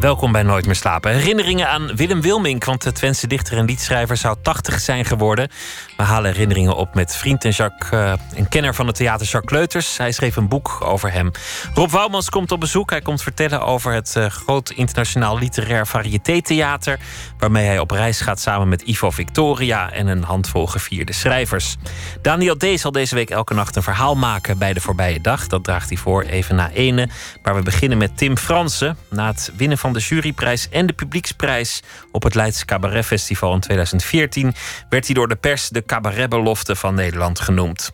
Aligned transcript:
Welkom 0.00 0.32
bij 0.32 0.42
Nooit 0.42 0.66
meer 0.66 0.74
slapen. 0.74 1.12
Herinneringen 1.12 1.68
aan 1.68 1.96
Willem 1.96 2.20
Wilmink, 2.20 2.64
want 2.64 2.82
de 2.82 2.92
Twentse 2.92 3.26
dichter 3.26 3.58
en 3.58 3.64
liedschrijver 3.64 4.16
zou 4.16 4.36
80 4.42 4.80
zijn 4.80 5.04
geworden. 5.04 5.48
We 5.96 6.02
halen 6.02 6.32
herinneringen 6.32 6.76
op 6.76 6.94
met 6.94 7.16
vriend 7.16 7.44
en 7.44 7.50
Jacques, 7.50 8.18
een 8.34 8.48
kenner 8.48 8.74
van 8.74 8.86
het 8.86 8.96
theater 8.96 9.26
Jacques 9.26 9.52
Kleuters. 9.52 9.96
Hij 9.96 10.12
schreef 10.12 10.36
een 10.36 10.48
boek 10.48 10.78
over 10.84 11.12
hem. 11.12 11.30
Rob 11.74 11.90
Wouwmans 11.90 12.30
komt 12.30 12.52
op 12.52 12.60
bezoek. 12.60 12.90
Hij 12.90 13.00
komt 13.00 13.22
vertellen 13.22 13.60
over 13.60 13.92
het 13.92 14.14
uh, 14.16 14.26
groot 14.26 14.70
internationaal 14.70 15.38
literair 15.38 15.86
variété-theater, 15.86 16.98
waarmee 17.38 17.66
hij 17.66 17.78
op 17.78 17.90
reis 17.90 18.20
gaat 18.20 18.40
samen 18.40 18.68
met 18.68 18.82
Ivo 18.82 19.10
Victoria 19.10 19.92
en 19.92 20.06
een 20.06 20.22
handvol 20.22 20.66
gevierde 20.66 21.12
schrijvers. 21.12 21.76
Daniel 22.22 22.56
D. 22.56 22.66
zal 22.74 22.92
deze 22.92 23.14
week 23.14 23.30
elke 23.30 23.54
nacht 23.54 23.76
een 23.76 23.82
verhaal 23.82 24.14
maken 24.14 24.58
bij 24.58 24.72
de 24.72 24.80
voorbije 24.80 25.20
dag. 25.20 25.46
Dat 25.46 25.64
draagt 25.64 25.88
hij 25.88 25.98
voor 25.98 26.22
even 26.22 26.56
na 26.56 26.70
ene. 26.70 27.08
Maar 27.42 27.54
we 27.54 27.62
beginnen 27.62 27.98
met 27.98 28.16
Tim 28.16 28.36
Fransen. 28.36 28.96
Na 29.10 29.26
het 29.26 29.52
winnen 29.56 29.78
van 29.78 29.94
de 29.96 30.02
juryprijs 30.02 30.68
en 30.68 30.86
de 30.86 30.92
publieksprijs 30.92 31.82
op 32.12 32.22
het 32.22 32.34
Leidse 32.34 32.64
Cabaret 32.64 33.06
Festival 33.06 33.54
in 33.54 33.60
2014 33.60 34.54
werd 34.88 35.06
hij 35.06 35.14
door 35.14 35.28
de 35.28 35.36
pers 35.36 35.68
de 35.68 35.84
cabaretbelofte 35.84 36.76
van 36.76 36.94
Nederland 36.94 37.40
genoemd. 37.40 37.92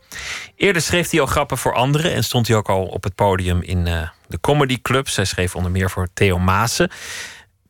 Eerder 0.56 0.82
schreef 0.82 1.10
hij 1.10 1.20
al 1.20 1.26
grappen 1.26 1.58
voor 1.58 1.74
anderen 1.74 2.14
en 2.14 2.24
stond 2.24 2.48
hij 2.48 2.56
ook 2.56 2.68
al 2.68 2.84
op 2.84 3.04
het 3.04 3.14
podium 3.14 3.62
in 3.62 3.86
uh, 3.86 4.08
de 4.26 4.40
comedyclubs. 4.40 5.16
Hij 5.16 5.24
schreef 5.24 5.54
onder 5.56 5.70
meer 5.70 5.90
voor 5.90 6.08
Theo 6.14 6.38
Maassen. 6.38 6.90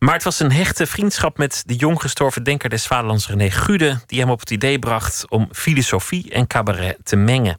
Maar 0.03 0.15
het 0.15 0.23
was 0.23 0.41
een 0.41 0.53
hechte 0.53 0.87
vriendschap 0.87 1.39
met 1.39 1.63
de 1.67 1.75
jong 1.75 2.01
gestorven 2.01 2.43
denker 2.43 2.69
des 2.69 2.87
Vaderlands 2.87 3.29
René 3.29 3.51
Gude, 3.51 4.01
die 4.07 4.21
hem 4.21 4.31
op 4.31 4.41
het 4.41 4.51
idee 4.51 4.79
bracht 4.79 5.25
om 5.29 5.49
filosofie 5.53 6.31
en 6.31 6.47
cabaret 6.47 6.97
te 7.03 7.17
mengen. 7.17 7.59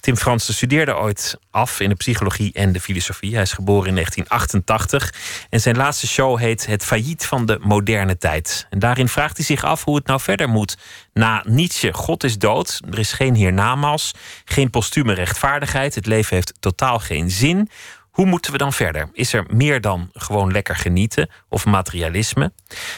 Tim 0.00 0.16
Fransen 0.16 0.54
studeerde 0.54 0.96
ooit 0.96 1.38
af 1.50 1.80
in 1.80 1.88
de 1.88 1.94
psychologie 1.94 2.52
en 2.52 2.72
de 2.72 2.80
filosofie. 2.80 3.32
Hij 3.32 3.42
is 3.42 3.52
geboren 3.52 3.88
in 3.88 3.94
1988 3.94 5.12
en 5.50 5.60
zijn 5.60 5.76
laatste 5.76 6.06
show 6.06 6.38
heet 6.38 6.66
Het 6.66 6.84
failliet 6.84 7.26
van 7.26 7.46
de 7.46 7.58
moderne 7.60 8.16
tijd. 8.16 8.66
En 8.70 8.78
daarin 8.78 9.08
vraagt 9.08 9.36
hij 9.36 9.46
zich 9.46 9.64
af 9.64 9.84
hoe 9.84 9.96
het 9.96 10.06
nou 10.06 10.20
verder 10.20 10.48
moet. 10.48 10.76
Na 11.12 11.42
Nietzsche, 11.46 11.92
God 11.92 12.24
is 12.24 12.38
dood, 12.38 12.80
er 12.90 12.98
is 12.98 13.12
geen 13.12 13.34
hiernamaals, 13.34 14.12
geen 14.44 14.70
postume 14.70 15.12
rechtvaardigheid, 15.12 15.94
het 15.94 16.06
leven 16.06 16.34
heeft 16.34 16.54
totaal 16.60 16.98
geen 16.98 17.30
zin. 17.30 17.70
Hoe 18.16 18.26
moeten 18.26 18.52
we 18.52 18.58
dan 18.58 18.72
verder? 18.72 19.08
Is 19.12 19.32
er 19.32 19.44
meer 19.48 19.80
dan 19.80 20.10
gewoon 20.12 20.52
lekker 20.52 20.76
genieten 20.76 21.30
of 21.48 21.66
materialisme? 21.66 22.52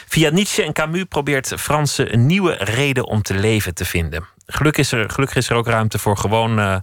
Via 0.07 0.29
Nietzsche 0.29 0.63
en 0.63 0.73
Camus 0.73 1.03
probeert 1.03 1.53
Franse 1.57 2.13
een 2.13 2.25
nieuwe 2.25 2.53
reden 2.53 3.05
om 3.05 3.21
te 3.21 3.33
leven 3.33 3.73
te 3.73 3.85
vinden. 3.85 4.27
Gelukkig 4.45 4.85
is 4.85 4.91
er, 4.91 5.09
gelukkig 5.09 5.37
is 5.37 5.49
er 5.49 5.55
ook 5.55 5.67
ruimte 5.67 5.99
voor 5.99 6.17
gewoon 6.17 6.59
uh, 6.59 6.75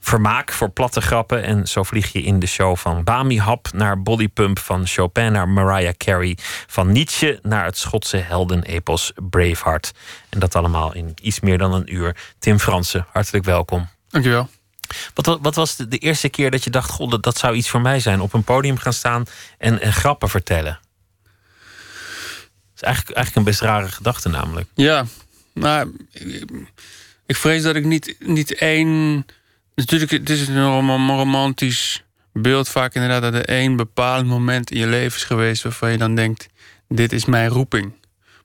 vermaak, 0.00 0.52
voor 0.52 0.70
platte 0.70 1.00
grappen. 1.00 1.42
En 1.42 1.66
zo 1.66 1.82
vlieg 1.82 2.12
je 2.12 2.22
in 2.22 2.38
de 2.38 2.46
show 2.46 2.76
van 2.76 3.04
Bami 3.04 3.40
Hap 3.40 3.68
naar 3.72 4.02
Bodypump, 4.02 4.58
van 4.58 4.86
Chopin 4.86 5.32
naar 5.32 5.48
Mariah 5.48 5.94
Carey, 5.96 6.38
van 6.66 6.92
Nietzsche 6.92 7.38
naar 7.42 7.64
het 7.64 7.78
Schotse 7.78 8.16
heldenepos 8.16 9.12
Braveheart. 9.30 9.92
En 10.28 10.38
dat 10.38 10.54
allemaal 10.54 10.94
in 10.94 11.14
iets 11.22 11.40
meer 11.40 11.58
dan 11.58 11.72
een 11.72 11.94
uur. 11.94 12.16
Tim 12.38 12.58
Fransen, 12.58 13.06
hartelijk 13.12 13.44
welkom. 13.44 13.88
Dankjewel. 14.08 14.48
Wat, 15.14 15.38
wat 15.40 15.54
was 15.54 15.76
de, 15.76 15.98
eerste 15.98 16.28
keer 16.28 16.50
dat 16.50 16.64
je 16.64 16.70
dacht: 16.70 16.90
God, 16.90 17.10
dat, 17.10 17.22
dat, 17.22 17.38
zou 17.38 17.54
iets 17.54 17.68
voor 17.68 17.80
mij 17.80 18.00
zijn? 18.00 18.20
Op 18.20 18.32
een 18.32 18.44
podium 18.44 18.78
gaan 18.78 18.92
staan 18.92 19.24
en, 19.58 19.80
en 19.80 19.92
grappen 19.92 20.28
vertellen. 20.28 20.78
Is 22.74 22.82
eigenlijk, 22.82 23.16
eigenlijk 23.16 23.36
een 23.46 23.52
best 23.52 23.60
rare 23.60 23.88
gedachte, 23.88 24.28
namelijk. 24.28 24.68
Ja, 24.74 25.06
maar 25.54 25.86
ik, 27.26 27.36
vrees 27.36 27.62
dat 27.62 27.76
ik 27.76 27.84
niet, 27.84 28.16
niet 28.18 28.54
één. 28.54 29.26
Natuurlijk, 29.74 30.10
het 30.10 30.30
is 30.30 30.48
een 30.48 30.86
romantisch 31.06 32.04
beeld 32.32 32.68
vaak 32.68 32.94
inderdaad 32.94 33.22
dat 33.22 33.34
er 33.34 33.44
één 33.44 33.76
bepaald 33.76 34.26
moment 34.26 34.70
in 34.70 34.78
je 34.78 34.86
leven 34.86 35.18
is 35.18 35.24
geweest 35.24 35.62
waarvan 35.62 35.90
je 35.90 35.98
dan 35.98 36.14
denkt: 36.14 36.48
dit 36.88 37.12
is 37.12 37.24
mijn 37.24 37.48
roeping. 37.48 37.92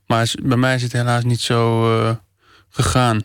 Maar 0.06 0.32
bij 0.42 0.56
mij 0.56 0.74
is 0.74 0.82
het 0.82 0.92
helaas 0.92 1.24
niet 1.24 1.40
zo 1.40 1.92
uh, 2.00 2.14
gegaan. 2.70 3.22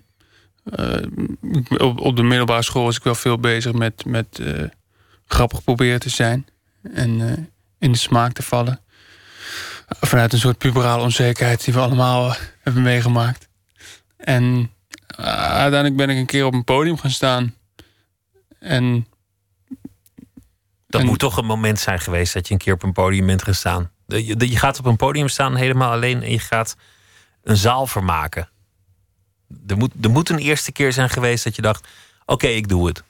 Uh, 0.76 1.78
op, 1.78 2.00
op, 2.00 2.16
de 2.16 2.24
middelbare 2.24 2.64
school 2.64 2.84
was 2.84 2.96
ik 2.96 3.04
wel 3.04 3.16
veel 3.16 3.40
bezig 3.40 3.74
met, 3.74 4.06
met 4.06 4.40
uh, 4.42 4.64
grappig 5.26 5.64
proberen 5.64 6.00
te 6.00 6.10
zijn. 6.10 6.48
En 6.94 7.20
uh, 7.20 7.32
in 7.80 7.92
de 7.92 7.98
smaak 7.98 8.34
te 8.34 8.44
vallen. 8.44 8.80
Vanuit 9.88 10.34
een 10.34 10.40
soort 10.40 10.58
puberale 10.58 11.04
onzekerheid 11.04 11.64
die 11.64 11.74
we 11.74 11.80
allemaal 11.80 12.36
hebben 12.62 12.82
meegemaakt. 12.82 13.48
En 14.18 14.72
uiteindelijk 15.08 15.96
ben 15.96 16.10
ik 16.10 16.18
een 16.18 16.26
keer 16.26 16.46
op 16.46 16.54
een 16.54 16.64
podium 16.64 16.98
gaan 16.98 17.12
staan. 17.12 17.56
En. 18.60 19.08
Dat 20.88 21.02
en, 21.02 21.08
moet 21.08 21.20
toch 21.20 21.38
een 21.38 21.46
moment 21.46 21.80
zijn 21.80 22.00
geweest 22.00 22.34
dat 22.34 22.48
je 22.48 22.54
een 22.54 22.60
keer 22.60 22.74
op 22.74 22.84
een 22.84 22.94
podium 22.94 23.26
bent 23.26 23.44
gaan 23.44 23.54
staan. 23.54 23.92
Je, 24.08 24.50
je 24.50 24.58
gaat 24.58 24.80
op 24.80 24.86
een 24.86 24.96
podium 24.96 25.28
staan 25.28 25.56
helemaal 25.56 25.92
alleen 25.92 26.24
en 26.24 26.32
je 26.32 26.40
gaat 26.40 26.76
een 27.44 27.58
zaal 27.58 27.88
vermaken. 27.88 28.50
Er 29.68 29.78
moet, 29.78 29.92
er 30.02 30.10
moet 30.10 30.30
een 30.30 30.38
eerste 30.38 30.72
keer 30.72 30.94
zijn 30.94 31.10
geweest 31.10 31.44
dat 31.44 31.56
je 31.56 31.62
dacht: 31.62 31.88
oké, 32.26 32.48
ik 32.48 32.68
doe 32.68 32.88
het. 32.88 33.04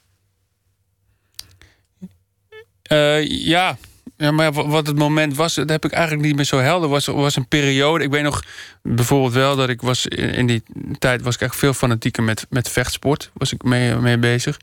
Uh, 2.92 3.28
ja. 3.28 3.78
ja, 4.18 4.32
maar 4.32 4.54
wat 4.54 4.88
het 4.88 4.98
moment 4.98 5.36
was, 5.36 5.54
dat 5.54 5.70
heb 5.70 5.86
ik 5.86 5.92
eigenlijk 5.92 6.26
niet 6.26 6.36
meer 6.36 6.46
zo 6.46 6.60
helder. 6.60 6.90
Was 6.90 7.06
was 7.06 7.36
een 7.36 7.48
periode. 7.48 8.04
Ik 8.04 8.12
weet 8.12 8.24
nog 8.24 8.44
bijvoorbeeld 8.82 9.34
wel 9.34 9.56
dat 9.56 9.70
ik 9.70 9.82
was 9.82 10.06
in 10.06 10.48
die 10.48 10.64
tijd 11.00 11.22
was 11.22 11.36
ik 11.36 11.42
echt 11.42 11.56
veel 11.56 11.74
fanatieker 11.74 12.24
met, 12.24 12.46
met 12.50 12.70
vechtsport. 12.70 13.32
Was 13.34 13.54
ik 13.54 13.64
mee, 13.64 13.96
mee 13.96 14.18
bezig. 14.18 14.60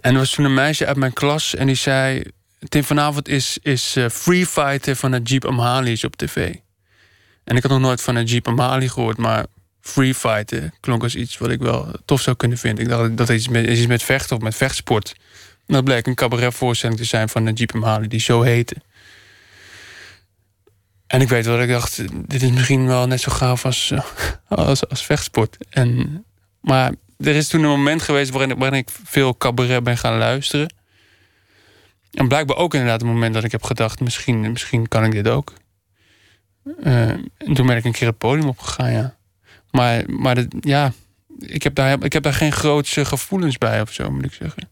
En 0.00 0.12
er 0.12 0.18
was 0.18 0.30
toen 0.30 0.44
een 0.44 0.54
meisje 0.54 0.86
uit 0.86 0.96
mijn 0.96 1.12
klas 1.12 1.54
en 1.54 1.66
die 1.66 1.76
zei: 1.76 2.22
Tim, 2.68 2.84
vanavond 2.84 3.28
is, 3.28 3.58
is 3.62 3.96
uh, 3.96 4.08
Free 4.08 4.46
Fighter 4.46 4.96
van 4.96 5.12
het 5.12 5.28
Jeep 5.28 5.44
Amhali's 5.44 6.04
op 6.04 6.16
tv. 6.16 6.54
En 7.44 7.56
ik 7.56 7.62
had 7.62 7.72
nog 7.72 7.80
nooit 7.80 8.02
van 8.02 8.16
een 8.16 8.24
Jeep 8.24 8.48
Amhali 8.48 8.88
gehoord, 8.88 9.16
maar 9.16 9.46
free 9.84 10.14
fighten 10.14 10.74
klonk 10.80 11.02
als 11.02 11.14
iets 11.14 11.38
wat 11.38 11.50
ik 11.50 11.60
wel 11.60 11.92
tof 12.04 12.20
zou 12.20 12.36
kunnen 12.36 12.58
vinden. 12.58 12.84
Ik 12.84 12.90
dacht 12.90 13.16
dat 13.16 13.28
het 13.28 13.36
iets 13.36 13.48
met, 13.48 13.66
iets 13.66 13.86
met 13.86 14.02
vechten 14.02 14.36
of 14.36 14.42
met 14.42 14.54
vechtsport. 14.54 15.14
Dat 15.66 15.84
bleek 15.84 16.06
een 16.06 16.14
cabaretvoorstelling 16.14 16.98
te 16.98 17.04
zijn 17.04 17.28
van 17.28 17.46
een 17.46 17.54
Jeep 17.54 17.82
Hali 17.82 18.08
die 18.08 18.20
zo 18.20 18.42
heette. 18.42 18.76
En 21.06 21.20
ik 21.20 21.28
weet 21.28 21.46
wel 21.46 21.62
ik 21.62 21.68
dacht, 21.68 22.02
dit 22.28 22.42
is 22.42 22.50
misschien 22.50 22.86
wel 22.86 23.06
net 23.06 23.20
zo 23.20 23.32
gaaf 23.32 23.64
als, 23.64 23.92
als, 24.48 24.88
als 24.88 25.04
vechtsport. 25.04 25.56
En, 25.70 26.24
maar 26.60 26.94
er 27.18 27.34
is 27.34 27.48
toen 27.48 27.62
een 27.62 27.68
moment 27.68 28.02
geweest 28.02 28.30
waarin, 28.30 28.58
waarin 28.58 28.78
ik 28.78 28.88
veel 29.04 29.36
cabaret 29.36 29.82
ben 29.82 29.98
gaan 29.98 30.18
luisteren. 30.18 30.74
En 32.12 32.28
blijkbaar 32.28 32.56
ook 32.56 32.74
inderdaad 32.74 33.00
een 33.00 33.06
moment 33.06 33.34
dat 33.34 33.44
ik 33.44 33.52
heb 33.52 33.62
gedacht, 33.62 34.00
misschien, 34.00 34.50
misschien 34.50 34.88
kan 34.88 35.04
ik 35.04 35.12
dit 35.12 35.28
ook. 35.28 35.52
Uh, 36.84 37.08
en 37.08 37.54
toen 37.54 37.66
ben 37.66 37.76
ik 37.76 37.84
een 37.84 37.92
keer 37.92 38.08
het 38.08 38.18
podium 38.18 38.48
opgegaan, 38.48 38.92
ja. 38.92 39.16
Maar, 39.74 40.04
maar 40.06 40.34
dat, 40.34 40.46
ja, 40.60 40.92
ik 41.38 41.62
heb, 41.62 41.74
daar, 41.74 42.04
ik 42.04 42.12
heb 42.12 42.22
daar 42.22 42.34
geen 42.34 42.52
grootse 42.52 43.04
gevoelens 43.04 43.58
bij 43.58 43.80
of 43.80 43.92
zo, 43.92 44.10
moet 44.10 44.24
ik 44.24 44.32
zeggen. 44.32 44.68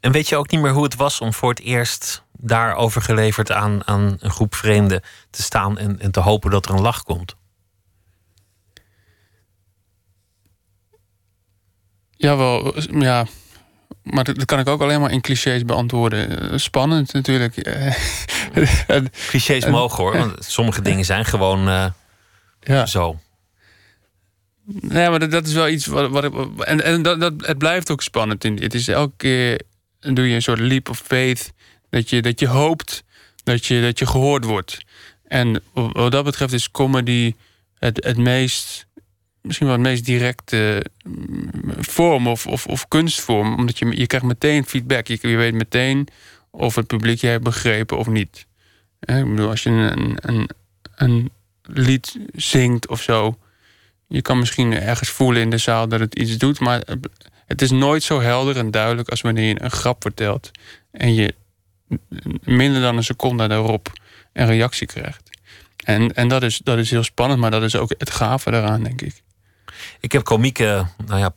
En 0.00 0.12
weet 0.12 0.28
je 0.28 0.36
ook 0.36 0.50
niet 0.50 0.60
meer 0.60 0.72
hoe 0.72 0.82
het 0.82 0.96
was 0.96 1.20
om 1.20 1.32
voor 1.32 1.50
het 1.50 1.60
eerst 1.60 2.22
daar 2.32 2.74
overgeleverd 2.74 3.52
aan, 3.52 3.86
aan 3.86 4.16
een 4.18 4.30
groep 4.30 4.54
vreemden 4.54 5.02
te 5.30 5.42
staan 5.42 5.78
en, 5.78 6.00
en 6.00 6.10
te 6.10 6.20
hopen 6.20 6.50
dat 6.50 6.66
er 6.66 6.74
een 6.74 6.80
lach 6.80 7.02
komt? 7.02 7.36
Jawel, 12.10 12.80
ja. 13.00 13.26
Maar 14.02 14.24
dat, 14.24 14.44
kan 14.44 14.58
ik 14.58 14.68
ook 14.68 14.80
alleen 14.80 15.00
maar 15.00 15.10
in 15.10 15.20
clichés 15.20 15.64
beantwoorden. 15.64 16.60
Spannend 16.60 17.12
natuurlijk. 17.12 17.54
clichés 19.28 19.66
mogen 19.78 20.02
hoor, 20.02 20.16
want 20.16 20.44
sommige 20.44 20.82
dingen 20.82 21.04
zijn 21.04 21.24
gewoon 21.24 21.68
uh, 21.68 21.86
ja. 22.60 22.86
zo. 22.86 23.20
Nee, 24.64 25.08
maar 25.08 25.28
dat, 25.28 25.46
is 25.46 25.52
wel 25.52 25.68
iets 25.68 25.86
wat. 25.86 26.10
wat 26.10 26.32
en 26.58 26.84
en 26.84 27.02
dat, 27.02 27.20
dat, 27.20 27.32
het 27.46 27.58
blijft 27.58 27.90
ook 27.90 28.02
spannend. 28.02 28.42
Het 28.42 28.74
is 28.74 28.88
elke 28.88 29.12
keer 29.16 29.60
doe 30.00 30.28
je 30.28 30.34
een 30.34 30.42
soort 30.42 30.58
leap 30.58 30.88
of 30.88 30.98
faith. 30.98 31.52
Dat 31.90 32.10
je, 32.10 32.22
dat 32.22 32.40
je 32.40 32.46
hoopt 32.46 33.04
dat 33.42 33.66
je, 33.66 33.80
dat 33.80 33.98
je 33.98 34.06
gehoord 34.06 34.44
wordt. 34.44 34.84
En 35.24 35.62
wat 35.72 36.12
dat 36.12 36.24
betreft 36.24 36.52
is 36.52 36.70
comedy 36.70 37.34
het, 37.78 38.04
het 38.04 38.16
meest. 38.16 38.86
Misschien 39.40 39.66
wel 39.66 39.76
het 39.76 39.84
meest 39.84 40.04
directe 40.04 40.84
mm, 41.04 41.50
vorm 41.78 42.26
of, 42.26 42.46
of, 42.46 42.66
of 42.66 42.88
kunstvorm. 42.88 43.54
Omdat 43.54 43.78
je, 43.78 43.96
je 43.96 44.06
krijgt 44.06 44.26
meteen 44.26 44.64
feedback. 44.64 45.06
Je, 45.06 45.18
je 45.20 45.36
weet 45.36 45.54
meteen 45.54 46.08
of 46.50 46.74
het 46.74 46.86
publiek 46.86 47.20
je 47.20 47.26
hebt 47.26 47.44
begrepen 47.44 47.98
of 47.98 48.06
niet. 48.06 48.46
Ik 49.00 49.28
bedoel, 49.28 49.48
als 49.48 49.62
je 49.62 49.70
een, 49.70 50.16
een, 50.20 50.48
een 50.94 51.30
lied 51.62 52.18
zingt 52.32 52.88
of 52.88 53.02
zo 53.02 53.38
Je 54.12 54.22
kan 54.22 54.38
misschien 54.38 54.72
ergens 54.72 55.08
voelen 55.08 55.42
in 55.42 55.50
de 55.50 55.58
zaal 55.58 55.88
dat 55.88 56.00
het 56.00 56.14
iets 56.14 56.36
doet, 56.36 56.60
maar 56.60 56.82
het 57.46 57.62
is 57.62 57.70
nooit 57.70 58.02
zo 58.02 58.20
helder 58.20 58.56
en 58.56 58.70
duidelijk 58.70 59.08
als 59.08 59.20
wanneer 59.20 59.48
je 59.48 59.62
een 59.62 59.70
grap 59.70 60.02
vertelt 60.02 60.50
en 60.90 61.14
je 61.14 61.34
minder 62.44 62.80
dan 62.80 62.96
een 62.96 63.04
seconde 63.04 63.48
daarop 63.48 63.92
een 64.32 64.46
reactie 64.46 64.86
krijgt. 64.86 65.30
En, 65.84 66.14
en 66.14 66.28
dat, 66.28 66.42
is, 66.42 66.58
dat 66.58 66.78
is 66.78 66.90
heel 66.90 67.02
spannend, 67.02 67.40
maar 67.40 67.50
dat 67.50 67.62
is 67.62 67.76
ook 67.76 67.94
het 67.98 68.10
gave 68.10 68.50
daaraan, 68.50 68.82
denk 68.82 69.00
ik. 69.00 69.22
Ik 70.00 70.12
heb 70.12 70.24
komieken, 70.24 70.90
nou 71.06 71.20
ja, 71.20 71.34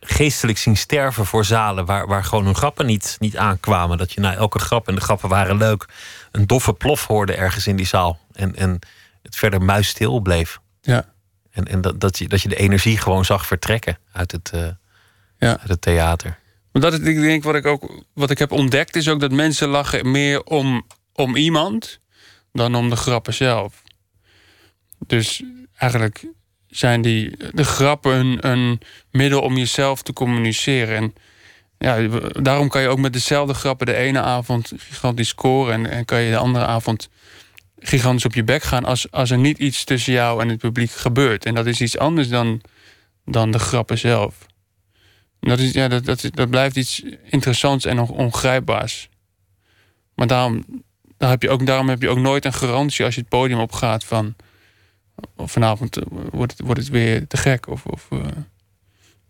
geestelijk 0.00 0.58
zien 0.58 0.76
sterven 0.76 1.26
voor 1.26 1.44
zalen 1.44 1.84
waar, 1.84 2.06
waar 2.06 2.24
gewoon 2.24 2.44
hun 2.44 2.54
grappen 2.54 2.86
niet, 2.86 3.16
niet 3.20 3.36
aankwamen. 3.36 3.98
Dat 3.98 4.12
je 4.12 4.20
na 4.20 4.34
elke 4.34 4.58
grap, 4.58 4.88
en 4.88 4.94
de 4.94 5.00
grappen 5.00 5.28
waren 5.28 5.56
leuk, 5.56 5.86
een 6.32 6.46
doffe 6.46 6.72
plof 6.72 7.06
hoorde 7.06 7.34
ergens 7.34 7.66
in 7.66 7.76
die 7.76 7.86
zaal. 7.86 8.18
En, 8.32 8.56
en 8.56 8.78
het 9.22 9.36
verder 9.36 9.62
muisstil 9.62 10.20
bleef. 10.20 10.60
Ja. 10.80 11.13
En, 11.54 11.64
en 11.64 11.80
dat, 11.80 12.00
dat, 12.00 12.18
je, 12.18 12.28
dat 12.28 12.42
je 12.42 12.48
de 12.48 12.56
energie 12.56 12.98
gewoon 12.98 13.24
zag 13.24 13.46
vertrekken 13.46 13.98
uit 14.12 14.32
het, 14.32 14.50
uh, 14.54 14.60
ja. 15.38 15.58
uit 15.58 15.68
het 15.68 15.80
theater. 15.80 16.38
Maar 16.72 16.82
dat 16.82 16.94
ik 16.94 17.20
denk 17.20 17.42
wat 17.42 17.54
ik 17.54 17.66
ook 17.66 18.04
wat 18.12 18.30
ik 18.30 18.38
heb 18.38 18.52
ontdekt, 18.52 18.96
is 18.96 19.08
ook 19.08 19.20
dat 19.20 19.32
mensen 19.32 19.68
lachen 19.68 20.10
meer 20.10 20.44
om, 20.44 20.86
om 21.12 21.36
iemand 21.36 22.00
dan 22.52 22.74
om 22.74 22.90
de 22.90 22.96
grappen 22.96 23.34
zelf. 23.34 23.82
Dus 25.06 25.42
eigenlijk 25.76 26.26
zijn 26.66 27.02
die, 27.02 27.36
de 27.52 27.64
grappen 27.64 28.12
een, 28.12 28.50
een 28.50 28.80
middel 29.10 29.40
om 29.40 29.56
jezelf 29.56 30.02
te 30.02 30.12
communiceren. 30.12 30.96
En 30.96 31.14
ja, 31.78 32.18
daarom 32.42 32.68
kan 32.68 32.82
je 32.82 32.88
ook 32.88 32.98
met 32.98 33.12
dezelfde 33.12 33.54
grappen 33.54 33.86
de 33.86 33.94
ene 33.94 34.20
avond 34.20 34.72
gigantisch 34.76 35.28
scoren 35.28 35.74
en, 35.74 35.90
en 35.90 36.04
kan 36.04 36.20
je 36.20 36.30
de 36.30 36.36
andere 36.36 36.66
avond 36.66 37.08
gigantisch 37.86 38.24
op 38.24 38.34
je 38.34 38.44
bek 38.44 38.62
gaan 38.62 38.84
als, 38.84 39.10
als 39.10 39.30
er 39.30 39.38
niet 39.38 39.58
iets 39.58 39.84
tussen 39.84 40.12
jou 40.12 40.42
en 40.42 40.48
het 40.48 40.58
publiek 40.58 40.90
gebeurt. 40.90 41.44
En 41.44 41.54
dat 41.54 41.66
is 41.66 41.80
iets 41.80 41.98
anders 41.98 42.28
dan, 42.28 42.60
dan 43.24 43.50
de 43.50 43.58
grappen 43.58 43.98
zelf. 43.98 44.46
dat, 45.40 45.58
is, 45.58 45.72
ja, 45.72 45.88
dat, 45.88 46.04
dat, 46.04 46.28
dat 46.30 46.50
blijft 46.50 46.76
iets 46.76 47.02
interessants 47.24 47.84
en 47.84 47.98
ongrijpbaars. 47.98 49.08
Maar 50.14 50.26
daarom, 50.26 50.64
daar 51.18 51.30
heb 51.30 51.42
je 51.42 51.50
ook, 51.50 51.66
daarom 51.66 51.88
heb 51.88 52.02
je 52.02 52.08
ook 52.08 52.18
nooit 52.18 52.44
een 52.44 52.52
garantie 52.52 53.04
als 53.04 53.14
je 53.14 53.20
het 53.20 53.30
podium 53.30 53.60
opgaat 53.60 54.04
van 54.04 54.34
vanavond 55.36 55.96
eh, 55.96 56.04
wordt 56.30 56.52
het, 56.52 56.60
wordt 56.66 56.80
het 56.80 56.90
weer 56.90 57.26
te 57.26 57.36
gek. 57.36 57.68
Of, 57.68 57.86
of 57.86 58.06
uh... 58.12 58.20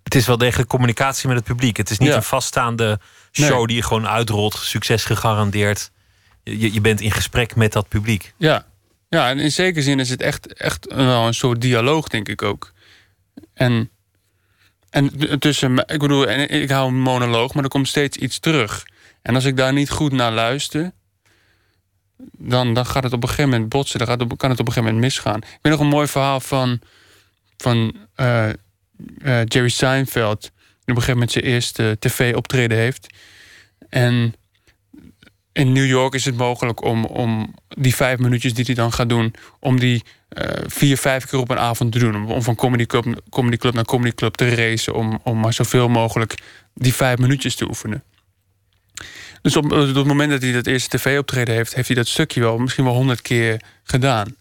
Het 0.02 0.14
is 0.14 0.26
wel 0.26 0.38
degelijk 0.38 0.68
communicatie 0.68 1.28
met 1.28 1.36
het 1.36 1.46
publiek. 1.46 1.76
Het 1.76 1.90
is 1.90 1.98
niet 1.98 2.12
een 2.12 2.22
vaststaande 2.22 3.00
show 3.32 3.66
die 3.66 3.76
je 3.76 3.82
gewoon 3.82 4.08
uitrolt, 4.08 4.54
succes 4.54 5.04
gegarandeerd. 5.04 5.90
Je, 6.44 6.72
je 6.72 6.80
bent 6.80 7.00
in 7.00 7.10
gesprek 7.10 7.56
met 7.56 7.72
dat 7.72 7.88
publiek. 7.88 8.34
Ja, 8.36 8.66
ja 9.08 9.28
en 9.28 9.38
in 9.38 9.52
zekere 9.52 9.82
zin 9.82 10.00
is 10.00 10.10
het 10.10 10.22
echt, 10.22 10.52
echt 10.52 10.94
wel 10.94 11.26
een 11.26 11.34
soort 11.34 11.60
dialoog, 11.60 12.08
denk 12.08 12.28
ik 12.28 12.42
ook. 12.42 12.72
En, 13.54 13.90
en 14.90 15.38
tussen, 15.38 15.78
ik 15.78 15.98
bedoel, 15.98 16.28
ik 16.30 16.70
hou 16.70 16.88
een 16.88 17.00
monoloog, 17.00 17.54
maar 17.54 17.64
er 17.64 17.70
komt 17.70 17.88
steeds 17.88 18.16
iets 18.16 18.38
terug. 18.38 18.86
En 19.22 19.34
als 19.34 19.44
ik 19.44 19.56
daar 19.56 19.72
niet 19.72 19.90
goed 19.90 20.12
naar 20.12 20.32
luister, 20.32 20.92
dan, 22.32 22.74
dan 22.74 22.86
gaat 22.86 23.02
het 23.02 23.12
op 23.12 23.22
een 23.22 23.28
gegeven 23.28 23.50
moment 23.50 23.68
botsen. 23.68 23.98
Dan 23.98 24.08
gaat 24.08 24.20
het, 24.20 24.36
kan 24.36 24.50
het 24.50 24.60
op 24.60 24.66
een 24.66 24.72
gegeven 24.72 24.94
moment 24.94 25.12
misgaan. 25.12 25.38
Ik 25.38 25.58
weet 25.62 25.72
nog 25.72 25.80
een 25.80 25.86
mooi 25.86 26.06
verhaal 26.06 26.40
van, 26.40 26.80
van 27.56 27.96
uh, 28.16 28.50
Jerry 29.44 29.68
Seinfeld. 29.68 30.40
Die 30.40 30.50
op 30.80 30.88
een 30.88 30.94
gegeven 30.94 31.12
moment 31.12 31.32
zijn 31.32 31.44
eerste 31.44 31.96
tv-optreden 31.98 32.78
heeft. 32.78 33.06
En 33.88 34.34
in 35.54 35.72
New 35.72 35.86
York 35.86 36.14
is 36.14 36.24
het 36.24 36.36
mogelijk 36.36 36.82
om, 36.82 37.04
om 37.04 37.54
die 37.68 37.94
vijf 37.94 38.18
minuutjes 38.18 38.54
die 38.54 38.64
hij 38.64 38.74
dan 38.74 38.92
gaat 38.92 39.08
doen... 39.08 39.34
om 39.60 39.80
die 39.80 40.04
uh, 40.38 40.48
vier, 40.66 40.96
vijf 40.96 41.26
keer 41.26 41.38
op 41.38 41.50
een 41.50 41.58
avond 41.58 41.92
te 41.92 41.98
doen. 41.98 42.26
Om 42.26 42.42
van 42.42 42.54
comedy 42.54 42.86
club, 42.86 43.20
comedy 43.30 43.56
club 43.56 43.74
naar 43.74 43.84
comedy 43.84 44.14
club 44.14 44.34
te 44.34 44.54
racen. 44.54 44.94
Om, 44.94 45.20
om 45.22 45.40
maar 45.40 45.52
zoveel 45.52 45.88
mogelijk 45.88 46.34
die 46.74 46.94
vijf 46.94 47.18
minuutjes 47.18 47.54
te 47.54 47.68
oefenen. 47.68 48.02
Dus 49.42 49.56
op, 49.56 49.70
het 49.70 50.06
moment 50.06 50.30
dat 50.30 50.42
hij 50.42 50.52
dat 50.52 50.66
eerste 50.66 50.96
tv-optreden 50.96 51.54
heeft, 51.54 51.74
heeft 51.74 51.88
hij 51.88 51.96
dat 51.96 52.08
stukje 52.08 52.40
wel 52.40 52.58
misschien 52.58 52.84
wel 52.84 52.94
honderd 52.94 53.22
keer 53.22 53.60
gedaan. 53.84 54.36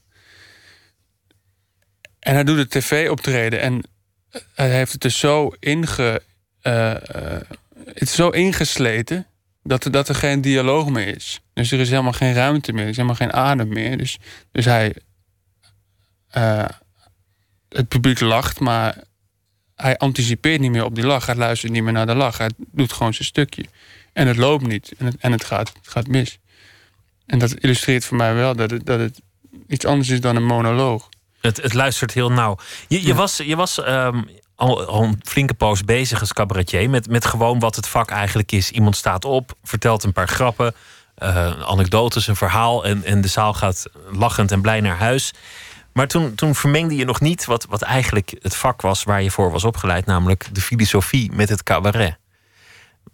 En 2.20 2.34
hij 2.34 2.44
doet 2.44 2.58
het 2.58 2.70
tv-optreden 2.70 3.62
en 3.62 3.84
hij 4.54 4.70
heeft 4.70 4.92
het 4.92 5.02
dus 5.02 5.20
zo 5.20 5.54
inge. 5.60 6.22
Uh, 6.64 6.96
het 7.94 8.10
zo 8.10 8.30
ingesleten 8.30 9.28
dat 9.64 9.86
er, 9.86 9.92
dat 9.92 10.10
er 10.10 10.16
geen 10.16 10.42
dialoog 10.42 10.90
meer 10.90 11.16
is. 11.16 11.42
Dus 11.54 11.72
er 11.72 11.80
is 11.80 11.90
helemaal 11.90 12.14
geen 12.14 12.34
ruimte 12.34 12.74
meer, 12.74 12.84
er 12.84 12.90
is 12.90 12.96
helemaal 12.96 13.18
geen 13.18 13.34
adem 13.34 13.68
meer. 13.68 13.98
Dus, 13.98 14.18
dus 14.52 14.66
hij. 14.66 14.96
Uh, 16.38 16.66
het 17.70 17.88
publiek 17.88 18.20
lacht, 18.20 18.60
maar 18.60 19.04
hij 19.76 19.98
anticipeert 19.98 20.60
niet 20.60 20.72
meer 20.72 20.86
op 20.86 20.96
die 20.96 21.06
lach. 21.06 21.26
Hij 21.26 21.36
luistert 21.36 21.72
niet 21.72 21.84
meer 21.84 21.94
naar 21.94 22.06
de 22.06 22.16
lach. 22.16 22.38
Hij 22.38 22.50
doet 22.58 22.94
gewoon 22.94 23.14
zijn 23.14 23.28
stukje. 23.28 23.66
En 24.14 24.28
het 24.28 24.38
loopt 24.38 24.68
niet. 24.68 24.94
En 24.98 25.06
het, 25.06 25.16
en 25.20 25.32
het, 25.32 25.44
gaat, 25.44 25.74
het 25.74 25.88
gaat 25.88 26.08
mis. 26.08 26.40
En 27.26 27.40
dat 27.40 27.54
illustreert 27.54 28.06
voor 28.06 28.18
mij 28.18 28.34
wel 28.34 28.56
dat 28.56 28.72
het, 28.72 28.86
dat 28.86 29.00
het 29.00 29.22
iets 29.68 29.86
anders 29.86 30.10
is 30.10 30.22
dan 30.22 30.36
een 30.36 30.46
monoloog. 30.46 31.10
Het, 31.42 31.62
het 31.62 31.74
luistert 31.74 32.14
heel 32.14 32.32
nauw. 32.32 32.58
Je, 32.88 33.06
je 33.06 33.14
was, 33.14 33.38
je 33.38 33.56
was 33.56 33.84
ehm, 33.84 34.22
al, 34.56 35.04
een 35.04 35.20
flinke 35.24 35.54
poos 35.54 35.84
bezig 35.84 36.20
als 36.20 36.34
cabaretier 36.34 36.90
met, 36.90 37.10
met 37.10 37.26
gewoon 37.26 37.60
wat 37.60 37.76
het 37.76 37.88
vak 37.88 38.10
eigenlijk 38.10 38.52
is. 38.52 38.72
Iemand 38.72 38.96
staat 38.96 39.26
op, 39.26 39.58
vertelt 39.64 40.04
een 40.04 40.14
paar 40.14 40.28
grappen, 40.28 40.74
uh, 41.18 41.62
anekdotes, 41.62 42.28
een 42.28 42.36
verhaal. 42.36 42.86
En, 42.86 43.04
en 43.04 43.22
de 43.22 43.28
zaal 43.28 43.54
gaat 43.54 43.86
lachend 44.12 44.52
en 44.52 44.62
blij 44.62 44.82
naar 44.82 44.98
huis. 44.98 45.34
Maar 45.94 46.08
toen, 46.08 46.36
toen 46.36 46.56
vermengde 46.56 46.96
je 46.96 47.06
nog 47.06 47.22
niet 47.22 47.46
wat, 47.46 47.66
wat 47.70 47.82
eigenlijk 47.82 48.36
het 48.42 48.56
vak 48.56 48.82
was 48.82 49.04
waar 49.04 49.22
je 49.22 49.32
voor 49.32 49.52
was 49.52 49.64
opgeleid, 49.64 50.06
namelijk 50.06 50.48
de 50.52 50.62
filosofie 50.62 51.32
met 51.32 51.50
het 51.50 51.64
cabaret. 51.64 52.18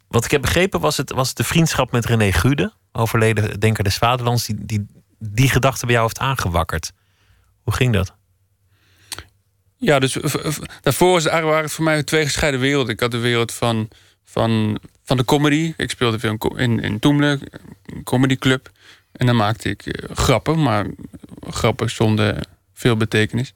Wat 0.08 0.26
ik 0.26 0.32
heb 0.32 0.42
begrepen 0.42 0.80
was 0.80 0.98
het, 0.98 1.12
was 1.12 1.34
de 1.34 1.44
vriendschap 1.44 1.92
met 1.92 2.06
René 2.06 2.32
Gude, 2.32 2.74
overleden 2.92 3.60
Denker 3.60 3.84
des 3.84 3.98
Vaderlands, 3.98 4.46
die, 4.46 4.56
die 4.66 4.88
die 5.20 5.50
gedachte 5.50 5.86
bij 5.86 5.94
jou 5.94 6.06
heeft 6.06 6.20
aangewakkerd. 6.20 6.92
Hoe 7.64 7.74
ging 7.74 7.94
dat? 7.94 8.16
Ja, 9.80 10.00
dus 10.00 10.18
daarvoor 10.82 11.22
waren 11.22 11.64
het 11.64 11.72
voor 11.72 11.84
mij 11.84 12.04
twee 12.04 12.26
gescheiden 12.26 12.60
werelden. 12.60 12.94
Ik 12.94 13.00
had 13.00 13.12
de 13.12 13.18
wereld 13.18 13.54
van, 13.54 13.90
van, 14.26 14.80
van 15.04 15.18
de 15.18 15.26
comedy. 15.26 15.74
Ik 15.78 15.90
speelde 15.90 16.20
veel 16.20 16.58
in, 16.58 16.80
in 16.80 17.00
Toemle, 17.00 17.40
een 17.86 18.04
comedyclub. 18.04 18.70
En 19.12 19.26
dan 19.26 19.36
maakte 19.36 19.70
ik 19.70 19.86
uh, 19.86 20.16
grappen, 20.16 20.62
maar 20.62 20.86
grappen 21.50 21.90
zonder 21.90 22.44
veel 22.74 22.98
betekenis 22.98 23.54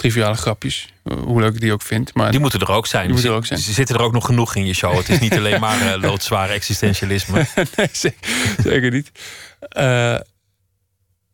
triviale 0.00 0.34
grapjes. 0.34 0.92
Eh, 1.04 1.16
hoe 1.16 1.40
leuk 1.40 1.54
ik 1.54 1.60
die 1.60 1.72
ook 1.72 1.82
vind. 1.82 2.14
Maar 2.14 2.30
die 2.30 2.40
moeten 2.40 2.60
er 2.60 2.70
ook 2.70 2.86
zijn. 2.86 3.04
Die 3.04 3.12
moeten 3.12 3.30
er 3.30 3.36
ook 3.36 3.46
zijn. 3.46 3.58
Ze 3.58 3.72
zitten 3.72 3.96
er 3.96 4.02
ook 4.02 4.12
nog 4.12 4.26
genoeg 4.26 4.54
in 4.54 4.66
je 4.66 4.74
show. 4.74 4.96
Het 4.96 5.08
is 5.08 5.18
niet 5.18 5.36
alleen 5.38 5.60
maar 5.60 5.82
uh, 5.82 6.02
loodzware 6.02 6.52
existentialisme. 6.52 7.46
nee, 7.76 7.88
zeker 8.62 8.90
niet. 8.90 9.10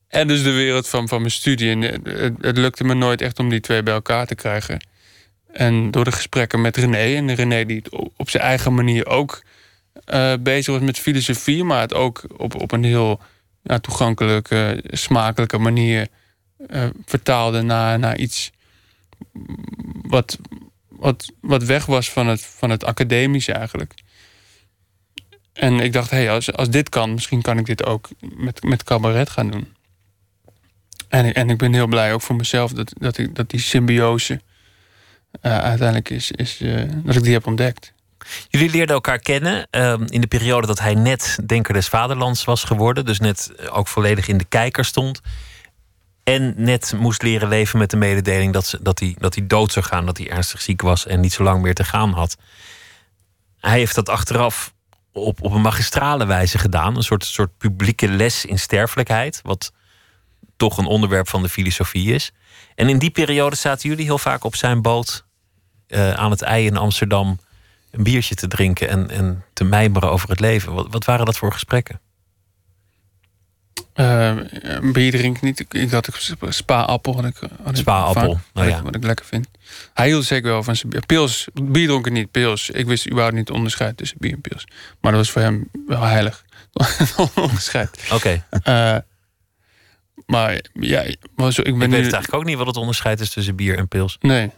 En 0.08 0.28
dus 0.28 0.42
de 0.42 0.52
wereld 0.52 0.88
van, 0.88 1.08
van 1.08 1.18
mijn 1.18 1.32
studie. 1.32 1.70
En 1.70 1.80
het, 1.80 2.32
het, 2.40 2.56
lukte 2.56 2.84
me 2.84 2.94
nooit 2.94 3.20
echt 3.20 3.38
om 3.38 3.48
die 3.48 3.60
twee 3.60 3.82
bij 3.82 3.94
elkaar 3.94 4.26
te 4.26 4.34
krijgen. 4.34 4.86
En 5.52 5.90
door 5.90 6.04
de 6.04 6.12
gesprekken 6.12 6.60
met 6.60 6.76
René. 6.76 7.16
En 7.16 7.34
René 7.34 7.66
die 7.66 7.82
op 8.16 8.30
zijn 8.30 8.42
eigen 8.42 8.74
manier 8.74 9.06
ook 9.06 9.42
uh, 10.14 10.32
bezig 10.40 10.74
was 10.74 10.82
met 10.82 10.98
filosofie. 10.98 11.64
Maar 11.64 11.80
het 11.80 11.94
ook 11.94 12.24
op, 12.36 12.60
op 12.60 12.72
een 12.72 12.84
heel 12.84 13.20
ja, 13.62 13.78
toegankelijke, 13.78 14.82
smakelijke 14.90 15.58
manier 15.58 16.08
vertaalde 17.04 17.62
naar, 17.62 17.98
naar 17.98 18.16
iets 18.16 18.50
wat, 20.02 20.38
wat, 20.88 21.32
wat 21.40 21.62
weg 21.62 21.86
was 21.86 22.10
van 22.10 22.26
het, 22.26 22.40
van 22.40 22.70
het 22.70 22.84
academische 22.84 23.52
eigenlijk. 23.52 23.94
En 25.52 25.80
ik 25.80 25.92
dacht, 25.92 26.10
hé, 26.10 26.16
hey, 26.16 26.30
als, 26.30 26.52
als 26.52 26.70
dit 26.70 26.88
kan, 26.88 27.12
misschien 27.12 27.42
kan 27.42 27.58
ik 27.58 27.66
dit 27.66 27.84
ook 27.84 28.08
met, 28.20 28.62
met 28.62 28.84
cabaret 28.84 29.30
gaan 29.30 29.50
doen. 29.50 29.75
En, 31.16 31.34
en 31.34 31.50
ik 31.50 31.58
ben 31.58 31.72
heel 31.72 31.86
blij 31.86 32.12
ook 32.12 32.22
voor 32.22 32.36
mezelf 32.36 32.72
dat, 32.72 32.92
dat, 32.98 33.18
ik, 33.18 33.48
die 33.48 33.60
symbiose 33.60 34.40
uh, 35.42 35.58
uiteindelijk 35.58 36.10
is, 36.10 36.30
is 36.30 36.60
uh, 36.60 36.82
dat 37.04 37.14
ik 37.14 37.22
die 37.22 37.32
heb 37.32 37.46
ontdekt. 37.46 37.92
Jullie 38.48 38.70
leerden 38.70 38.94
elkaar 38.94 39.18
kennen 39.18 39.68
uh, 39.70 39.94
in 40.06 40.20
de 40.20 40.26
periode 40.26 40.66
dat 40.66 40.80
hij 40.80 40.94
net 40.94 41.38
Denker 41.46 41.74
des 41.74 41.88
Vaderlands 41.88 42.44
was 42.44 42.64
geworden. 42.64 43.04
Dus 43.04 43.18
net 43.18 43.70
ook 43.70 43.88
volledig 43.88 44.28
in 44.28 44.38
de 44.38 44.44
kijker 44.44 44.84
stond. 44.84 45.20
En 46.24 46.54
net 46.56 46.94
moest 46.96 47.22
leren 47.22 47.48
leven 47.48 47.78
met 47.78 47.90
de 47.90 47.96
mededeling 47.96 48.52
dat, 48.52 48.66
ze, 48.66 48.78
dat, 48.82 48.98
hij, 48.98 49.16
dat 49.18 49.34
hij 49.34 49.46
dood 49.46 49.72
zou 49.72 49.84
gaan, 49.84 50.06
dat 50.06 50.16
hij 50.16 50.30
ernstig 50.30 50.60
ziek 50.60 50.82
was 50.82 51.06
en 51.06 51.20
niet 51.20 51.32
zo 51.32 51.42
lang 51.42 51.62
meer 51.62 51.74
te 51.74 51.84
gaan 51.84 52.12
had. 52.12 52.36
Hij 53.60 53.78
heeft 53.78 53.94
dat 53.94 54.08
achteraf 54.08 54.74
op, 55.12 55.42
op 55.42 55.52
een 55.52 55.60
magistrale 55.60 56.26
wijze 56.26 56.58
gedaan. 56.58 56.96
Een 56.96 57.02
soort, 57.02 57.24
soort 57.24 57.58
publieke 57.58 58.08
les 58.08 58.44
in 58.44 58.58
sterfelijkheid. 58.58 59.40
Wat 59.42 59.72
toch 60.56 60.78
een 60.78 60.86
onderwerp 60.86 61.28
van 61.28 61.42
de 61.42 61.48
filosofie 61.48 62.14
is. 62.14 62.32
En 62.74 62.88
in 62.88 62.98
die 62.98 63.10
periode 63.10 63.56
zaten 63.56 63.88
jullie 63.88 64.04
heel 64.04 64.18
vaak 64.18 64.44
op 64.44 64.56
zijn 64.56 64.82
boot 64.82 65.24
uh, 65.88 66.12
aan 66.12 66.30
het 66.30 66.42
ei 66.42 66.66
in 66.66 66.76
Amsterdam 66.76 67.38
een 67.90 68.02
biertje 68.02 68.34
te 68.34 68.48
drinken 68.48 68.88
en, 68.88 69.10
en 69.10 69.44
te 69.52 69.64
mijmeren 69.64 70.10
over 70.10 70.28
het 70.28 70.40
leven. 70.40 70.72
Wat, 70.72 70.86
wat 70.90 71.04
waren 71.04 71.26
dat 71.26 71.36
voor 71.36 71.52
gesprekken? 71.52 72.00
Uh, 73.94 74.36
bier 74.92 75.10
drink 75.10 75.40
niet. 75.40 75.60
Ik, 75.60 75.74
ik 75.74 75.90
had 75.90 76.06
een 76.40 76.52
spa-appel. 76.52 77.14
Had 77.14 77.24
ik, 77.24 77.36
had 77.62 77.76
spa-appel, 77.76 78.40
oh, 78.54 78.66
ja. 78.66 78.82
wat, 78.82 78.94
ik 78.94 79.04
lekker 79.04 79.26
vind. 79.26 79.48
Hij 79.94 80.06
hield 80.06 80.24
zeker 80.24 80.50
wel 80.50 80.62
van 80.62 80.76
zijn 80.76 80.90
bier. 80.90 81.06
Pils, 81.06 81.48
bier 81.62 81.86
dronken 81.86 82.12
niet, 82.12 82.30
pils. 82.30 82.70
Ik 82.70 82.86
wist 82.86 83.06
überhaupt 83.06 83.36
niet 83.36 83.48
het 83.48 83.56
onderscheid 83.56 83.96
tussen 83.96 84.16
bier 84.20 84.32
en 84.32 84.40
pils. 84.40 84.64
Maar 85.00 85.12
dat 85.12 85.20
was 85.20 85.30
voor 85.30 85.42
hem 85.42 85.68
wel 85.86 86.02
heilig. 86.02 86.44
onderscheid. 87.34 88.08
Oké. 88.12 88.44
Uh, 88.64 88.96
maar 90.26 90.60
ja, 90.72 91.14
maar 91.34 91.52
zo, 91.52 91.60
ik 91.60 91.64
ben 91.64 91.74
ik 91.74 91.80
weet 91.80 91.88
nu... 91.88 91.96
het 91.96 92.12
eigenlijk 92.12 92.34
ook 92.34 92.44
niet 92.44 92.56
wat 92.56 92.66
het 92.66 92.76
onderscheid 92.76 93.20
is 93.20 93.30
tussen 93.30 93.56
bier 93.56 93.78
en 93.78 93.88
pils. 93.88 94.16
Nee. 94.20 94.50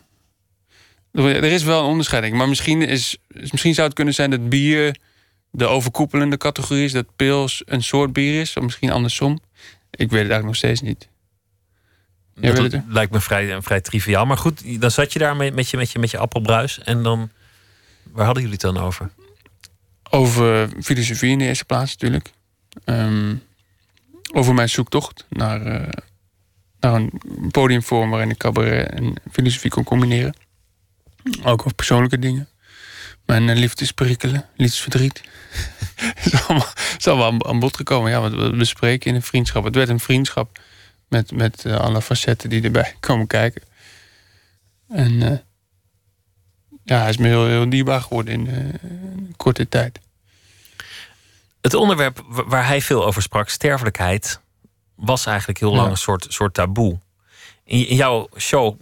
Er 1.12 1.44
is 1.44 1.62
wel 1.62 1.80
een 1.80 1.88
onderscheiding. 1.88 2.36
Maar 2.36 2.48
misschien, 2.48 2.82
is, 2.82 3.16
misschien 3.28 3.74
zou 3.74 3.86
het 3.86 3.96
kunnen 3.96 4.14
zijn 4.14 4.30
dat 4.30 4.48
bier 4.48 4.96
de 5.50 5.66
overkoepelende 5.66 6.36
categorie 6.36 6.84
is. 6.84 6.92
Dat 6.92 7.16
pils 7.16 7.62
een 7.64 7.82
soort 7.82 8.12
bier 8.12 8.40
is. 8.40 8.56
Of 8.56 8.62
misschien 8.62 8.90
andersom. 8.90 9.38
Ik 9.90 10.10
weet 10.10 10.22
het 10.22 10.30
eigenlijk 10.30 10.44
nog 10.44 10.56
steeds 10.56 10.80
niet. 10.80 11.08
Jij 12.34 12.52
dat 12.52 12.72
het 12.72 12.82
lijkt 12.88 13.12
me 13.12 13.20
vrij, 13.20 13.62
vrij 13.62 13.80
triviaal. 13.80 14.26
Maar 14.26 14.36
goed, 14.36 14.80
dan 14.80 14.90
zat 14.90 15.12
je 15.12 15.18
daar 15.18 15.36
met, 15.36 15.54
met, 15.54 15.70
je, 15.70 15.76
met, 15.76 15.90
je, 15.90 15.98
met 15.98 16.10
je 16.10 16.18
appelbruis. 16.18 16.78
En 16.78 17.02
dan, 17.02 17.30
waar 18.12 18.24
hadden 18.24 18.42
jullie 18.42 18.58
het 18.62 18.74
dan 18.74 18.84
over? 18.84 19.10
Over 20.10 20.68
filosofie 20.82 21.30
in 21.30 21.38
de 21.38 21.44
eerste 21.44 21.64
plaats 21.64 21.92
natuurlijk. 21.92 22.32
Um, 22.84 23.42
over 24.32 24.54
mijn 24.54 24.68
zoektocht 24.68 25.26
naar, 25.28 25.66
uh, 25.66 25.88
naar 26.80 26.94
een 26.94 27.12
podiumvorm 27.50 28.10
waarin 28.10 28.30
ik 28.30 28.36
cabaret 28.36 28.90
en 28.90 29.14
filosofie 29.30 29.70
kon 29.70 29.84
combineren. 29.84 30.34
Ook 31.42 31.60
over 31.60 31.74
persoonlijke 31.74 32.18
dingen. 32.18 32.48
Mijn 33.26 33.48
uh, 33.48 33.56
liefdesperikelen, 33.56 34.46
liefdesverdriet. 34.56 35.22
allemaal, 36.46 36.66
is 36.98 37.06
allemaal 37.06 37.46
aan 37.46 37.58
bod 37.58 37.76
gekomen. 37.76 38.10
Ja, 38.10 38.20
wat 38.20 38.34
we 38.34 38.56
bespreken 38.56 39.10
in 39.10 39.16
een 39.16 39.22
vriendschap. 39.22 39.64
Het 39.64 39.74
werd 39.74 39.88
een 39.88 40.00
vriendschap 40.00 40.60
met, 41.08 41.32
met 41.32 41.64
uh, 41.64 41.76
alle 41.76 42.02
facetten 42.02 42.50
die 42.50 42.62
erbij 42.62 42.94
komen 43.00 43.26
kijken. 43.26 43.62
En 44.88 45.42
ja, 46.84 47.00
hij 47.00 47.08
is 47.08 47.16
me 47.16 47.26
heel, 47.26 47.46
heel 47.46 47.70
dierbaar 47.70 48.00
geworden 48.00 48.34
in 48.34 48.46
een 48.48 49.34
korte 49.36 49.68
tijd. 49.68 49.98
Het 51.68 51.76
onderwerp 51.76 52.24
waar 52.28 52.66
hij 52.66 52.82
veel 52.82 53.04
over 53.04 53.22
sprak, 53.22 53.48
sterfelijkheid, 53.48 54.40
was 54.94 55.26
eigenlijk 55.26 55.58
heel 55.58 55.74
lang 55.74 55.90
een 55.90 55.96
soort, 55.96 56.26
soort 56.28 56.54
taboe. 56.54 57.00
In, 57.64 57.86
in, 57.88 57.96
jouw 57.96 58.28
show 58.36 58.80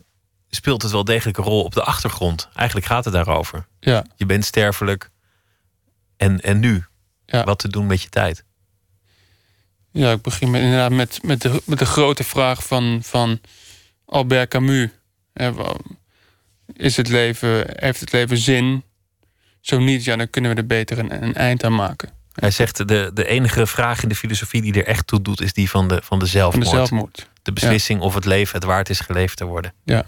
speelt 0.51 0.83
het 0.83 0.93
wel 0.93 1.05
degelijk 1.05 1.39
een 1.39 1.45
rol 1.45 1.65
op 1.65 1.75
de 1.75 1.83
achtergrond. 1.83 2.49
Eigenlijk 2.55 2.87
gaat 2.87 3.05
het 3.05 3.15
daarover. 3.15 3.67
Ja. 3.81 4.05
Je 4.17 4.27
bent 4.27 4.45
sterfelijk. 4.45 5.11
En, 6.17 6.41
en 6.41 6.59
nu? 6.59 6.85
Ja. 7.25 7.45
Wat 7.45 7.59
te 7.59 7.69
doen 7.69 7.87
met 7.87 8.03
je 8.03 8.09
tijd? 8.09 8.45
Ja, 9.91 10.13
ik 10.13 10.23
begin 10.23 10.51
met, 10.51 10.63
inderdaad 10.63 10.91
met, 10.91 11.23
met, 11.23 11.43
de, 11.43 11.63
met 11.65 11.79
de 11.79 11.87
grote 11.87 12.25
vraag 12.25 12.67
van, 12.67 13.01
van 13.03 13.41
Albert 14.05 14.49
Camus. 14.49 14.91
Is 16.73 16.97
het 16.97 17.09
leven, 17.09 17.67
heeft 17.67 18.01
het 18.01 18.13
leven 18.13 18.39
zin? 18.39 18.85
Zo 19.61 19.79
niet, 19.79 20.05
ja, 20.05 20.17
dan 20.17 20.31
kunnen 20.31 20.51
we 20.51 20.57
er 20.57 20.67
beter 20.67 20.99
een, 20.99 21.23
een 21.23 21.35
eind 21.35 21.65
aan 21.65 21.75
maken. 21.75 22.16
Hij 22.37 22.51
zegt 22.51 22.89
de, 22.89 23.11
de 23.15 23.27
enige 23.27 23.67
vraag 23.67 24.03
in 24.03 24.09
de 24.09 24.15
filosofie 24.15 24.63
die 24.63 24.73
er 24.75 24.87
echt 24.87 25.07
toe 25.07 25.23
doet, 25.23 25.41
is 25.41 25.53
die 25.53 25.71
van 25.71 25.89
de, 25.89 26.01
van 26.03 26.19
de 26.19 26.27
zelfmoord. 26.27 26.69
Van 26.69 26.79
de 26.79 26.87
zelfmoord. 26.87 27.31
De 27.43 27.53
beslissing 27.53 28.01
ja. 28.01 28.07
of 28.07 28.15
het 28.15 28.25
leven 28.25 28.55
het 28.55 28.65
waard 28.65 28.89
is 28.89 29.01
geleefd 29.01 29.37
te 29.37 29.45
worden. 29.45 29.73
Ja. 29.85 30.07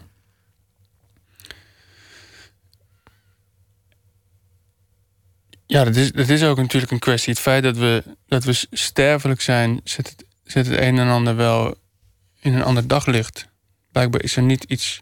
Ja, 5.66 5.85
dat 5.85 5.97
is, 5.97 6.12
dat 6.12 6.28
is 6.28 6.42
ook 6.42 6.56
natuurlijk 6.56 6.92
een 6.92 6.99
kwestie. 6.99 7.32
Het 7.32 7.42
feit 7.42 7.62
dat 7.62 7.76
we, 7.76 8.02
dat 8.26 8.44
we 8.44 8.66
sterfelijk 8.70 9.40
zijn, 9.40 9.80
zet 9.85 10.08
het, 10.08 10.25
zet 10.44 10.66
het 10.66 10.78
een 10.78 10.99
en 10.99 11.08
ander 11.08 11.37
wel 11.37 11.75
in 12.40 12.54
een 12.54 12.62
ander 12.62 12.87
daglicht. 12.87 13.49
Blijkbaar 13.92 14.23
is 14.23 14.37
er 14.37 14.42
niet 14.42 14.64
iets 14.64 15.00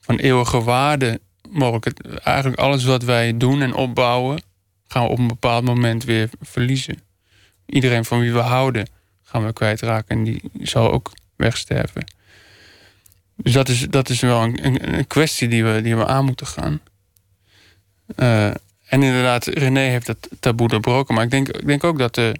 van 0.00 0.16
eeuwige 0.16 0.62
waarde 0.62 1.20
mogelijk. 1.50 2.02
Eigenlijk 2.22 2.60
alles 2.60 2.84
wat 2.84 3.02
wij 3.02 3.36
doen 3.36 3.62
en 3.62 3.74
opbouwen, 3.74 4.42
gaan 4.88 5.04
we 5.04 5.08
op 5.08 5.18
een 5.18 5.28
bepaald 5.28 5.64
moment 5.64 6.04
weer 6.04 6.30
verliezen. 6.40 7.00
Iedereen 7.66 8.04
van 8.04 8.20
wie 8.20 8.32
we 8.32 8.38
houden 8.38 8.88
gaan 9.22 9.46
we 9.46 9.52
kwijtraken 9.52 10.16
en 10.16 10.24
die 10.24 10.42
zal 10.62 10.92
ook 10.92 11.12
wegsterven. 11.36 12.04
Dus 13.36 13.52
dat 13.52 13.68
is, 13.68 13.80
dat 13.80 14.08
is 14.08 14.20
wel 14.20 14.42
een, 14.42 14.64
een, 14.64 14.94
een 14.94 15.06
kwestie 15.06 15.48
die 15.48 15.64
we, 15.64 15.82
die 15.82 15.96
we 15.96 16.06
aan 16.06 16.24
moeten 16.24 16.46
gaan. 16.46 16.80
Uh, 18.16 18.46
en 18.88 19.02
inderdaad, 19.02 19.46
René 19.46 19.80
heeft 19.80 20.06
dat 20.06 20.28
taboe 20.40 20.68
doorbroken. 20.68 21.14
Maar 21.14 21.24
ik 21.24 21.30
denk, 21.30 21.48
ik 21.48 21.66
denk 21.66 21.84
ook 21.84 21.98
dat 21.98 22.16
er, 22.16 22.36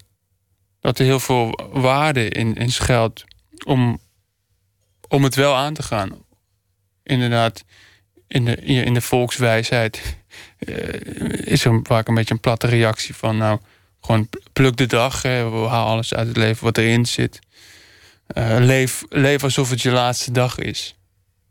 dat 0.80 0.98
er 0.98 1.04
heel 1.04 1.20
veel 1.20 1.70
waarde 1.72 2.28
in, 2.28 2.54
in 2.54 2.72
schuilt 2.72 3.24
om, 3.64 4.00
om 5.08 5.22
het 5.24 5.34
wel 5.34 5.54
aan 5.54 5.74
te 5.74 5.82
gaan. 5.82 6.10
Inderdaad, 7.02 7.64
in 8.26 8.44
de, 8.44 8.56
in 8.56 8.94
de 8.94 9.00
volkswijsheid 9.00 10.17
is 11.44 11.64
er 11.64 11.80
vaak 11.82 12.08
een 12.08 12.14
beetje 12.14 12.34
een 12.34 12.40
platte 12.40 12.66
reactie 12.66 13.14
van... 13.14 13.36
nou, 13.36 13.58
gewoon 14.00 14.28
pluk 14.52 14.76
de 14.76 14.86
dag, 14.86 15.22
we 15.22 15.28
halen 15.68 15.70
alles 15.70 16.14
uit 16.14 16.28
het 16.28 16.36
leven 16.36 16.64
wat 16.64 16.78
erin 16.78 17.06
zit. 17.06 17.38
Uh, 18.36 18.56
leef, 18.58 19.04
leef 19.08 19.42
alsof 19.42 19.70
het 19.70 19.82
je 19.82 19.90
laatste 19.90 20.30
dag 20.30 20.58
is. 20.58 20.96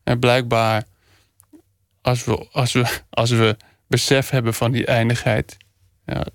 En 0.04 0.20
blijkbaar, 0.20 0.84
als 2.02 2.24
we, 2.24 2.48
als 2.52 2.72
we, 2.72 3.02
als 3.10 3.30
we 3.30 3.58
besef 3.88 4.30
hebben 4.30 4.54
van 4.54 4.72
die 4.72 4.86
eindigheid... 4.86 5.58
Ja, 6.06 6.26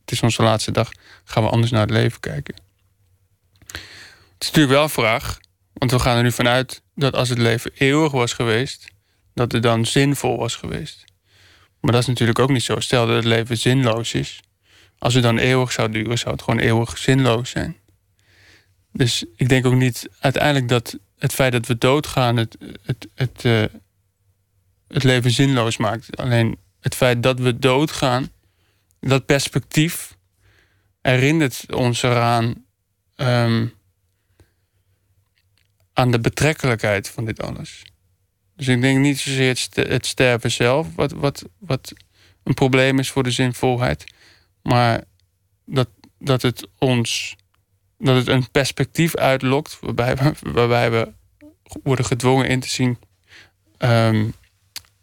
het 0.00 0.12
is 0.16 0.22
onze 0.22 0.42
laatste 0.42 0.72
dag, 0.72 0.90
gaan 1.24 1.42
we 1.42 1.48
anders 1.48 1.70
naar 1.70 1.80
het 1.80 1.90
leven 1.90 2.20
kijken. 2.20 2.54
Het 3.66 4.46
is 4.46 4.46
natuurlijk 4.46 4.74
wel 4.74 4.82
een 4.82 4.88
vraag, 4.88 5.38
want 5.72 5.90
we 5.90 5.98
gaan 5.98 6.16
er 6.16 6.22
nu 6.22 6.32
vanuit... 6.32 6.82
dat 6.94 7.14
als 7.14 7.28
het 7.28 7.38
leven 7.38 7.70
eeuwig 7.74 8.12
was 8.12 8.32
geweest, 8.32 8.86
dat 9.34 9.52
het 9.52 9.62
dan 9.62 9.86
zinvol 9.86 10.38
was 10.38 10.56
geweest. 10.56 11.04
Maar 11.80 11.92
dat 11.92 12.00
is 12.00 12.06
natuurlijk 12.06 12.38
ook 12.38 12.50
niet 12.50 12.62
zo. 12.62 12.80
Stel 12.80 13.06
dat 13.06 13.16
het 13.16 13.24
leven 13.24 13.56
zinloos 13.58 14.14
is. 14.14 14.40
Als 14.98 15.14
het 15.14 15.22
dan 15.22 15.38
eeuwig 15.38 15.72
zou 15.72 15.90
duren, 15.90 16.18
zou 16.18 16.32
het 16.34 16.42
gewoon 16.42 16.60
eeuwig 16.60 16.98
zinloos 16.98 17.50
zijn. 17.50 17.76
Dus 18.92 19.24
ik 19.36 19.48
denk 19.48 19.66
ook 19.66 19.74
niet 19.74 20.08
uiteindelijk 20.20 20.68
dat 20.68 20.98
het 21.18 21.32
feit 21.32 21.52
dat 21.52 21.66
we 21.66 21.78
doodgaan 21.78 22.36
het, 22.36 22.56
het, 22.82 23.08
het, 23.14 23.44
uh, 23.44 23.64
het 24.88 25.04
leven 25.04 25.30
zinloos 25.30 25.76
maakt. 25.76 26.16
Alleen 26.16 26.58
het 26.80 26.94
feit 26.94 27.22
dat 27.22 27.38
we 27.38 27.58
doodgaan, 27.58 28.30
dat 29.00 29.26
perspectief 29.26 30.16
herinnert 31.00 31.74
ons 31.74 32.02
eraan 32.02 32.64
um, 33.16 33.72
aan 35.92 36.10
de 36.10 36.20
betrekkelijkheid 36.20 37.08
van 37.08 37.24
dit 37.24 37.42
alles. 37.42 37.82
Dus 38.58 38.68
ik 38.68 38.80
denk 38.80 38.98
niet 38.98 39.18
zozeer 39.18 39.48
het, 39.48 39.88
het 39.88 40.06
sterven 40.06 40.50
zelf, 40.50 40.86
wat, 40.94 41.12
wat, 41.12 41.44
wat 41.58 41.92
een 42.44 42.54
probleem 42.54 42.98
is 42.98 43.10
voor 43.10 43.22
de 43.22 43.30
zinvolheid, 43.30 44.04
maar 44.62 45.04
dat, 45.64 45.88
dat 46.18 46.42
het 46.42 46.68
ons 46.78 47.36
dat 47.98 48.16
het 48.16 48.28
een 48.28 48.50
perspectief 48.50 49.16
uitlokt 49.16 49.78
waarbij 49.80 50.16
we, 50.16 50.32
waarbij 50.52 50.90
we 50.90 51.12
worden 51.82 52.04
gedwongen 52.04 52.48
in 52.48 52.60
te 52.60 52.68
zien 52.68 52.98
um, 53.78 54.32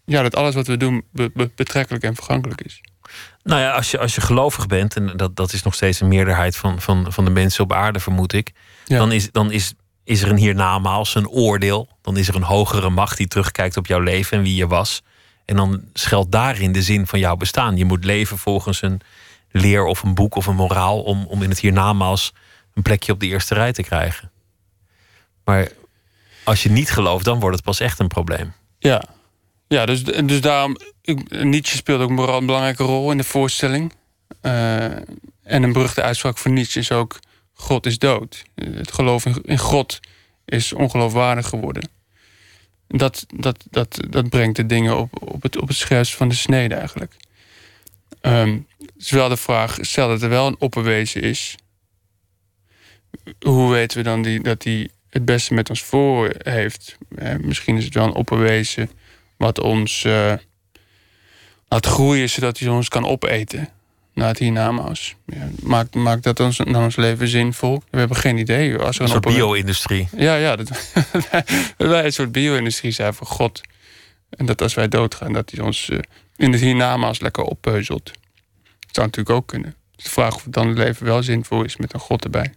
ja, 0.06 0.22
dat 0.22 0.36
alles 0.36 0.56
wat 0.56 0.68
we 0.68 0.78
doen 0.78 1.04
be, 1.12 1.32
be, 1.34 1.52
betrekkelijk 1.56 2.04
en 2.04 2.16
vergankelijk 2.16 2.62
is. 2.62 2.82
Nou 3.44 3.62
ja, 3.62 3.72
als 3.72 3.92
je, 3.92 3.98
als 3.98 4.16
je 4.16 4.22
gelovig 4.22 4.68
bent, 4.68 4.96
en 4.96 5.18
dat, 5.18 5.36
dat 5.36 5.54
is 5.54 5.64
nog 5.64 5.74
steeds 5.74 6.00
een 6.00 6.08
meerderheid 6.08 6.56
van, 6.56 6.82
van, 6.82 7.14
van 7.14 7.26
de 7.26 7.32
mensen 7.32 7.64
op 7.64 7.74
aarde, 7.74 8.00
vermoed 8.00 8.34
ik, 8.34 8.52
ja. 8.86 8.98
dan, 8.98 9.12
is, 9.12 9.32
dan 9.32 9.52
is, 9.52 9.74
is 10.06 10.22
er 10.22 10.30
een 10.30 10.38
hiernamaals, 10.38 11.16
een 11.16 11.28
oordeel. 11.28 11.88
Dan 12.02 12.18
is 12.18 12.28
er 12.28 12.36
een 12.36 12.44
hogere 12.44 12.90
macht 12.90 13.18
die 13.18 13.28
terugkijkt 13.28 13.78
op 13.78 13.88
jouw 13.88 14.00
leven 14.00 14.38
en 14.38 14.44
wie 14.44 14.56
je 14.56 14.68
was. 14.68 15.02
En 15.46 15.56
dan 15.56 15.82
schuilt 15.94 16.32
daarin 16.32 16.72
de 16.72 16.82
zin 16.82 17.08
van 17.08 17.20
jouw 17.20 17.36
bestaan. 17.36 17.78
Je 17.78 17.86
moet 17.86 18.06
leven 18.06 18.38
volgens 18.38 18.82
een 18.82 19.02
leer 19.52 19.86
of 19.86 20.04
een 20.04 20.14
boek 20.14 20.36
of 20.36 20.46
een 20.46 20.56
moraal 20.56 21.02
om, 21.02 21.26
om 21.26 21.44
in 21.44 21.50
het 21.50 21.60
hiernamaals 21.60 22.34
een 22.74 22.82
plekje 22.82 23.12
op 23.12 23.20
de 23.20 23.28
eerste 23.28 23.54
rij 23.54 23.74
te 23.74 23.84
krijgen. 23.84 24.32
Maar 25.44 25.70
als 26.44 26.64
je 26.64 26.70
niet 26.70 26.92
gelooft, 26.92 27.26
dan 27.26 27.40
wordt 27.40 27.56
het 27.56 27.66
pas 27.66 27.80
echt 27.80 28.00
een 28.00 28.08
probleem. 28.08 28.54
Ja, 28.80 29.04
ja 29.68 29.86
dus, 29.86 30.04
dus 30.04 30.42
daarom. 30.42 30.78
Nietzsche 31.30 31.78
speelt 31.78 32.02
ook 32.02 32.10
een 32.10 32.46
belangrijke 32.46 32.84
rol 32.84 33.12
in 33.12 33.18
de 33.18 33.24
voorstelling. 33.24 33.94
Uh, 34.42 34.84
en 34.84 35.64
een 35.64 35.74
beruchte 35.74 36.02
uitspraak 36.02 36.38
van 36.38 36.54
Nietzsche 36.54 36.80
is 36.80 36.92
ook: 36.92 37.20
God 37.56 37.86
is 37.86 37.98
dood. 37.98 38.44
Het 38.56 38.92
geloof 38.92 39.26
in, 39.26 39.58
God 39.58 40.00
is 40.46 40.74
ongeloofwaardig 40.74 41.48
geworden. 41.48 41.90
Dat, 42.88 43.26
dat, 43.36 43.66
dat, 43.70 43.98
dat 44.10 44.30
brengt 44.30 44.56
de 44.56 44.66
dingen 44.66 44.98
op, 44.98 45.22
op, 45.22 45.42
het, 45.42 45.58
op 45.62 45.68
het 45.68 45.78
scherpst 45.78 46.16
van 46.16 46.30
de 46.30 46.36
snede 46.36 46.76
eigenlijk. 46.76 47.16
Um, 48.22 48.68
de 48.98 49.38
vraag: 49.38 49.78
stel 49.82 50.08
dat 50.08 50.22
er 50.22 50.30
wel 50.30 50.48
een 50.48 50.60
opperwezen 50.60 51.22
is 51.22 51.56
hoe 53.40 53.72
weten 53.72 53.98
we 53.98 54.04
dan 54.04 54.22
die, 54.22 54.42
dat 54.42 54.64
hij 54.64 54.90
het 55.10 55.26
beste 55.26 55.54
met 55.54 55.70
ons 55.70 55.82
voor 55.82 56.36
heeft? 56.38 56.98
Eh, 57.16 57.36
misschien 57.36 57.78
is 57.78 57.86
het 57.86 57.94
wel 57.94 58.06
een 58.06 58.14
opperwezen 58.14 58.90
wat 59.38 59.60
ons 59.60 60.04
uh, 60.04 60.34
laat 61.68 61.86
groeien 61.86 62.30
zodat 62.30 62.60
hij 62.60 62.70
ons 62.70 62.90
kan 62.90 63.06
opeten. 63.06 63.70
Naar 64.16 64.28
het 64.28 64.40
hiernamaals. 64.40 65.16
Ja, 65.26 65.50
maakt, 65.62 65.96
maakt 65.96 66.24
dat 66.24 66.40
ons, 66.40 66.58
dan 66.58 66.76
ons 66.76 66.96
leven 66.96 67.28
zinvol? 67.28 67.84
We 67.90 67.98
hebben 68.00 68.18
geen 68.18 68.38
idee. 68.38 68.78
Als 68.78 68.96
er 68.96 69.02
Een 69.02 69.10
soort 69.10 69.24
bio-industrie. 69.24 70.10
Ja, 70.18 70.36
ja. 70.36 70.56
Dat, 70.66 70.70
wij 71.78 72.06
een 72.06 72.14
soort 72.14 72.32
bio-industrie 72.32 72.92
zijn 72.92 73.14
voor 73.14 73.28
God. 73.28 73.62
En 74.30 74.46
dat 74.46 74.62
als 74.62 74.74
wij 74.74 74.88
doodgaan, 74.88 75.34
dat 75.34 75.52
hij 75.52 75.64
ons 75.64 75.90
eh, 75.90 76.00
in 76.36 76.52
het 76.52 76.62
hiernamaals 76.62 77.20
lekker 77.20 77.44
oppeuzelt. 77.44 78.06
Dat 78.06 78.96
zou 78.96 79.06
natuurlijk 79.08 79.36
ook 79.36 79.48
kunnen. 79.48 79.76
De 79.96 80.10
vraag 80.10 80.36
of 80.36 80.44
het 80.44 80.54
dan 80.54 80.68
het 80.68 80.78
leven 80.78 81.06
wel 81.06 81.24
zinvol 81.24 81.64
is 81.64 81.78
met 81.78 81.94
een 81.94 82.00
God 82.00 82.24
erbij. 82.24 82.54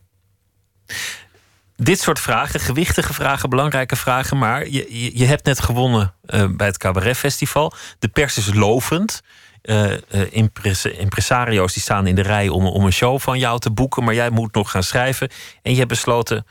Dit 1.76 2.00
soort 2.00 2.20
vragen, 2.20 2.60
gewichtige 2.60 3.14
vragen, 3.14 3.50
belangrijke 3.50 3.96
vragen. 3.96 4.38
Maar 4.38 4.68
je, 4.68 4.86
je, 4.88 5.18
je 5.18 5.24
hebt 5.24 5.44
net 5.44 5.60
gewonnen 5.60 6.14
eh, 6.26 6.46
bij 6.50 6.66
het 6.66 6.78
Cabaret 6.78 7.16
Festival. 7.16 7.72
De 7.98 8.08
pers 8.08 8.36
is 8.36 8.54
lovend. 8.54 9.22
Eh, 9.68 9.92
eh, 9.92 10.32
impres- 10.32 10.84
impresario's 10.84 11.72
die 11.72 11.82
staan 11.82 12.06
in 12.06 12.14
de 12.14 12.22
rij 12.22 12.48
om, 12.48 12.66
om 12.66 12.84
een 12.84 12.92
show 12.92 13.20
van 13.20 13.38
jou 13.38 13.58
te 13.58 13.70
boeken. 13.70 14.04
Maar 14.04 14.14
jij 14.14 14.30
moet 14.30 14.54
nog 14.54 14.70
gaan 14.70 14.82
schrijven. 14.82 15.28
En 15.62 15.72
je 15.72 15.76
hebt 15.76 15.88
besloten, 15.88 16.46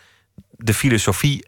de 0.52 0.74
filosofie 0.74 1.48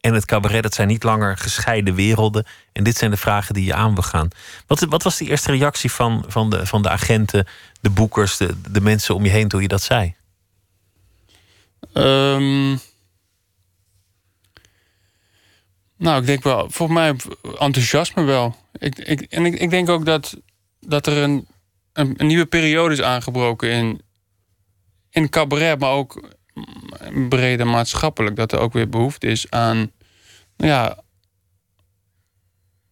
en 0.00 0.14
het 0.14 0.24
cabaret... 0.24 0.62
dat 0.62 0.74
zijn 0.74 0.88
niet 0.88 1.02
langer 1.02 1.36
gescheiden 1.36 1.94
werelden. 1.94 2.46
En 2.72 2.84
dit 2.84 2.96
zijn 2.96 3.10
de 3.10 3.16
vragen 3.16 3.54
die 3.54 3.64
je 3.64 3.74
aan 3.74 3.94
wil 3.94 4.02
gaan. 4.02 4.28
Wat, 4.66 4.80
wat 4.80 5.02
was 5.02 5.16
de 5.16 5.24
eerste 5.24 5.52
reactie 5.52 5.92
van, 5.92 6.24
van, 6.26 6.50
de, 6.50 6.66
van 6.66 6.82
de 6.82 6.88
agenten, 6.88 7.46
de 7.80 7.90
boekers... 7.90 8.36
De, 8.36 8.60
de 8.70 8.80
mensen 8.80 9.14
om 9.14 9.24
je 9.24 9.30
heen 9.30 9.48
toen 9.48 9.62
je 9.62 9.68
dat 9.68 9.82
zei? 9.82 10.14
Ehm, 11.92 12.76
nou, 15.96 16.20
ik 16.20 16.26
denk 16.26 16.42
wel, 16.42 16.70
volgens 16.70 16.98
mij 16.98 17.16
enthousiasme 17.58 18.22
wel. 18.22 18.56
Ik, 18.72 18.98
ik, 18.98 19.20
en 19.20 19.44
ik 19.46 19.70
denk 19.70 19.88
ook 19.88 20.04
dat, 20.04 20.36
dat 20.86 21.06
er 21.06 21.16
een, 21.16 21.46
een, 21.92 22.14
nieuwe 22.18 22.46
periode 22.46 22.94
is 22.94 23.02
aangebroken 23.02 23.70
in, 23.70 24.00
in 25.10 25.28
cabaret, 25.28 25.78
maar 25.78 25.90
ook 25.90 26.28
breder 27.28 27.66
maatschappelijk. 27.66 28.36
Dat 28.36 28.52
er 28.52 28.58
ook 28.58 28.72
weer 28.72 28.88
behoefte 28.88 29.26
is 29.26 29.50
aan, 29.50 29.76
nou 30.56 30.70
ja, 30.70 30.98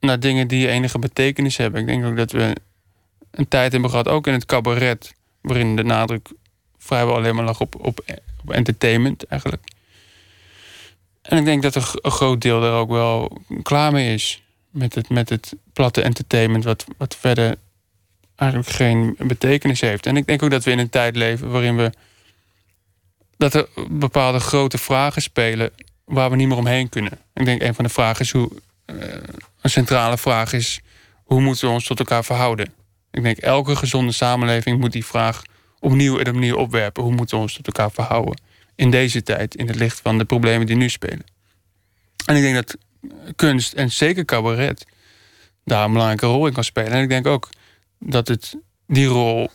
naar 0.01 0.21
dingen 0.21 0.49
die 0.49 0.69
enige 0.69 0.99
betekenis 0.99 1.57
hebben. 1.57 1.81
Ik 1.81 1.87
denk 1.87 2.05
ook 2.05 2.17
dat 2.17 2.33
we 2.33 2.57
een 3.31 3.49
tijd 3.49 3.73
hebben 3.73 3.91
gehad, 3.91 4.09
ook 4.09 4.27
in 4.27 4.33
het 4.33 4.47
cabaret, 4.47 5.15
waarin 5.41 5.77
de 5.77 5.85
nadruk 5.85 6.29
vrijwel 6.79 7.15
alleen 7.15 7.35
maar 7.35 7.45
lag 7.45 7.61
op, 7.61 7.75
op, 7.85 8.05
op 8.43 8.51
entertainment 8.51 9.27
eigenlijk. 9.27 9.65
En 11.23 11.39
ik 11.39 11.45
denk 11.45 11.63
dat 11.63 11.77
g- 11.77 11.95
een 12.01 12.11
groot 12.11 12.41
deel 12.41 12.61
daar 12.61 12.73
ook 12.73 12.91
wel 12.91 13.41
klaar 13.63 13.93
mee 13.93 14.15
is. 14.15 14.43
Met 14.71 14.95
het, 14.95 15.09
met 15.09 15.29
het 15.29 15.57
platte 15.73 16.03
entertainment, 16.03 16.65
wat, 16.65 16.85
wat 16.97 17.17
verder 17.17 17.57
eigenlijk 18.37 18.71
geen 18.71 19.15
betekenis 19.19 19.81
heeft. 19.81 20.07
En 20.07 20.17
ik 20.17 20.27
denk 20.27 20.43
ook 20.43 20.51
dat 20.51 20.65
we 20.65 20.71
in 20.71 20.79
een 20.79 20.89
tijd 20.89 21.17
leven 21.17 21.51
waarin 21.51 21.77
we. 21.77 21.91
dat 23.37 23.55
er 23.55 23.69
bepaalde 23.91 24.41
grote 24.41 24.79
vragen 24.79 25.23
spelen 25.23 25.71
waar 26.05 26.31
we 26.31 26.37
niet 26.37 26.49
meer 26.49 26.57
omheen 26.57 26.89
kunnen. 26.89 27.13
Ik 27.35 27.45
denk 27.45 27.63
een 27.63 27.75
van 27.75 27.85
de 27.85 27.91
vragen 27.91 28.21
is 28.21 28.31
hoe. 28.31 28.51
eh, 28.85 28.97
een 29.61 29.71
centrale 29.71 30.19
vraag 30.19 30.53
is: 30.53 30.81
hoe 31.25 31.41
moeten 31.41 31.67
we 31.69 31.75
ons 31.75 31.85
tot 31.87 31.99
elkaar 31.99 32.25
verhouden? 32.25 32.73
Ik 33.11 33.23
denk 33.23 33.37
elke 33.39 33.77
gezonde 33.77 34.13
samenleving 34.13 34.81
moet 34.81 34.93
die 34.93 35.05
vraag 35.07 35.43
opnieuw 35.79 36.19
en 36.19 36.29
opnieuw 36.29 36.57
opwerpen. 36.57 37.03
Hoe 37.03 37.15
moeten 37.15 37.37
we 37.37 37.43
ons 37.43 37.55
tot 37.55 37.67
elkaar 37.67 37.91
verhouden? 37.91 38.41
In 38.75 38.91
deze 38.91 39.23
tijd, 39.23 39.55
in 39.55 39.67
het 39.67 39.77
licht 39.77 40.01
van 40.01 40.19
de 40.19 40.25
problemen 40.25 40.67
die 40.67 40.77
nu 40.77 40.89
spelen. 40.89 41.25
En 42.27 42.37
ik 42.37 42.43
denk 42.43 42.55
dat 42.55 42.77
kunst 43.37 43.73
en 43.73 43.91
zeker 43.91 44.25
cabaret 44.25 44.87
daar 45.65 45.85
een 45.85 45.93
belangrijke 45.93 46.27
rol 46.27 46.47
in 46.47 46.53
kan 46.53 46.65
spelen. 46.65 46.93
En 46.93 47.03
ik 47.03 47.09
denk 47.09 47.27
ook 47.27 47.49
dat 48.05 48.29
het 48.29 48.57
die 48.87 49.07
rol 49.07 49.51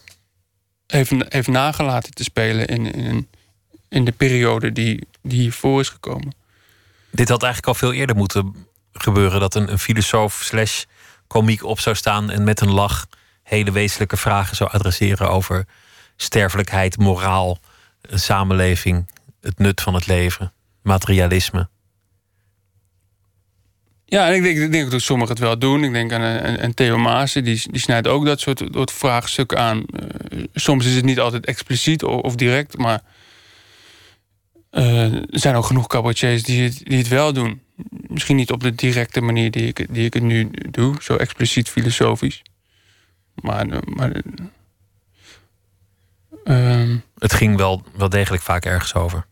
heeft, 0.87 1.11
heeft 1.29 1.47
nagelaten 1.47 2.13
te 2.13 2.23
spelen 2.23 2.67
in, 2.67 2.93
in, 2.93 3.29
in 3.89 4.05
de 4.05 4.11
periode 4.11 4.71
die, 4.71 5.07
die 5.21 5.39
hiervoor 5.39 5.79
is 5.79 5.89
gekomen. 5.89 6.35
Dit 7.11 7.29
had 7.29 7.43
eigenlijk 7.43 7.73
al 7.73 7.87
veel 7.87 7.93
eerder 7.93 8.15
moeten 8.15 8.67
gebeuren. 8.91 9.39
Dat 9.39 9.55
een, 9.55 9.71
een 9.71 9.79
filosoof 9.79 10.41
slash 10.43 10.83
komiek 11.27 11.63
op 11.63 11.79
zou 11.79 11.95
staan 11.95 12.29
en 12.29 12.43
met 12.43 12.61
een 12.61 12.71
lach 12.71 13.07
hele 13.43 13.71
wezenlijke 13.71 14.17
vragen 14.17 14.55
zou 14.55 14.69
adresseren 14.71 15.29
over 15.29 15.65
sterfelijkheid, 16.15 16.97
moraal, 16.97 17.59
een 18.01 18.19
samenleving, 18.19 19.09
het 19.41 19.59
nut 19.59 19.81
van 19.81 19.93
het 19.93 20.07
leven, 20.07 20.53
materialisme. 20.81 21.69
Ja, 24.09 24.27
en 24.27 24.35
ik 24.35 24.43
denk, 24.43 24.57
ik 24.57 24.71
denk 24.71 24.91
dat 24.91 25.01
sommigen 25.01 25.33
het 25.33 25.43
wel 25.43 25.59
doen. 25.59 25.83
Ik 25.83 25.91
denk 25.91 26.11
aan, 26.11 26.21
aan, 26.21 26.59
aan 26.59 26.73
Theo 26.73 26.97
Maassen, 26.97 27.43
die, 27.43 27.61
die 27.71 27.81
snijdt 27.81 28.07
ook 28.07 28.25
dat 28.25 28.39
soort, 28.39 28.63
soort 28.71 28.91
vraagstukken 28.91 29.57
aan. 29.57 29.85
Eh, 29.85 30.43
soms 30.53 30.85
is 30.85 30.95
het 30.95 31.05
niet 31.05 31.19
altijd 31.19 31.45
expliciet 31.45 32.03
of, 32.03 32.21
of 32.21 32.35
direct, 32.35 32.77
maar 32.77 33.01
eh, 34.69 35.13
er 35.13 35.25
zijn 35.29 35.55
ook 35.55 35.65
genoeg 35.65 35.87
cabaretiers 35.87 36.43
die 36.43 36.63
het, 36.63 36.81
die 36.83 36.97
het 36.97 37.07
wel 37.07 37.33
doen. 37.33 37.61
Misschien 37.89 38.35
niet 38.35 38.51
op 38.51 38.63
de 38.63 38.75
directe 38.75 39.21
manier 39.21 39.51
die 39.51 39.67
ik, 39.67 39.87
die 39.89 40.05
ik 40.05 40.13
het 40.13 40.23
nu 40.23 40.49
doe, 40.71 40.95
zo 41.01 41.15
expliciet 41.15 41.69
filosofisch. 41.69 42.41
Maar, 43.35 43.69
eh, 43.69 43.77
maar 43.85 44.21
ehm, 46.43 46.97
Het 47.17 47.33
ging 47.33 47.57
wel, 47.57 47.83
wel 47.95 48.09
degelijk 48.09 48.43
vaak 48.43 48.65
ergens 48.65 48.93
over. 48.93 49.25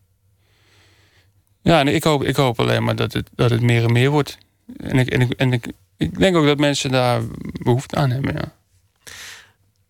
Ja, 1.62 1.80
en 1.80 1.88
ik 1.88 2.04
hoop, 2.04 2.24
ik 2.24 2.36
hoop 2.36 2.60
alleen 2.60 2.84
maar 2.84 2.96
dat 2.96 3.12
het, 3.12 3.30
dat 3.34 3.50
het 3.50 3.60
meer 3.60 3.84
en 3.84 3.92
meer 3.92 4.10
wordt. 4.10 4.38
En 4.76 4.98
ik, 4.98 5.08
en 5.08 5.20
ik, 5.20 5.32
en 5.32 5.52
ik, 5.52 5.72
ik 5.96 6.18
denk 6.18 6.36
ook 6.36 6.46
dat 6.46 6.58
mensen 6.58 6.90
daar 6.90 7.20
behoefte 7.62 7.96
aan 7.96 8.10
hebben. 8.10 8.34
Ja. 8.34 8.52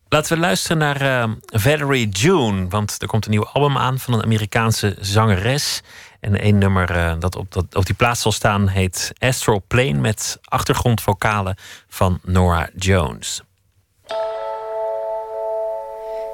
Laten 0.08 0.34
we 0.34 0.40
luisteren 0.40 0.78
naar 0.78 1.00
eh, 1.00 1.30
Valerie 1.46 2.08
June. 2.08 2.68
Want 2.68 3.02
er 3.02 3.08
komt 3.08 3.24
een 3.24 3.30
nieuw 3.30 3.46
album 3.46 3.76
aan 3.76 3.98
van 3.98 4.14
een 4.14 4.22
Amerikaanse 4.22 4.96
zangeres. 5.00 5.82
En 6.20 6.40
één 6.40 6.58
nummer 6.58 6.90
eh, 6.90 7.14
dat, 7.18 7.36
op, 7.36 7.52
dat 7.52 7.74
op 7.74 7.86
die 7.86 7.94
plaats 7.94 8.22
zal 8.22 8.32
staan 8.32 8.68
heet 8.68 9.12
Astral 9.18 9.62
Plane. 9.66 9.92
Met 9.92 10.38
achtergrondvokalen 10.44 11.56
van 11.88 12.20
Nora 12.22 12.68
Jones. 12.76 13.42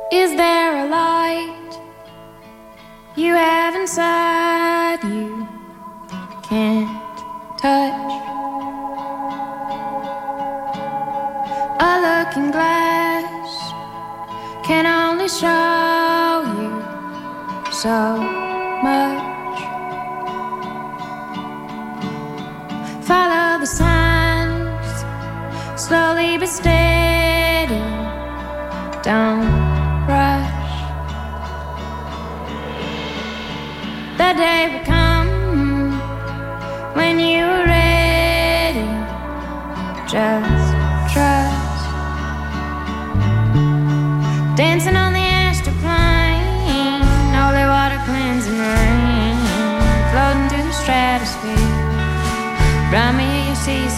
Is 0.09 0.37
there 0.37 0.77
a 0.77 0.85
light 0.85 1.81
you 3.15 3.37
have 3.37 3.75
inside 3.81 4.99
you 5.03 5.47
can't 6.49 7.12
touch? 7.63 8.13
A 11.89 11.93
looking 12.07 12.51
glass 12.51 13.51
can 14.67 14.85
only 14.85 15.29
show 15.29 16.43
you 16.59 16.73
so 17.73 17.99
much. 18.87 19.59
Follow 23.09 23.61
the 23.61 23.71
signs, 23.81 24.95
slowly 25.81 26.39
but 26.39 26.49
steady. 26.49 27.83
Don't 29.03 29.72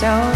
so 0.04 0.33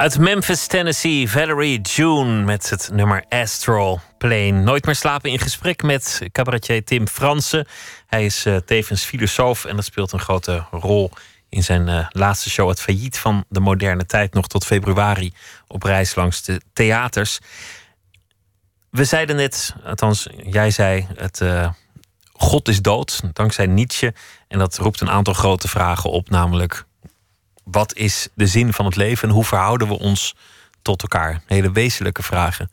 Uit 0.00 0.18
Memphis, 0.18 0.66
Tennessee, 0.66 1.30
Valerie 1.30 1.80
June 1.80 2.44
met 2.44 2.70
het 2.70 2.90
nummer 2.92 3.24
Astral 3.28 4.00
Plane. 4.18 4.50
Nooit 4.50 4.84
meer 4.84 4.94
slapen 4.94 5.30
in 5.30 5.38
gesprek 5.38 5.82
met 5.82 6.20
cabaretier 6.32 6.84
Tim 6.84 7.08
Fransen. 7.08 7.66
Hij 8.06 8.24
is 8.24 8.46
eh, 8.46 8.56
tevens 8.56 9.04
filosoof 9.04 9.64
en 9.64 9.76
dat 9.76 9.84
speelt 9.84 10.12
een 10.12 10.20
grote 10.20 10.64
rol 10.70 11.10
in 11.48 11.62
zijn 11.62 11.88
eh, 11.88 12.06
laatste 12.10 12.50
show, 12.50 12.68
Het 12.68 12.80
Failliet 12.80 13.18
van 13.18 13.44
de 13.48 13.60
Moderne 13.60 14.06
Tijd, 14.06 14.34
nog 14.34 14.46
tot 14.46 14.64
februari 14.64 15.32
op 15.66 15.82
reis 15.82 16.14
langs 16.14 16.42
de 16.44 16.60
theaters. 16.72 17.38
We 18.90 19.04
zeiden 19.04 19.36
net, 19.36 19.74
althans, 19.84 20.26
jij 20.42 20.70
zei, 20.70 21.06
het, 21.16 21.40
eh, 21.40 21.70
God 22.32 22.68
is 22.68 22.82
dood, 22.82 23.20
dankzij 23.32 23.66
Nietzsche. 23.66 24.14
En 24.48 24.58
dat 24.58 24.76
roept 24.76 25.00
een 25.00 25.10
aantal 25.10 25.34
grote 25.34 25.68
vragen 25.68 26.10
op, 26.10 26.30
namelijk 26.30 26.84
wat 27.70 27.94
is 27.94 28.28
de 28.34 28.46
zin 28.46 28.72
van 28.72 28.84
het 28.84 28.96
leven 28.96 29.28
en 29.28 29.34
hoe 29.34 29.44
verhouden 29.44 29.88
we 29.88 29.98
ons 29.98 30.34
tot 30.82 31.02
elkaar? 31.02 31.42
Hele 31.46 31.72
wezenlijke 31.72 32.22
vragen. 32.22 32.70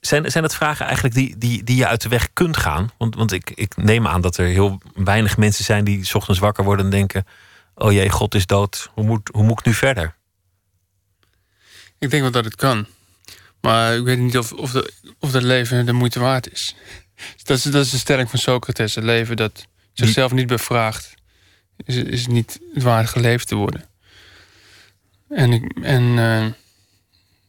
Zijn, 0.00 0.30
zijn 0.30 0.44
het 0.44 0.54
vragen 0.54 0.84
eigenlijk 0.84 1.14
die, 1.14 1.38
die, 1.38 1.64
die 1.64 1.76
je 1.76 1.86
uit 1.86 2.02
de 2.02 2.08
weg 2.08 2.32
kunt 2.32 2.56
gaan? 2.56 2.90
Want, 2.98 3.14
want 3.14 3.32
ik, 3.32 3.50
ik 3.50 3.76
neem 3.76 4.06
aan 4.06 4.20
dat 4.20 4.36
er 4.36 4.46
heel 4.46 4.80
weinig 4.94 5.36
mensen 5.36 5.64
zijn 5.64 5.84
die 5.84 6.04
's 6.04 6.14
ochtends 6.14 6.40
wakker 6.40 6.64
worden 6.64 6.84
en 6.84 6.90
denken: 6.90 7.26
Oh 7.74 7.92
jee, 7.92 8.10
God 8.10 8.34
is 8.34 8.46
dood. 8.46 8.90
Hoe 8.92 9.04
moet, 9.04 9.28
hoe 9.32 9.42
moet 9.44 9.58
ik 9.58 9.64
nu 9.64 9.74
verder? 9.74 10.14
Ik 11.98 12.10
denk 12.10 12.22
wel 12.22 12.30
dat 12.30 12.44
het 12.44 12.56
kan. 12.56 12.86
Maar 13.60 13.96
ik 13.96 14.04
weet 14.04 14.18
niet 14.18 14.38
of, 14.38 14.52
of, 14.52 14.70
de, 14.70 14.92
of 15.18 15.30
dat 15.30 15.42
leven 15.42 15.86
de 15.86 15.92
moeite 15.92 16.20
waard 16.20 16.52
is. 16.52 16.74
Dat 17.44 17.56
is, 17.56 17.62
dat 17.62 17.84
is 17.84 17.90
de 17.90 17.98
stelling 17.98 18.30
van 18.30 18.38
Socrates. 18.38 18.94
Het 18.94 19.04
leven 19.04 19.36
dat 19.36 19.66
zichzelf 19.92 20.32
niet 20.32 20.46
bevraagt, 20.46 21.14
is, 21.84 21.96
is 21.96 22.26
niet 22.26 22.60
waard 22.74 23.08
geleefd 23.08 23.48
te 23.48 23.54
worden. 23.54 23.84
En, 25.28 25.52
ik, 25.52 25.78
en 25.82 26.14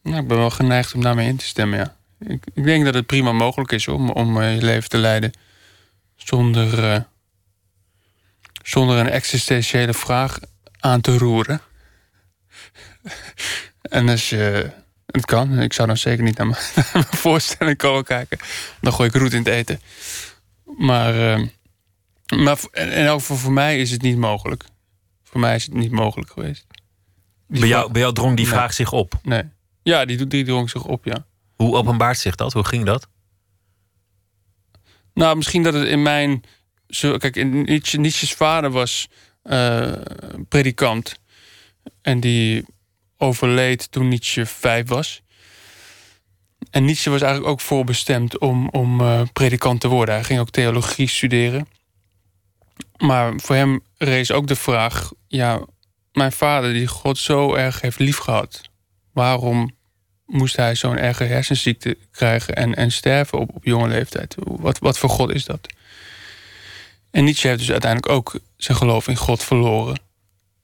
nou, 0.08 0.22
ik 0.22 0.28
ben 0.28 0.36
wel 0.36 0.50
geneigd 0.50 0.94
om 0.94 1.02
daarmee 1.02 1.28
in 1.28 1.36
te 1.36 1.44
stemmen, 1.44 1.78
ja. 1.78 1.96
Ik, 2.20 2.44
ik 2.54 2.64
denk 2.64 2.84
dat 2.84 2.94
het 2.94 3.06
prima 3.06 3.32
mogelijk 3.32 3.72
is 3.72 3.88
om, 3.88 4.10
om 4.10 4.40
eh, 4.40 4.54
je 4.54 4.62
leven 4.62 4.88
te 4.88 4.98
leiden 4.98 5.32
zonder, 6.16 6.92
eh, 6.92 7.00
zonder 8.62 8.98
een 8.98 9.10
existentiële 9.10 9.94
vraag 9.94 10.38
aan 10.80 11.00
te 11.00 11.18
roeren. 11.18 11.60
en 13.82 14.08
als 14.08 14.28
je 14.28 14.70
het 15.06 15.24
kan, 15.24 15.60
ik 15.60 15.72
zou 15.72 15.88
dan 15.88 15.96
zeker 15.96 16.24
niet 16.24 16.36
naar 16.38 16.46
mijn, 16.46 17.04
voorstelling 17.10 17.76
komen 17.76 18.04
kijken. 18.04 18.38
Dan 18.80 18.92
gooi 18.92 19.08
ik 19.08 19.14
roet 19.14 19.32
in 19.32 19.38
het 19.38 19.48
eten. 19.48 19.80
Maar, 20.76 21.40
maar 22.36 22.58
en 22.72 23.08
ook 23.08 23.20
voor, 23.20 23.36
voor 23.38 23.52
mij 23.52 23.80
is 23.80 23.90
het 23.90 24.02
niet 24.02 24.16
mogelijk. 24.16 24.64
Voor 25.22 25.40
mij 25.40 25.54
is 25.54 25.64
het 25.64 25.74
niet 25.74 25.90
mogelijk 25.90 26.30
geweest. 26.30 26.66
Die 27.48 27.60
Bij 27.60 27.68
jou, 27.68 27.80
vraag- 27.80 27.92
bij 27.92 28.00
jou 28.00 28.14
drong 28.14 28.36
die 28.36 28.44
Nee. 28.46 28.54
vraag 28.54 28.72
zich 28.72 28.92
op. 28.92 29.14
Nee. 29.22 29.42
Ja, 29.82 30.04
die, 30.04 30.26
die 30.26 30.44
drong 30.44 30.70
zich 30.70 30.84
op, 30.84 31.04
ja. 31.04 31.26
Hoe 31.54 31.76
openbaart 31.76 32.18
zich 32.18 32.34
dat? 32.34 32.52
Hoe 32.52 32.64
ging 32.64 32.84
dat? 32.84 33.08
Nou, 35.14 35.36
misschien 35.36 35.62
dat 35.62 35.74
het 35.74 35.86
in 35.86 36.02
mijn. 36.02 36.42
Zo, 36.88 37.16
kijk, 37.16 37.36
in 37.36 37.62
Nietzsche, 37.62 37.98
Nietzsche's 37.98 38.32
vader 38.32 38.70
was 38.70 39.08
eh, 39.42 39.92
predikant. 40.48 41.18
En 42.02 42.20
die 42.20 42.64
overleed 43.16 43.90
toen 43.92 44.08
Nietzsche 44.08 44.46
vijf 44.46 44.88
was. 44.88 45.22
En 46.70 46.84
Nietzsche 46.84 47.10
was 47.10 47.20
eigenlijk 47.20 47.50
ook 47.52 47.60
voorbestemd 47.60 48.38
om, 48.38 48.68
om 48.68 49.00
eh, 49.00 49.20
predikant 49.32 49.80
te 49.80 49.88
worden. 49.88 50.14
Hij 50.14 50.24
ging 50.24 50.40
ook 50.40 50.50
theologie 50.50 51.08
studeren. 51.08 51.68
Maar 52.98 53.32
voor 53.36 53.56
hem 53.56 53.80
rees 53.96 54.32
ook 54.32 54.46
de 54.46 54.56
vraag: 54.56 55.12
ja, 55.26 55.60
mijn 56.12 56.32
vader, 56.32 56.72
die 56.72 56.86
God 56.86 57.18
zo 57.18 57.54
erg 57.54 57.80
heeft 57.80 57.98
liefgehad, 57.98 58.60
waarom 59.12 59.76
moest 60.26 60.56
hij 60.56 60.74
zo'n 60.74 60.96
erge 60.96 61.24
hersenziekte 61.24 61.98
krijgen 62.10 62.54
en, 62.54 62.74
en 62.74 62.92
sterven 62.92 63.38
op, 63.38 63.54
op 63.54 63.64
jonge 63.64 63.88
leeftijd. 63.88 64.34
Wat, 64.38 64.78
wat 64.78 64.98
voor 64.98 65.10
God 65.10 65.34
is 65.34 65.44
dat? 65.44 65.66
En 67.10 67.24
Nietzsche 67.24 67.46
heeft 67.46 67.58
dus 67.60 67.70
uiteindelijk 67.70 68.12
ook 68.12 68.40
zijn 68.56 68.78
geloof 68.78 69.08
in 69.08 69.16
God 69.16 69.44
verloren. 69.44 70.00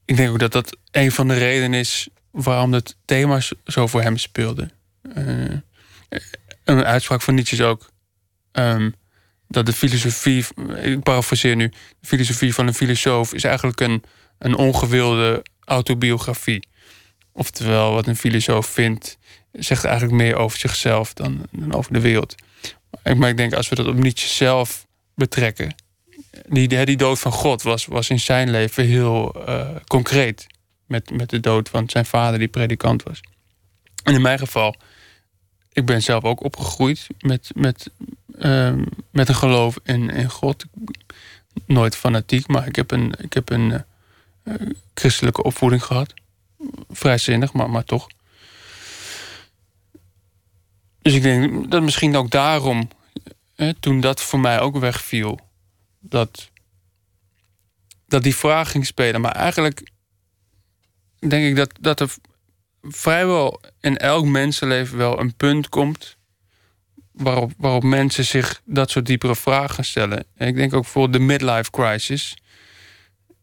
Ik 0.05 0.17
denk 0.17 0.29
ook 0.29 0.39
dat 0.39 0.51
dat 0.51 0.77
een 0.91 1.11
van 1.11 1.27
de 1.27 1.37
redenen 1.37 1.79
is 1.79 2.07
waarom 2.31 2.73
het 2.73 2.95
thema 3.05 3.39
zo 3.65 3.87
voor 3.87 4.01
hem 4.01 4.17
speelde. 4.17 4.69
Eh, 5.13 5.53
een 6.63 6.85
uitspraak 6.85 7.21
van 7.21 7.35
Nietzsche 7.35 7.55
is 7.55 7.61
ook 7.61 7.89
ehm, 8.51 8.91
dat 9.55 9.65
de 9.65 9.73
filosofie, 9.73 10.45
ik 10.81 11.03
parafraseer 11.03 11.55
nu, 11.55 11.69
de 11.99 12.07
filosofie 12.07 12.53
van 12.53 12.67
een 12.67 12.73
filosoof 12.73 13.33
is 13.33 13.43
eigenlijk 13.43 13.79
een, 13.79 14.03
een 14.37 14.55
ongewilde 14.55 15.43
autobiografie. 15.63 16.67
Oftewel, 17.31 17.93
wat 17.93 18.07
een 18.07 18.15
filosoof 18.15 18.67
vindt, 18.67 19.17
zegt 19.51 19.83
eigenlijk 19.83 20.15
meer 20.15 20.35
over 20.35 20.59
zichzelf 20.59 21.13
dan, 21.13 21.45
dan 21.51 21.73
over 21.73 21.93
de 21.93 21.99
wereld. 21.99 22.35
Maar 23.17 23.29
ik 23.29 23.37
denk, 23.37 23.53
als 23.53 23.69
we 23.69 23.75
dat 23.75 23.87
op 23.87 23.95
Nietzsche 23.95 24.27
zelf 24.27 24.85
betrekken. 25.15 25.75
Die, 26.47 26.85
die, 26.85 26.97
dood 26.97 27.19
van 27.19 27.31
God 27.31 27.61
was, 27.61 27.85
was 27.85 28.09
in 28.09 28.19
zijn 28.19 28.49
leven 28.49 28.85
heel 28.85 29.45
eh, 29.45 29.69
concreet. 29.87 30.47
Met, 30.87 31.09
met 31.09 31.29
de 31.29 31.39
dood 31.39 31.69
van 31.69 31.89
zijn 31.89 32.05
vader, 32.05 32.39
die 32.39 32.47
predikant 32.47 33.03
was. 33.03 33.19
En 34.03 34.13
in 34.13 34.21
mijn 34.21 34.39
geval, 34.39 34.75
ik 35.75 35.85
ben 35.85 36.03
zelf 36.03 36.23
ook 36.23 36.43
opgegroeid 36.43 37.07
met, 37.19 37.51
met, 37.55 37.91
ehm, 38.39 38.83
met 39.09 39.29
een 39.29 39.35
geloof 39.35 39.79
in, 39.83 40.09
in 40.09 40.29
God. 40.29 40.65
Nooit 41.65 41.95
fanatiek, 41.95 42.47
maar 42.47 42.67
ik 42.67 42.75
heb 42.75 42.91
een, 42.91 43.13
ik 43.17 43.33
heb 43.33 43.49
een 43.49 43.83
eh, 44.43 44.53
christelijke 44.93 45.43
opvoeding 45.43 45.83
gehad. 45.83 46.13
Vrijzinnig, 46.89 47.53
maar, 47.53 47.69
maar 47.69 47.83
toch. 47.83 48.07
Dus 51.01 51.13
ik 51.13 51.21
denk 51.21 51.71
dat 51.71 51.81
misschien 51.81 52.15
ook 52.15 52.31
daarom, 52.31 52.89
hè, 53.55 53.73
toen 53.73 54.01
dat 54.01 54.21
voor 54.21 54.39
mij 54.39 54.59
ook 54.59 54.77
wegviel, 54.77 55.39
dat, 55.99 56.49
dat 58.07 58.23
die 58.23 58.35
vraag 58.35 58.71
ging 58.71 58.85
spelen. 58.85 59.21
Maar 59.21 59.35
eigenlijk 59.35 59.91
denk 61.19 61.45
ik 61.45 61.55
dat, 61.55 61.71
dat 61.79 61.99
er 61.99 62.15
vrijwel 62.87 63.61
in 63.79 63.97
elk 63.97 64.25
mensenleven 64.25 64.97
wel 64.97 65.19
een 65.19 65.35
punt 65.35 65.69
komt 65.69 66.17
waarop, 67.11 67.51
waarop 67.57 67.83
mensen 67.83 68.25
zich 68.25 68.61
dat 68.65 68.89
soort 68.89 69.05
diepere 69.05 69.35
vragen 69.35 69.85
stellen. 69.85 70.25
En 70.35 70.47
ik 70.47 70.55
denk 70.55 70.73
ook 70.73 70.85
voor 70.85 71.11
de 71.11 71.19
midlife 71.19 71.71
crisis. 71.71 72.37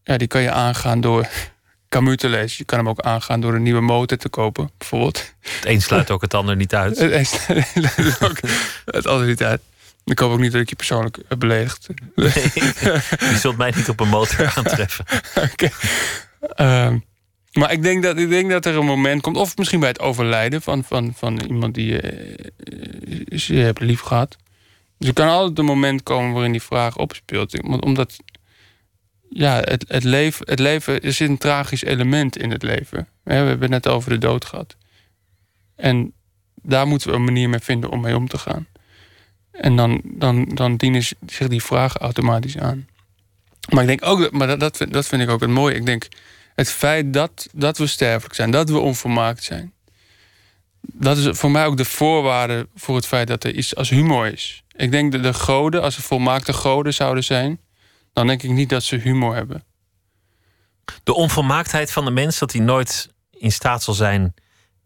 Ja, 0.02 0.16
die 0.16 0.28
kan 0.28 0.42
je 0.42 0.50
aangaan 0.50 1.00
door 1.00 1.28
Camus 1.88 2.16
te 2.16 2.28
lezen. 2.28 2.54
Je 2.58 2.64
kan 2.64 2.78
hem 2.78 2.88
ook 2.88 3.00
aangaan 3.00 3.40
door 3.40 3.54
een 3.54 3.62
nieuwe 3.62 3.80
motor 3.80 4.18
te 4.18 4.28
kopen, 4.28 4.70
bijvoorbeeld. 4.78 5.34
Het 5.40 5.64
een 5.64 5.82
sluit 5.82 6.10
ook 6.10 6.22
het 6.22 6.34
ander 6.34 6.56
niet 6.56 6.74
uit. 6.74 6.98
Het 6.98 7.12
een 7.12 7.26
sluit 7.26 8.22
ook 8.30 8.40
het 8.84 9.06
ander 9.06 9.26
niet 9.26 9.42
uit. 9.42 9.60
Ik 10.04 10.18
hoop 10.18 10.32
ook 10.32 10.40
niet 10.40 10.52
dat 10.52 10.60
ik 10.60 10.68
je 10.68 10.76
persoonlijk 10.76 11.18
heb 11.28 11.38
beledigd. 11.38 11.86
Nee, 12.14 12.32
je 12.52 13.36
zult 13.40 13.56
mij 13.56 13.72
niet 13.76 13.88
op 13.88 14.00
een 14.00 14.08
motor 14.08 14.52
aantreffen. 14.54 15.04
Oké. 15.34 15.68
Ehm, 16.40 16.98
maar 17.52 17.72
ik 17.72 17.82
denk, 17.82 18.02
dat, 18.02 18.18
ik 18.18 18.28
denk 18.28 18.50
dat 18.50 18.66
er 18.66 18.76
een 18.76 18.84
moment 18.84 19.22
komt, 19.22 19.36
of 19.36 19.56
misschien 19.56 19.80
bij 19.80 19.88
het 19.88 20.00
overlijden 20.00 20.62
van, 20.62 20.84
van, 20.84 21.12
van 21.14 21.40
iemand 21.40 21.74
die 21.74 21.86
je, 21.86 22.52
je 23.28 23.54
hebt 23.54 23.80
lief 23.80 24.00
gehad. 24.00 24.36
Dus 24.98 25.08
er 25.08 25.14
kan 25.14 25.28
altijd 25.28 25.58
een 25.58 25.64
moment 25.64 26.02
komen 26.02 26.32
waarin 26.32 26.52
die 26.52 26.62
vraag 26.62 26.96
opspeelt. 26.96 27.62
Omdat 27.62 28.16
ja, 29.28 29.60
het, 29.60 29.84
het, 29.88 30.04
leven, 30.04 30.46
het 30.48 30.58
leven, 30.58 31.00
er 31.00 31.12
zit 31.12 31.28
een 31.28 31.38
tragisch 31.38 31.84
element 31.84 32.36
in 32.36 32.50
het 32.50 32.62
leven. 32.62 33.08
We 33.22 33.32
hebben 33.32 33.60
het 33.60 33.70
net 33.70 33.88
over 33.88 34.10
de 34.10 34.18
dood 34.18 34.44
gehad. 34.44 34.76
En 35.76 36.12
daar 36.54 36.86
moeten 36.86 37.10
we 37.10 37.16
een 37.16 37.24
manier 37.24 37.48
mee 37.48 37.60
vinden 37.60 37.90
om 37.90 38.00
mee 38.00 38.16
om 38.16 38.28
te 38.28 38.38
gaan. 38.38 38.66
En 39.50 39.76
dan, 39.76 40.00
dan, 40.04 40.44
dan 40.44 40.76
dienen 40.76 41.02
zich 41.26 41.48
die 41.48 41.62
vragen 41.62 42.00
automatisch 42.00 42.58
aan. 42.58 42.86
Maar 43.70 43.82
ik 43.82 43.88
denk 43.88 44.04
ook, 44.04 44.30
maar 44.30 44.46
dat, 44.46 44.60
dat, 44.60 44.86
dat 44.88 45.06
vind 45.06 45.22
ik 45.22 45.28
ook 45.28 45.40
het 45.40 45.50
mooie. 45.50 45.74
Ik 45.74 45.86
denk, 45.86 46.08
het 46.54 46.70
feit 46.70 47.12
dat, 47.12 47.48
dat 47.52 47.78
we 47.78 47.86
sterfelijk 47.86 48.34
zijn, 48.34 48.50
dat 48.50 48.70
we 48.70 48.78
onvermaakt 48.78 49.42
zijn. 49.42 49.72
Dat 50.80 51.16
is 51.16 51.38
voor 51.38 51.50
mij 51.50 51.66
ook 51.66 51.76
de 51.76 51.84
voorwaarde 51.84 52.68
voor 52.74 52.96
het 52.96 53.06
feit 53.06 53.28
dat 53.28 53.44
er 53.44 53.54
iets 53.54 53.76
als 53.76 53.88
humor 53.88 54.26
is. 54.26 54.62
Ik 54.76 54.90
denk 54.90 55.12
dat 55.12 55.22
de 55.22 55.34
goden, 55.34 55.82
als 55.82 55.94
ze 55.94 56.02
volmaakte 56.02 56.52
goden 56.52 56.94
zouden 56.94 57.24
zijn, 57.24 57.60
dan 58.12 58.26
denk 58.26 58.42
ik 58.42 58.50
niet 58.50 58.68
dat 58.68 58.82
ze 58.82 58.96
humor 58.96 59.34
hebben. 59.34 59.64
De 61.02 61.14
onvolmaaktheid 61.14 61.92
van 61.92 62.04
de 62.04 62.10
mens, 62.10 62.38
dat 62.38 62.52
hij 62.52 62.60
nooit 62.60 63.10
in 63.30 63.52
staat 63.52 63.82
zal 63.82 63.94
zijn 63.94 64.34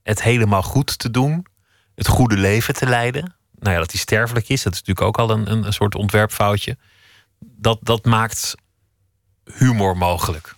het 0.02 0.22
helemaal 0.22 0.62
goed 0.62 0.98
te 0.98 1.11
doen, 1.11 1.46
het 1.94 2.09
goede 2.09 2.37
leven 2.37 2.74
te 2.74 2.87
leiden. 2.87 3.35
Nou 3.59 3.72
ja, 3.72 3.79
dat 3.79 3.90
hij 3.90 4.00
sterfelijk 4.00 4.48
is, 4.48 4.62
dat 4.62 4.72
is 4.72 4.83
natuurlijk 4.83 5.07
ook 5.07 5.18
al 5.18 5.31
een, 5.31 5.50
een 5.50 5.72
soort 5.72 5.94
ontwerpfoutje. 5.94 6.76
Dat, 7.38 7.79
dat 7.83 8.05
maakt 8.05 8.55
humor 9.44 9.96
mogelijk. 9.96 10.56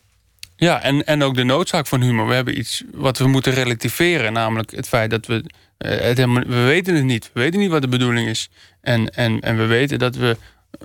Ja, 0.60 0.82
en, 0.82 1.06
en 1.06 1.22
ook 1.22 1.34
de 1.34 1.44
noodzaak 1.44 1.86
van 1.86 2.02
humor. 2.02 2.26
We 2.26 2.34
hebben 2.34 2.58
iets 2.58 2.82
wat 2.92 3.18
we 3.18 3.26
moeten 3.26 3.52
relativeren, 3.52 4.32
namelijk 4.32 4.70
het 4.70 4.88
feit 4.88 5.10
dat 5.10 5.26
we 5.26 5.44
eh, 5.78 5.90
het 5.90 6.16
helemaal, 6.16 6.42
we 6.42 6.62
weten 6.62 6.94
het 6.94 7.04
niet. 7.04 7.30
We 7.32 7.40
weten 7.40 7.60
niet 7.60 7.70
wat 7.70 7.82
de 7.82 7.88
bedoeling 7.88 8.28
is. 8.28 8.48
En, 8.80 9.10
en, 9.10 9.40
en 9.40 9.56
we 9.56 9.66
weten 9.66 9.98
dat 9.98 10.16
we 10.16 10.36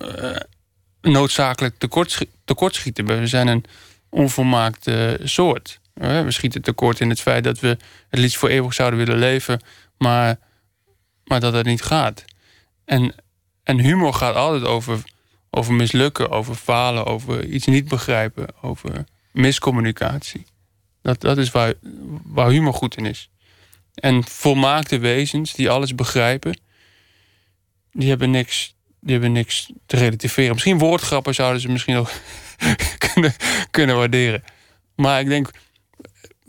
uh, 0.01 1.11
noodzakelijk 1.11 1.75
tekort, 1.77 2.25
tekortschieten. 2.45 3.05
We 3.05 3.27
zijn 3.27 3.47
een 3.47 3.65
onvolmaakte 4.09 5.19
soort. 5.23 5.79
We 5.93 6.31
schieten 6.31 6.61
tekort 6.61 6.99
in 6.99 7.09
het 7.09 7.21
feit 7.21 7.43
dat 7.43 7.59
we 7.59 7.77
het 8.09 8.19
liefst 8.19 8.37
voor 8.37 8.49
eeuwig 8.49 8.73
zouden 8.73 8.99
willen 8.99 9.17
leven, 9.17 9.61
maar, 9.97 10.37
maar 11.23 11.39
dat 11.39 11.53
het 11.53 11.65
niet 11.65 11.81
gaat. 11.81 12.25
En, 12.85 13.15
en 13.63 13.79
humor 13.79 14.13
gaat 14.13 14.35
altijd 14.35 14.63
over, 14.63 15.01
over 15.49 15.73
mislukken, 15.73 16.29
over 16.29 16.55
falen, 16.55 17.05
over 17.05 17.45
iets 17.45 17.65
niet 17.65 17.87
begrijpen, 17.87 18.47
over 18.61 19.05
miscommunicatie. 19.33 20.45
Dat, 21.01 21.21
dat 21.21 21.37
is 21.37 21.51
waar, 21.51 21.73
waar 22.23 22.49
humor 22.49 22.73
goed 22.73 22.97
in 22.97 23.05
is. 23.05 23.29
En 23.93 24.23
volmaakte 24.23 24.97
wezens 24.97 25.53
die 25.53 25.69
alles 25.69 25.95
begrijpen, 25.95 26.59
die 27.91 28.09
hebben 28.09 28.31
niks, 28.31 28.75
die 28.99 29.11
hebben 29.11 29.31
niks 29.31 29.71
te 29.85 29.97
relativeren. 29.97 30.53
Misschien 30.53 30.77
woordgrappen 30.77 31.35
zouden 31.35 31.61
ze 31.61 31.69
misschien 31.69 31.95
nog 31.95 32.11
kunnen, 33.13 33.33
kunnen 33.71 33.95
waarderen. 33.95 34.43
Maar 34.95 35.19
ik 35.19 35.27
denk, 35.27 35.49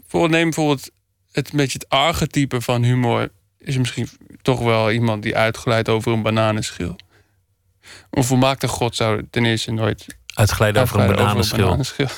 voor, 0.07 0.31
neem 0.31 0.45
bijvoorbeeld 0.45 0.91
het 1.33 1.51
een 1.51 1.57
beetje 1.57 1.79
het 1.79 1.89
archetype 1.89 2.61
van 2.61 2.83
humor, 2.83 3.31
is 3.59 3.77
misschien 3.77 4.09
toch 4.43 4.61
wel 4.61 4.91
iemand 4.91 5.23
die 5.23 5.37
uitgeleid 5.37 5.89
over 5.89 6.13
een 6.13 6.23
bananenschil. 6.23 6.97
Een 8.11 8.25
volmaakte 8.25 8.69
god 8.69 8.97
zou 8.97 9.27
ten 9.31 9.45
eerste 9.45 9.73
nooit 9.73 10.07
over, 11.05 11.17
bananenschil. 11.17 11.55
Over 11.55 11.59
een 11.59 11.65
bananenschil. 11.65 12.09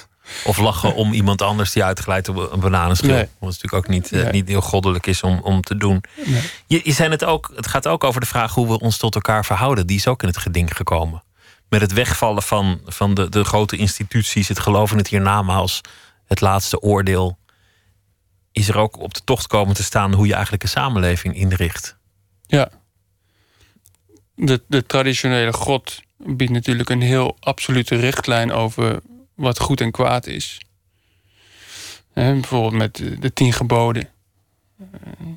Of 0.44 0.58
lachen 0.58 0.94
om 0.94 1.12
iemand 1.12 1.42
anders 1.42 1.72
die 1.72 1.84
uitgeleid 1.84 2.28
op 2.28 2.52
een 2.52 2.60
bananenschil. 2.60 3.14
Nee. 3.14 3.28
Wat 3.38 3.50
natuurlijk 3.50 3.74
ook 3.74 3.88
niet, 3.88 4.12
eh, 4.12 4.30
niet 4.30 4.48
heel 4.48 4.60
goddelijk 4.60 5.06
is 5.06 5.22
om, 5.22 5.40
om 5.42 5.62
te 5.62 5.76
doen. 5.76 6.04
Nee. 6.24 6.42
Je, 6.66 6.80
je 6.84 6.92
zei 6.92 7.10
het 7.10 7.24
ook, 7.24 7.52
het 7.54 7.66
gaat 7.66 7.88
ook 7.88 8.04
over 8.04 8.20
de 8.20 8.26
vraag 8.26 8.54
hoe 8.54 8.68
we 8.68 8.78
ons 8.78 8.96
tot 8.96 9.14
elkaar 9.14 9.44
verhouden. 9.44 9.86
Die 9.86 9.96
is 9.96 10.06
ook 10.06 10.22
in 10.22 10.28
het 10.28 10.38
geding 10.38 10.76
gekomen. 10.76 11.22
Met 11.68 11.80
het 11.80 11.92
wegvallen 11.92 12.42
van, 12.42 12.80
van 12.84 13.14
de, 13.14 13.28
de 13.28 13.44
grote 13.44 13.76
instituties, 13.76 14.48
het 14.48 14.58
geloof 14.58 14.90
in 14.90 14.96
het 14.96 15.08
hiernamaals, 15.08 15.80
het 16.26 16.40
laatste 16.40 16.80
oordeel. 16.80 17.38
Is 18.52 18.68
er 18.68 18.76
ook 18.76 18.98
op 18.98 19.14
de 19.14 19.20
tocht 19.24 19.46
komen 19.46 19.74
te 19.74 19.82
staan 19.82 20.14
hoe 20.14 20.26
je 20.26 20.32
eigenlijk 20.32 20.62
een 20.62 20.68
samenleving 20.68 21.36
inricht. 21.36 21.96
Ja. 22.46 22.68
De, 24.34 24.62
de 24.68 24.86
traditionele 24.86 25.52
God 25.52 26.00
biedt 26.16 26.52
natuurlijk 26.52 26.88
een 26.88 27.02
heel 27.02 27.36
absolute 27.40 27.96
richtlijn 27.96 28.52
over 28.52 29.00
wat 29.36 29.60
goed 29.60 29.80
en 29.80 29.90
kwaad 29.90 30.26
is. 30.26 30.60
bijvoorbeeld 32.12 32.72
met 32.72 33.02
de 33.20 33.32
tien 33.32 33.52
geboden. 33.52 34.08
Eh, 34.78 34.86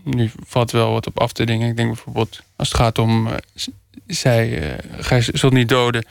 nu 0.04 0.32
valt 0.46 0.72
wel 0.72 0.92
wat 0.92 1.08
op 1.08 1.20
af 1.20 1.32
te 1.32 1.46
dingen. 1.46 1.70
Ik 1.70 1.76
denk 1.76 1.88
bijvoorbeeld 1.94 2.42
als 2.56 2.68
het 2.68 2.78
gaat 2.78 2.98
om 2.98 3.28
uh, 3.28 3.34
zij, 4.08 4.50
uh, 4.50 5.04
gij 5.04 5.22
zult 5.22 5.54
niet 5.54 5.70
doden. 5.70 6.06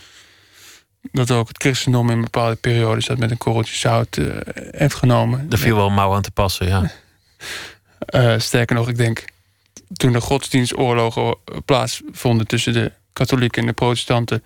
Dat 1.13 1.31
ook 1.31 1.49
het 1.49 1.63
christendom 1.63 2.11
in 2.11 2.21
bepaalde 2.21 2.57
periodes 2.57 3.07
dat 3.07 3.19
met 3.19 3.31
een 3.31 3.39
korreltje 3.39 3.77
zout 3.77 4.19
heeft 4.71 4.95
genomen. 4.95 5.47
Er 5.51 5.59
viel 5.59 5.77
wel 5.77 5.91
mouw 5.91 6.15
aan 6.15 6.23
te 6.23 6.31
passen, 6.31 6.67
ja. 6.67 6.91
sterker 8.39 8.77
nog, 8.77 8.89
ik 8.89 8.97
denk 8.97 9.25
toen 9.93 10.13
de 10.13 10.21
godsdienstoorlogen 10.21 11.37
plaatsvonden 11.65 12.47
tussen 12.47 12.73
de 12.73 12.93
katholieken 13.13 13.61
en 13.61 13.69
de 13.69 13.75
protestanten 13.75 14.43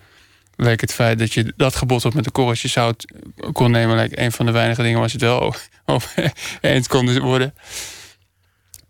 leek 0.55 0.81
het 0.81 0.93
feit 0.93 1.19
dat 1.19 1.33
je 1.33 1.53
dat 1.57 1.75
gebod 1.75 2.05
op 2.05 2.13
met 2.13 2.25
een 2.25 2.31
korreltje 2.31 2.67
zout 2.67 3.05
kon 3.51 3.71
nemen... 3.71 3.95
leek 3.95 4.19
een 4.19 4.31
van 4.31 4.45
de 4.45 4.51
weinige 4.51 4.81
dingen 4.81 4.99
waar 4.99 5.09
ze 5.09 5.15
het 5.15 5.25
wel 5.25 5.55
over 5.85 6.33
eens 6.61 6.87
konden 6.87 7.21
worden. 7.21 7.53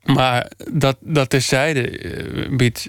Maar 0.03 0.51
dat, 0.71 0.97
dat 0.99 1.29
terzijde 1.29 1.89
eh, 1.89 2.57
biedt 2.57 2.87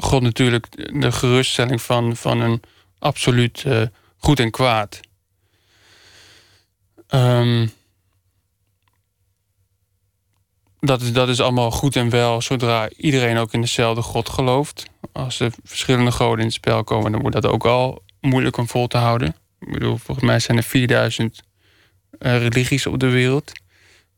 God 0.00 0.22
natuurlijk 0.22 0.66
de 1.00 1.12
geruststelling 1.12 1.82
van, 1.82 2.16
van 2.16 2.40
een 2.40 2.62
absoluut 2.98 3.64
uh, 3.66 3.82
goed 4.16 4.40
en 4.40 4.50
kwaad. 4.50 5.00
Um, 7.10 7.70
dat, 10.80 11.00
is, 11.00 11.12
dat 11.12 11.28
is 11.28 11.40
allemaal 11.40 11.70
goed 11.70 11.96
en 11.96 12.10
wel 12.10 12.42
zodra 12.42 12.88
iedereen 12.96 13.36
ook 13.36 13.52
in 13.52 13.60
dezelfde 13.60 14.02
God 14.02 14.28
gelooft. 14.28 14.86
Als 15.12 15.40
er 15.40 15.52
verschillende 15.64 16.12
goden 16.12 16.38
in 16.38 16.44
het 16.44 16.54
spel 16.54 16.84
komen, 16.84 17.12
dan 17.12 17.20
wordt 17.20 17.40
dat 17.40 17.52
ook 17.52 17.66
al 17.66 18.02
moeilijk 18.20 18.56
om 18.56 18.68
vol 18.68 18.86
te 18.86 18.96
houden. 18.96 19.36
Ik 19.60 19.72
bedoel, 19.72 19.96
volgens 19.96 20.26
mij 20.26 20.38
zijn 20.38 20.56
er 20.56 20.62
4000 20.62 21.42
uh, 22.18 22.34
eh, 22.34 22.42
religies 22.42 22.86
op 22.86 22.98
de 22.98 23.08
wereld. 23.08 23.52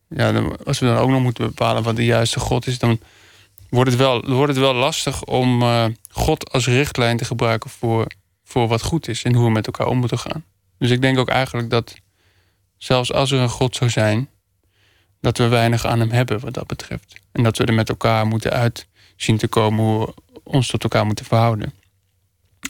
Ja, 0.08 0.32
dan, 0.32 0.64
als 0.64 0.78
we 0.78 0.86
dan 0.86 0.96
ook 0.96 1.10
nog 1.10 1.22
moeten 1.22 1.46
bepalen 1.46 1.82
wat 1.82 1.96
de 1.96 2.04
juiste 2.04 2.40
God 2.40 2.66
is, 2.66 2.78
dan 2.78 3.00
wordt 3.68 3.90
het 3.90 3.98
wel, 3.98 4.20
wordt 4.26 4.52
het 4.52 4.62
wel 4.62 4.74
lastig 4.74 5.24
om 5.24 5.62
uh, 5.62 5.84
God 6.12 6.52
als 6.52 6.66
richtlijn 6.66 7.16
te 7.16 7.24
gebruiken 7.24 7.70
voor, 7.70 8.06
voor 8.44 8.68
wat 8.68 8.82
goed 8.82 9.08
is 9.08 9.22
en 9.22 9.34
hoe 9.34 9.44
we 9.44 9.50
met 9.50 9.66
elkaar 9.66 9.86
om 9.86 9.98
moeten 9.98 10.18
gaan. 10.18 10.44
Dus 10.78 10.90
ik 10.90 11.02
denk 11.02 11.18
ook 11.18 11.28
eigenlijk 11.28 11.70
dat 11.70 11.96
zelfs 12.76 13.12
als 13.12 13.30
er 13.30 13.38
een 13.38 13.48
God 13.48 13.76
zou 13.76 13.90
zijn, 13.90 14.28
dat 15.20 15.38
we 15.38 15.48
weinig 15.48 15.86
aan 15.86 16.00
hem 16.00 16.10
hebben 16.10 16.40
wat 16.40 16.54
dat 16.54 16.66
betreft. 16.66 17.20
En 17.32 17.42
dat 17.42 17.58
we 17.58 17.64
er 17.64 17.74
met 17.74 17.88
elkaar 17.88 18.26
moeten 18.26 18.50
uit 18.50 18.86
zien 19.16 19.36
te 19.36 19.48
komen 19.48 19.84
hoe 19.84 20.06
we 20.06 20.40
ons 20.44 20.68
tot 20.68 20.82
elkaar 20.82 21.06
moeten 21.06 21.24
verhouden. 21.24 21.72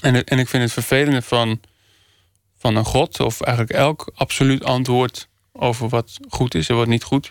En, 0.01 0.25
en 0.25 0.39
ik 0.39 0.49
vind 0.49 0.63
het 0.63 0.73
vervelende 0.73 1.23
van, 1.23 1.61
van 2.59 2.77
een 2.77 2.85
God, 2.85 3.21
of 3.21 3.41
eigenlijk 3.41 3.77
elk 3.77 4.11
absoluut 4.15 4.65
antwoord 4.65 5.29
over 5.53 5.89
wat 5.89 6.19
goed 6.29 6.55
is 6.55 6.69
en 6.69 6.77
wat 6.77 6.87
niet 6.87 7.03
goed, 7.03 7.31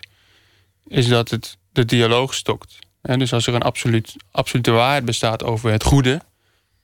is 0.88 1.08
dat 1.08 1.30
het 1.30 1.58
de 1.72 1.86
dialoog 1.86 2.34
stokt. 2.34 2.80
En 3.02 3.20
dus 3.20 3.34
als 3.34 3.48
er 3.48 3.54
een 3.54 3.62
absoluut, 3.62 4.16
absolute 4.32 4.72
waarheid 4.72 5.06
bestaat 5.06 5.44
over 5.44 5.72
het 5.72 5.84
goede, 5.84 6.22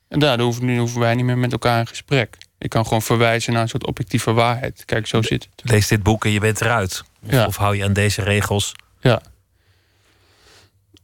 en 0.08 0.20
daar 0.20 0.40
hoeven, 0.40 0.78
hoeven 0.78 1.00
wij 1.00 1.16
niet 1.16 1.26
meer 1.26 1.38
met 1.38 1.52
elkaar 1.52 1.80
in 1.80 1.88
gesprek. 1.88 2.38
Ik 2.58 2.70
kan 2.70 2.84
gewoon 2.84 3.02
verwijzen 3.02 3.54
naar 3.54 3.62
een 3.62 3.70
soort 3.70 3.86
objectieve 3.86 4.34
waarheid. 4.34 4.86
Kijk, 4.86 5.08
zo 5.08 5.22
zit 5.22 5.48
het. 5.56 5.70
Lees 5.70 5.88
dit 5.88 6.04
boek 6.04 6.26
en 6.26 6.32
je 6.32 6.40
bent 6.40 6.62
eruit. 6.62 7.04
Of, 7.28 7.46
of 7.46 7.56
hou 7.56 7.76
je 7.76 7.84
aan 7.84 7.94
deze 7.94 8.22
regels? 8.22 8.72
Ja. 9.00 9.22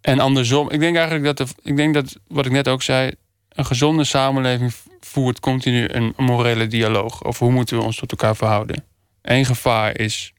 En 0.01 0.19
andersom, 0.19 0.69
ik 0.69 0.79
denk 0.79 0.95
eigenlijk 0.95 1.25
dat, 1.25 1.37
de, 1.37 1.53
ik 1.61 1.75
denk 1.75 1.93
dat 1.93 2.15
wat 2.27 2.45
ik 2.45 2.51
net 2.51 2.67
ook 2.67 2.81
zei, 2.81 3.11
een 3.49 3.65
gezonde 3.65 4.03
samenleving 4.03 4.73
voert 4.99 5.39
continu 5.39 5.89
een 5.89 6.13
morele 6.17 6.67
dialoog 6.67 7.23
over 7.23 7.45
hoe 7.45 7.53
moeten 7.53 7.77
we 7.77 7.83
ons 7.83 7.97
tot 7.97 8.11
elkaar 8.11 8.35
verhouden. 8.35 8.83
Eén 9.21 9.45
gevaar 9.45 9.99
is 9.99 10.33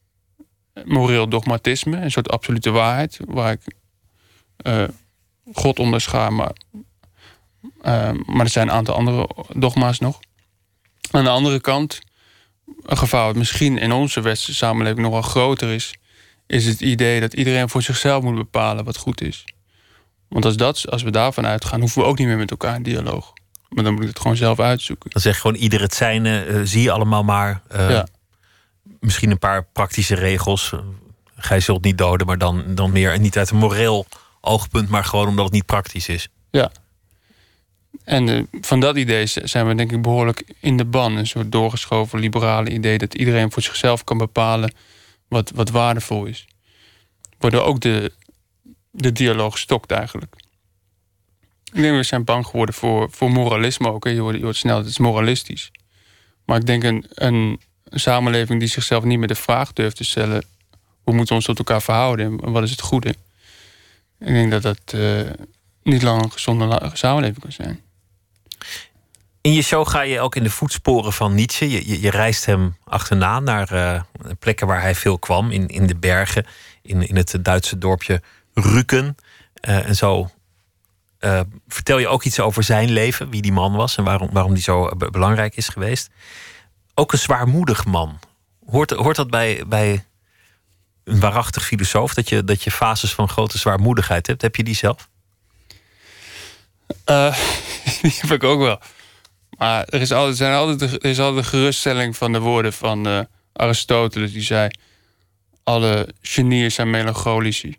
moreel 0.84 1.28
dogmatisme, 1.28 1.96
een 1.96 2.10
soort 2.10 2.30
absolute 2.30 2.70
waarheid, 2.70 3.18
waar 3.26 3.52
ik 3.52 3.60
uh, 4.66 4.84
God 5.52 5.78
onderschaar, 5.78 6.32
maar, 6.32 6.52
uh, 7.62 8.10
maar 8.26 8.44
er 8.44 8.48
zijn 8.48 8.68
een 8.68 8.74
aantal 8.74 8.94
andere 8.94 9.28
dogma's 9.56 9.98
nog. 9.98 10.20
Aan 11.10 11.24
de 11.24 11.30
andere 11.30 11.60
kant 11.60 12.00
een 12.82 12.98
gevaar 12.98 13.24
wat 13.26 13.36
misschien 13.36 13.78
in 13.78 13.92
onze 13.92 14.20
westerse 14.20 14.54
samenleving 14.58 15.02
nog 15.02 15.12
wel 15.12 15.22
groter 15.22 15.70
is, 15.72 15.94
is 16.46 16.66
het 16.66 16.80
idee 16.80 17.20
dat 17.20 17.32
iedereen 17.34 17.68
voor 17.68 17.82
zichzelf 17.82 18.22
moet 18.22 18.34
bepalen 18.34 18.84
wat 18.84 18.96
goed 18.96 19.20
is. 19.20 19.44
Want 20.28 20.44
als, 20.44 20.56
dat, 20.56 20.90
als 20.90 21.02
we 21.02 21.10
daarvan 21.10 21.46
uitgaan, 21.46 21.80
hoeven 21.80 22.02
we 22.02 22.08
ook 22.08 22.18
niet 22.18 22.26
meer 22.26 22.36
met 22.36 22.50
elkaar 22.50 22.74
in 22.74 22.82
dialoog. 22.82 23.32
Maar 23.68 23.84
dan 23.84 23.92
moet 23.92 24.02
ik 24.02 24.08
het 24.08 24.20
gewoon 24.20 24.36
zelf 24.36 24.60
uitzoeken. 24.60 25.10
Dan 25.10 25.22
zeg 25.22 25.34
je 25.34 25.40
gewoon 25.40 25.56
ieder 25.56 25.80
het 25.80 25.94
zijne, 25.94 26.44
eh, 26.44 26.60
zie 26.64 26.82
je 26.82 26.90
allemaal 26.90 27.24
maar. 27.24 27.62
eh, 27.68 27.90
Ja. 27.90 28.06
Misschien 29.00 29.30
een 29.30 29.38
paar 29.38 29.64
praktische 29.72 30.14
regels. 30.14 30.72
Gij 31.36 31.60
zult 31.60 31.84
niet 31.84 31.98
doden, 31.98 32.26
maar 32.26 32.38
dan, 32.38 32.64
dan 32.74 32.92
meer 32.92 33.18
niet 33.18 33.38
uit 33.38 33.50
een 33.50 33.56
moreel 33.56 34.06
oogpunt, 34.40 34.88
maar 34.88 35.04
gewoon 35.04 35.28
omdat 35.28 35.44
het 35.44 35.54
niet 35.54 35.66
praktisch 35.66 36.08
is. 36.08 36.28
Ja. 36.50 36.70
En 38.04 38.28
eh, 38.28 38.42
van 38.60 38.80
dat 38.80 38.96
idee 38.96 39.26
zijn 39.26 39.66
we 39.66 39.74
denk 39.74 39.92
ik 39.92 40.02
behoorlijk 40.02 40.44
in 40.60 40.76
de 40.76 40.84
ban. 40.84 41.16
Een 41.16 41.26
soort 41.26 41.52
doorgeschoven 41.52 42.18
liberale 42.18 42.70
idee 42.70 42.98
dat 42.98 43.14
iedereen 43.14 43.52
voor 43.52 43.62
zichzelf 43.62 44.04
kan 44.04 44.18
bepalen 44.18 44.72
wat, 45.28 45.50
wat 45.50 45.70
waardevol 45.70 46.24
is. 46.24 46.46
Waardoor 47.38 47.62
ook 47.62 47.80
de, 47.80 48.12
de 48.90 49.12
dialoog 49.12 49.58
stokt 49.58 49.90
eigenlijk. 49.90 50.34
Ik 51.72 51.82
denk 51.82 51.96
we 51.96 52.02
zijn 52.02 52.24
bang 52.24 52.46
geworden 52.46 52.74
voor, 52.74 53.10
voor 53.10 53.30
moralisme 53.30 53.88
ook. 53.92 54.04
Je, 54.04 54.18
hoort, 54.18 54.36
je 54.36 54.42
hoort 54.42 54.56
snel, 54.56 54.76
het 54.76 54.86
is 54.86 54.98
moralistisch. 54.98 55.70
Maar 56.44 56.56
ik 56.56 56.66
denk 56.66 56.82
een, 56.82 57.06
een, 57.08 57.60
een 57.84 58.00
samenleving 58.00 58.60
die 58.60 58.68
zichzelf 58.68 59.04
niet 59.04 59.18
meer 59.18 59.28
de 59.28 59.34
vraag 59.34 59.72
durft 59.72 59.96
te 59.96 60.04
stellen... 60.04 60.44
hoe 61.02 61.14
moeten 61.14 61.28
we 61.28 61.34
ons 61.34 61.44
tot 61.44 61.58
elkaar 61.58 61.82
verhouden 61.82 62.40
en 62.40 62.52
wat 62.52 62.62
is 62.62 62.70
het 62.70 62.80
goede... 62.80 63.14
Ik 64.18 64.28
denk 64.28 64.50
dat 64.50 64.62
dat 64.62 64.80
eh, 64.86 65.20
niet 65.82 66.02
lang 66.02 66.22
een 66.22 66.32
gezonde 66.32 66.90
samenleving 66.92 67.40
kan 67.40 67.52
zijn. 67.52 67.80
In 69.40 69.52
je 69.52 69.62
show 69.62 69.88
ga 69.88 70.00
je 70.00 70.20
ook 70.20 70.36
in 70.36 70.42
de 70.42 70.50
voetsporen 70.50 71.12
van 71.12 71.34
Nietzsche. 71.34 71.70
Je, 71.70 72.00
je, 72.00 72.10
reist 72.10 72.44
hem 72.44 72.76
achterna 72.84 73.40
naar 73.40 73.72
eh, 73.72 74.02
plekken 74.38 74.66
waar 74.66 74.80
hij 74.80 74.94
veel 74.94 75.18
kwam. 75.18 75.50
In, 75.50 75.68
in 75.68 75.86
de 75.86 75.96
bergen, 75.96 76.46
in, 76.82 77.08
in 77.08 77.16
het 77.16 77.38
Duitse 77.40 77.78
dorpje 77.78 78.22
Rüken. 78.54 79.16
Eh, 79.54 79.88
en 79.88 79.96
zo 79.96 80.30
eh, 81.18 81.40
vertel 81.68 81.98
je 81.98 82.08
ook 82.08 82.22
iets 82.22 82.40
over 82.40 82.62
zijn 82.62 82.90
leven, 82.90 83.30
wie 83.30 83.42
die 83.42 83.52
man 83.52 83.72
was 83.72 83.96
en 83.96 84.04
waarom, 84.04 84.28
waarom 84.32 84.54
die 84.54 84.62
zo 84.62 84.88
be- 84.96 85.10
belangrijk 85.10 85.56
is 85.56 85.68
geweest. 85.68 86.10
Ook 86.94 87.12
een 87.12 87.18
zwaarmoedig 87.18 87.84
man. 87.84 88.18
Hoort, 88.66 88.90
hoort 88.90 89.16
dat 89.16 89.30
bij, 89.30 89.64
bij 89.66 90.04
een 91.04 91.20
waarachtig 91.20 91.64
filosoof 91.64 92.14
dat 92.14 92.28
je, 92.28 92.44
dat 92.44 92.62
je 92.62 92.70
fases 92.70 93.12
van 93.14 93.28
grote 93.28 93.58
zwaarmoedigheid 93.58 94.26
hebt? 94.26 94.42
Heb 94.42 94.56
je 94.56 94.64
die 94.64 94.74
zelf? 94.74 95.08
Eh, 97.04 97.38
die 98.02 98.12
heb 98.20 98.30
ik 98.30 98.44
ook 98.44 98.60
wel. 98.60 98.80
Maar 99.58 99.84
er 99.84 100.00
is 100.00 100.12
altijd, 100.12 100.54
altijd, 100.54 100.92
er 101.04 101.10
is 101.10 101.20
altijd 101.20 101.44
de 101.44 101.50
geruststelling 101.50 102.16
van 102.16 102.32
de 102.32 102.38
woorden 102.38 102.72
van 102.72 103.06
eh, 103.06 103.20
Aristoteles. 103.52 104.32
Die 104.32 104.42
zei, 104.42 104.70
alle 105.64 106.08
genieën 106.20 106.72
zijn 106.72 106.90
melancholici. 106.90 107.76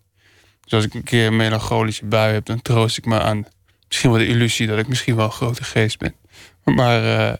Dus 0.61 0.73
als 0.73 0.85
ik 0.85 0.93
een 0.93 1.03
keer 1.03 1.27
een 1.27 1.35
melancholische 1.35 2.05
bui 2.05 2.33
heb... 2.33 2.45
dan 2.45 2.61
troost 2.61 2.97
ik 2.97 3.05
me 3.05 3.19
aan 3.19 3.45
misschien 3.87 4.09
wel 4.09 4.19
de 4.19 4.27
illusie... 4.27 4.67
dat 4.67 4.79
ik 4.79 4.87
misschien 4.87 5.15
wel 5.15 5.25
een 5.25 5.31
grote 5.31 5.63
geest 5.63 5.97
ben. 5.97 6.15
Maar 6.63 7.17
eh, 7.17 7.33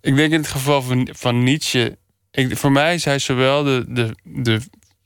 ik 0.00 0.16
denk 0.16 0.32
in 0.32 0.40
het 0.40 0.48
geval 0.48 0.82
van, 0.82 1.08
van 1.12 1.42
Nietzsche... 1.42 1.98
Ik, 2.30 2.56
voor 2.56 2.72
mij 2.72 2.94
is 2.94 3.04
hij 3.04 3.18
zowel 3.18 3.62
de, 3.62 3.84
de, 3.88 4.14
de 4.22 4.60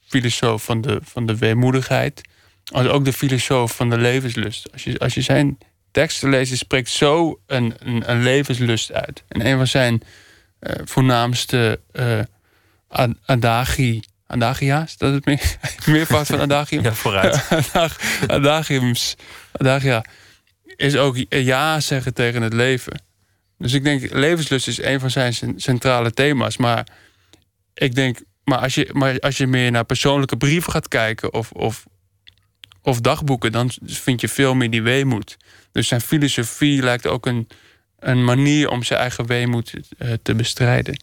filosoof 0.07 0.65
van 0.65 0.81
de, 0.81 1.01
van 1.03 1.27
de 1.27 1.37
weemoedigheid... 1.37 2.21
als 2.73 2.87
ook 2.87 3.05
de 3.05 3.13
filosoof 3.13 3.77
van 3.77 3.91
de 3.91 3.99
levenslust. 3.99 4.73
Als 4.73 4.85
je, 4.85 4.99
als 4.99 5.15
je 5.15 5.21
zijn 5.21 5.59
teksten 5.91 6.31
leest, 6.31 6.49
hij 6.49 6.59
spreekt 6.59 6.91
zo 6.91 7.41
een, 7.47 7.75
een, 7.79 8.11
een 8.11 8.23
levenslust 8.23 8.93
uit. 8.93 9.23
En 9.29 9.47
een 9.47 9.57
van 9.57 9.67
zijn 9.67 10.03
eh, 10.59 10.81
voornaamste 10.85 11.81
ad- 12.89 13.17
adagi... 13.25 14.01
Adagia's? 14.27 14.97
Dat 14.97 15.09
is 15.09 15.15
het 15.15 15.25
meer, 15.25 15.57
meervoud 15.97 16.27
van 16.27 16.41
adagium? 16.41 16.83
Ja, 16.83 16.93
vooruit. 16.93 17.49
Adag- 17.73 17.99
adagiums. 18.27 19.17
Adagia. 19.53 20.05
Is 20.77 20.97
ook 20.97 21.17
ja 21.29 21.81
zeggen 21.81 22.15
tegen 22.15 22.43
het 22.43 22.53
leven. 22.53 23.03
Dus 23.59 23.73
ik 23.73 23.85
denk, 23.85 24.13
levenslust 24.13 24.69
is 24.69 24.83
een 24.83 25.01
van 25.01 25.11
zijn 25.11 25.35
cen- 25.35 25.61
centrale 25.61 26.13
thema's. 26.13 26.57
Maar 26.57 26.87
ik 27.75 27.95
denk, 27.95 28.19
maar 28.45 28.59
als 28.59 28.75
je, 28.75 28.91
maar 28.93 29.19
als 29.19 29.37
je 29.37 29.47
meer 29.47 29.71
naar 29.71 29.85
persoonlijke 29.85 30.37
brieven 30.37 30.73
gaat 30.73 30.89
kijken 30.89 31.33
of, 31.33 31.51
of, 31.53 31.85
of 32.83 33.01
dagboeken, 33.01 33.53
dan 33.53 33.71
vind 33.85 34.21
je 34.21 34.29
veel 34.29 34.55
meer 34.55 34.71
die 34.71 34.83
weemoed. 34.83 35.37
Dus 35.73 35.89
zijn 35.89 36.01
filosofie 36.01 36.83
lijkt 36.83 37.07
ook 37.07 37.27
een, 37.27 37.49
een 37.99 38.25
manier 38.25 38.69
om 38.69 38.83
zijn 38.83 39.01
eigen 39.01 39.27
weemoed 39.27 39.75
eh, 39.99 40.13
te 40.23 40.35
bestrijden. 40.35 41.03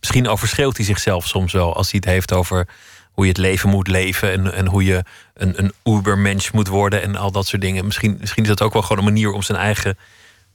Misschien 0.00 0.28
overschreeuwt 0.28 0.76
hij 0.76 0.86
zichzelf 0.86 1.26
soms 1.26 1.52
wel 1.52 1.74
als 1.76 1.90
hij 1.90 2.00
het 2.04 2.12
heeft 2.12 2.32
over 2.32 2.68
hoe 3.12 3.24
je 3.24 3.30
het 3.30 3.40
leven 3.40 3.68
moet 3.68 3.88
leven 3.88 4.32
en, 4.32 4.52
en 4.54 4.66
hoe 4.66 4.84
je 4.84 5.04
een, 5.34 5.58
een 5.58 5.72
ubermensch 5.84 6.52
moet 6.52 6.68
worden 6.68 7.02
en 7.02 7.16
al 7.16 7.32
dat 7.32 7.46
soort 7.46 7.62
dingen. 7.62 7.84
Misschien, 7.84 8.16
misschien 8.20 8.42
is 8.42 8.48
dat 8.48 8.62
ook 8.62 8.72
wel 8.72 8.82
gewoon 8.82 8.98
een 8.98 9.12
manier 9.12 9.30
om 9.30 9.42
zijn 9.42 9.58
eigen 9.58 9.98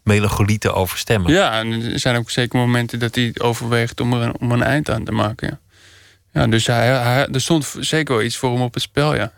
melancholie 0.03 0.57
te 0.57 0.71
overstemmen. 0.71 1.31
Ja, 1.31 1.59
en 1.59 1.91
er 1.91 1.99
zijn 1.99 2.15
ook 2.15 2.29
zeker 2.29 2.59
momenten 2.59 2.99
dat 2.99 3.15
hij 3.15 3.35
overweegt 3.37 3.99
om 3.99 4.13
er 4.13 4.21
een, 4.21 4.39
om 4.39 4.51
een 4.51 4.63
eind 4.63 4.89
aan 4.89 5.03
te 5.03 5.11
maken. 5.11 5.47
Ja, 5.47 5.59
ja 6.41 6.47
dus 6.47 6.67
hij, 6.67 6.87
hij, 6.87 7.27
er 7.27 7.41
stond 7.41 7.75
zeker 7.79 8.15
wel 8.15 8.23
iets 8.23 8.37
voor 8.37 8.51
hem 8.51 8.61
op 8.61 8.73
het 8.73 8.83
spel, 8.83 9.15
ja. 9.15 9.31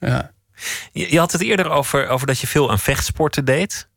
ja. 0.00 0.30
Je, 0.92 1.18
had 1.18 1.32
het 1.32 1.42
eerder 1.42 1.70
over, 1.70 2.08
over 2.08 2.26
dat 2.26 2.38
je 2.38 2.46
veel 2.46 2.70
aan 2.70 2.78
vechtsporten 2.78 3.44
deed. 3.44 3.88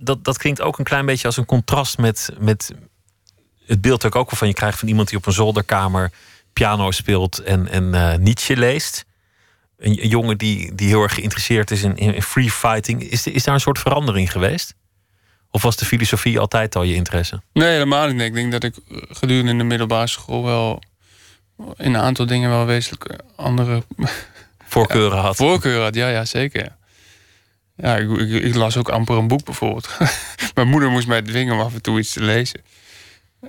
Dat, 0.00 0.24
dat 0.24 0.38
klinkt 0.38 0.60
ook 0.60 0.78
een 0.78 0.84
klein 0.84 1.06
beetje 1.06 1.26
als 1.26 1.36
een 1.36 1.44
contrast 1.44 1.98
met, 1.98 2.30
met 2.38 2.72
het 3.66 3.80
beeld 3.80 4.00
dat 4.00 4.14
ik 4.14 4.20
ook 4.20 4.30
wel 4.30 4.38
van 4.38 4.48
je 4.48 4.54
krijgt 4.54 4.78
van 4.78 4.88
iemand 4.88 5.08
die 5.08 5.18
op 5.18 5.26
een 5.26 5.32
zolderkamer 5.32 6.12
piano 6.52 6.90
speelt 6.90 7.38
en, 7.38 7.68
en 7.68 7.94
eh, 7.94 8.18
Nietzsche 8.18 8.56
leest. 8.56 9.04
Een, 9.78 10.02
een 10.02 10.08
jongen 10.08 10.38
die, 10.38 10.74
die 10.74 10.88
heel 10.88 11.02
erg 11.02 11.14
geïnteresseerd 11.14 11.70
is 11.70 11.82
in, 11.82 11.96
in 11.96 12.22
free 12.22 12.50
fighting. 12.50 13.02
Is, 13.02 13.26
is 13.26 13.44
daar 13.44 13.54
een 13.54 13.60
soort 13.60 13.78
verandering 13.78 14.32
geweest? 14.32 14.74
Of 15.50 15.62
was 15.62 15.76
de 15.76 15.84
filosofie 15.84 16.38
altijd 16.38 16.76
al 16.76 16.82
je 16.82 16.94
interesse? 16.94 17.42
Nee, 17.52 17.72
helemaal 17.72 18.08
niet. 18.08 18.20
Ik 18.20 18.34
denk 18.34 18.52
dat 18.52 18.64
ik 18.64 18.74
gedurende 19.08 19.56
de 19.56 19.64
middelbare 19.64 20.06
school 20.06 20.44
wel 20.44 20.82
in 21.58 21.94
een 21.94 22.00
aantal 22.00 22.26
dingen 22.26 22.50
wel 22.50 22.66
wezenlijk 22.66 23.20
andere 23.36 23.82
Voorkeuren 24.68 25.18
had. 25.18 25.36
voorkeuren 25.36 25.82
had. 25.82 25.94
Ja, 25.94 26.08
ja, 26.08 26.24
zeker. 26.24 26.76
Ja, 27.76 27.96
ik, 27.96 28.10
ik, 28.10 28.42
ik 28.42 28.54
las 28.54 28.76
ook 28.76 28.88
amper 28.88 29.16
een 29.16 29.28
boek 29.28 29.44
bijvoorbeeld. 29.44 29.88
mijn 30.54 30.68
moeder 30.68 30.90
moest 30.90 31.06
mij 31.06 31.22
dwingen 31.22 31.54
om 31.54 31.60
af 31.60 31.74
en 31.74 31.82
toe 31.82 31.98
iets 31.98 32.12
te 32.12 32.22
lezen. 32.22 32.60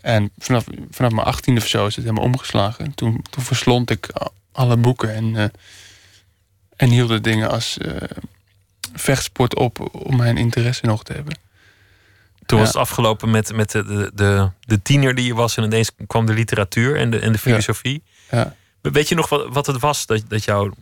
En 0.01 0.31
vanaf, 0.37 0.63
vanaf 0.91 1.11
mijn 1.11 1.27
achttiende 1.27 1.61
of 1.61 1.67
zo 1.67 1.85
is 1.85 1.95
het 1.95 2.03
helemaal 2.05 2.25
omgeslagen. 2.25 2.95
Toen, 2.95 3.23
toen 3.29 3.43
verslond 3.43 3.89
ik 3.89 4.09
alle 4.51 4.77
boeken 4.77 5.13
en, 5.13 5.35
eh, 5.35 5.45
en 6.75 6.89
hield 6.89 7.09
de 7.09 7.21
dingen 7.21 7.49
als 7.49 7.77
eh, 7.77 7.95
vechtsport 8.93 9.55
op 9.55 9.95
om 10.05 10.15
mijn 10.15 10.37
interesse 10.37 10.85
nog 10.85 11.03
te 11.03 11.13
hebben. 11.13 11.37
Toen 12.45 12.59
was 12.59 12.67
het 12.67 12.77
afgelopen 12.77 13.29
met, 13.29 13.53
met 13.55 13.71
de, 13.71 13.83
de, 13.83 14.11
de, 14.13 14.49
de 14.59 14.81
tiener 14.81 15.15
die 15.15 15.25
je 15.25 15.33
was. 15.33 15.57
En 15.57 15.63
ineens 15.63 15.91
kwam 16.07 16.25
de 16.25 16.33
literatuur 16.33 16.97
en 16.97 17.09
de, 17.09 17.19
en 17.19 17.31
de 17.31 17.37
filosofie. 17.37 18.03
Ja. 18.31 18.55
Weet 18.81 19.09
je 19.09 19.15
nog 19.15 19.29
wat, 19.29 19.47
wat 19.49 19.67
het 19.67 19.79
was 19.79 20.05
dat, 20.05 20.23
dat 20.27 20.43
jou 20.43 20.73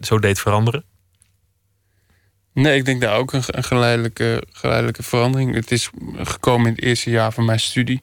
zo 0.00 0.18
deed 0.18 0.38
veranderen? 0.38 0.84
Nee, 2.52 2.76
ik 2.76 2.84
denk 2.84 3.00
daar 3.00 3.16
ook 3.16 3.32
een, 3.32 3.64
geleidelijke, 3.64 4.42
geleidelijke 4.50 5.02
verandering. 5.02 5.54
Het 5.54 5.72
is 5.72 5.90
gekomen 6.16 6.66
in 6.66 6.72
het 6.72 6.82
eerste 6.82 7.10
jaar 7.10 7.32
van 7.32 7.44
mijn 7.44 7.60
studie. 7.60 8.00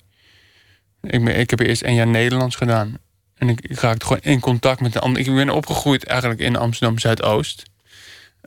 Ik, 1.02 1.24
ben, 1.24 1.40
ik 1.40 1.50
heb 1.50 1.60
eerst 1.60 1.84
een 1.84 1.94
jaar 1.94 2.08
Nederlands 2.08 2.56
gedaan. 2.56 2.98
En 3.36 3.50
ik, 3.50 3.80
raakte 3.80 4.06
gewoon 4.06 4.22
in 4.22 4.40
contact 4.40 4.82
met 4.82 4.94
de. 4.94 5.12
Ik 5.14 5.26
ben 5.26 5.50
opgegroeid 5.50 6.06
eigenlijk 6.06 6.40
in 6.40 6.56
Amsterdam 6.56 7.00
Zuidoost. 7.00 7.64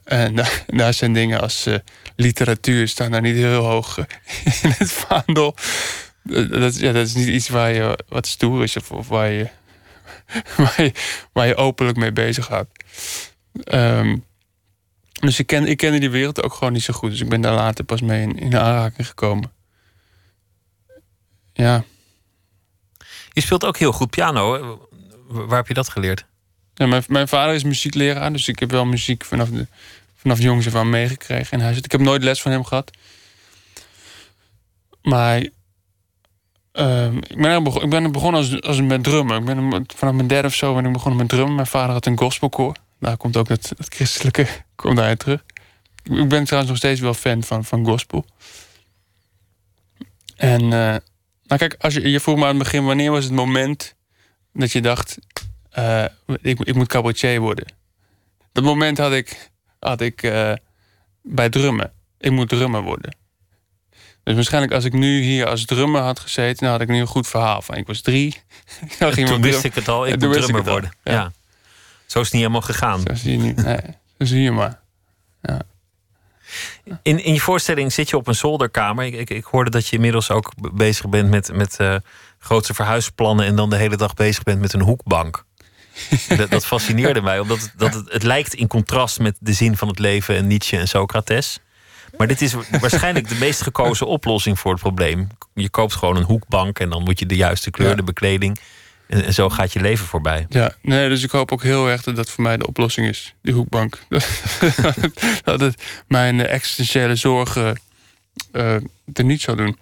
En 0.05 0.35
daar, 0.67 0.95
zijn 0.95 1.13
dingen 1.13 1.41
als 1.41 1.67
eh, 1.67 1.75
literatuur 2.17 2.89
staan 2.89 3.11
daar 3.11 3.21
niet 3.21 3.37
heel 3.37 3.65
hoog 3.65 3.99
eh, 3.99 4.05
in 4.63 4.75
het 4.79 4.93
vaandel. 4.93 5.55
Dat, 6.23 6.51
dat 6.79 6.97
is 6.97 7.15
niet 7.15 7.29
iets 7.29 7.49
waar 7.49 7.73
je 7.73 7.99
wat 8.09 8.27
stoer 8.27 8.63
is 8.63 8.77
of, 8.77 8.91
of 8.91 9.09
waar, 9.09 9.31
je, 9.31 9.49
waar, 10.57 10.83
je, 10.83 10.93
waar 11.33 11.47
je 11.47 11.57
openlijk 11.57 11.99
mee 11.99 12.13
bezig 12.13 12.45
gaat. 12.45 12.69
Ehm, 13.65 14.17
dus 15.13 15.39
ik, 15.39 15.47
ken, 15.47 15.67
ik 15.67 15.77
kende 15.77 15.99
die 15.99 16.11
wereld 16.11 16.43
ook 16.43 16.55
gewoon 16.55 16.73
niet 16.73 16.83
zo 16.83 16.95
goed. 16.95 17.11
Dus 17.11 17.21
ik 17.21 17.29
ben 17.29 17.41
daar 17.41 17.55
later 17.55 17.85
pas 17.85 18.01
mee 18.01 18.23
in, 18.23 18.39
in 18.39 18.57
aanraking 18.57 19.07
gekomen. 19.07 19.53
Ja. 21.53 21.85
Je 23.33 23.41
speelt 23.41 23.65
ook 23.65 23.77
heel 23.77 23.93
goed 23.93 24.11
piano. 24.11 24.79
Waar 25.29 25.57
heb 25.57 25.69
je 25.69 25.75
dat 25.75 25.89
geleerd? 25.89 26.27
ja 26.75 26.87
mijn, 26.87 27.05
mijn 27.09 27.29
vader 27.29 27.55
is 27.55 27.65
muziekleraar, 27.65 28.33
dus 28.33 28.49
ik 28.49 28.59
heb 28.59 28.71
wel 28.71 28.85
muziek 28.85 29.25
vanaf, 29.25 29.49
de, 29.49 29.67
vanaf 30.17 30.39
jongs 30.39 30.67
af 30.67 30.75
aan 30.75 30.91
meegekregen 30.91 31.59
in 31.59 31.65
huis. 31.65 31.79
Ik 31.79 31.93
heb 31.93 32.01
nooit 32.01 32.23
les 32.23 32.43
van 32.43 32.53
hem 32.53 32.65
gehad. 32.65 32.91
Maar 35.03 35.47
ehm, 36.73 37.17
ik, 37.17 37.37
ben 37.37 37.51
er 37.51 37.63
begon, 37.63 37.83
ik 37.83 37.91
ben 37.91 38.05
er 38.05 38.11
begonnen 38.11 38.41
als, 38.41 38.61
als 38.61 38.81
met 38.81 39.05
drummen. 39.05 39.39
Ik 39.39 39.45
ben 39.45 39.87
vanaf 39.97 40.15
mijn 40.15 40.27
derde 40.27 40.49
of 40.49 40.55
zo 40.55 40.75
ben 40.75 40.87
ik 40.87 40.93
begonnen 40.93 41.21
met 41.21 41.29
drummen. 41.29 41.55
Mijn 41.55 41.67
vader 41.67 41.93
had 41.93 42.07
een 42.07 42.19
gospelkoor. 42.19 42.77
Daar 43.01 43.17
komt 43.17 43.37
ook 43.37 43.49
het, 43.49 43.73
het 43.77 43.95
christelijke 43.95 44.47
komt 44.75 44.97
daarin 44.97 45.17
terug. 45.17 45.45
Ik 46.03 46.29
ben 46.29 46.45
trouwens 46.45 46.69
nog 46.69 46.77
steeds 46.77 47.01
wel 47.01 47.15
fan 47.15 47.43
van, 47.43 47.65
van 47.65 47.85
gospel. 47.85 48.27
En, 50.37 50.61
eh, 50.63 50.97
Nou 51.49 51.59
kijk, 51.61 51.75
als 51.79 51.95
je, 51.95 52.11
je 52.11 52.21
vroeg 52.21 52.37
me 52.37 52.43
aan 52.43 52.49
het 52.49 52.59
begin... 52.59 52.85
wanneer 52.85 53.11
was 53.11 53.25
het 53.25 53.33
moment 53.33 53.95
dat 54.53 54.73
je 54.73 54.81
dacht... 54.81 55.19
eh, 55.71 56.05
ik, 56.41 56.61
ik 56.61 56.75
moet 56.75 56.89
cabaretier 56.89 57.41
worden. 57.41 57.67
Dat 58.53 58.65
moment 58.65 58.99
had 58.99 59.13
ik, 59.13 59.51
had 59.79 60.01
ik 60.01 60.23
eh, 60.23 60.53
bij 61.23 61.49
drummen. 61.49 61.93
Ik 62.19 62.31
moet 62.31 62.49
drummer 62.49 62.83
worden. 62.83 63.17
Dus 64.23 64.35
waarschijnlijk 64.35 64.73
als 64.73 64.85
ik 64.85 64.93
nu 64.93 65.21
hier 65.21 65.47
als 65.47 65.65
drummer 65.65 66.01
had 66.01 66.21
gezeten... 66.21 66.63
dan 66.65 66.71
had 66.71 66.81
ik 66.81 66.89
nu 66.89 67.01
een 67.01 67.07
goed 67.07 67.27
verhaal 67.27 67.63
van. 67.63 67.75
Ik 67.75 67.87
was 67.87 68.01
drie. 68.01 68.41
Toen 69.27 69.41
wist 69.43 69.65
ik 69.65 69.75
het 69.75 69.89
al, 69.89 70.07
ik 70.07 70.21
moet 70.21 70.33
drummer 70.33 70.65
worden. 70.65 70.91
Ja. 71.03 71.13
Ja. 71.13 71.33
Zo 72.07 72.19
is 72.19 72.25
het 72.25 72.33
niet 72.35 72.43
helemaal 72.43 72.61
gegaan. 72.61 73.01
Zo 73.01 73.15
zie 73.15 73.33
je 73.33 73.39
niet. 73.39 73.57
Nee, 73.65 73.81
zo 74.19 74.25
zie 74.25 74.43
je 74.43 74.51
maar. 74.51 74.81
In, 77.03 77.25
in 77.25 77.33
je 77.33 77.41
voorstelling 77.41 77.93
zit 77.93 78.11
je 78.11 78.17
op 78.17 78.27
een 78.27 78.35
zolderkamer. 78.35 79.05
Ik, 79.05 79.15
ik, 79.15 79.31
ik 79.31 79.45
hoorde 79.45 79.71
dat 79.71 79.87
je 79.89 79.95
inmiddels 79.97 80.31
ook 80.31 80.53
bezig 80.75 81.09
bent 81.09 81.31
met, 81.31 81.53
met 81.55 81.77
eh, 81.77 81.97
grootse 82.39 82.75
verhuisplannen... 82.75 83.47
en 83.47 83.57
dan 83.57 83.71
de 83.71 83.77
hele 83.77 83.97
dag 83.97 84.15
bezig 84.15 84.43
bent 84.43 84.61
met 84.61 84.73
een 84.73 84.81
hoekbank. 84.81 85.45
dat, 86.37 86.51
dat 86.51 86.67
fascineerde 86.67 87.21
mij, 87.21 87.39
omdat 87.39 87.61
het, 87.61 87.73
dat 87.77 87.95
het, 87.95 88.13
het 88.13 88.23
lijkt 88.23 88.55
in 88.55 88.67
contrast... 88.67 89.19
met 89.19 89.37
de 89.41 89.53
zin 89.53 89.77
van 89.77 89.89
het 89.89 89.99
leven 89.99 90.37
en 90.37 90.47
Nietzsche 90.47 90.77
en 90.79 90.89
Socrates. 90.89 91.59
Maar 92.17 92.27
dit 92.27 92.43
is 92.43 92.53
wa- 92.53 92.63
waarschijnlijk 92.81 93.29
de 93.29 93.35
meest 93.35 93.63
gekozen 93.63 94.07
oplossing 94.07 94.59
voor 94.59 94.73
het 94.73 94.81
probleem. 94.81 95.29
Je 95.55 95.71
koopt 95.71 95.95
gewoon 95.95 96.17
een 96.17 96.23
hoekbank 96.23 96.79
en 96.79 96.91
dan 96.91 97.03
moet 97.03 97.19
je 97.19 97.27
de 97.27 97.37
juiste 97.37 97.71
kleur, 97.71 97.89
Ja. 97.89 97.95
de 97.95 98.03
bekleding... 98.03 98.59
En, 99.09 99.25
en 99.25 99.35
zo 99.35 99.49
gaat 99.49 99.73
je 99.73 99.81
leven 99.81 100.07
voorbij. 100.07 100.47
Ja, 100.49 100.75
nee, 100.83 101.09
dus 101.09 101.23
ik 101.23 101.31
hoop 101.31 101.53
ook 101.53 101.63
heel 101.63 101.89
erg 101.89 102.03
dat 102.03 102.17
dat 102.17 102.31
voor 102.31 102.45
mij 102.45 102.57
de 102.57 102.67
oplossing 102.67 103.09
is. 103.09 103.35
Die 103.43 103.55
hoekbank. 103.55 103.99
dat 105.45 105.61
het 105.61 105.83
mijn 106.09 106.47
existentiële 106.47 107.17
zorgen 107.17 107.81
eh, 108.53 108.75
er 109.13 109.25
niet 109.25 109.41
zou 109.41 109.57
doen. 109.57 109.79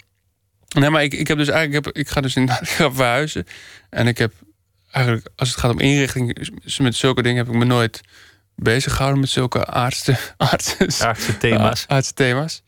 Nee, 0.78 0.90
maar 0.90 1.02
ik, 1.02 1.14
ik 1.14 1.28
heb 1.28 1.38
dus 1.38 1.48
eigenlijk, 1.48 1.86
ik, 1.86 1.94
heb, 1.94 2.04
ik 2.04 2.10
ga 2.12 2.20
dus 2.20 2.36
inderdaad 2.36 2.62
ik 2.68 2.68
ga 2.68 2.92
verhuizen. 2.92 3.46
En 3.90 4.06
ik 4.06 4.18
heb 4.18 4.32
eigenlijk, 4.90 5.28
als 5.36 5.48
het 5.48 5.58
gaat 5.58 5.70
om 5.70 5.80
inrichting, 5.80 6.48
met 6.78 6.94
zulke 6.94 7.22
dingen 7.22 7.44
heb 7.44 7.54
ik 7.54 7.58
me 7.58 7.64
nooit 7.64 8.00
bezig 8.56 8.92
gehouden 8.92 9.20
met 9.20 9.30
zulke 9.30 9.66
aardse, 9.66 10.16
aardse, 10.36 10.86
Aardse 10.98 11.38
thema's. 11.38 11.84
aardse 11.88 12.12
thema's. 12.14 12.62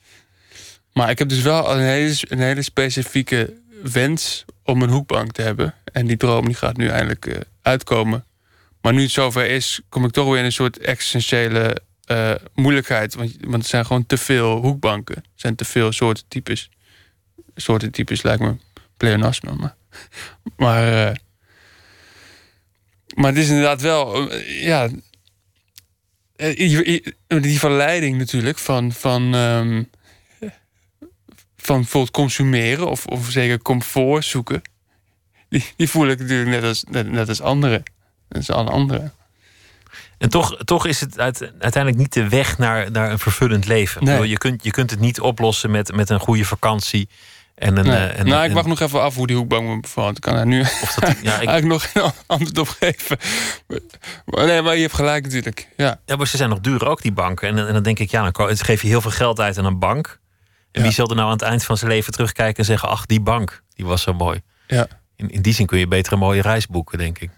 Maar 0.92 1.10
ik 1.10 1.18
heb 1.18 1.28
dus 1.28 1.42
wel 1.42 1.72
een 1.72 1.80
hele, 1.80 2.16
een 2.20 2.38
hele 2.38 2.62
specifieke 2.62 3.54
wens 3.82 4.44
om 4.62 4.82
een 4.82 4.90
hoekbank 4.90 5.32
te 5.32 5.42
hebben. 5.42 5.74
En 5.96 6.06
die 6.06 6.16
droom 6.16 6.44
die 6.44 6.54
gaat 6.54 6.76
nu 6.76 6.88
eindelijk 6.88 7.26
eh, 7.26 7.40
uitkomen. 7.62 8.24
Maar 8.80 8.92
nu 8.92 9.02
het 9.02 9.10
zover 9.10 9.50
is, 9.50 9.80
kom 9.88 10.04
ik 10.04 10.10
toch 10.10 10.28
weer 10.28 10.38
in 10.38 10.44
een 10.44 10.52
soort 10.52 10.78
existentiële 10.78 11.82
eh, 12.04 12.34
moeilijkheid. 12.54 13.14
Want, 13.14 13.36
want 13.40 13.62
er 13.62 13.68
zijn 13.68 13.86
gewoon 13.86 14.06
te 14.06 14.16
veel 14.16 14.56
hoekbanken. 14.56 15.16
Er 15.16 15.22
zijn 15.34 15.54
te 15.54 15.64
veel 15.64 15.92
soorten 15.92 16.24
types. 16.28 16.70
Soorten 17.54 17.90
types 17.90 18.22
lijkt 18.22 18.42
me 18.42 18.56
pleonasme. 18.96 19.52
Maar, 19.52 19.76
maar, 20.56 21.08
eh, 21.08 21.14
maar 23.14 23.30
het 23.30 23.38
is 23.38 23.48
inderdaad 23.48 23.80
wel... 23.80 24.32
ja, 24.44 24.88
die 27.26 27.58
verleiding 27.58 28.18
natuurlijk 28.18 28.58
van... 28.58 28.92
van 28.92 29.34
ehm, 29.34 29.82
van 31.56 31.80
bijvoorbeeld 31.80 32.14
consumeren 32.14 32.90
of, 32.90 33.06
of 33.06 33.30
zeker 33.30 33.62
comfort 33.62 34.24
zoeken. 34.24 34.62
Die, 35.48 35.64
die 35.76 35.88
voel 35.90 36.06
ik 36.08 36.18
natuurlijk 36.18 36.48
net 36.50 36.62
als, 36.64 36.84
net, 36.90 37.10
net 37.10 37.28
als 37.28 37.40
anderen. 37.40 37.82
Net 38.28 38.48
als 38.48 38.50
alle 38.50 38.70
anderen. 38.70 39.12
En 40.18 40.28
toch, 40.30 40.56
toch 40.64 40.86
is 40.86 41.00
het 41.00 41.18
uit- 41.20 41.40
uiteindelijk 41.58 41.96
niet 42.02 42.12
de 42.12 42.28
weg 42.28 42.58
naar, 42.58 42.90
naar 42.90 43.10
een 43.10 43.18
vervullend 43.18 43.66
leven. 43.66 44.00
Ik 44.00 44.06
Nee. 44.06 44.16
bedoel, 44.16 44.30
Je, 44.30 44.38
kunt, 44.38 44.64
je 44.64 44.70
kunt 44.70 44.90
het 44.90 45.00
niet 45.00 45.20
oplossen 45.20 45.70
met, 45.70 45.94
met 45.94 46.10
een 46.10 46.20
goede 46.20 46.44
vakantie. 46.44 47.08
En 47.54 47.76
een, 47.76 47.84
Nee. 47.86 47.96
eh, 47.96 48.18
en, 48.18 48.26
nou, 48.26 48.42
ik 48.42 48.48
en- 48.48 48.54
wacht 48.54 48.66
nog 48.66 48.80
even 48.80 49.02
af 49.02 49.14
hoe 49.14 49.26
die 49.26 49.36
hoekbank 49.36 49.66
me 49.68 49.80
bevalt. 49.80 50.16
Ik 50.16 50.22
kan 50.22 50.34
daar 50.34 50.46
nu 50.46 50.60
of 50.60 50.94
dat, 51.00 51.08
ja, 51.22 51.32
ik, 51.40 51.48
eigenlijk 51.48 51.64
nog 51.66 51.92
geen 51.92 52.12
antwoord 52.26 52.58
op 52.58 52.68
geven. 52.68 53.18
Maar, 54.24 54.46
nee, 54.46 54.62
maar 54.62 54.74
je 54.74 54.82
hebt 54.82 54.94
gelijk 54.94 55.24
natuurlijk. 55.24 55.68
Ja, 55.76 56.00
ja, 56.06 56.16
maar 56.16 56.26
ze 56.26 56.36
zijn 56.36 56.48
nog 56.50 56.60
duur 56.60 56.86
ook, 56.88 57.02
die 57.02 57.12
banken. 57.12 57.48
En, 57.48 57.66
en 57.66 57.72
dan 57.72 57.82
denk 57.82 57.98
ik, 57.98 58.10
ja, 58.10 58.30
dan 58.30 58.56
geef 58.56 58.82
je 58.82 58.88
heel 58.88 59.00
veel 59.00 59.10
geld 59.10 59.40
uit 59.40 59.58
aan 59.58 59.64
een 59.64 59.78
bank. 59.78 60.18
En 60.72 60.80
Ja. 60.80 60.82
wie 60.82 60.92
zal 60.96 61.08
er 61.08 61.14
nou 61.14 61.26
aan 61.26 61.32
het 61.32 61.42
eind 61.42 61.64
van 61.64 61.76
zijn 61.76 61.90
leven 61.90 62.12
terugkijken 62.12 62.56
en 62.58 62.64
zeggen... 62.64 62.88
ach, 62.88 63.06
die 63.06 63.20
bank, 63.20 63.62
die 63.74 63.86
was 63.86 64.02
zo 64.02 64.12
mooi. 64.12 64.40
ja. 64.66 64.86
In, 65.16 65.30
in 65.30 65.42
die 65.42 65.52
zin 65.52 65.66
kun 65.66 65.78
je 65.78 65.88
beter 65.88 66.12
een 66.12 66.18
mooie 66.18 66.42
reis 66.42 66.66
boeken, 66.66 66.98
denk 66.98 67.18
ik. 67.18 67.30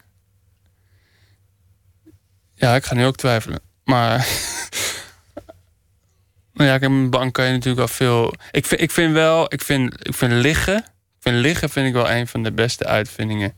ja, 2.54 2.74
ik 2.74 2.84
ga 2.84 2.94
nu 2.94 3.04
ook 3.04 3.16
twijfelen. 3.16 3.60
Maar... 3.84 4.18
nou 6.54 6.68
ja, 6.68 6.72
met 6.72 6.82
een 6.82 7.10
bank 7.10 7.34
kan 7.34 7.44
je 7.44 7.50
natuurlijk 7.50 7.78
wel 7.78 7.88
veel... 7.88 8.34
Ik 8.50 8.66
vind, 8.66 8.80
ik 8.80 8.90
vind 8.90 9.12
wel... 9.12 9.52
Ik 9.52 9.62
vind, 9.62 10.06
ik 10.06 10.14
vind 10.14 10.32
liggen... 10.32 10.76
Ik 10.76 11.24
vind 11.24 11.36
liggen 11.36 11.70
vind 11.70 11.86
ik 11.86 11.92
wel 11.92 12.10
een 12.10 12.26
van 12.26 12.42
de 12.42 12.52
beste 12.52 12.86
uitvindingen... 12.86 13.54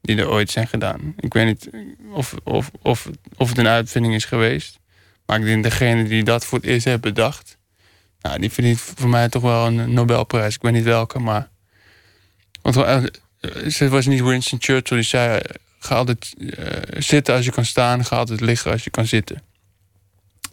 die 0.00 0.16
er 0.16 0.30
ooit 0.30 0.50
zijn 0.50 0.66
gedaan. 0.66 1.14
Ik 1.16 1.32
weet 1.32 1.46
niet 1.46 1.70
of, 2.12 2.34
of, 2.44 2.70
of, 2.82 3.08
of 3.36 3.48
het 3.48 3.58
een 3.58 3.68
uitvinding 3.68 4.14
is 4.14 4.24
geweest. 4.24 4.78
Maar 5.26 5.38
ik 5.38 5.44
denk 5.44 5.62
degene 5.62 6.04
die 6.04 6.24
dat 6.24 6.44
voor 6.44 6.58
het 6.58 6.66
eerst 6.66 6.84
heeft 6.84 7.00
bedacht... 7.00 7.60
Nou, 8.20 8.38
die 8.38 8.50
verdient 8.50 8.80
voor 8.80 9.08
mij 9.08 9.28
toch 9.28 9.42
wel 9.42 9.66
een 9.66 9.92
Nobelprijs. 9.92 10.54
Ik 10.54 10.62
weet 10.62 10.72
niet 10.72 10.84
welke, 10.84 11.18
maar... 11.18 11.48
Want 12.62 12.76
eh, 13.50 13.78
het 13.78 13.88
was 13.90 14.06
niet 14.06 14.20
Winston 14.22 14.58
Churchill 14.62 14.96
die 14.96 15.06
zei... 15.06 15.38
eh, 15.38 15.54
Ga 15.78 15.94
altijd 15.96 16.34
eh, 16.38 17.00
zitten 17.02 17.34
als 17.34 17.44
je 17.44 17.50
kan 17.50 17.64
staan. 17.64 18.04
Ga 18.04 18.16
altijd 18.16 18.40
liggen 18.40 18.72
als 18.72 18.84
je 18.84 18.90
kan 18.90 19.06
zitten. 19.06 19.42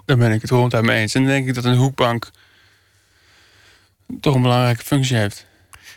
Daar 0.05 0.17
ben 0.17 0.31
ik 0.31 0.41
het 0.41 0.49
ronduit 0.49 0.83
mee 0.83 0.99
eens. 1.01 1.13
En 1.13 1.21
dan 1.21 1.31
denk 1.31 1.47
ik 1.47 1.53
dat 1.53 1.63
een 1.65 1.75
hoekbank... 1.75 2.29
toch 4.21 4.35
een 4.35 4.41
belangrijke 4.41 4.83
functie 4.83 5.15
heeft. 5.15 5.45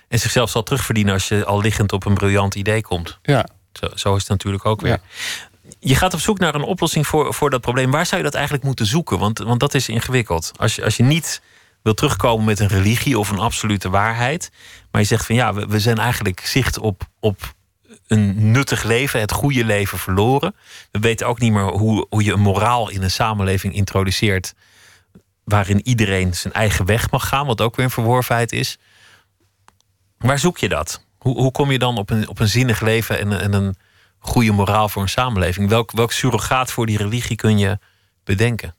En 0.09 0.19
zichzelf 0.19 0.51
zal 0.51 0.63
terugverdienen 0.63 1.13
als 1.13 1.29
je 1.29 1.45
al 1.45 1.61
liggend 1.61 1.93
op 1.93 2.05
een 2.05 2.15
briljant 2.15 2.55
idee 2.55 2.83
komt. 2.83 3.19
Ja, 3.23 3.47
Zo, 3.73 3.87
zo 3.95 4.15
is 4.15 4.21
het 4.21 4.31
natuurlijk 4.31 4.67
ook 4.67 4.81
weer. 4.81 4.91
Ja. 4.91 5.01
Je 5.81 5.95
gaat 5.95 6.15
op 6.15 6.21
zoek 6.21 6.39
naar 6.39 6.55
een 6.55 6.63
oplossing 6.63 7.07
voor, 7.07 7.35
voor 7.35 7.51
dat 7.51 7.61
probleem. 7.61 7.91
Waar 7.91 8.07
zou 8.07 8.17
je 8.17 8.27
dat 8.27 8.35
eigenlijk 8.35 8.65
moeten 8.65 8.87
zoeken? 8.87 9.19
Want, 9.19 9.39
want 9.39 9.61
dat 9.61 9.75
is 9.75 9.89
ingewikkeld. 9.89 10.53
Als 10.57 10.75
je, 10.75 10.85
als 10.85 10.97
je 10.97 11.03
niet 11.03 11.41
wil 11.83 11.95
terugkomen 11.95 12.45
met 12.45 12.61
een 12.61 12.69
religie 12.69 13.19
of 13.19 13.31
een 13.31 13.39
absolute 13.39 13.91
waarheid. 13.91 14.51
Maar 14.91 15.01
je 15.01 15.07
zegt 15.07 15.27
van 15.27 15.35
ja, 15.35 15.55
we, 15.55 15.67
we 15.67 15.81
zijn 15.81 15.99
eigenlijk 15.99 16.41
zicht 16.41 16.79
op, 16.79 17.09
op 17.21 17.55
een 18.07 18.51
nuttig 18.51 18.83
leven, 18.83 19.21
het 19.21 19.33
goede 19.33 19.65
leven 19.65 19.99
verloren. 19.99 20.55
We 20.91 20.99
weten 20.99 21.27
ook 21.27 21.39
niet 21.39 21.53
meer 21.53 21.69
hoe, 21.69 22.07
hoe 22.11 22.25
je 22.25 22.33
een 22.33 22.41
moraal 22.41 22.91
in 22.91 23.03
een 23.03 23.11
samenleving 23.11 23.75
introduceert. 23.75 24.55
Waarin 25.45 25.87
iedereen 25.87 26.35
zijn 26.35 26.53
eigen 26.53 26.87
weg 26.87 27.11
mag 27.11 27.29
gaan, 27.29 27.47
wat 27.47 27.61
ook 27.61 27.77
weer 27.77 27.85
een 27.85 27.91
verworvenheid 27.91 28.53
is. 28.53 28.79
Waar 30.19 30.39
zoek 30.39 30.59
je 30.59 30.69
dat? 30.69 31.05
Hoe, 31.19 31.37
hoe 31.37 31.53
kom 31.53 31.71
je 31.71 31.79
dan 31.79 31.99
op 31.99 32.11
een, 32.11 32.29
op 32.29 32.41
een 32.41 32.49
zinnig 32.49 32.81
leven 32.81 33.19
en, 33.19 33.41
en 33.41 33.53
een 33.53 33.77
goede 34.19 34.53
moraal 34.53 34.89
voor 34.89 35.03
een 35.03 35.09
samenleving? 35.09 35.69
Welk, 35.69 35.91
welk 35.93 36.13
surrogaat 36.13 36.71
voor 36.71 36.87
die 36.87 36.97
religie 36.97 37.37
kun 37.37 37.59
je 37.59 37.79
bedenken? 38.25 38.75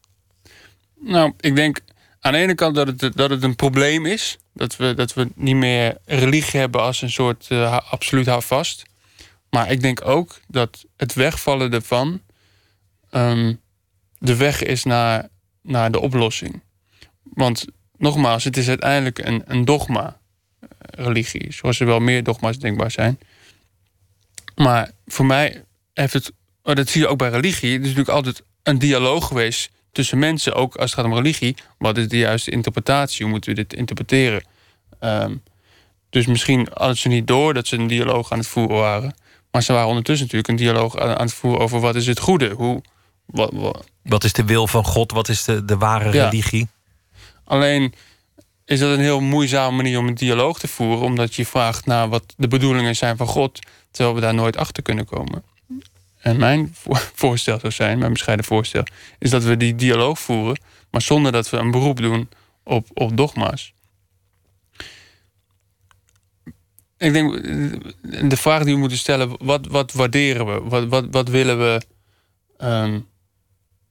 nou, 1.04 1.34
ik 1.40 1.56
denk 1.56 1.80
aan 2.24 2.32
de 2.32 2.38
ene 2.38 2.56
kant 2.56 2.76
dat 2.76 2.88
het, 2.88 3.18
dat 3.18 3.30
het 3.30 3.44
een 3.44 3.56
probleem 3.56 4.06
is. 4.06 4.38
Dat 4.54 4.76
we, 4.76 4.94
dat 4.94 5.14
we 5.14 5.30
niet 5.36 5.56
meer 5.56 5.98
religie 6.06 6.60
hebben 6.60 6.82
als 6.82 7.02
een 7.02 7.12
soort 7.12 7.50
ha- 7.50 7.84
absoluut 7.90 8.26
houvast. 8.26 8.84
Maar 9.50 9.72
ik 9.72 9.82
denk 9.82 10.08
ook 10.08 10.40
dat 10.48 10.86
het 10.98 11.14
wegvallen 11.14 11.74
ervan... 11.74 12.22
ehm, 13.10 13.54
de 14.18 14.36
weg 14.36 14.64
is 14.64 14.84
naar, 14.84 15.30
naar 15.62 15.92
de 15.92 16.00
oplossing. 16.00 16.62
Want 17.24 17.66
nogmaals, 17.98 18.44
het 18.44 18.58
is 18.58 18.68
uiteindelijk 18.68 19.20
een, 19.20 19.44
een 19.46 19.66
dogma, 19.66 20.20
eh, 20.60 20.68
religie. 20.80 21.54
Zoals 21.54 21.80
er 21.80 21.86
wel 21.86 22.00
meer 22.00 22.24
dogma's 22.24 22.60
denkbaar 22.60 22.92
zijn. 22.92 23.20
Maar 24.56 24.92
voor 25.06 25.26
mij 25.26 25.64
heeft 25.94 26.14
het, 26.14 26.32
oh, 26.64 26.76
dat 26.76 26.90
zie 26.90 27.02
je 27.02 27.08
ook 27.08 27.18
bij 27.18 27.30
religie, 27.30 27.72
het 27.72 27.82
is 27.82 27.88
natuurlijk 27.88 28.16
altijd 28.16 28.44
een 28.64 28.80
dialoog 28.80 29.28
geweest 29.28 29.72
tussen 29.94 30.20
mensen, 30.20 30.54
ook 30.54 30.76
als 30.76 30.92
het 30.92 31.00
gaat 31.00 31.10
om 31.12 31.16
religie. 31.18 31.56
Wat 31.78 31.98
is 31.98 32.08
de 32.08 32.18
juiste 32.18 32.52
interpretatie? 32.52 33.22
Hoe 33.22 33.32
moeten 33.32 33.50
we 33.50 33.56
dit 33.56 33.74
interpreteren? 33.74 34.44
Ehm, 35.00 35.36
dus 36.10 36.26
misschien 36.26 36.68
hadden 36.74 36.98
ze 36.98 37.08
niet 37.08 37.28
door 37.28 37.54
dat 37.54 37.68
ze 37.68 37.76
een 37.78 37.88
dialoog 37.88 38.32
aan 38.32 38.38
het 38.38 38.48
voeren 38.48 38.78
waren. 38.78 39.16
Maar 39.52 39.64
ze 39.64 39.74
waren 39.74 39.88
ondertussen 39.88 40.26
natuurlijk 40.26 40.52
een 40.52 40.66
dialoog 40.66 40.98
aan, 40.98 41.18
aan 41.18 41.26
het 41.26 41.34
voeren 41.34 41.62
over 41.62 41.80
wat 41.80 41.96
is 41.96 42.08
het 42.08 42.20
goede? 42.20 42.50
Hoe, 42.50 42.82
wat, 43.26 43.50
wat, 43.54 43.86
Wat 44.04 44.24
is 44.24 44.34
de 44.34 44.44
wil 44.46 44.68
van 44.68 44.84
God? 44.86 45.12
Wat 45.12 45.30
is 45.30 45.44
de, 45.44 45.66
de 45.66 45.78
ware 45.78 46.14
Ja. 46.14 46.24
religie? 46.30 46.68
Alleen 47.44 47.94
is 48.66 48.80
dat 48.80 48.90
een 48.92 49.04
heel 49.04 49.20
moeizame 49.22 49.76
manier 49.76 49.98
om 50.00 50.08
een 50.08 50.14
dialoog 50.16 50.60
te 50.60 50.68
voeren, 50.68 51.06
omdat 51.06 51.36
je 51.36 51.46
vraagt 51.46 51.86
naar 51.86 52.10
wat 52.10 52.24
de 52.38 52.48
bedoelingen 52.48 52.96
zijn 52.96 53.18
van 53.18 53.28
God, 53.28 53.60
terwijl 53.92 54.16
we 54.16 54.22
daar 54.22 54.34
nooit 54.34 54.58
achter 54.58 54.84
kunnen 54.84 55.06
komen. 55.06 55.44
En 56.24 56.38
mijn 56.38 56.70
voor- 56.74 57.10
voorstel 57.24 57.60
zou 57.60 57.74
zijn, 57.74 58.00
mijn 58.00 58.14
bescheiden 58.14 58.46
voorstel, 58.46 58.84
is 59.20 59.30
dat 59.30 59.44
we 59.44 59.58
die 59.58 59.76
dialoog 59.76 60.20
voeren, 60.20 60.60
maar 60.92 61.02
zonder 61.02 61.32
dat 61.32 61.50
we 61.50 61.58
een 61.58 61.72
beroep 61.72 61.98
doen 61.98 62.30
op, 62.64 62.88
op 62.94 63.18
dogma's. 63.18 63.74
Ik 66.98 67.14
denk, 67.14 67.44
de 68.30 68.38
vraag 68.38 68.64
die 68.64 68.74
we 68.74 68.80
moeten 68.80 68.98
stellen, 68.98 69.36
wat, 69.40 69.68
wat 69.68 69.92
waarderen 69.92 70.46
we? 70.46 70.70
Wat, 70.70 70.88
wat, 70.88 71.06
wat 71.12 71.30
willen 71.30 71.58
we? 71.60 71.82
ehm, 72.58 73.00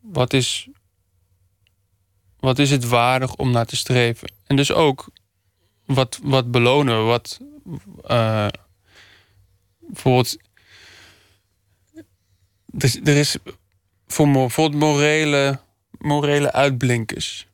wat 0.00 0.32
is 0.32 0.68
wat 2.38 2.58
is 2.58 2.70
het 2.70 2.84
waardig 2.88 3.34
om 3.34 3.50
naar 3.50 3.66
te 3.66 3.76
streven? 3.76 4.32
En 4.46 4.56
dus 4.56 4.72
ook, 4.72 5.08
wat, 5.84 6.18
wat 6.22 6.50
belonen 6.50 6.98
we? 6.98 7.02
Wat, 7.02 7.40
eh, 8.04 8.48
bijvoorbeeld. 9.78 10.36
Er, 12.78 13.00
er 13.04 13.16
is 13.16 13.36
voor 14.06 14.30
bijvoorbeeld 14.30 14.82
morele, 14.82 15.60
morele 15.98 16.52
uitblinkers. 16.52 17.46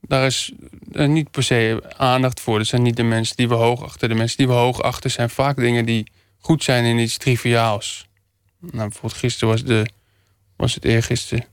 Daar 0.00 0.26
is 0.26 0.52
niet 0.90 1.30
per 1.30 1.42
se 1.42 1.82
aandacht 1.96 2.40
voor. 2.40 2.58
Dat 2.58 2.66
zijn 2.66 2.82
niet 2.82 2.96
de 2.96 3.02
mensen 3.02 3.36
die 3.36 3.48
we 3.48 3.54
hoog 3.54 3.82
achten. 3.82 4.08
De 4.08 4.14
mensen 4.14 4.36
die 4.36 4.46
we 4.46 4.52
hoog 4.52 4.82
achten 4.82 5.10
zijn 5.10 5.30
vaak 5.30 5.56
dingen 5.56 5.84
die 5.84 6.06
goed 6.38 6.64
zijn 6.64 6.84
in 6.84 6.98
iets 6.98 7.16
triviaals. 7.16 8.08
Nou, 8.60 8.76
bijvoorbeeld 8.76 9.20
gisteren 9.20 9.48
was, 9.48 9.64
de, 9.64 9.86
was 10.56 10.74
het 10.74 10.84
eergisteren. 10.84 11.44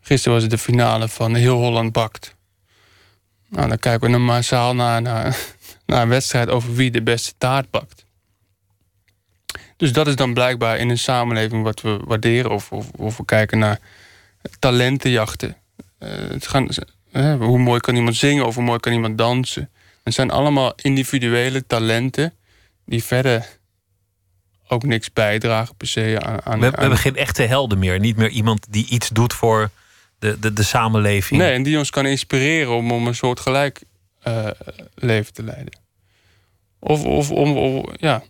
Gisteren 0.00 0.32
was 0.32 0.42
het 0.42 0.50
de 0.50 0.58
finale 0.58 1.08
van 1.08 1.34
Heel 1.34 1.56
Holland 1.56 1.92
Bakt. 1.92 2.34
Nou, 3.48 3.68
dan 3.68 3.78
kijken 3.78 4.06
we 4.06 4.12
dan 4.12 4.24
massaal 4.24 4.74
naar, 4.74 5.02
naar, 5.02 5.38
naar 5.86 6.02
een 6.02 6.08
wedstrijd 6.08 6.48
over 6.48 6.74
wie 6.74 6.90
de 6.90 7.02
beste 7.02 7.32
taart 7.38 7.70
bakt. 7.70 8.05
Dus 9.76 9.92
dat 9.92 10.06
is 10.06 10.16
dan 10.16 10.34
blijkbaar 10.34 10.78
in 10.78 10.88
een 10.88 10.98
samenleving 10.98 11.62
wat 11.62 11.80
we 11.80 12.00
waarderen. 12.04 12.50
Of, 12.50 12.72
of, 12.72 12.90
of 12.90 13.16
we 13.16 13.24
kijken 13.24 13.58
naar 13.58 13.78
talentenjachten. 14.58 15.56
Eh, 15.98 16.08
het 16.28 16.46
gaan, 16.46 16.68
hoe 17.38 17.58
mooi 17.58 17.80
kan 17.80 17.94
iemand 17.96 18.16
zingen 18.16 18.46
of 18.46 18.54
hoe 18.54 18.64
mooi 18.64 18.78
kan 18.80 18.92
iemand 18.92 19.18
dansen. 19.18 19.70
Het 20.02 20.14
zijn 20.14 20.30
allemaal 20.30 20.72
individuele 20.76 21.66
talenten 21.66 22.32
die 22.84 23.04
verder 23.04 23.46
ook 24.68 24.82
niks 24.82 25.12
bijdragen 25.12 25.74
per 25.76 25.86
se 25.86 26.18
aan. 26.20 26.42
aan, 26.44 26.60
We, 26.60 26.66
we 26.70 26.72
aan- 26.76 26.80
hebben 26.80 26.98
geen 26.98 27.16
echte 27.16 27.42
helden 27.42 27.78
meer. 27.78 27.98
Niet 28.00 28.16
meer 28.16 28.28
iemand 28.30 28.66
die 28.70 28.86
iets 28.88 29.08
doet 29.08 29.32
voor 29.32 29.70
de, 30.18 30.38
de, 30.38 30.52
de 30.52 30.62
samenleving. 30.62 31.40
Nee, 31.40 31.52
en 31.52 31.62
die 31.62 31.78
ons 31.78 31.90
kan 31.90 32.06
inspireren 32.06 32.74
om, 32.74 32.90
om 32.92 33.06
een 33.06 33.14
soort 33.14 33.40
gelijk 33.40 33.82
eh, 34.22 34.46
leven 34.94 35.32
te 35.32 35.42
leiden. 35.42 35.78
Of, 36.78 37.04
of 37.04 37.30
om, 37.30 37.56
om- 37.56 37.88
ja. 37.96 38.22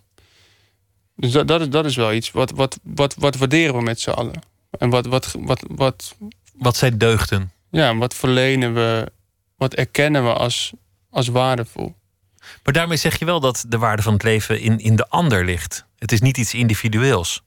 Dus 1.17 1.31
dat, 1.31 1.47
dat, 1.47 1.61
is, 1.61 1.69
dat 1.69 1.85
is 1.85 1.95
wel 1.95 2.13
iets. 2.13 2.31
Wat, 2.31 2.51
wat, 2.51 2.79
wat, 2.83 3.15
wat 3.15 3.35
waarderen 3.35 3.75
we 3.75 3.81
met 3.81 3.99
z'n 3.99 4.09
allen? 4.09 4.41
En 4.79 4.89
wat, 4.89 5.05
wat, 5.05 5.35
wat, 5.39 5.63
wat, 5.67 6.15
Wat 6.53 6.77
zijn 6.77 6.97
deugden? 6.97 7.51
ja, 7.71 7.95
wat 7.95 8.13
verlenen 8.13 8.73
we, 8.73 9.11
wat 9.55 9.73
erkennen 9.73 10.23
we 10.23 10.33
als, 10.33 10.73
als 11.09 11.27
waardevol? 11.27 11.95
Maar 12.63 12.73
daarmee 12.73 12.97
zeg 12.97 13.19
je 13.19 13.25
wel 13.25 13.39
dat 13.39 13.65
de 13.67 13.77
waarde 13.77 14.01
van 14.01 14.13
het 14.13 14.23
leven 14.23 14.59
in, 14.59 14.79
in 14.79 14.95
de 14.95 15.09
ander 15.09 15.45
ligt. 15.45 15.85
Het 15.97 16.11
is 16.11 16.21
niet 16.21 16.37
iets 16.37 16.53
individueels. 16.53 17.43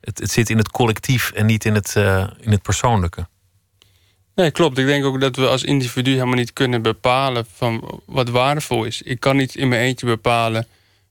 Het, 0.00 0.18
het 0.18 0.30
zit 0.30 0.50
in 0.50 0.58
het 0.58 0.70
collectief 0.70 1.30
en 1.30 1.46
niet 1.46 1.64
in 1.64 1.74
het, 1.74 1.96
eh, 1.96 2.26
in 2.40 2.50
het 2.50 2.62
persoonlijke. 2.62 3.26
Nee, 4.34 4.50
klopt. 4.50 4.78
Ik 4.78 4.86
denk 4.86 5.04
ook 5.04 5.20
dat 5.20 5.36
we 5.36 5.48
als 5.48 5.64
individu 5.64 6.12
helemaal 6.12 6.34
niet 6.34 6.52
kunnen 6.52 6.82
bepalen 6.82 7.46
van 7.54 8.00
wat 8.06 8.28
waardevol 8.28 8.84
is. 8.84 9.02
Ik 9.02 9.20
kan 9.20 9.36
niet 9.36 9.54
in 9.54 9.68
mijn 9.68 9.82
eentje 9.82 10.06
bepalen. 10.06 10.66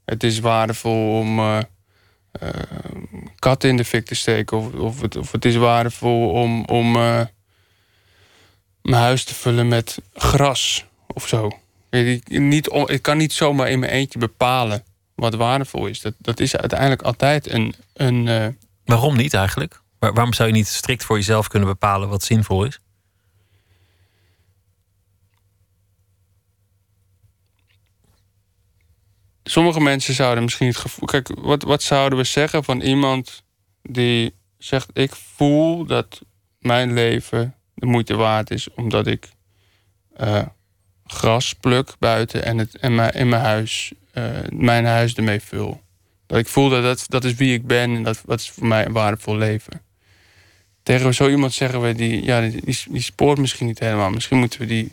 Het 0.05 0.23
is 0.23 0.39
waardevol 0.39 1.19
om 1.19 1.39
eh, 1.39 1.59
katten 3.39 3.69
in 3.69 3.77
de 3.77 3.85
fik 3.85 4.05
te 4.05 4.15
steken. 4.15 4.57
Of, 4.57 4.73
of, 4.73 5.01
het, 5.01 5.15
of 5.15 5.31
het 5.31 5.45
is 5.45 5.55
waardevol 5.55 6.29
om, 6.29 6.65
om 6.65 6.95
eh, 6.95 7.21
mijn 8.81 9.01
huis 9.01 9.23
te 9.23 9.35
vullen 9.35 9.67
met 9.67 10.01
gras 10.13 10.85
of 11.07 11.27
zo. 11.27 11.51
Ik, 11.89 12.29
niet, 12.29 12.69
ik 12.85 13.01
kan 13.01 13.17
niet 13.17 13.33
zomaar 13.33 13.69
in 13.69 13.79
mijn 13.79 13.91
eentje 13.91 14.19
bepalen 14.19 14.83
wat 15.15 15.33
waardevol 15.33 15.85
is. 15.87 16.01
Dat, 16.01 16.13
dat 16.17 16.39
is 16.39 16.55
uiteindelijk 16.55 17.01
altijd 17.01 17.51
een. 17.51 17.75
een 17.93 18.27
eh, 18.27 18.47
Waarom 18.85 19.15
niet 19.17 19.33
eigenlijk? 19.33 19.81
Waar- 19.99 20.13
waarom 20.13 20.33
zou 20.33 20.47
je 20.49 20.55
niet 20.55 20.67
strikt 20.67 21.03
voor 21.03 21.15
jezelf 21.17 21.47
kunnen 21.47 21.69
bepalen 21.69 22.09
wat 22.09 22.23
zinvol 22.23 22.63
is? 22.63 22.79
Sommige 29.49 29.79
mensen 29.79 30.13
zouden 30.13 30.43
misschien 30.43 30.67
het 30.67 30.77
gevoel. 30.77 31.07
Kijk, 31.07 31.29
wat, 31.39 31.63
wat 31.63 31.83
zouden 31.83 32.17
we 32.17 32.23
zeggen 32.23 32.63
van 32.63 32.81
iemand 32.81 33.43
die 33.81 34.33
zegt: 34.57 34.89
Ik 34.93 35.15
voel 35.35 35.85
dat 35.85 36.21
mijn 36.59 36.93
leven 36.93 37.55
de 37.73 37.85
moeite 37.85 38.15
waard 38.15 38.51
is, 38.51 38.73
omdat 38.73 39.07
ik 39.07 39.29
eh, 40.15 40.45
gras 41.05 41.53
pluk 41.53 41.95
buiten 41.99 42.43
en, 42.43 42.57
het, 42.57 42.81
mijn, 42.81 43.13
in 43.13 43.29
mijn 43.29 43.41
huis, 43.41 43.93
eh, 44.11 44.23
mijn 44.49 44.85
huis 44.85 45.13
ermee 45.13 45.41
vul. 45.41 45.81
Dat 46.25 46.37
ik 46.37 46.47
voel 46.47 46.69
dat, 46.69 46.83
dat 46.83 47.05
dat 47.07 47.23
is 47.23 47.33
wie 47.33 47.53
ik 47.53 47.67
ben 47.67 47.95
en 47.95 48.03
dat, 48.03 48.21
dat 48.25 48.39
is 48.39 48.49
voor 48.49 48.67
mij 48.67 48.85
een 48.85 48.91
waardevol 48.91 49.37
leven. 49.37 49.81
Tegen 50.83 51.13
zo 51.13 51.29
iemand 51.29 51.53
zeggen 51.53 51.81
we: 51.81 51.93
die, 51.93 52.23
ja, 52.23 52.41
die, 52.41 52.61
die 52.89 53.01
spoort 53.01 53.37
misschien 53.37 53.67
niet 53.67 53.79
helemaal. 53.79 54.09
Misschien 54.09 54.37
moeten 54.37 54.59
we 54.59 54.65
die 54.65 54.91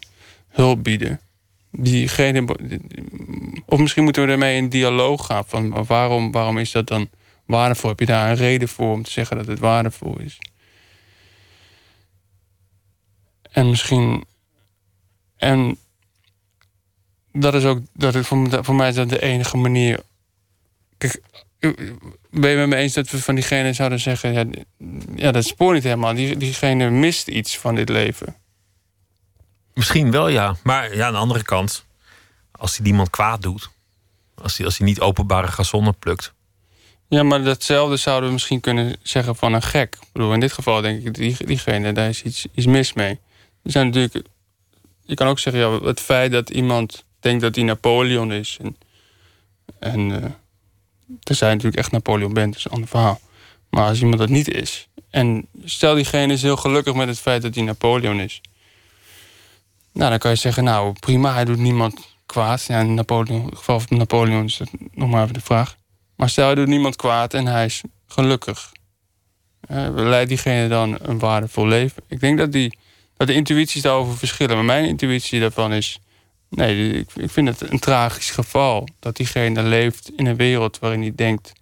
hulp 0.49 0.85
bieden. 0.85 1.21
Diegene, 1.77 2.45
of 3.67 3.79
misschien 3.79 4.05
moeten 4.05 4.27
we 4.27 4.33
ermee 4.33 4.57
in 4.57 4.69
dialoog 4.69 5.27
gaan. 5.27 5.45
Van 5.47 5.85
waarom, 5.85 6.33
waarom 6.33 6.59
is 6.59 6.71
dat 6.71 6.87
dan 6.87 7.09
waardevol? 7.47 7.91
Heb 7.91 8.01
je 8.01 8.07
daar 8.07 8.31
een 8.31 8.37
reden 8.37 8.69
voor 8.69 8.93
om 8.93 9.03
te 9.03 9.11
zeggen 9.11 9.37
dat 9.37 9.47
het 9.47 9.59
waardevol 9.59 10.21
is? 10.21 10.39
En 13.51 13.69
misschien. 13.69 14.25
En 15.37 15.79
dat 17.33 17.55
is 17.55 17.65
ook. 17.65 17.81
Dat 17.93 18.15
het 18.15 18.27
voor, 18.27 18.65
voor 18.65 18.75
mij 18.75 18.89
is 18.89 18.95
dat 18.95 19.09
de 19.09 19.23
enige 19.23 19.57
manier. 19.57 20.01
Kijk, 20.99 21.21
ben 22.31 22.51
je 22.51 22.57
met 22.57 22.69
me 22.69 22.77
eens 22.77 22.93
dat 22.93 23.11
we 23.11 23.23
van 23.23 23.35
diegene 23.35 23.73
zouden 23.73 24.01
zeggen: 24.01 24.33
ja, 24.33 24.45
ja 25.17 25.33
dat 25.33 25.45
spoort 25.45 25.75
niet 25.75 25.85
helemaal. 25.85 26.15
Die, 26.15 26.37
diegene 26.37 26.91
mist 26.91 27.29
iets 27.29 27.59
van 27.59 27.75
dit 27.75 27.89
leven. 27.89 28.37
Misschien 29.75 30.11
wel, 30.11 30.29
ja. 30.29 30.57
Maar 30.63 30.97
ja, 30.97 31.07
aan 31.07 31.13
de 31.13 31.19
andere 31.19 31.43
kant, 31.43 31.85
als 32.53 32.77
hij 32.77 32.87
iemand 32.87 33.11
kwaad 33.11 33.43
doet, 33.43 33.71
als 34.35 34.57
hij, 34.57 34.67
als 34.67 34.79
hij 34.79 34.87
niet 34.87 35.01
openbare 35.01 35.49
gazonnen 35.49 35.99
plukt. 35.99 36.33
Ja, 37.09 37.23
maar 37.23 37.43
datzelfde 37.43 37.97
zouden 37.97 38.29
we 38.29 38.35
misschien 38.35 38.61
kunnen 38.61 38.97
zeggen 39.03 39.37
van 39.37 39.53
een 39.53 39.63
gek. 39.63 39.97
Ik 40.01 40.09
bedoel, 40.13 40.33
in 40.33 40.41
dit 40.41 40.53
geval 40.53 40.81
denk 40.81 41.05
ik, 41.05 41.15
die, 41.15 41.47
diegene, 41.47 41.93
daar 41.93 42.09
is 42.09 42.23
iets, 42.23 42.47
iets 42.55 42.67
mis 42.67 42.93
mee. 42.93 43.21
Er 43.63 43.71
zijn 43.71 43.87
natuurlijk, 43.87 44.27
je 45.03 45.15
kan 45.15 45.27
ook 45.27 45.39
zeggen, 45.39 45.63
ja, 45.63 45.81
het 45.81 46.01
feit 46.01 46.33
dat 46.33 46.51
iemand 46.51 47.05
denkt 47.21 47.43
dat 47.43 47.55
hij 47.55 47.65
Napoleon 47.65 48.33
is. 48.33 48.59
En, 48.61 48.77
en 49.79 50.23
eh 50.23 50.31
tenzij 51.23 51.49
je 51.49 51.55
natuurlijk 51.55 51.83
echt 51.83 51.93
Napoleon 51.93 52.33
bent, 52.33 52.49
dat 52.49 52.59
is 52.59 52.65
een 52.65 52.71
ander 52.71 52.89
verhaal. 52.89 53.21
Maar 53.71 53.89
als 53.89 54.01
iemand 54.01 54.19
dat 54.19 54.29
niet 54.29 54.49
is. 54.49 54.89
En 55.11 55.47
stel 55.65 55.95
diegene 55.95 56.33
is 56.33 56.43
heel 56.43 56.57
gelukkig 56.57 56.95
met 56.95 57.09
het 57.09 57.19
feit 57.19 57.43
dat 57.43 57.55
hij 57.55 57.65
Napoleon 57.65 58.21
is. 58.21 58.41
Nou, 59.95 60.11
dan 60.11 60.19
kan 60.19 60.31
je 60.31 60.37
zeggen, 60.37 60.65
nou 60.65 60.93
prima, 60.93 61.33
hij 61.33 61.45
doet 61.45 61.59
niemand 61.59 62.17
kwaad. 62.27 62.63
Ja, 62.63 62.81
in 62.81 62.95
Napoleon, 62.95 63.45
het 63.45 63.57
geval 63.57 63.81
van 63.81 63.97
Napoleon 63.97 64.45
is 64.45 64.57
dat 64.57 64.69
nog 64.93 65.11
maar 65.11 65.23
even 65.23 65.35
de 65.35 65.41
vraag. 65.41 65.77
Maar 66.17 66.29
stel, 66.29 66.47
hij 66.47 66.55
doet 66.55 66.67
niemand 66.67 66.97
kwaad 66.97 67.35
en 67.35 67.47
hij 67.47 67.65
is 67.65 67.83
gelukkig. 68.07 68.73
Eh, 69.61 69.89
leidt 69.93 70.29
diegene 70.29 70.69
dan 70.69 70.99
een 71.01 71.19
waardevol 71.19 71.67
leven? 71.67 72.03
Ik 72.09 72.21
denk 72.21 72.39
dat, 72.39 72.53
die, 72.53 72.79
dat 73.17 73.27
de 73.27 73.35
intuïties 73.35 73.83
daarover 73.83 74.17
verschillen. 74.17 74.57
Maar 74.57 74.65
mijn 74.65 74.85
intuïtie 74.85 75.41
daarvan 75.41 75.73
is... 75.73 75.99
Nee, 76.49 76.93
ik, 76.93 77.11
ik 77.15 77.31
vind 77.31 77.49
het 77.49 77.71
een 77.71 77.79
tragisch 77.79 78.31
geval. 78.31 78.89
Dat 78.99 79.17
diegene 79.17 79.63
leeft 79.63 80.11
in 80.17 80.27
een 80.27 80.37
wereld 80.37 80.79
waarin 80.79 81.01
hij 81.01 81.13
denkt... 81.15 81.53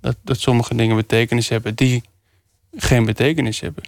dat, 0.00 0.16
dat 0.22 0.40
sommige 0.40 0.74
dingen 0.74 0.96
betekenis 0.96 1.48
hebben 1.48 1.74
die 1.74 2.02
geen 2.76 3.04
betekenis 3.04 3.60
hebben. 3.60 3.84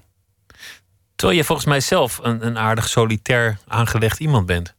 Terwijl 1.18 1.38
je 1.38 1.44
volgens 1.44 1.66
mij 1.66 1.80
zelf 1.80 2.18
een, 2.22 2.46
een 2.46 2.58
aardig 2.58 2.88
solitair 2.88 3.58
aangelegd 3.66 4.20
iemand 4.20 4.46
bent. 4.46 4.74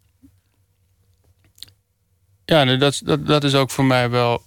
Ja, 2.45 2.77
dat, 2.77 3.01
dat, 3.03 3.27
dat 3.27 3.43
is 3.43 3.55
ook 3.55 3.69
voor 3.69 3.85
mij 3.85 4.09
wel. 4.09 4.43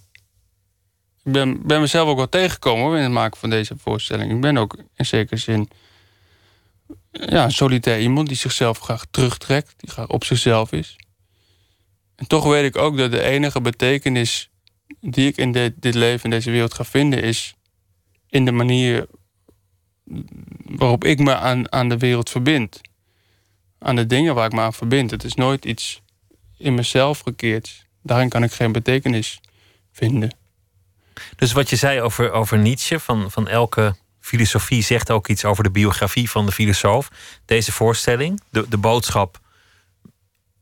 Ik 1.24 1.32
ben, 1.32 1.66
ben 1.66 1.80
mezelf 1.80 2.08
ook 2.08 2.16
wel 2.16 2.28
tegengekomen 2.28 2.96
in 2.96 3.02
het 3.02 3.12
maken 3.12 3.38
van 3.38 3.50
deze 3.50 3.74
voorstelling. 3.78 4.32
Ik 4.32 4.40
ben 4.40 4.56
ook 4.56 4.76
in 4.94 5.06
zekere 5.06 5.36
zin. 5.36 5.70
Ja, 7.10 7.44
een 7.44 7.52
solitair 7.52 8.00
iemand 8.00 8.28
die 8.28 8.36
zichzelf 8.36 8.78
graag 8.78 9.04
terugtrekt, 9.10 9.74
die 9.76 9.90
graag 9.90 10.08
op 10.08 10.24
zichzelf 10.24 10.72
is. 10.72 10.96
En 12.16 12.26
toch 12.26 12.44
weet 12.44 12.64
ik 12.64 12.76
ook 12.76 12.96
dat 12.96 13.10
de 13.10 13.22
enige 13.22 13.60
betekenis 13.60 14.50
die 15.00 15.28
ik 15.28 15.36
in 15.36 15.52
dit, 15.52 15.82
dit 15.82 15.94
leven, 15.94 16.24
in 16.24 16.30
deze 16.30 16.50
wereld 16.50 16.74
ga 16.74 16.84
vinden, 16.84 17.22
is 17.22 17.54
in 18.28 18.44
de 18.44 18.52
manier 18.52 19.06
waarop 20.64 21.04
ik 21.04 21.18
me 21.18 21.36
aan, 21.36 21.72
aan 21.72 21.88
de 21.88 21.98
wereld 21.98 22.30
verbind. 22.30 22.80
Aan 23.78 23.96
de 23.96 24.06
dingen 24.06 24.34
waar 24.34 24.46
ik 24.46 24.52
me 24.52 24.60
aan 24.60 24.72
verbind. 24.72 25.10
Het 25.10 25.24
is 25.24 25.34
nooit 25.34 25.64
iets 25.64 26.02
in 26.58 26.74
mezelf 26.74 27.20
gekeerd. 27.20 27.86
Daarin 28.02 28.28
kan 28.28 28.42
ik 28.42 28.52
geen 28.52 28.72
betekenis 28.72 29.40
vinden. 29.92 30.36
Dus 31.36 31.52
wat 31.52 31.70
je 31.70 31.76
zei 31.76 32.00
over, 32.00 32.32
over 32.32 32.58
Nietzsche, 32.58 33.00
van, 33.00 33.30
van 33.30 33.48
elke 33.48 33.94
filosofie 34.20 34.82
zegt 34.82 35.10
ook 35.10 35.28
iets 35.28 35.44
over 35.44 35.64
de 35.64 35.70
biografie 35.70 36.30
van 36.30 36.46
de 36.46 36.52
filosoof. 36.52 37.10
Deze 37.44 37.72
voorstelling, 37.72 38.40
de, 38.50 38.68
de 38.68 38.78
boodschap, 38.78 39.40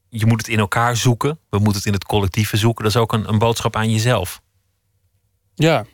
je 0.09 0.27
moet 0.27 0.39
het 0.39 0.49
in 0.49 0.59
elkaar 0.59 0.97
zoeken. 0.97 1.39
We 1.49 1.59
moeten 1.59 1.77
het 1.77 1.87
in 1.87 1.93
het 1.93 2.05
collectieve 2.05 2.57
zoeken. 2.57 2.85
Dat 2.85 2.95
is 2.95 3.01
ook 3.01 3.13
een, 3.13 3.29
een 3.29 3.39
boodschap 3.39 3.77
aan 3.77 3.91
jezelf. 3.91 4.41
Ja, 5.55 5.85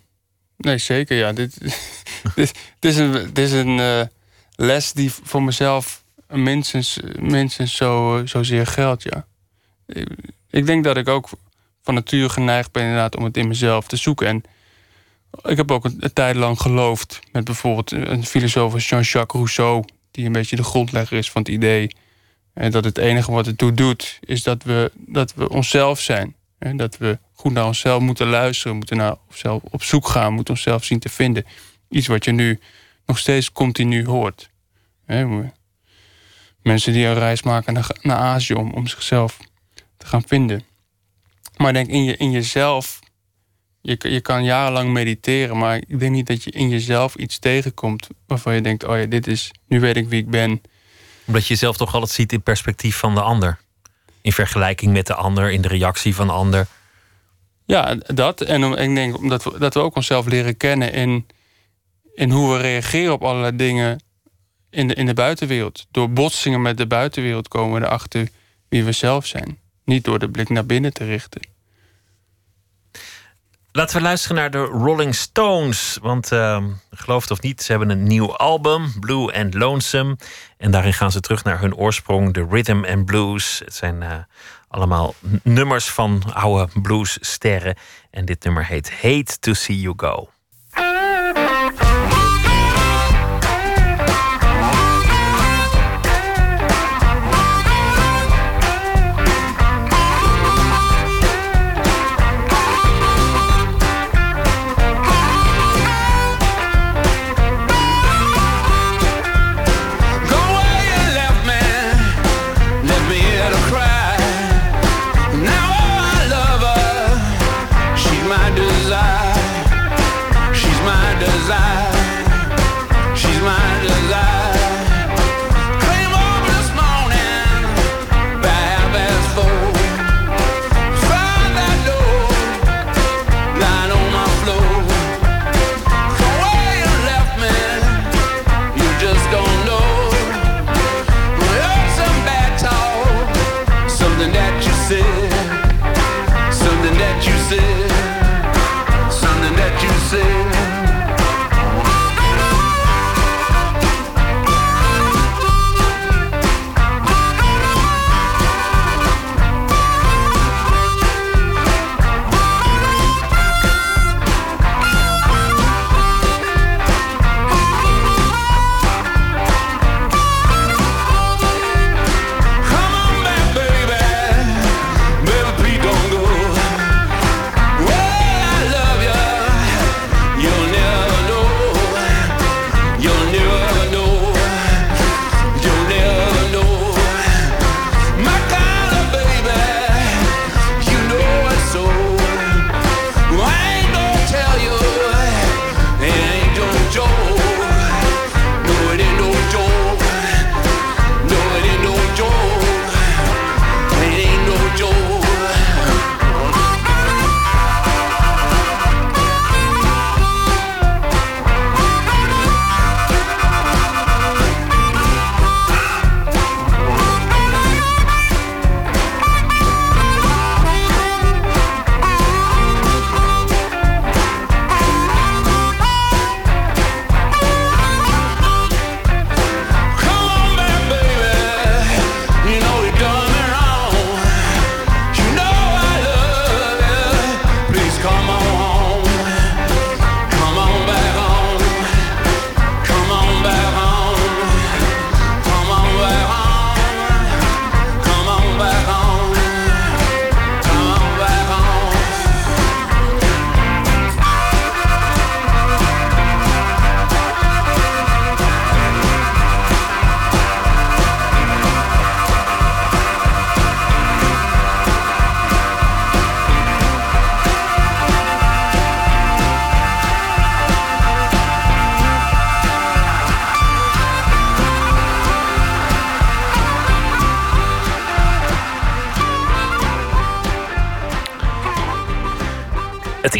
nee, 0.56 0.78
zeker. 0.78 1.16
Ja. 1.16 1.32
Dit, 1.32 1.58
dit, 2.34 2.58
het 2.74 2.84
is 2.84 2.96
een, 2.96 3.32
is 3.34 3.52
een 3.52 3.80
eh, 3.80 4.02
les 4.54 4.92
die 4.92 5.12
voor 5.22 5.42
mezelf 5.42 6.02
minstens, 6.28 7.00
minstens 7.18 7.76
zo, 7.76 8.22
zozeer 8.24 8.66
geldt. 8.66 9.02
Ja. 9.02 9.26
Ik, 9.86 10.08
ik 10.50 10.66
denk 10.66 10.84
dat 10.84 10.96
ik 10.96 11.08
ook 11.08 11.28
van 11.82 11.94
nature 11.94 12.28
geneigd 12.28 12.72
ben 12.72 12.82
inderdaad 12.82 13.16
om 13.16 13.24
het 13.24 13.36
in 13.36 13.48
mezelf 13.48 13.86
te 13.86 13.96
zoeken. 13.96 14.26
En 14.26 14.42
ik 15.42 15.56
heb 15.56 15.70
ook 15.70 15.84
een, 15.84 15.96
een 16.00 16.12
tijd 16.12 16.36
lang 16.36 16.60
geloofd 16.60 17.20
met 17.32 17.44
bijvoorbeeld 17.44 17.92
een 17.92 18.26
filosoof 18.26 18.72
als 18.72 18.88
Jean-Jacques 18.88 19.40
Rousseau, 19.40 19.84
die 20.10 20.26
een 20.26 20.32
beetje 20.32 20.56
de 20.56 20.62
grondlegger 20.62 21.18
is 21.18 21.30
van 21.30 21.42
het 21.42 21.50
idee. 21.50 21.90
En 22.54 22.70
dat 22.70 22.84
het 22.84 22.98
enige 22.98 23.32
wat 23.32 23.46
het 23.46 23.58
toe 23.58 23.74
doet, 23.74 24.18
is 24.20 24.42
dat 24.42 24.62
we, 24.62 24.90
dat 24.94 25.34
we 25.34 25.48
onszelf 25.48 26.00
zijn. 26.00 26.35
Dat 26.58 26.96
we 26.96 27.18
goed 27.32 27.52
naar 27.52 27.66
onszelf 27.66 28.02
moeten 28.02 28.26
luisteren, 28.26 28.76
moeten 28.76 28.96
naar 28.96 29.14
onszelf 29.28 29.62
op 29.62 29.82
zoek 29.82 30.08
gaan, 30.08 30.32
moeten 30.32 30.54
onszelf 30.54 30.84
zien 30.84 30.98
te 30.98 31.08
vinden. 31.08 31.44
Iets 31.88 32.06
wat 32.06 32.24
je 32.24 32.32
nu 32.32 32.60
nog 33.06 33.18
steeds 33.18 33.52
continu 33.52 34.06
hoort. 34.06 34.50
Mensen 36.62 36.92
die 36.92 37.06
een 37.06 37.14
reis 37.14 37.42
maken 37.42 37.72
naar, 37.72 37.96
naar 38.02 38.16
Azië 38.16 38.54
om, 38.54 38.72
om 38.72 38.86
zichzelf 38.86 39.38
te 39.96 40.06
gaan 40.06 40.22
vinden. 40.26 40.62
Maar 41.56 41.72
denk 41.72 41.88
in, 41.88 42.04
je, 42.04 42.16
in 42.16 42.30
jezelf, 42.30 43.00
je, 43.80 43.96
je 43.98 44.20
kan 44.20 44.44
jarenlang 44.44 44.92
mediteren, 44.92 45.58
maar 45.58 45.76
ik 45.76 45.98
denk 45.98 46.12
niet 46.12 46.26
dat 46.26 46.44
je 46.44 46.50
in 46.50 46.68
jezelf 46.68 47.14
iets 47.14 47.38
tegenkomt 47.38 48.08
waarvan 48.26 48.54
je 48.54 48.60
denkt: 48.60 48.84
oh 48.84 48.98
ja, 48.98 49.06
dit 49.06 49.26
is, 49.26 49.50
nu 49.66 49.80
weet 49.80 49.96
ik 49.96 50.08
wie 50.08 50.20
ik 50.20 50.30
ben. 50.30 50.62
Omdat 51.26 51.42
je 51.42 51.48
jezelf 51.48 51.76
toch 51.76 51.94
altijd 51.94 52.12
ziet 52.12 52.32
in 52.32 52.42
perspectief 52.42 52.96
van 52.96 53.14
de 53.14 53.20
ander. 53.20 53.58
In 54.26 54.32
vergelijking 54.32 54.92
met 54.92 55.06
de 55.06 55.14
ander, 55.14 55.50
in 55.50 55.60
de 55.60 55.68
reactie 55.68 56.14
van 56.14 56.26
de 56.26 56.32
ander. 56.32 56.66
Ja, 57.66 57.94
dat. 57.94 58.40
En 58.40 58.64
om, 58.64 58.74
ik 58.74 58.94
denk 58.94 59.16
omdat 59.16 59.44
we, 59.44 59.58
dat 59.58 59.74
we 59.74 59.80
ook 59.80 59.96
onszelf 59.96 60.26
leren 60.26 60.56
kennen 60.56 60.92
in, 60.92 61.26
in 62.14 62.30
hoe 62.30 62.52
we 62.52 62.60
reageren 62.60 63.12
op 63.12 63.22
allerlei 63.22 63.56
dingen 63.56 64.02
in 64.70 64.88
de, 64.88 64.94
in 64.94 65.06
de 65.06 65.14
buitenwereld. 65.14 65.86
Door 65.90 66.10
botsingen 66.10 66.62
met 66.62 66.76
de 66.76 66.86
buitenwereld 66.86 67.48
komen 67.48 67.80
we 67.80 67.86
erachter 67.86 68.28
wie 68.68 68.84
we 68.84 68.92
zelf 68.92 69.26
zijn. 69.26 69.58
Niet 69.84 70.04
door 70.04 70.18
de 70.18 70.30
blik 70.30 70.48
naar 70.48 70.66
binnen 70.66 70.92
te 70.92 71.04
richten. 71.04 71.40
Laten 73.76 73.96
we 73.96 74.02
luisteren 74.02 74.36
naar 74.36 74.50
de 74.50 74.64
Rolling 74.64 75.14
Stones. 75.14 75.98
Want 76.02 76.32
uh, 76.32 76.64
geloof 76.90 77.22
het 77.22 77.30
of 77.30 77.40
niet, 77.40 77.62
ze 77.62 77.70
hebben 77.70 77.90
een 77.90 78.02
nieuw 78.02 78.36
album, 78.36 78.92
Blue 79.00 79.32
and 79.32 79.54
Lonesome. 79.54 80.16
En 80.56 80.70
daarin 80.70 80.92
gaan 80.92 81.12
ze 81.12 81.20
terug 81.20 81.44
naar 81.44 81.60
hun 81.60 81.74
oorsprong, 81.74 82.34
de 82.34 82.46
Rhythm 82.50 82.84
and 82.84 83.04
Blues. 83.04 83.62
Het 83.64 83.74
zijn 83.74 84.02
uh, 84.02 84.12
allemaal 84.68 85.14
nummers 85.42 85.90
van 85.90 86.22
oude 86.34 86.80
bluessterren. 86.82 87.76
En 88.10 88.24
dit 88.24 88.44
nummer 88.44 88.66
heet 88.66 88.90
Hate 88.92 89.38
to 89.40 89.52
See 89.52 89.80
You 89.80 89.94
Go. 89.96 90.28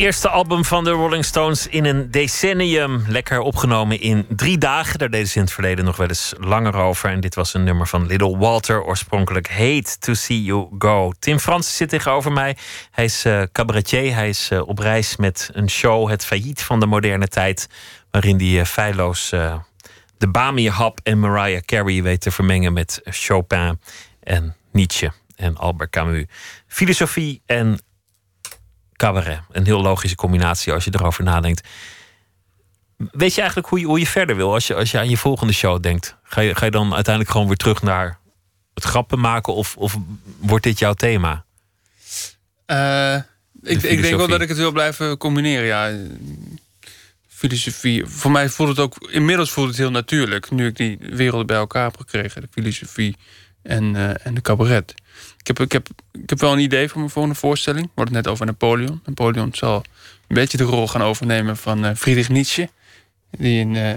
Eerste 0.06 0.28
album 0.28 0.64
van 0.64 0.84
de 0.84 0.90
Rolling 0.90 1.24
Stones 1.24 1.66
in 1.66 1.84
een 1.84 2.10
decennium. 2.10 3.04
Lekker 3.08 3.40
opgenomen 3.40 4.00
in 4.00 4.26
drie 4.28 4.58
dagen. 4.58 4.98
Daar 4.98 5.10
deden 5.10 5.28
ze 5.28 5.36
in 5.36 5.42
het 5.42 5.52
verleden 5.52 5.84
nog 5.84 5.96
wel 5.96 6.08
eens 6.08 6.34
langer 6.38 6.74
over. 6.74 7.10
En 7.10 7.20
dit 7.20 7.34
was 7.34 7.54
een 7.54 7.64
nummer 7.64 7.86
van 7.86 8.06
Little 8.06 8.38
Walter, 8.38 8.82
oorspronkelijk 8.82 9.48
Hate 9.50 9.98
to 9.98 10.14
See 10.14 10.42
You 10.42 10.66
Go. 10.78 11.12
Tim 11.18 11.38
Frans 11.38 11.76
zit 11.76 11.88
tegenover 11.88 12.32
mij. 12.32 12.56
Hij 12.90 13.04
is 13.04 13.24
uh, 13.24 13.42
cabaretier. 13.52 14.14
Hij 14.14 14.28
is 14.28 14.50
uh, 14.52 14.68
op 14.68 14.78
reis 14.78 15.16
met 15.16 15.50
een 15.52 15.70
show, 15.70 16.08
Het 16.10 16.24
Failliet 16.24 16.62
van 16.62 16.80
de 16.80 16.86
moderne 16.86 17.28
tijd. 17.28 17.68
Waarin 18.10 18.36
hij 18.36 18.46
uh, 18.46 18.64
feilloos 18.64 19.30
de 20.18 20.28
Bami-hap 20.28 21.00
en 21.02 21.20
Mariah 21.20 21.62
Carey 21.62 22.02
weet 22.02 22.20
te 22.20 22.30
vermengen 22.30 22.72
met 22.72 23.00
Chopin 23.04 23.80
en 24.22 24.56
Nietzsche 24.72 25.12
en 25.36 25.56
Albert 25.56 25.90
Camus. 25.90 26.24
Filosofie 26.66 27.42
en 27.46 27.80
cabaret. 28.96 29.40
Een 29.50 29.64
heel 29.64 29.82
logische 29.82 30.16
combinatie 30.16 30.72
als 30.72 30.84
je 30.84 30.90
erover 30.94 31.24
nadenkt. 31.24 31.68
Weet 32.96 33.34
je 33.34 33.38
eigenlijk 33.38 33.68
hoe 33.68 33.80
je, 33.80 33.86
hoe 33.86 33.98
je 33.98 34.06
verder 34.06 34.36
wil 34.36 34.52
als 34.52 34.66
je, 34.66 34.74
als 34.74 34.90
je 34.90 34.98
aan 34.98 35.08
je 35.08 35.16
volgende 35.16 35.52
show 35.52 35.82
denkt? 35.82 36.16
Ga 36.22 36.40
je, 36.40 36.54
ga 36.54 36.64
je 36.64 36.70
dan 36.70 36.94
uiteindelijk 36.94 37.32
gewoon 37.32 37.46
weer 37.46 37.56
terug 37.56 37.82
naar 37.82 38.18
het 38.74 38.84
grappen 38.84 39.20
maken 39.20 39.54
of, 39.54 39.76
of 39.76 39.96
wordt 40.38 40.64
dit 40.64 40.78
jouw 40.78 40.94
thema? 40.94 41.44
Uh, 42.66 43.14
ik, 43.62 43.82
ik, 43.82 44.02
denk 44.02 44.16
wel 44.16 44.28
dat 44.28 44.40
ik 44.40 44.48
het 44.48 44.56
wil 44.56 44.72
blijven 44.72 45.16
combineren. 45.16 45.66
Ja. 45.66 45.92
Filosofie. 47.28 48.06
Voor 48.06 48.30
mij 48.30 48.48
voelt 48.48 48.68
het 48.68 48.78
ook. 48.78 49.08
Inmiddels 49.10 49.50
voelt 49.50 49.68
het 49.68 49.76
heel 49.76 49.90
natuurlijk. 49.90 50.50
Nu 50.50 50.66
ik 50.66 50.76
die 50.76 50.98
werelden 51.00 51.46
bij 51.46 51.56
elkaar 51.56 51.84
heb 51.84 51.96
gekregen: 51.96 52.40
de 52.40 52.48
filosofie 52.50 53.16
en, 53.62 53.94
uh, 53.94 54.26
en 54.26 54.34
de 54.34 54.40
cabaret. 54.40 54.94
Ik 55.46 55.56
heb, 55.56 55.66
ik, 55.66 55.72
heb, 55.72 55.88
ik 56.12 56.30
heb 56.30 56.40
wel 56.40 56.52
een 56.52 56.58
idee 56.58 56.88
voor 56.88 56.98
mijn 56.98 57.10
volgende 57.10 57.38
voorstelling. 57.38 57.84
We 57.84 57.92
hadden 57.94 58.14
het 58.14 58.24
net 58.24 58.32
over 58.32 58.46
Napoleon. 58.46 59.00
Napoleon 59.04 59.54
zal 59.54 59.76
een 60.28 60.34
beetje 60.34 60.56
de 60.56 60.64
rol 60.64 60.88
gaan 60.88 61.02
overnemen 61.02 61.56
van 61.56 61.84
uh, 61.84 61.94
Friedrich 61.94 62.28
Nietzsche. 62.28 62.68
Die 63.30 63.60
in, 63.60 63.74
uh, 63.74 63.90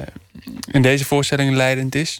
in 0.71 0.81
deze 0.81 1.05
voorstelling 1.05 1.55
leidend 1.55 1.95
is. 1.95 2.19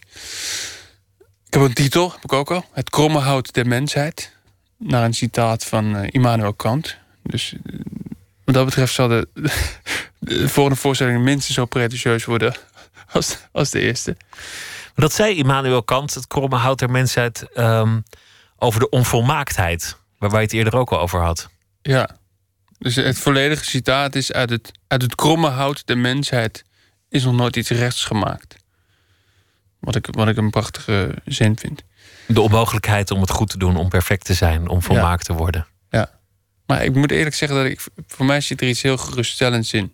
Ik 1.48 1.54
heb 1.54 1.62
een 1.62 1.74
titel, 1.74 2.12
heb 2.12 2.24
ik 2.24 2.34
ook 2.34 2.52
al. 2.52 2.66
Het 2.74 2.90
kromme 2.90 3.20
hout 3.20 3.54
der 3.54 3.68
mensheid. 3.68 4.32
Naar 4.78 5.04
een 5.04 5.14
citaat 5.14 5.66
van 5.66 5.96
uh, 5.96 6.08
Immanuel 6.10 6.54
Kant. 6.54 6.98
Dus 7.24 7.56
wat 8.44 8.56
dat 8.56 8.66
betreft 8.66 8.94
zal 8.94 9.08
de, 9.08 9.28
de 10.20 10.50
volgende 10.50 10.80
voorstelling 10.80 11.24
minstens 11.24 11.56
zo 11.56 11.66
pretentieus 11.66 12.26
worden 12.26 12.56
als, 13.14 13.38
als 13.52 13.70
de 13.70 13.80
eerste. 13.80 14.18
Dat 14.96 15.14
zei 15.14 15.36
Immanuel 15.36 15.84
Kant, 15.84 16.14
het 16.14 16.28
kromme 16.28 16.56
hout 16.56 16.80
der 16.80 16.90
mensheid, 16.90 17.48
um, 17.56 18.04
over 18.62 18.80
de 18.80 18.90
onvolmaaktheid, 18.90 19.98
waar 20.18 20.30
wij 20.30 20.42
het 20.42 20.54
eerder 20.54 20.76
ook 20.76 20.92
al 20.92 21.00
over 21.00 21.22
had. 21.22 21.50
Ja, 21.82 22.18
dus 22.78 22.96
het 22.96 23.18
volledige 23.18 23.66
citaat 23.66 24.16
is: 24.16 24.32
uit 24.32 24.50
het, 24.50 24.72
uit 24.88 25.02
het 25.02 25.16
kromme 25.16 25.50
hout 25.50 25.86
der 25.86 25.98
mensheid 25.98 26.64
is 27.10 27.24
nog 27.24 27.34
nooit 27.34 27.56
iets 27.56 27.70
rechts 27.70 28.06
gemaakt. 28.06 28.56
Wat 29.80 29.96
ik, 29.96 30.08
wat 30.12 30.28
ik 30.28 30.38
een 30.38 30.50
prachtige 30.50 31.16
zin 31.26 31.58
vind. 31.58 31.84
De 32.28 32.42
onmogelijkheid 32.42 33.12
om 33.12 33.22
het 33.22 33.30
goed 33.30 33.50
te 33.50 33.58
doen, 33.58 33.76
om 33.76 33.90
perfect 33.90 34.26
te 34.26 34.34
zijn, 34.34 34.68
om 34.68 34.82
volmaakt 34.82 35.26
te 35.26 35.34
worden. 35.34 35.68
Ja. 35.90 36.20
Maar 36.66 36.84
ik 36.84 36.96
moet 36.96 37.12
eerlijk 37.12 37.36
zeggen 37.36 37.58
dat 37.58 37.68
ik, 37.68 37.86
voor 38.08 38.26
mij 38.26 38.42
zit 38.42 38.62
er 38.62 38.68
iets 38.68 38.82
heel 38.82 38.98
geruststellends 38.98 39.74
in. 39.74 39.94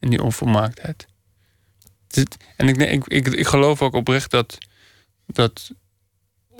In 0.00 0.10
die 0.10 0.22
onvolmaaktheid. 0.22 1.06
En 2.56 2.68
ik, 2.68 2.76
ik, 2.76 3.06
ik, 3.06 3.26
ik 3.26 3.46
geloof 3.46 3.82
ook 3.82 3.94
oprecht 3.94 4.30
dat, 4.30 4.58
dat 5.26 5.70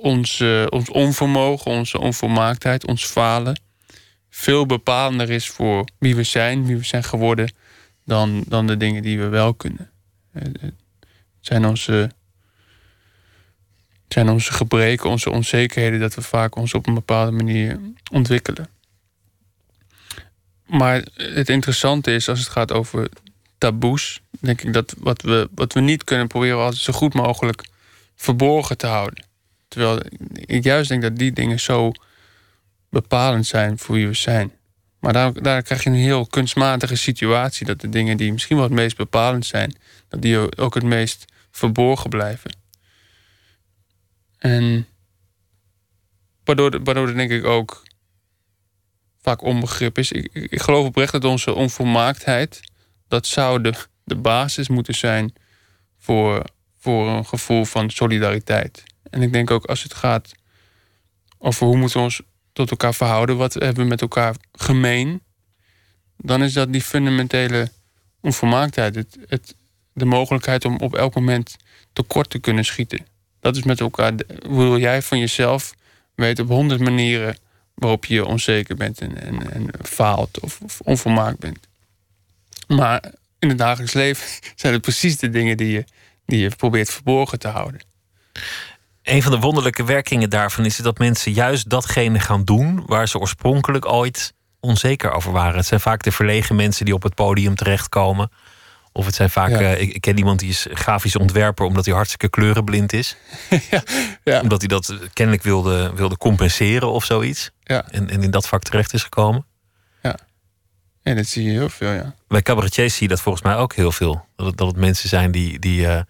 ons, 0.00 0.40
uh, 0.40 0.66
ons 0.68 0.90
onvermogen, 0.90 1.70
onze 1.70 1.98
onvolmaaktheid, 2.00 2.86
ons 2.86 3.04
falen, 3.04 3.60
veel 4.30 4.66
bepalender 4.66 5.30
is 5.30 5.48
voor 5.48 5.84
wie 5.98 6.16
we 6.16 6.22
zijn, 6.22 6.66
wie 6.66 6.76
we 6.76 6.84
zijn 6.84 7.04
geworden, 7.04 7.52
dan, 8.04 8.44
dan 8.46 8.66
de 8.66 8.76
dingen 8.76 9.02
die 9.02 9.18
we 9.18 9.28
wel 9.28 9.54
kunnen. 9.54 9.90
Het 10.32 10.74
zijn 11.40 11.64
onze, 11.66 12.10
zijn 14.08 14.28
onze 14.28 14.52
gebreken, 14.52 15.10
onze 15.10 15.30
onzekerheden, 15.30 16.00
dat 16.00 16.14
we 16.14 16.22
vaak 16.22 16.56
ons 16.56 16.74
op 16.74 16.86
een 16.86 16.94
bepaalde 16.94 17.30
manier 17.30 17.80
ontwikkelen. 18.12 18.68
Maar 20.66 21.06
het 21.14 21.48
interessante 21.48 22.14
is, 22.14 22.28
als 22.28 22.38
het 22.38 22.48
gaat 22.48 22.72
over 22.72 23.08
taboes, 23.58 24.20
denk 24.30 24.62
ik 24.62 24.72
dat 24.72 24.94
wat 24.98 25.22
we, 25.22 25.48
wat 25.54 25.72
we 25.72 25.80
niet 25.80 26.04
kunnen 26.04 26.26
proberen 26.26 26.58
altijd 26.58 26.82
zo 26.82 26.92
goed 26.92 27.14
mogelijk 27.14 27.64
verborgen 28.16 28.78
te 28.78 28.86
houden. 28.86 29.27
Terwijl 29.68 30.00
ik 30.32 30.64
juist 30.64 30.88
denk 30.88 31.02
dat 31.02 31.16
die 31.16 31.32
dingen 31.32 31.60
zo 31.60 31.92
bepalend 32.90 33.46
zijn 33.46 33.78
voor 33.78 33.94
wie 33.94 34.06
we 34.06 34.14
zijn. 34.14 34.52
Maar 35.00 35.12
daar, 35.12 35.42
daar 35.42 35.62
krijg 35.62 35.84
je 35.84 35.90
een 35.90 35.96
heel 35.96 36.26
kunstmatige 36.26 36.96
situatie. 36.96 37.66
Dat 37.66 37.80
de 37.80 37.88
dingen 37.88 38.16
die 38.16 38.32
misschien 38.32 38.56
wel 38.56 38.64
het 38.64 38.74
meest 38.74 38.96
bepalend 38.96 39.46
zijn, 39.46 39.76
dat 40.08 40.22
die 40.22 40.56
ook 40.56 40.74
het 40.74 40.84
meest 40.84 41.24
verborgen 41.50 42.10
blijven. 42.10 42.56
En 44.38 44.86
waardoor, 46.44 46.82
waardoor 46.82 47.08
er 47.08 47.16
denk 47.16 47.30
ik 47.30 47.44
ook 47.44 47.82
vaak 49.22 49.42
onbegrip 49.42 49.98
is. 49.98 50.12
Ik, 50.12 50.30
ik 50.32 50.60
geloof 50.60 50.86
oprecht 50.86 51.12
dat 51.12 51.24
onze 51.24 51.54
onvolmaaktheid, 51.54 52.60
dat 53.08 53.26
zou 53.26 53.60
de, 53.60 53.72
de 54.04 54.16
basis 54.16 54.68
moeten 54.68 54.94
zijn 54.94 55.32
voor, 55.98 56.44
voor 56.78 57.08
een 57.08 57.26
gevoel 57.26 57.64
van 57.64 57.90
solidariteit. 57.90 58.84
En 59.10 59.22
ik 59.22 59.32
denk 59.32 59.50
ook 59.50 59.64
als 59.64 59.82
het 59.82 59.94
gaat 59.94 60.32
over 61.38 61.66
hoe 61.66 61.76
moeten 61.76 61.98
we 61.98 62.04
ons 62.04 62.20
tot 62.52 62.70
elkaar 62.70 62.94
verhouden, 62.94 63.36
wat 63.36 63.54
hebben 63.54 63.82
we 63.82 63.88
met 63.88 64.00
elkaar 64.00 64.34
gemeen, 64.52 65.22
dan 66.16 66.42
is 66.42 66.52
dat 66.52 66.72
die 66.72 66.82
fundamentele 66.82 67.70
onvolmaaktheid. 68.20 68.94
Het, 69.28 69.54
de 69.92 70.04
mogelijkheid 70.04 70.64
om 70.64 70.76
op 70.76 70.94
elk 70.94 71.14
moment 71.14 71.56
tekort 71.92 72.30
te 72.30 72.38
kunnen 72.38 72.64
schieten. 72.64 73.06
Dat 73.40 73.56
is 73.56 73.62
met 73.62 73.80
elkaar. 73.80 74.12
Wil 74.48 74.78
jij 74.78 75.02
van 75.02 75.18
jezelf 75.18 75.74
weet 76.14 76.38
op 76.38 76.48
honderd 76.48 76.80
manieren 76.80 77.36
waarop 77.74 78.04
je 78.04 78.24
onzeker 78.24 78.76
bent 78.76 79.00
en, 79.00 79.22
en, 79.22 79.52
en 79.52 79.70
faalt 79.82 80.40
of, 80.40 80.60
of, 80.60 80.80
onvolmaakt 80.80 81.38
bent. 81.38 81.58
Maar 82.66 83.12
in 83.38 83.48
het 83.48 83.58
dagelijks 83.58 83.92
leven 83.92 84.28
zijn 84.56 84.72
het 84.72 84.82
precies 84.82 85.16
de 85.16 85.30
dingen 85.30 85.56
die 85.56 85.72
je, 85.72 85.84
die 86.26 86.40
je 86.40 86.48
probeert 86.56 86.90
verborgen 86.90 87.38
te 87.38 87.48
houden. 87.48 87.80
Een 89.08 89.22
van 89.22 89.32
de 89.32 89.38
wonderlijke 89.38 89.84
werkingen 89.84 90.30
daarvan 90.30 90.64
is 90.64 90.76
dat 90.76 90.98
mensen 90.98 91.32
juist 91.32 91.70
datgene 91.70 92.20
gaan 92.20 92.44
doen 92.44 92.82
waar 92.86 93.08
ze 93.08 93.18
oorspronkelijk 93.18 93.86
ooit 93.86 94.34
onzeker 94.60 95.10
over 95.10 95.32
waren. 95.32 95.56
Het 95.56 95.66
zijn 95.66 95.80
vaak 95.80 96.02
de 96.02 96.12
verlegen 96.12 96.56
mensen 96.56 96.84
die 96.84 96.94
op 96.94 97.02
het 97.02 97.14
podium 97.14 97.54
terechtkomen. 97.54 98.30
Of 98.92 99.06
het 99.06 99.14
zijn 99.14 99.30
vaak, 99.30 99.50
uh, 99.50 99.80
ik, 99.80 99.94
ik, 99.94 100.00
ken 100.00 100.18
iemand 100.18 100.38
die 100.38 100.48
is 100.48 100.66
grafisch 100.72 101.16
ontwerper 101.16 101.66
omdat 101.66 101.84
hij 101.84 101.94
hartstikke 101.94 102.28
kleurenblind 102.28 102.92
is. 102.92 103.16
ja, 103.70 103.82
ja. 104.24 104.40
Omdat 104.40 104.58
hij 104.58 104.68
dat 104.68 104.94
kennelijk 105.12 105.44
wilde, 105.44 105.92
wilde 105.94 106.16
compenseren 106.16 106.90
of 106.90 107.04
zoiets. 107.04 107.50
Ja. 107.62 107.88
En, 107.90 108.10
en 108.10 108.22
in 108.22 108.30
dat 108.30 108.48
vak 108.48 108.62
terecht 108.62 108.92
is 108.92 109.02
gekomen. 109.02 109.46
Ja. 110.02 110.18
En 111.02 111.16
dat 111.16 111.26
zie 111.26 111.44
je 111.44 111.50
heel 111.50 111.68
veel, 111.68 111.92
ja. 111.92 112.14
Bij 112.26 112.42
cabaretiers 112.42 112.94
zie 112.94 113.02
je 113.02 113.14
dat 113.14 113.20
volgens 113.20 113.44
mij 113.44 113.56
ook 113.56 113.74
heel 113.74 113.92
veel. 113.92 114.26
Dat 114.36 114.46
het, 114.46 114.56
dat 114.56 114.66
het 114.66 114.76
mensen 114.76 115.08
zijn 115.08 115.30
die, 115.30 115.58
die, 115.58 115.80
uh, 115.80 116.00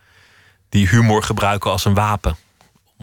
die 0.69 0.89
humor 0.89 1.23
gebruiken 1.23 1.71
als 1.71 1.85
een 1.85 1.95
wapen 1.95 2.37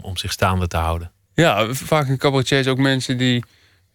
om 0.00 0.16
zich 0.16 0.32
staande 0.32 0.66
te 0.66 0.76
houden. 0.76 1.10
Ja, 1.34 1.74
vaak 1.74 2.08
in 2.08 2.16
cabaretiers 2.16 2.66
ook 2.66 2.78
mensen 2.78 3.18
die 3.18 3.44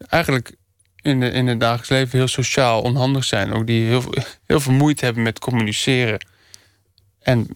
eigenlijk 0.09 0.55
in, 1.01 1.19
de, 1.19 1.29
in 1.29 1.47
het 1.47 1.59
dagelijks 1.59 1.89
leven 1.89 2.17
heel 2.17 2.27
sociaal 2.27 2.81
onhandig 2.81 3.23
zijn. 3.23 3.53
Ook 3.53 3.67
die 3.67 3.85
heel, 3.85 4.03
heel 4.45 4.59
veel 4.59 4.73
moeite 4.73 5.05
hebben 5.05 5.23
met 5.23 5.39
communiceren. 5.39 6.25
En 7.19 7.47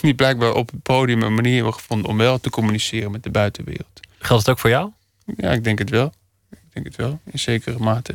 die 0.00 0.14
blijkbaar 0.14 0.54
op 0.54 0.70
het 0.70 0.82
podium 0.82 1.22
een 1.22 1.34
manier 1.34 1.54
hebben 1.54 1.74
gevonden 1.74 2.10
om 2.10 2.16
wel 2.16 2.40
te 2.40 2.50
communiceren 2.50 3.10
met 3.10 3.22
de 3.22 3.30
buitenwereld. 3.30 4.00
Geldt 4.18 4.46
het 4.46 4.54
ook 4.54 4.60
voor 4.60 4.70
jou? 4.70 4.90
Ja, 5.36 5.50
ik 5.50 5.64
denk 5.64 5.78
het 5.78 5.90
wel. 5.90 6.12
Ik 6.50 6.58
denk 6.72 6.86
het 6.86 6.96
wel, 6.96 7.20
in 7.24 7.38
zekere 7.38 7.78
mate. 7.78 8.14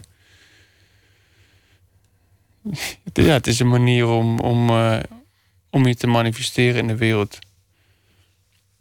Ja, 3.13 3.33
het 3.33 3.47
is 3.47 3.59
een 3.59 3.69
manier 3.69 4.07
om, 4.07 4.39
om, 4.39 4.69
uh, 4.69 4.99
om 5.69 5.87
je 5.87 5.95
te 5.95 6.07
manifesteren 6.07 6.79
in 6.79 6.87
de 6.87 6.95
wereld 6.95 7.39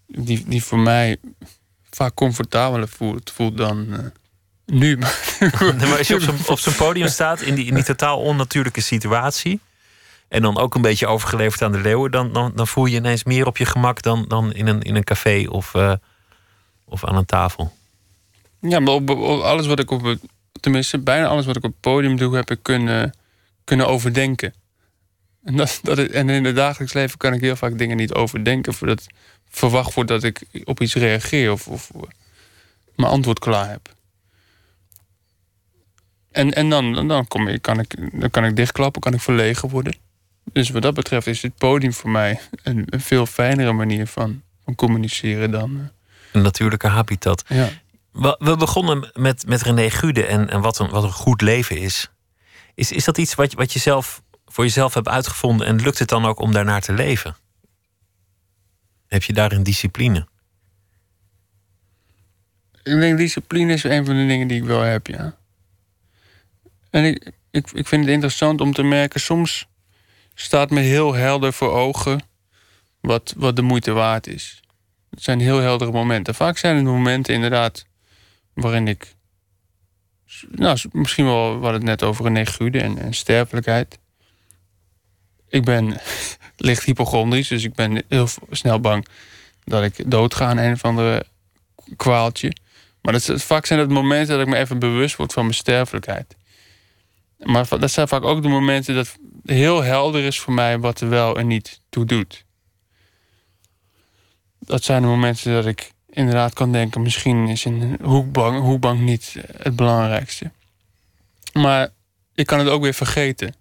die, 0.07 0.45
die 0.47 0.65
voor 0.65 0.79
mij 0.79 1.17
vaak 1.91 2.15
comfortabeler 2.15 2.89
voelt, 2.89 3.31
voelt 3.35 3.57
dan 3.57 3.87
uh, 3.91 3.99
nu. 4.67 4.97
maar 5.79 5.99
als 5.99 6.09
je 6.09 6.45
op 6.47 6.59
zo'n 6.59 6.75
podium 6.75 7.09
staat 7.09 7.41
in 7.41 7.55
die, 7.55 7.67
in 7.67 7.75
die 7.75 7.85
totaal 7.85 8.19
onnatuurlijke 8.19 8.81
situatie. 8.81 9.61
En 10.29 10.43
dan 10.43 10.59
ook 10.59 10.75
een 10.75 10.83
beetje 10.83 11.07
overgeleverd 11.07 11.63
aan 11.63 11.73
de 11.73 11.81
leeuwen, 11.81 12.11
dan, 12.11 12.33
dan, 12.33 12.53
dan 12.55 12.67
voel 12.67 12.87
je 12.87 12.97
ineens 12.97 13.25
meer 13.25 13.47
op 13.47 13.57
je 13.57 13.65
gemak 13.65 14.03
dan, 14.03 14.25
dan 14.29 14.53
in, 14.53 14.67
een, 14.67 14.83
in 14.83 14.95
een 14.95 15.05
café 15.05 15.47
of, 15.49 15.75
uh, 15.75 15.93
of 16.85 17.05
aan 17.05 17.17
een 17.17 17.25
tafel. 17.25 17.73
Ja, 18.61 18.81
maar 18.81 18.95
op, 18.95 19.11
op 19.11 19.41
alles 19.41 19.67
wat 19.67 19.79
ik 19.79 19.91
op 19.91 20.03
het, 20.03 20.21
tenminste, 20.61 20.99
bijna 20.99 21.27
alles 21.27 21.47
wat 21.47 21.57
ik 21.57 21.65
op 21.65 21.71
het 21.71 21.81
podium 21.81 22.17
doe, 22.17 22.37
heb 22.37 22.51
ik 22.51 22.59
kunnen, 22.63 23.15
kunnen 23.65 23.87
overdenken. 23.87 24.55
En, 25.45 25.57
dat, 25.57 25.79
dat, 25.83 25.99
en 25.99 26.29
in 26.29 26.45
het 26.45 26.57
dagelijks 26.57 26.93
leven 26.93 27.19
kan 27.19 27.33
ik 27.33 27.41
heel 27.41 27.57
vaak 27.57 27.79
dingen 27.79 27.97
niet 27.97 28.15
overdenken 28.15 28.75
voordat 28.75 29.07
verwacht 29.51 29.95
wordt 29.95 30.11
dat 30.11 30.23
ik 30.23 30.43
op 30.65 30.81
iets 30.81 30.95
reageer 30.95 31.53
of, 31.53 31.69
of 31.69 31.91
mijn 32.97 33.11
antwoord 33.11 33.39
klaar 33.39 33.71
heb. 33.71 33.95
En, 36.31 36.53
en 36.53 36.69
dan, 36.71 37.09
dan, 37.09 37.29
kom 37.29 37.49
ik, 37.49 37.63
kan 37.63 37.81
ik, 37.81 38.21
dan 38.21 38.31
kan 38.31 38.45
ik 38.45 38.57
dichtklappen, 38.57 39.01
kan 39.01 39.15
ik 39.15 39.21
verlegen 39.21 39.69
worden. 39.69 39.95
Dus 40.53 40.71
wat 40.71 40.83
dat 40.83 40.95
betreft 40.95 41.27
is 41.27 41.43
het 41.43 41.57
podium 41.57 41.93
voor 41.93 42.11
mij 42.11 42.41
een, 42.63 42.83
een 42.87 43.01
veel 43.01 43.27
fijnere 43.27 43.73
manier 43.73 44.07
van, 44.07 44.43
van 44.65 44.75
communiceren 44.75 45.51
dan. 45.51 45.71
Uh... 45.77 45.83
Een 46.33 46.43
natuurlijke 46.43 46.87
habitat. 46.87 47.45
Ja. 47.49 47.69
We, 48.13 48.57
begonnen 48.59 49.11
met, 49.15 49.47
met 49.47 49.63
René 49.63 49.91
Gude 49.91 50.27
en, 50.27 50.51
en 50.51 50.61
wat, 50.61 50.79
een, 50.79 50.89
wat 50.89 51.03
een 51.03 51.13
goed 51.13 51.41
leven 51.41 51.79
is. 51.79 52.11
Is, 52.75 52.93
is 52.93 53.05
dat 53.05 53.19
iets 53.19 53.35
wat, 53.35 53.53
wat 53.53 53.73
je 53.73 53.79
zelf 53.79 54.23
voor 54.55 54.65
jezelf 54.65 54.95
hebt 54.95 55.09
uitgevonden 55.09 55.67
en 55.67 55.83
lukt 55.83 55.99
het 55.99 56.09
dan 56.09 56.25
ook 56.25 56.39
om 56.39 56.53
daarnaar 56.53 56.81
te 56.81 56.93
leven? 56.93 57.37
Heb 59.07 59.23
je 59.23 59.33
daarin 59.33 59.63
discipline? 59.63 60.27
Ik 62.83 63.01
denk 63.01 63.19
discipline 63.19 63.73
is 63.73 63.85
een 63.85 64.05
van 64.05 64.15
de 64.15 64.27
dingen 64.27 64.49
die 64.49 64.57
ik 64.61 64.65
wel 64.67 64.81
heb, 64.81 65.07
ja. 65.07 65.37
En 66.91 67.05
ik, 67.05 67.33
ik, 67.51 67.71
ik 67.71 67.89
vind 67.89 68.05
het 68.05 68.13
interessant 68.13 68.61
om 68.61 68.73
te 68.73 68.83
merken, 68.83 69.21
soms 69.21 69.67
staat 70.35 70.71
me 70.71 70.81
heel 70.81 71.15
helder 71.15 71.53
voor 71.53 71.71
ogen 71.71 72.23
wat, 73.01 73.35
wat 73.37 73.57
de 73.57 73.63
moeite 73.63 73.93
waard 73.93 74.27
is. 74.27 74.61
Het 75.11 75.23
zijn 75.23 75.41
heel 75.41 75.59
heldere 75.59 75.93
momenten. 75.93 76.35
Vaak 76.35 76.59
zijn 76.59 76.77
het 76.77 76.85
momenten 76.85 77.35
inderdaad 77.35 77.87
waarin 78.53 78.89
ik. 78.89 79.15
Nou, 80.49 80.79
misschien 80.93 81.25
wel, 81.25 81.47
we 81.47 81.63
hadden 81.63 81.73
het 81.73 82.01
net 82.01 82.03
over 82.03 82.27
een 82.27 82.47
Gude 82.47 82.81
en, 82.81 82.99
en 82.99 83.15
sterfelijkheid. 83.15 83.99
Ik 85.55 85.65
ben 85.65 86.01
licht 86.57 86.85
hypochondrisch, 86.85 87.49
dus 87.49 87.65
ik 87.65 87.75
ben 87.75 88.03
heel 88.09 88.29
snel 88.51 88.81
bang 88.81 89.07
dat 89.65 89.83
ik 89.83 90.11
doodga 90.11 90.47
aan 90.47 90.59
een 90.59 90.73
of 90.73 90.85
andere 90.85 91.27
kwaaltje. 91.97 92.57
Maar 93.03 93.13
dat, 93.13 93.43
vaak 93.43 93.67
zijn 93.67 93.81
het 93.81 93.89
momenten 93.89 94.37
dat 94.37 94.47
ik 94.47 94.53
me 94.53 94.59
even 94.59 94.79
bewust 94.79 95.17
word 95.17 95.33
van 95.33 95.43
mijn 95.43 95.55
sterfelijkheid. 95.55 96.37
Maar 97.39 97.79
dat 97.79 97.91
zijn 97.91 98.09
vaak 98.09 98.25
ook 98.25 98.43
de 98.43 98.49
momenten 98.49 98.95
dat 98.95 99.17
heel 99.45 99.83
helder 99.83 100.25
is 100.25 100.41
voor 100.41 100.53
mij 100.53 100.79
wat 100.79 101.01
er 101.01 101.09
wel 101.09 101.39
en 101.39 101.47
niet 101.47 101.81
toe 101.89 102.05
doet. 102.05 102.45
Dat 104.59 104.85
zijn 104.85 105.03
de 105.03 105.09
momenten 105.09 105.53
dat 105.53 105.67
ik 105.67 105.93
inderdaad 106.11 106.53
kan 106.53 106.73
denken: 106.73 107.03
misschien 107.03 107.49
is 107.49 107.65
een 107.65 107.99
hoekbank, 108.03 108.63
hoekbank 108.63 109.01
niet 109.01 109.37
het 109.57 109.77
belangrijkste. 109.77 110.51
Maar 111.53 111.89
ik 112.35 112.47
kan 112.47 112.59
het 112.59 112.69
ook 112.69 112.83
weer 112.83 112.95
vergeten. 112.95 113.55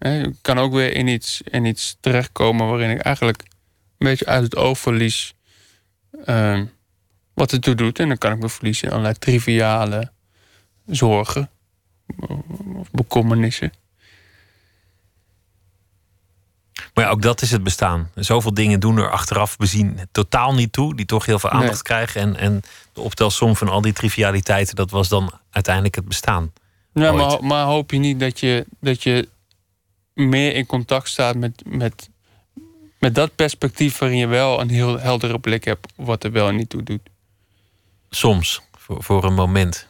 Ik 0.00 0.34
kan 0.42 0.58
ook 0.58 0.72
weer 0.72 0.94
in 0.94 1.06
iets, 1.06 1.40
in 1.44 1.64
iets 1.64 1.96
terechtkomen 2.00 2.68
waarin 2.68 2.90
ik 2.90 3.00
eigenlijk 3.00 3.42
een 3.42 4.06
beetje 4.06 4.26
uit 4.26 4.42
het 4.42 4.56
oog 4.56 4.78
verlies 4.78 5.34
uh, 6.26 6.60
wat 7.34 7.50
het 7.50 7.62
toe 7.62 7.74
doet. 7.74 7.98
En 7.98 8.08
dan 8.08 8.18
kan 8.18 8.32
ik 8.32 8.38
me 8.38 8.48
verliezen 8.48 8.86
in 8.86 8.90
allerlei 8.90 9.18
triviale 9.18 10.10
zorgen 10.86 11.50
of 12.74 12.90
bekommernissen. 12.90 13.72
Maar 16.94 17.04
ja, 17.04 17.10
ook 17.10 17.22
dat 17.22 17.42
is 17.42 17.50
het 17.50 17.62
bestaan. 17.62 18.10
Zoveel 18.14 18.54
dingen 18.54 18.80
doen 18.80 18.98
er 18.98 19.10
achteraf 19.10 19.56
bezien 19.56 20.00
totaal 20.12 20.54
niet 20.54 20.72
toe, 20.72 20.96
die 20.96 21.06
toch 21.06 21.26
heel 21.26 21.38
veel 21.38 21.50
aandacht 21.50 21.82
krijgen. 21.82 22.20
En, 22.20 22.36
en 22.36 22.62
de 22.92 23.00
optelsom 23.00 23.56
van 23.56 23.68
al 23.68 23.80
die 23.80 23.92
trivialiteiten, 23.92 24.76
dat 24.76 24.90
was 24.90 25.08
dan 25.08 25.32
uiteindelijk 25.50 25.94
het 25.94 26.08
bestaan. 26.08 26.52
Ja, 26.92 27.12
maar, 27.12 27.44
maar, 27.44 27.64
hoop 27.64 27.90
je 27.90 27.98
niet 27.98 28.20
dat 28.20 28.40
je, 28.40 28.66
dat 28.80 29.02
je 29.02 29.28
meer 30.14 30.54
in 30.54 30.66
contact 30.66 31.08
staat 31.08 31.36
met, 31.36 31.62
met, 31.66 32.08
met 32.98 33.14
dat 33.14 33.34
perspectief 33.34 33.98
waarin 33.98 34.18
je 34.18 34.26
wel 34.26 34.60
een 34.60 34.70
heel 34.70 34.98
heldere 34.98 35.38
blik 35.38 35.64
hebt 35.64 35.92
wat 35.96 36.24
er 36.24 36.32
wel 36.32 36.48
en 36.48 36.56
niet 36.56 36.68
toe 36.68 36.82
doet? 36.82 37.08
Soms, 38.10 38.60
voor, 38.78 39.02
voor 39.02 39.24
een 39.24 39.34
moment. 39.34 39.88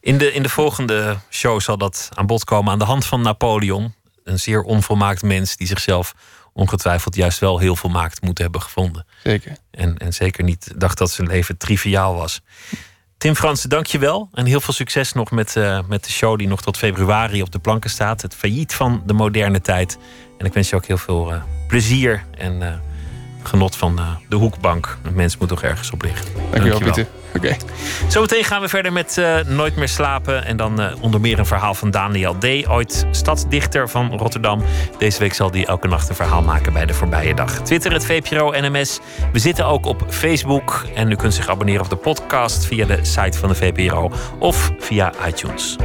In 0.00 0.18
de, 0.18 0.32
in 0.32 0.42
de 0.42 0.48
volgende 0.48 1.18
show 1.30 1.60
zal 1.60 1.78
dat 1.78 2.08
aan 2.14 2.26
bod 2.26 2.44
komen 2.44 2.72
aan 2.72 2.78
de 2.78 2.84
hand 2.84 3.06
van 3.06 3.20
Napoleon. 3.20 3.94
Een 4.24 4.38
zeer 4.38 4.62
onvolmaakt 4.62 5.22
mens 5.22 5.56
die 5.56 5.66
zichzelf 5.66 6.14
ongetwijfeld 6.52 7.14
juist 7.14 7.38
wel 7.38 7.58
heel 7.58 7.76
volmaakt 7.76 8.22
moet 8.22 8.38
hebben 8.38 8.62
gevonden. 8.62 9.06
Zeker. 9.22 9.56
En, 9.70 9.96
en 9.98 10.12
zeker 10.12 10.44
niet 10.44 10.72
dacht 10.76 10.98
dat 10.98 11.10
zijn 11.10 11.28
leven 11.28 11.56
triviaal 11.56 12.14
was. 12.14 12.40
Tim 13.18 13.34
Fransen, 13.34 13.68
dank 13.68 13.86
je 13.86 13.98
wel. 13.98 14.28
En 14.32 14.46
heel 14.46 14.60
veel 14.60 14.74
succes 14.74 15.12
nog 15.12 15.30
met, 15.30 15.54
uh, 15.56 15.80
met 15.88 16.04
de 16.04 16.10
show 16.10 16.38
die 16.38 16.48
nog 16.48 16.62
tot 16.62 16.76
februari 16.76 17.42
op 17.42 17.52
de 17.52 17.58
planken 17.58 17.90
staat. 17.90 18.22
Het 18.22 18.34
failliet 18.34 18.74
van 18.74 19.02
de 19.06 19.12
moderne 19.12 19.60
tijd. 19.60 19.98
En 20.38 20.46
ik 20.46 20.52
wens 20.52 20.68
je 20.70 20.76
ook 20.76 20.86
heel 20.86 20.98
veel 20.98 21.32
uh, 21.32 21.42
plezier 21.68 22.24
en 22.30 22.60
uh, 22.60 22.74
genot 23.48 23.76
van 23.76 24.00
de 24.28 24.36
hoekbank. 24.36 24.98
Een 25.02 25.14
mens 25.14 25.36
moet 25.36 25.48
toch 25.48 25.62
ergens 25.62 25.90
op 25.90 26.02
liggen. 26.02 26.26
Dankjewel, 26.50 26.78
Pieter. 26.78 27.06
Oké. 27.36 27.56
Zometeen 28.08 28.44
gaan 28.44 28.60
we 28.60 28.68
verder 28.68 28.92
met 28.92 29.16
uh, 29.18 29.38
Nooit 29.46 29.76
meer 29.76 29.88
slapen. 29.88 30.44
En 30.44 30.56
dan 30.56 30.80
uh, 30.80 30.92
onder 31.00 31.20
meer 31.20 31.38
een 31.38 31.46
verhaal 31.46 31.74
van 31.74 31.90
Daniel 31.90 32.38
D., 32.38 32.68
ooit 32.68 33.06
stadsdichter 33.10 33.88
van 33.88 34.16
Rotterdam. 34.16 34.62
Deze 34.98 35.18
week 35.18 35.34
zal 35.34 35.50
hij 35.50 35.66
elke 35.66 35.88
nacht 35.88 36.08
een 36.08 36.14
verhaal 36.14 36.42
maken 36.42 36.72
bij 36.72 36.86
de 36.86 36.94
voorbije 36.94 37.34
dag. 37.34 37.50
Twitter, 37.50 37.92
het 37.92 38.04
VPRO 38.04 38.50
NMS. 38.50 39.00
We 39.32 39.38
zitten 39.38 39.66
ook 39.66 39.86
op 39.86 40.04
Facebook. 40.08 40.84
En 40.94 41.10
u 41.10 41.16
kunt 41.16 41.34
zich 41.34 41.48
abonneren 41.48 41.82
op 41.82 41.90
de 41.90 41.96
podcast 41.96 42.66
via 42.66 42.86
de 42.86 42.98
site 43.02 43.38
van 43.38 43.48
de 43.48 43.54
VPRO 43.54 44.10
of 44.38 44.70
via 44.78 45.12
iTunes. 45.26 45.76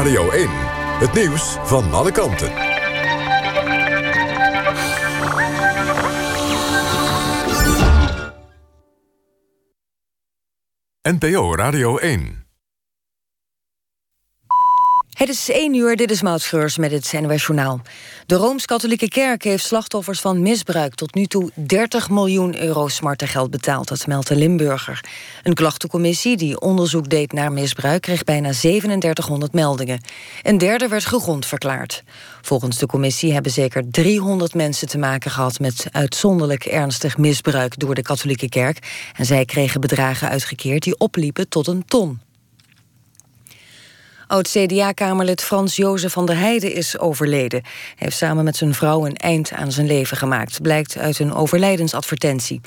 Radio 0.00 0.30
1. 0.30 0.48
Het 0.98 1.12
nieuws 1.12 1.56
van 1.62 1.92
alle 1.92 2.12
kanten. 2.12 2.52
NPO 11.02 11.54
Radio 11.54 11.96
1. 11.96 12.49
Het 15.20 15.28
is 15.28 15.50
1 15.50 15.74
uur, 15.74 15.96
dit 15.96 16.10
is 16.10 16.22
Maud 16.22 16.76
met 16.76 16.90
het 16.90 17.12
NOS 17.20 17.46
Journaal. 17.46 17.80
De 18.26 18.34
Rooms-Katholieke 18.34 19.08
Kerk 19.08 19.44
heeft 19.44 19.64
slachtoffers 19.64 20.20
van 20.20 20.42
misbruik... 20.42 20.94
tot 20.94 21.14
nu 21.14 21.26
toe 21.26 21.50
30 21.54 22.10
miljoen 22.10 22.62
euro 22.62 22.88
smartengeld 22.88 23.50
betaald, 23.50 23.88
dat 23.88 24.06
meldt 24.06 24.28
de 24.28 24.36
Limburger. 24.36 25.04
Een 25.42 25.54
klachtencommissie 25.54 26.36
die 26.36 26.60
onderzoek 26.60 27.08
deed 27.08 27.32
naar 27.32 27.52
misbruik... 27.52 28.02
kreeg 28.02 28.24
bijna 28.24 28.52
3700 28.52 29.52
meldingen. 29.52 30.00
Een 30.42 30.58
derde 30.58 30.88
werd 30.88 31.06
gegrond 31.06 31.46
verklaard. 31.46 32.02
Volgens 32.40 32.78
de 32.78 32.86
commissie 32.86 33.32
hebben 33.32 33.52
zeker 33.52 33.90
300 33.90 34.54
mensen 34.54 34.88
te 34.88 34.98
maken 34.98 35.30
gehad... 35.30 35.58
met 35.58 35.86
uitzonderlijk 35.90 36.64
ernstig 36.64 37.18
misbruik 37.18 37.78
door 37.78 37.94
de 37.94 38.02
katholieke 38.02 38.48
kerk. 38.48 39.08
En 39.16 39.26
zij 39.26 39.44
kregen 39.44 39.80
bedragen 39.80 40.28
uitgekeerd 40.28 40.82
die 40.82 40.98
opliepen 40.98 41.48
tot 41.48 41.66
een 41.66 41.84
ton. 41.84 42.20
Oud-CDA-kamerlid 44.30 45.42
Frans 45.42 45.76
Jozef 45.76 46.12
van 46.12 46.26
der 46.26 46.36
Heijden 46.36 46.74
is 46.74 46.98
overleden. 46.98 47.62
Hij 47.62 47.94
heeft 47.96 48.16
samen 48.16 48.44
met 48.44 48.56
zijn 48.56 48.74
vrouw 48.74 49.06
een 49.06 49.16
eind 49.16 49.52
aan 49.52 49.72
zijn 49.72 49.86
leven 49.86 50.16
gemaakt... 50.16 50.62
blijkt 50.62 50.98
uit 50.98 51.18
een 51.18 51.32
overlijdensadvertentie. 51.32 52.60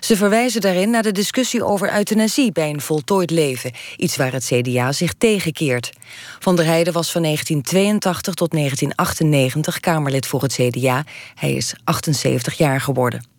Ze 0.00 0.16
verwijzen 0.16 0.60
daarin 0.60 0.90
naar 0.90 1.02
de 1.02 1.12
discussie 1.12 1.64
over 1.64 1.94
euthanasie... 1.94 2.52
bij 2.52 2.70
een 2.70 2.80
voltooid 2.80 3.30
leven, 3.30 3.72
iets 3.96 4.16
waar 4.16 4.32
het 4.32 4.44
CDA 4.44 4.92
zich 4.92 5.12
tegenkeert. 5.18 5.92
Van 6.38 6.56
der 6.56 6.64
Heijden 6.64 6.92
was 6.92 7.12
van 7.12 7.22
1982 7.22 8.34
tot 8.34 8.50
1998 8.50 9.80
Kamerlid 9.80 10.26
voor 10.26 10.42
het 10.42 10.52
CDA. 10.52 11.04
Hij 11.34 11.52
is 11.52 11.74
78 11.84 12.54
jaar 12.54 12.80
geworden. 12.80 13.29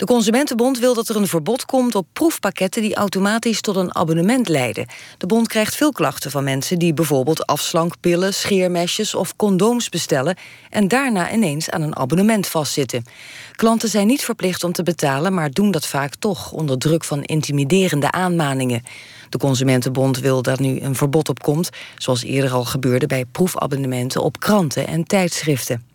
De 0.00 0.06
Consumentenbond 0.06 0.78
wil 0.78 0.94
dat 0.94 1.08
er 1.08 1.16
een 1.16 1.26
verbod 1.26 1.64
komt 1.64 1.94
op 1.94 2.06
proefpakketten 2.12 2.82
die 2.82 2.94
automatisch 2.94 3.60
tot 3.60 3.76
een 3.76 3.94
abonnement 3.94 4.48
leiden. 4.48 4.86
De 5.18 5.26
bond 5.26 5.48
krijgt 5.48 5.76
veel 5.76 5.92
klachten 5.92 6.30
van 6.30 6.44
mensen 6.44 6.78
die 6.78 6.94
bijvoorbeeld 6.94 7.46
afslankpillen, 7.46 8.34
scheermesjes 8.34 9.14
of 9.14 9.36
condooms 9.36 9.88
bestellen 9.88 10.36
en 10.70 10.88
daarna 10.88 11.32
ineens 11.32 11.70
aan 11.70 11.82
een 11.82 11.96
abonnement 11.96 12.46
vastzitten. 12.46 13.04
Klanten 13.52 13.88
zijn 13.88 14.06
niet 14.06 14.24
verplicht 14.24 14.64
om 14.64 14.72
te 14.72 14.82
betalen, 14.82 15.34
maar 15.34 15.50
doen 15.50 15.70
dat 15.70 15.86
vaak 15.86 16.14
toch 16.14 16.52
onder 16.52 16.78
druk 16.78 17.04
van 17.04 17.22
intimiderende 17.22 18.10
aanmaningen. 18.10 18.82
De 19.28 19.38
Consumentenbond 19.38 20.18
wil 20.18 20.42
dat 20.42 20.58
nu 20.58 20.80
een 20.80 20.94
verbod 20.94 21.28
op 21.28 21.42
komt, 21.42 21.70
zoals 21.98 22.22
eerder 22.22 22.52
al 22.52 22.64
gebeurde 22.64 23.06
bij 23.06 23.24
proefabonnementen 23.24 24.22
op 24.22 24.40
kranten 24.40 24.86
en 24.86 25.04
tijdschriften. 25.04 25.89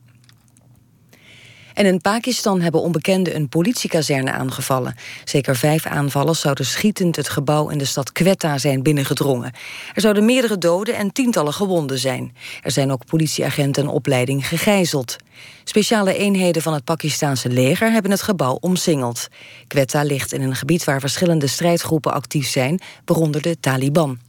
En 1.76 1.86
in 1.86 2.02
Pakistan 2.02 2.62
hebben 2.62 2.82
onbekenden 2.82 3.36
een 3.36 3.50
politiekazerne 3.50 4.32
aangevallen. 4.32 4.96
Zeker 5.24 5.56
vijf 5.56 5.86
aanvallers 5.86 6.40
zouden 6.40 6.66
schietend 6.66 7.16
het 7.16 7.30
gebouw 7.30 7.70
in 7.70 7.78
de 7.78 7.86
stad 7.86 8.12
Quetta 8.12 8.58
zijn 8.58 8.84
binnengedrongen. 8.84 9.52
Er 9.94 10.02
zouden 10.02 10.26
meerdere 10.26 10.58
doden 10.58 10.96
en 10.96 11.12
tientallen 11.12 11.54
gewonden 11.54 12.00
zijn. 12.00 12.36
Er 12.62 12.72
zijn 12.72 12.92
ook 12.92 13.06
politieagenten 13.06 13.84
en 13.84 13.90
opleiding 13.90 14.48
gegijzeld. 14.48 15.16
Speciale 15.64 16.18
eenheden 16.18 16.62
van 16.62 16.74
het 16.74 16.84
Pakistaanse 16.84 17.50
leger 17.50 17.92
hebben 17.92 18.12
het 18.12 18.22
gebouw 18.22 18.58
omsingeld. 18.60 19.28
Quetta 19.68 20.04
ligt 20.04 20.34
in 20.34 20.42
een 20.42 20.56
gebied 20.56 20.84
waar 20.84 21.00
verschillende 21.00 21.48
strijdgroepen 21.48 22.14
actief 22.14 22.48
zijn, 22.48 22.80
waaronder 23.06 23.42
de 23.42 23.60
Taliban. 23.60 24.25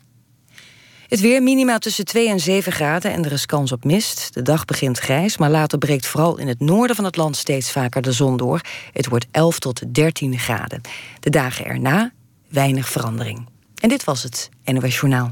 Het 1.08 1.20
weer 1.20 1.42
minima 1.42 1.78
tussen 1.78 2.04
2 2.04 2.28
en 2.28 2.40
7 2.40 2.72
graden 2.72 3.12
en 3.12 3.24
er 3.24 3.32
is 3.32 3.46
kans 3.46 3.72
op 3.72 3.84
mist. 3.84 4.34
De 4.34 4.42
dag 4.42 4.64
begint 4.64 4.98
grijs, 4.98 5.36
maar 5.36 5.50
later 5.50 5.78
breekt 5.78 6.06
vooral 6.06 6.38
in 6.38 6.48
het 6.48 6.60
noorden 6.60 6.96
van 6.96 7.04
het 7.04 7.16
land 7.16 7.36
steeds 7.36 7.72
vaker 7.72 8.02
de 8.02 8.12
zon 8.12 8.36
door. 8.36 8.60
Het 8.92 9.08
wordt 9.08 9.26
11 9.30 9.58
tot 9.58 9.94
13 9.94 10.38
graden. 10.38 10.80
De 11.20 11.30
dagen 11.30 11.64
erna 11.64 12.12
weinig 12.48 12.88
verandering. 12.88 13.46
En 13.80 13.88
dit 13.88 14.04
was 14.04 14.22
het 14.22 14.48
NOS 14.64 14.94
Journaal. 14.94 15.30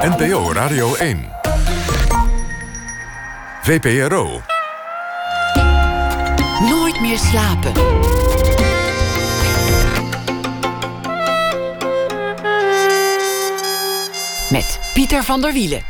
NPO 0.00 0.52
Radio 0.52 0.94
1. 0.94 1.28
VPRO. 3.62 4.40
Nooit 6.60 7.00
meer 7.00 7.18
slapen. 7.18 8.21
Met 14.52 14.80
Pieter 14.94 15.22
van 15.24 15.40
der 15.40 15.52
Wielen. 15.52 15.82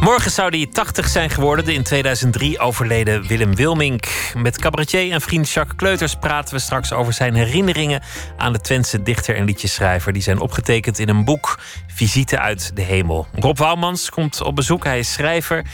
Morgen 0.00 0.30
zou 0.30 0.56
hij 0.56 0.66
80 0.66 1.08
zijn 1.08 1.30
geworden, 1.30 1.64
de 1.64 1.74
in 1.74 1.82
2003 1.82 2.58
overleden 2.58 3.26
Willem 3.26 3.54
Wilmink. 3.54 4.08
Met 4.36 4.58
cabaretier 4.58 5.12
en 5.12 5.20
vriend 5.20 5.50
Jacques 5.50 5.76
Kleuters 5.76 6.14
praten 6.14 6.54
we 6.54 6.60
straks 6.60 6.92
over 6.92 7.12
zijn 7.12 7.34
herinneringen 7.34 8.02
aan 8.36 8.52
de 8.52 8.60
Twentse 8.60 9.02
dichter 9.02 9.36
en 9.36 9.44
liedjeschrijver. 9.44 10.12
Die 10.12 10.22
zijn 10.22 10.38
opgetekend 10.38 10.98
in 10.98 11.08
een 11.08 11.24
boek, 11.24 11.58
Visite 11.86 12.38
uit 12.38 12.70
de 12.74 12.82
Hemel. 12.82 13.26
Rob 13.32 13.58
Wouwmans 13.58 14.10
komt 14.10 14.42
op 14.42 14.56
bezoek, 14.56 14.84
hij 14.84 14.98
is 14.98 15.12
schrijver. 15.12 15.64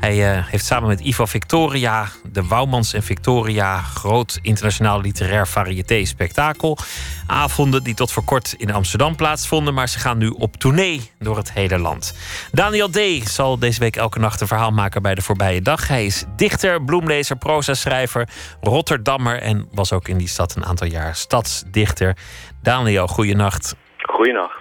Hij 0.00 0.36
uh, 0.36 0.46
heeft 0.46 0.64
samen 0.64 0.88
met 0.88 1.00
Ivo 1.00 1.24
Victoria 1.24 2.06
de 2.32 2.46
Wouwmans 2.46 2.92
en 2.92 3.02
Victoria 3.02 3.80
groot 3.80 4.38
internationaal 4.42 5.00
literair 5.00 5.46
variété 5.46 6.04
spektakel. 6.04 6.78
Avonden 7.26 7.82
die 7.82 7.94
tot 7.94 8.12
voor 8.12 8.24
kort 8.24 8.54
in 8.58 8.72
Amsterdam 8.72 9.16
plaatsvonden, 9.16 9.74
maar 9.74 9.88
ze 9.88 9.98
gaan 9.98 10.18
nu 10.18 10.28
op 10.28 10.56
tournee 10.56 11.10
door 11.18 11.36
het 11.36 11.52
hele 11.52 11.78
land. 11.78 12.14
Daniel 12.52 12.90
D. 12.90 13.28
zal 13.28 13.58
deze 13.58 13.80
week 13.80 13.96
elke 13.96 14.18
nacht 14.18 14.40
een 14.40 14.46
verhaal 14.46 14.70
maken 14.70 15.02
bij 15.02 15.14
de 15.14 15.22
voorbije 15.22 15.62
dag. 15.62 15.88
Hij 15.88 16.06
is 16.06 16.24
dichter, 16.36 16.84
bloemlezer, 16.84 17.36
proza-schrijver, 17.36 18.28
Rotterdammer 18.60 19.40
en 19.40 19.68
was 19.72 19.92
ook 19.92 20.08
in 20.08 20.18
die 20.18 20.28
stad 20.28 20.56
een 20.56 20.64
aantal 20.64 20.86
jaar 20.86 21.14
stadsdichter. 21.14 22.16
Daniel, 22.62 23.06
goeienacht. 23.06 23.76
Goeienacht. 23.98 24.57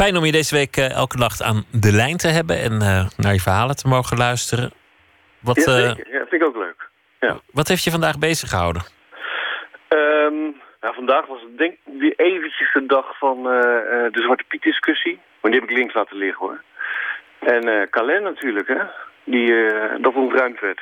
Fijn 0.00 0.16
om 0.16 0.24
je 0.24 0.32
deze 0.32 0.54
week 0.54 0.76
uh, 0.76 0.90
elke 0.90 1.16
nacht 1.16 1.42
aan 1.42 1.64
de 1.70 1.92
lijn 1.92 2.16
te 2.16 2.28
hebben 2.28 2.60
en 2.60 2.72
uh, 2.72 3.08
naar 3.16 3.32
je 3.32 3.40
verhalen 3.40 3.76
te 3.76 3.88
mogen 3.88 4.16
luisteren. 4.16 4.72
Wat, 5.38 5.56
ja, 5.56 5.62
zeker. 5.62 6.06
Uh, 6.06 6.12
ja, 6.12 6.18
vind 6.18 6.42
ik 6.42 6.44
ook 6.44 6.56
leuk. 6.56 6.88
Ja. 7.20 7.40
Wat 7.52 7.68
heeft 7.68 7.84
je 7.84 7.90
vandaag 7.90 8.18
bezig 8.18 8.48
gehouden? 8.48 8.82
Um, 9.88 10.56
nou, 10.80 10.94
vandaag 10.94 11.26
was 11.26 11.40
het 11.40 11.58
denk 11.58 11.72
ik 11.72 11.80
weer 11.98 12.14
eventjes 12.16 12.72
de 12.72 12.86
dag 12.86 13.18
van 13.18 13.42
de 13.42 14.20
Zwarte 14.24 14.44
Piet 14.48 14.62
discussie. 14.62 15.20
Maar 15.40 15.50
die 15.50 15.60
heb 15.60 15.70
ik 15.70 15.76
links 15.76 15.94
laten 15.94 16.16
liggen 16.16 16.46
hoor. 16.46 16.62
En 17.40 17.68
uh, 17.68 17.82
Calais 17.90 18.22
natuurlijk, 18.22 18.68
hè. 18.68 18.82
Die, 19.24 19.52
dat 20.00 20.14
ontruimd 20.14 20.60
werd. 20.60 20.80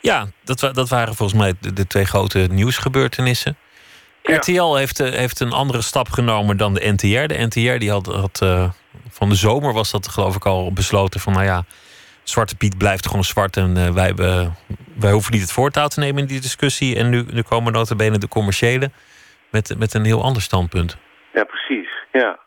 Ja, 0.00 0.26
dat, 0.44 0.58
dat 0.74 0.88
waren 0.88 1.14
volgens 1.14 1.38
mij 1.38 1.52
de, 1.60 1.72
de 1.72 1.86
twee 1.86 2.04
grote 2.04 2.38
nieuwsgebeurtenissen. 2.50 3.56
Ja. 4.22 4.36
RTL 4.36 4.74
heeft, 4.74 4.98
heeft 4.98 5.40
een 5.40 5.52
andere 5.52 5.82
stap 5.82 6.08
genomen 6.08 6.56
dan 6.56 6.74
de 6.74 6.92
NTR. 6.92 7.26
De 7.26 7.46
NTR 7.46 7.78
die 7.78 7.90
had, 7.90 8.06
had 8.06 8.40
uh, 8.42 8.70
van 9.10 9.28
de 9.28 9.34
zomer 9.34 9.72
was 9.72 9.90
dat 9.90 10.08
geloof 10.08 10.36
ik 10.36 10.46
al 10.46 10.72
besloten 10.72 11.20
van 11.20 11.32
nou 11.32 11.44
ja, 11.44 11.64
Zwarte 12.22 12.56
Piet 12.56 12.78
blijft 12.78 13.06
gewoon 13.06 13.24
zwart 13.24 13.56
en 13.56 13.76
uh, 13.76 13.88
wij, 13.88 14.12
uh, 14.20 14.46
wij 15.00 15.12
hoeven 15.12 15.32
niet 15.32 15.40
het 15.40 15.52
voortouw 15.52 15.86
te 15.88 16.00
nemen 16.00 16.22
in 16.22 16.28
die 16.28 16.40
discussie. 16.40 16.96
En 16.96 17.08
nu, 17.08 17.24
nu 17.32 17.42
komen 17.42 17.72
notabene 17.72 18.18
de 18.18 18.28
commerciële 18.28 18.90
met, 19.50 19.74
met 19.78 19.94
een 19.94 20.04
heel 20.04 20.22
ander 20.22 20.42
standpunt. 20.42 20.98
Ja, 21.32 21.44
precies. 21.44 21.90
Ja. 22.12 22.38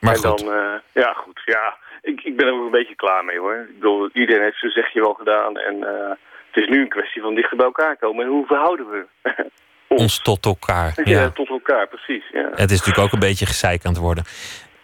Maar 0.00 0.14
en 0.14 0.18
goed. 0.18 0.38
dan, 0.38 0.80
ja 0.92 1.12
goed, 1.12 1.40
ja. 1.44 1.76
Ik, 2.02 2.20
ik 2.20 2.36
ben 2.36 2.46
er 2.46 2.52
ook 2.52 2.64
een 2.64 2.70
beetje 2.70 2.94
klaar 2.94 3.24
mee 3.24 3.38
hoor. 3.38 3.66
Ik 3.68 3.74
bedoel, 3.74 4.10
iedereen 4.12 4.42
heeft 4.42 4.58
zijn 4.58 4.72
zegje 4.72 5.00
wel 5.00 5.14
gedaan 5.14 5.58
en 5.58 5.80
het 6.50 6.64
is 6.64 6.68
nu 6.68 6.80
een 6.80 6.88
kwestie 6.88 7.22
van 7.22 7.34
dichter 7.34 7.56
bij 7.56 7.66
elkaar 7.66 7.96
komen. 7.96 8.24
En 8.24 8.30
hoe 8.30 8.46
verhouden 8.46 8.90
we? 8.90 9.06
Ons 9.88 10.22
tot 10.22 10.44
elkaar. 10.44 10.92
Ja, 11.04 11.20
ja 11.20 11.30
tot 11.30 11.48
elkaar, 11.48 11.88
precies. 11.88 12.24
Ja. 12.32 12.48
Het 12.50 12.70
is 12.70 12.78
natuurlijk 12.78 13.06
ook 13.06 13.12
een 13.12 13.28
beetje 13.28 13.46
gezeik 13.46 13.84
aan 13.84 13.92
het 13.92 14.00
worden. 14.00 14.24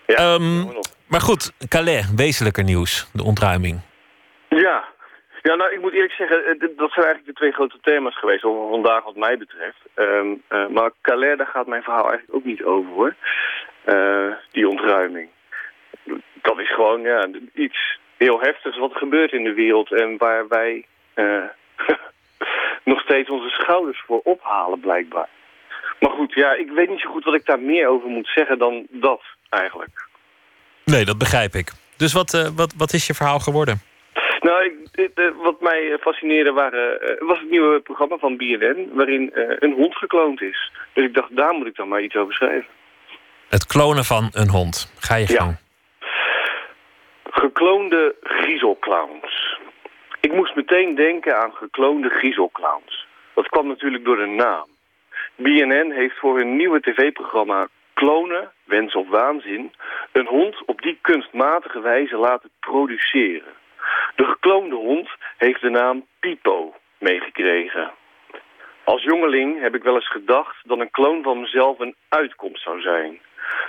Ja, 0.06 0.34
um, 0.34 0.72
maar 1.06 1.20
goed, 1.20 1.52
Calais, 1.68 2.14
wezenlijker 2.16 2.64
nieuws, 2.64 3.10
de 3.12 3.24
ontruiming. 3.24 3.80
Ja. 4.48 4.84
ja, 5.42 5.54
nou 5.54 5.72
ik 5.72 5.80
moet 5.80 5.92
eerlijk 5.92 6.12
zeggen, 6.12 6.58
dat 6.58 6.92
zijn 6.92 7.06
eigenlijk 7.06 7.26
de 7.26 7.32
twee 7.32 7.52
grote 7.52 7.78
thema's 7.82 8.18
geweest 8.18 8.44
over 8.44 8.68
vandaag 8.68 9.04
wat 9.04 9.16
mij 9.16 9.38
betreft. 9.38 9.80
Um, 9.94 10.42
uh, 10.50 10.66
maar 10.68 10.90
Calais, 11.02 11.36
daar 11.36 11.46
gaat 11.46 11.66
mijn 11.66 11.82
verhaal 11.82 12.08
eigenlijk 12.10 12.34
ook 12.34 12.44
niet 12.44 12.62
over 12.64 12.90
hoor. 12.90 13.14
Uh, 13.86 14.34
die 14.50 14.68
ontruiming. 14.68 15.28
Dat 16.42 16.58
is 16.58 16.74
gewoon 16.74 17.00
ja, 17.00 17.28
iets 17.54 17.98
heel 18.16 18.40
heftigs 18.40 18.78
wat 18.78 18.90
er 18.90 18.98
gebeurt 18.98 19.32
in 19.32 19.44
de 19.44 19.54
wereld 19.54 19.92
en 19.92 20.16
waar 20.18 20.48
wij... 20.48 20.86
Uh, 21.14 21.44
nog 22.84 23.00
steeds 23.00 23.30
onze 23.30 23.48
schouders 23.48 24.02
voor 24.06 24.20
ophalen, 24.24 24.80
blijkbaar. 24.80 25.28
Maar 26.00 26.10
goed, 26.10 26.34
ja, 26.34 26.52
ik 26.52 26.70
weet 26.70 26.88
niet 26.88 27.00
zo 27.00 27.10
goed 27.10 27.24
wat 27.24 27.34
ik 27.34 27.46
daar 27.46 27.60
meer 27.60 27.88
over 27.88 28.08
moet 28.08 28.30
zeggen 28.34 28.58
dan 28.58 28.86
dat, 28.90 29.22
eigenlijk. 29.48 30.08
Nee, 30.84 31.04
dat 31.04 31.18
begrijp 31.18 31.54
ik. 31.54 31.72
Dus 31.96 32.12
wat, 32.12 32.32
uh, 32.34 32.48
wat, 32.56 32.74
wat 32.76 32.92
is 32.92 33.06
je 33.06 33.14
verhaal 33.14 33.38
geworden? 33.38 33.80
Nou, 34.40 34.64
ik, 34.64 35.10
uh, 35.14 35.30
wat 35.42 35.60
mij 35.60 35.98
fascineerde 36.00 36.52
waren, 36.52 36.98
uh, 37.02 37.28
was 37.28 37.38
het 37.38 37.50
nieuwe 37.50 37.80
programma 37.80 38.16
van 38.16 38.36
BNN... 38.36 38.90
waarin 38.92 39.30
een 39.34 39.72
hond 39.72 39.96
gekloond 39.96 40.42
is. 40.42 40.72
Dus 40.92 41.04
ik 41.04 41.14
dacht, 41.14 41.36
daar 41.36 41.54
moet 41.54 41.66
ik 41.66 41.76
dan 41.76 41.88
maar 41.88 42.02
iets 42.02 42.16
over 42.16 42.34
schrijven. 42.34 42.68
Het 43.48 43.66
klonen 43.66 44.04
van 44.04 44.28
een 44.32 44.48
hond. 44.48 44.92
Ga 44.98 45.14
je 45.14 45.26
gang. 45.26 45.56
Ja. 46.00 46.06
Gekloonde 47.30 48.14
griezelclowns. 48.22 49.58
Ik 50.26 50.32
moest 50.32 50.54
meteen 50.54 50.94
denken 50.94 51.36
aan 51.36 51.52
gekloonde 51.52 52.08
griezelclowns. 52.08 53.06
Dat 53.34 53.48
kwam 53.48 53.66
natuurlijk 53.66 54.04
door 54.04 54.16
de 54.16 54.26
naam. 54.26 54.66
BNN 55.34 55.90
heeft 55.90 56.18
voor 56.18 56.36
hun 56.36 56.56
nieuwe 56.56 56.80
tv-programma 56.80 57.68
Klonen, 57.94 58.50
Wens 58.64 58.94
of 58.94 59.08
Waanzin... 59.08 59.72
een 60.12 60.26
hond 60.26 60.64
op 60.64 60.82
die 60.82 60.98
kunstmatige 61.00 61.80
wijze 61.80 62.16
laten 62.16 62.50
produceren. 62.60 63.52
De 64.14 64.24
gekloonde 64.24 64.74
hond 64.74 65.08
heeft 65.36 65.60
de 65.60 65.70
naam 65.70 66.06
Pipo 66.20 66.74
meegekregen. 66.98 67.90
Als 68.84 69.02
jongeling 69.02 69.60
heb 69.60 69.74
ik 69.74 69.82
wel 69.82 69.94
eens 69.94 70.10
gedacht 70.10 70.56
dat 70.68 70.78
een 70.78 70.90
kloon 70.90 71.22
van 71.22 71.40
mezelf 71.40 71.78
een 71.78 71.94
uitkomst 72.08 72.62
zou 72.62 72.80
zijn. 72.80 73.20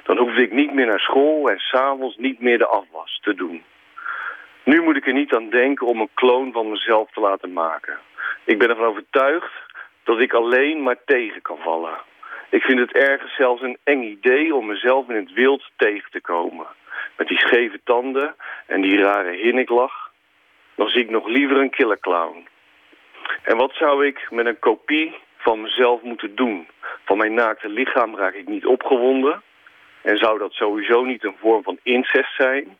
Dan 0.03 0.17
hoefde 0.17 0.41
ik 0.41 0.51
niet 0.51 0.73
meer 0.73 0.85
naar 0.85 0.99
school 0.99 1.49
en 1.49 1.59
s'avonds 1.59 2.17
niet 2.17 2.39
meer 2.39 2.57
de 2.57 2.67
afwas 2.67 3.19
te 3.21 3.33
doen. 3.33 3.63
Nu 4.63 4.81
moet 4.81 4.95
ik 4.95 5.07
er 5.07 5.13
niet 5.13 5.33
aan 5.33 5.49
denken 5.49 5.87
om 5.87 5.99
een 5.99 6.13
kloon 6.13 6.51
van 6.51 6.69
mezelf 6.69 7.11
te 7.11 7.19
laten 7.19 7.53
maken. 7.53 7.97
Ik 8.43 8.57
ben 8.57 8.69
ervan 8.69 8.85
overtuigd 8.85 9.51
dat 10.03 10.19
ik 10.19 10.33
alleen 10.33 10.83
maar 10.83 10.97
tegen 11.05 11.41
kan 11.41 11.57
vallen. 11.57 11.97
Ik 12.49 12.63
vind 12.63 12.79
het 12.79 12.91
ergens 12.91 13.35
zelfs 13.35 13.61
een 13.61 13.77
eng 13.83 14.03
idee 14.03 14.55
om 14.55 14.65
mezelf 14.65 15.09
in 15.09 15.15
het 15.15 15.33
wild 15.33 15.71
tegen 15.77 16.11
te 16.11 16.21
komen. 16.21 16.65
Met 17.17 17.27
die 17.27 17.37
scheve 17.37 17.79
tanden 17.83 18.35
en 18.67 18.81
die 18.81 19.01
rare 19.01 19.31
hinniklach. 19.31 20.11
Dan 20.75 20.89
zie 20.89 21.01
ik 21.01 21.09
nog 21.09 21.27
liever 21.27 21.57
een 21.57 21.69
killerclown. 21.69 22.47
En 23.43 23.57
wat 23.57 23.73
zou 23.73 24.05
ik 24.05 24.27
met 24.31 24.45
een 24.45 24.59
kopie 24.59 25.15
van 25.37 25.61
mezelf 25.61 26.01
moeten 26.01 26.35
doen? 26.35 26.67
Van 27.05 27.17
mijn 27.17 27.33
naakte 27.33 27.69
lichaam 27.69 28.15
raak 28.15 28.33
ik 28.33 28.47
niet 28.47 28.65
opgewonden. 28.65 29.41
En 30.01 30.17
zou 30.17 30.39
dat 30.39 30.51
sowieso 30.51 31.03
niet 31.03 31.23
een 31.23 31.35
vorm 31.39 31.63
van 31.63 31.79
incest 31.83 32.35
zijn? 32.35 32.77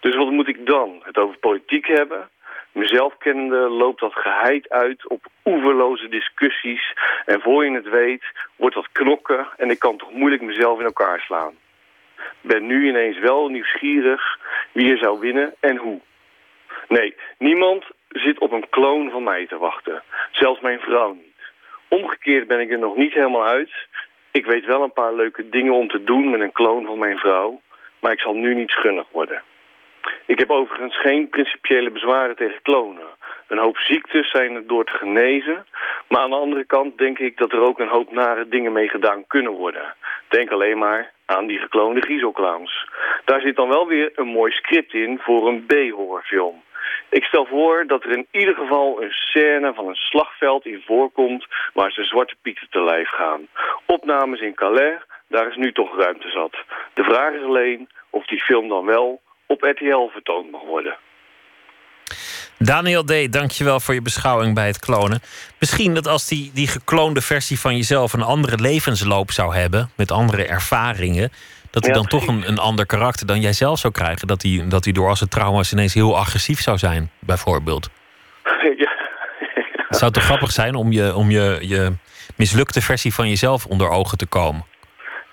Dus 0.00 0.16
wat 0.16 0.30
moet 0.30 0.48
ik 0.48 0.66
dan? 0.66 1.00
Het 1.04 1.18
over 1.18 1.38
politiek 1.38 1.86
hebben? 1.86 2.28
Mezelf 2.72 3.16
kennende 3.18 3.56
loopt 3.56 4.00
dat 4.00 4.12
geheid 4.14 4.68
uit 4.68 5.08
op 5.08 5.26
oeverloze 5.44 6.08
discussies. 6.08 6.94
En 7.24 7.40
voor 7.40 7.64
je 7.64 7.70
het 7.70 7.88
weet 7.88 8.24
wordt 8.56 8.74
dat 8.74 8.92
knokken 8.92 9.46
en 9.56 9.70
ik 9.70 9.78
kan 9.78 9.96
toch 9.96 10.12
moeilijk 10.12 10.42
mezelf 10.42 10.78
in 10.78 10.84
elkaar 10.84 11.20
slaan. 11.20 11.54
Ben 12.40 12.66
nu 12.66 12.88
ineens 12.88 13.18
wel 13.18 13.48
nieuwsgierig 13.48 14.38
wie 14.72 14.92
er 14.92 14.98
zou 14.98 15.20
winnen 15.20 15.54
en 15.60 15.76
hoe. 15.76 16.00
Nee, 16.88 17.14
niemand 17.38 17.84
zit 18.08 18.38
op 18.38 18.52
een 18.52 18.68
kloon 18.68 19.10
van 19.10 19.22
mij 19.22 19.46
te 19.46 19.58
wachten. 19.58 20.02
Zelfs 20.30 20.60
mijn 20.60 20.80
vrouw 20.80 21.12
niet. 21.12 21.52
Omgekeerd 21.88 22.46
ben 22.46 22.60
ik 22.60 22.70
er 22.70 22.78
nog 22.78 22.96
niet 22.96 23.12
helemaal 23.12 23.46
uit. 23.46 23.70
Ik 24.30 24.46
weet 24.46 24.64
wel 24.64 24.82
een 24.82 24.92
paar 24.92 25.14
leuke 25.14 25.48
dingen 25.48 25.72
om 25.72 25.88
te 25.88 26.04
doen 26.04 26.30
met 26.30 26.40
een 26.40 26.52
kloon 26.52 26.86
van 26.86 26.98
mijn 26.98 27.18
vrouw. 27.18 27.60
Maar 28.00 28.12
ik 28.12 28.20
zal 28.20 28.34
nu 28.34 28.54
niet 28.54 28.70
schunnig 28.70 29.06
worden. 29.10 29.42
Ik 30.26 30.38
heb 30.38 30.50
overigens 30.50 31.00
geen 31.00 31.28
principiële 31.28 31.90
bezwaren 31.90 32.36
tegen 32.36 32.62
klonen. 32.62 33.06
Een 33.48 33.58
hoop 33.58 33.78
ziektes 33.78 34.30
zijn 34.30 34.54
er 34.54 34.66
door 34.66 34.84
te 34.84 34.96
genezen. 34.96 35.66
Maar 36.08 36.20
aan 36.20 36.30
de 36.30 36.36
andere 36.36 36.64
kant 36.64 36.98
denk 36.98 37.18
ik 37.18 37.36
dat 37.36 37.52
er 37.52 37.60
ook 37.60 37.78
een 37.78 37.88
hoop 37.88 38.12
nare 38.12 38.48
dingen 38.48 38.72
mee 38.72 38.88
gedaan 38.88 39.26
kunnen 39.26 39.52
worden. 39.52 39.94
Denk 40.28 40.50
alleen 40.50 40.78
maar 40.78 41.12
aan 41.26 41.46
die 41.46 41.58
gekloonde 41.58 42.00
griezelclowns. 42.00 42.88
Daar 43.24 43.40
zit 43.40 43.56
dan 43.56 43.68
wel 43.68 43.86
weer 43.86 44.12
een 44.14 44.26
mooi 44.26 44.52
script 44.52 44.94
in 44.94 45.18
voor 45.18 45.48
een 45.48 45.66
B-horrorfilm. 45.66 46.62
Ik 47.10 47.24
stel 47.24 47.46
voor 47.46 47.86
dat 47.86 48.04
er 48.04 48.10
in 48.10 48.26
ieder 48.30 48.54
geval 48.54 49.02
een 49.02 49.12
scène 49.12 49.74
van 49.74 49.88
een 49.88 49.94
slagveld 49.94 50.66
in 50.66 50.82
voorkomt... 50.86 51.46
waar 51.72 51.90
ze 51.90 52.04
Zwarte 52.04 52.34
Pieten 52.42 52.66
te 52.70 52.82
lijf 52.82 53.08
gaan. 53.08 53.48
Opnames 53.86 54.40
in 54.40 54.54
Calais, 54.54 55.00
daar 55.28 55.48
is 55.48 55.56
nu 55.56 55.72
toch 55.72 55.98
ruimte 55.98 56.30
zat. 56.30 56.56
De 56.94 57.04
vraag 57.04 57.32
is 57.32 57.42
alleen 57.42 57.88
of 58.10 58.26
die 58.26 58.40
film 58.40 58.68
dan 58.68 58.84
wel 58.84 59.20
op 59.46 59.62
RTL 59.62 60.08
vertoond 60.12 60.50
mag 60.50 60.62
worden. 60.62 60.96
Daniel 62.58 63.04
D., 63.04 63.32
dankjewel 63.32 63.80
voor 63.80 63.94
je 63.94 64.02
beschouwing 64.02 64.54
bij 64.54 64.66
het 64.66 64.78
klonen. 64.78 65.20
Misschien 65.58 65.94
dat 65.94 66.06
als 66.06 66.28
die, 66.28 66.50
die 66.54 66.66
gekloonde 66.68 67.20
versie 67.20 67.58
van 67.60 67.76
jezelf 67.76 68.12
een 68.12 68.22
andere 68.22 68.56
levensloop 68.56 69.30
zou 69.30 69.54
hebben, 69.54 69.90
met 69.96 70.10
andere 70.10 70.46
ervaringen, 70.46 71.30
dat 71.70 71.84
hij 71.84 71.94
Ja, 71.94 72.00
dan 72.00 72.08
toch 72.08 72.26
een, 72.26 72.48
een 72.48 72.58
ander 72.58 72.86
karakter 72.86 73.26
dan 73.26 73.40
jij 73.40 73.52
zelf 73.52 73.78
zou 73.78 73.92
krijgen. 73.92 74.26
Dat 74.26 74.42
hij, 74.42 74.64
dat 74.68 74.84
hij 74.84 74.92
door 74.92 75.08
al 75.08 75.16
zijn 75.16 75.30
trauma's 75.30 75.72
ineens 75.72 75.94
heel 75.94 76.16
agressief 76.16 76.60
zou 76.60 76.78
zijn, 76.78 77.10
bijvoorbeeld. 77.18 77.88
ja. 78.84 78.94
Het 79.88 79.96
zou 79.96 80.12
toch 80.12 80.22
grappig 80.24 80.50
zijn 80.50 80.74
om 80.74 80.92
je, 80.92 81.14
om 81.14 81.30
je, 81.30 81.58
je 81.60 81.92
mislukte 82.36 82.80
versie 82.80 83.14
van 83.14 83.28
jezelf 83.28 83.66
onder 83.66 83.88
ogen 83.88 84.18
te 84.18 84.26
komen. 84.26 84.64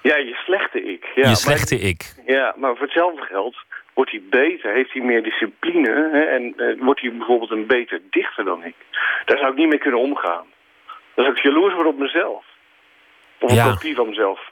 ja, 0.01 0.15
je 0.17 0.33
slechte 0.45 0.83
ik. 0.83 1.03
Ja, 1.03 1.11
je 1.15 1.21
maar- 1.27 1.35
slechte 1.35 1.79
ik. 1.79 2.15
Ja, 2.25 2.53
maar 2.57 2.71
voor 2.75 2.85
hetzelfde 2.85 3.21
geld 3.21 3.55
wordt 3.93 4.11
hij 4.11 4.21
beter, 4.29 4.73
heeft 4.73 4.93
hij 4.93 5.01
meer 5.01 5.23
discipline... 5.23 5.89
Hè, 6.11 6.19
en 6.21 6.53
eh, 6.57 6.83
wordt 6.83 7.01
hij 7.01 7.11
bijvoorbeeld 7.13 7.51
een 7.51 7.65
beter 7.67 8.01
dichter 8.09 8.43
dan 8.43 8.63
ik. 8.63 8.75
Daar 9.25 9.37
zou 9.37 9.51
ik 9.51 9.57
niet 9.57 9.67
mee 9.69 9.77
kunnen 9.79 9.99
omgaan. 9.99 10.45
Dan 11.15 11.25
zou 11.25 11.37
ik 11.37 11.43
jaloers 11.43 11.73
worden 11.73 11.93
op 11.93 11.99
mezelf. 11.99 12.45
Of 13.39 13.49
een 13.49 13.55
Ja. 13.55 13.71
kopie 13.73 13.95
van 13.95 14.07
mezelf. 14.09 14.51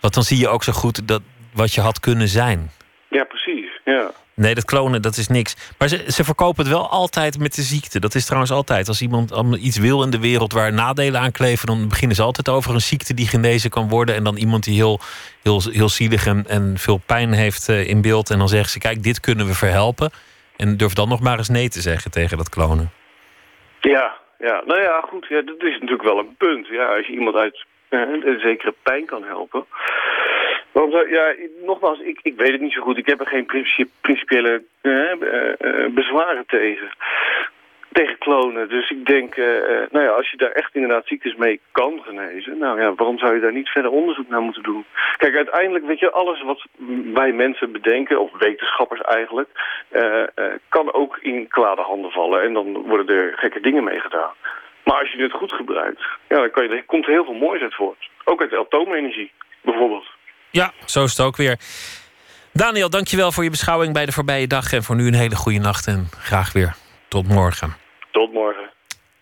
Want 0.00 0.14
dan 0.14 0.22
zie 0.22 0.38
je 0.38 0.48
ook 0.48 0.62
zo 0.62 0.72
goed 0.72 1.08
dat, 1.08 1.22
wat 1.54 1.74
je 1.74 1.80
had 1.80 2.00
kunnen 2.00 2.28
zijn. 2.28 2.70
Ja, 3.08 3.24
precies. 3.24 3.80
Ja. 3.84 4.10
Nee, 4.36 4.54
dat 4.54 4.64
klonen, 4.64 5.02
dat 5.02 5.16
is 5.16 5.28
niks. 5.28 5.74
Maar 5.78 5.88
ze, 5.88 6.04
ze 6.12 6.24
verkopen 6.24 6.64
het 6.64 6.72
wel 6.72 6.90
altijd 6.90 7.38
met 7.38 7.54
de 7.54 7.62
ziekte. 7.62 8.00
Dat 8.00 8.14
is 8.14 8.24
trouwens 8.24 8.52
altijd. 8.52 8.88
Als 8.88 9.02
iemand 9.02 9.32
iets 9.56 9.78
wil 9.78 10.02
in 10.02 10.10
de 10.10 10.20
wereld 10.20 10.52
waar 10.52 10.72
nadelen 10.72 11.20
aan 11.20 11.32
kleven... 11.32 11.66
dan 11.66 11.88
beginnen 11.88 12.16
ze 12.16 12.22
altijd 12.22 12.48
over 12.48 12.74
een 12.74 12.80
ziekte 12.80 13.14
die 13.14 13.28
genezen 13.28 13.70
kan 13.70 13.88
worden... 13.88 14.14
en 14.14 14.24
dan 14.24 14.36
iemand 14.36 14.64
die 14.64 14.74
heel, 14.74 15.00
heel, 15.42 15.60
heel 15.72 15.88
zielig 15.88 16.26
en, 16.26 16.44
en 16.48 16.74
veel 16.76 17.00
pijn 17.06 17.32
heeft 17.32 17.68
eh, 17.68 17.88
in 17.88 18.02
beeld... 18.02 18.30
en 18.30 18.38
dan 18.38 18.48
zeggen 18.48 18.70
ze, 18.70 18.78
kijk, 18.78 19.02
dit 19.02 19.20
kunnen 19.20 19.46
we 19.46 19.54
verhelpen. 19.54 20.10
En 20.56 20.76
durf 20.76 20.92
dan 20.92 21.08
nog 21.08 21.20
maar 21.20 21.38
eens 21.38 21.48
nee 21.48 21.68
te 21.68 21.80
zeggen 21.80 22.10
tegen 22.10 22.36
dat 22.36 22.48
klonen. 22.48 22.92
Ja, 23.80 24.16
ja. 24.38 24.62
Nou 24.66 24.80
ja, 24.80 25.00
goed. 25.00 25.26
Ja, 25.28 25.42
dat 25.42 25.62
is 25.62 25.72
natuurlijk 25.72 26.02
wel 26.02 26.18
een 26.18 26.34
punt. 26.38 26.66
Ja, 26.66 26.84
als 26.96 27.06
je 27.06 27.12
iemand 27.12 27.36
uit 27.36 27.64
eh, 27.88 28.00
een 28.00 28.40
zekere 28.40 28.74
pijn 28.82 29.06
kan 29.06 29.24
helpen. 29.24 29.66
Want 30.74 30.94
eh, 30.94 31.10
ja, 31.10 31.34
nogmaals, 31.64 32.00
ik, 32.00 32.18
ik 32.22 32.36
weet 32.36 32.52
het 32.52 32.60
niet 32.60 32.72
zo 32.72 32.82
goed. 32.82 32.98
Ik 32.98 33.06
heb 33.06 33.20
er 33.20 33.26
geen 33.26 33.46
princi- 33.46 33.90
principiële 34.00 34.62
eh, 34.80 35.10
eh, 35.12 35.90
bezwaren 35.90 36.46
tegen. 36.46 36.88
Tegen 37.92 38.18
klonen. 38.18 38.68
Dus 38.68 38.90
ik 38.90 39.06
denk, 39.06 39.36
nou 39.90 40.04
ja, 40.04 40.08
als 40.08 40.30
je 40.30 40.36
daar 40.36 40.50
echt 40.50 40.74
inderdaad 40.74 41.06
ziektes 41.06 41.34
mee 41.34 41.60
kan 41.72 42.00
genezen... 42.02 42.58
nou 42.58 42.80
ja, 42.80 42.94
waarom 42.94 43.18
zou 43.18 43.34
je 43.34 43.40
daar 43.40 43.52
niet 43.52 43.68
verder 43.68 43.90
onderzoek 43.90 44.28
naar 44.28 44.40
moeten 44.40 44.62
doen? 44.62 44.84
Kijk, 45.16 45.36
uiteindelijk, 45.36 45.84
weet 45.86 45.98
je, 45.98 46.10
alles 46.10 46.42
wat 46.42 46.64
wij 47.14 47.32
mensen 47.32 47.72
bedenken... 47.72 48.20
of 48.20 48.38
wetenschappers 48.38 49.00
eigenlijk... 49.00 49.48
kan 50.68 50.92
ook 50.92 51.18
in 51.20 51.48
kwade 51.48 51.82
handen 51.82 52.10
vallen. 52.10 52.42
En 52.42 52.52
dan 52.52 52.72
worden 52.72 53.16
er 53.16 53.32
gekke 53.36 53.60
dingen 53.60 53.84
mee 53.84 54.00
gedaan. 54.00 54.32
Maar 54.84 54.98
als 54.98 55.12
je 55.12 55.22
het 55.22 55.32
goed 55.32 55.52
gebruikt, 55.52 56.02
ja, 56.28 56.36
dan 56.36 56.50
kan 56.50 56.64
je, 56.64 56.76
er 56.76 56.84
komt 56.84 57.04
er 57.06 57.12
heel 57.12 57.24
veel 57.24 57.34
moois 57.34 57.62
uit 57.62 57.74
voort. 57.74 58.10
Ook 58.24 58.40
uit 58.40 58.54
atoomenergie, 58.54 59.32
bijvoorbeeld. 59.60 60.13
Ja, 60.54 60.72
zo 60.84 61.04
is 61.04 61.10
het 61.10 61.20
ook 61.20 61.36
weer. 61.36 61.58
Daniel, 62.52 62.90
dankjewel 62.90 63.32
voor 63.32 63.44
je 63.44 63.50
beschouwing 63.50 63.92
bij 63.92 64.06
de 64.06 64.12
voorbije 64.12 64.46
dag... 64.46 64.72
en 64.72 64.82
voor 64.82 64.96
nu 64.96 65.06
een 65.06 65.14
hele 65.14 65.36
goede 65.36 65.58
nacht 65.58 65.86
en 65.86 66.08
graag 66.18 66.52
weer 66.52 66.74
tot 67.08 67.28
morgen. 67.28 67.76
Tot 68.12 68.32
morgen. 68.32 68.70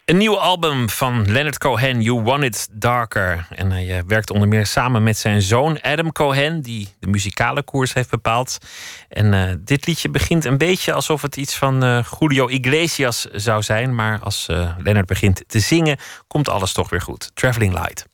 Een 0.04 0.16
nieuw 0.16 0.38
album 0.38 0.88
van 0.88 1.32
Leonard 1.32 1.58
Cohen, 1.58 2.00
You 2.00 2.22
Want 2.22 2.42
It 2.42 2.68
Darker. 2.72 3.46
En 3.50 3.70
hij 3.70 3.98
eh, 3.98 4.02
werkt 4.06 4.30
onder 4.30 4.48
meer 4.48 4.66
samen 4.66 5.02
met 5.02 5.16
zijn 5.16 5.42
zoon 5.42 5.80
Adam 5.80 6.12
Cohen, 6.12 6.62
die 6.62 6.88
de 7.00 7.06
muzikale 7.06 7.62
koers 7.62 7.92
heeft 7.92 8.10
bepaald. 8.10 8.58
En 9.08 9.34
eh, 9.34 9.54
dit 9.58 9.86
liedje 9.86 10.10
begint 10.10 10.44
een 10.44 10.58
beetje 10.58 10.92
alsof 10.92 11.22
het 11.22 11.36
iets 11.36 11.56
van 11.56 11.84
eh, 11.84 12.06
Julio 12.18 12.48
Iglesias 12.48 13.24
zou 13.32 13.62
zijn. 13.62 13.94
Maar 13.94 14.20
als 14.20 14.48
eh 14.48 14.76
Leonard 14.78 15.06
begint 15.06 15.44
te 15.46 15.60
zingen, 15.60 15.98
komt 16.26 16.48
alles 16.48 16.72
toch 16.72 16.90
weer 16.90 17.00
goed. 17.00 17.30
Traveling 17.34 17.72
Light. 17.72 18.11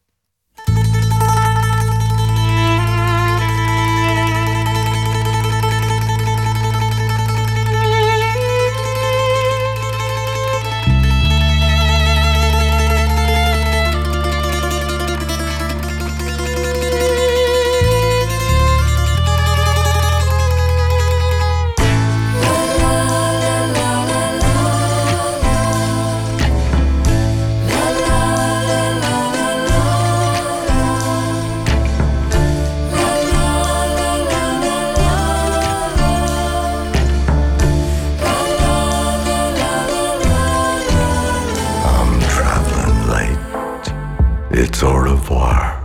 It's 44.69 44.83
au 44.83 44.99
revoir. 44.99 45.81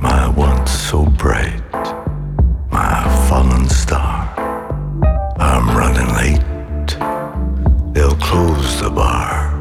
My 0.00 0.28
once 0.28 0.70
so 0.70 1.04
bright, 1.04 1.60
my 2.72 3.04
fallen 3.28 3.68
star. 3.68 4.32
I'm 5.38 5.68
running 5.76 6.10
late. 6.20 6.90
They'll 7.92 8.16
close 8.16 8.80
the 8.80 8.88
bar. 8.88 9.52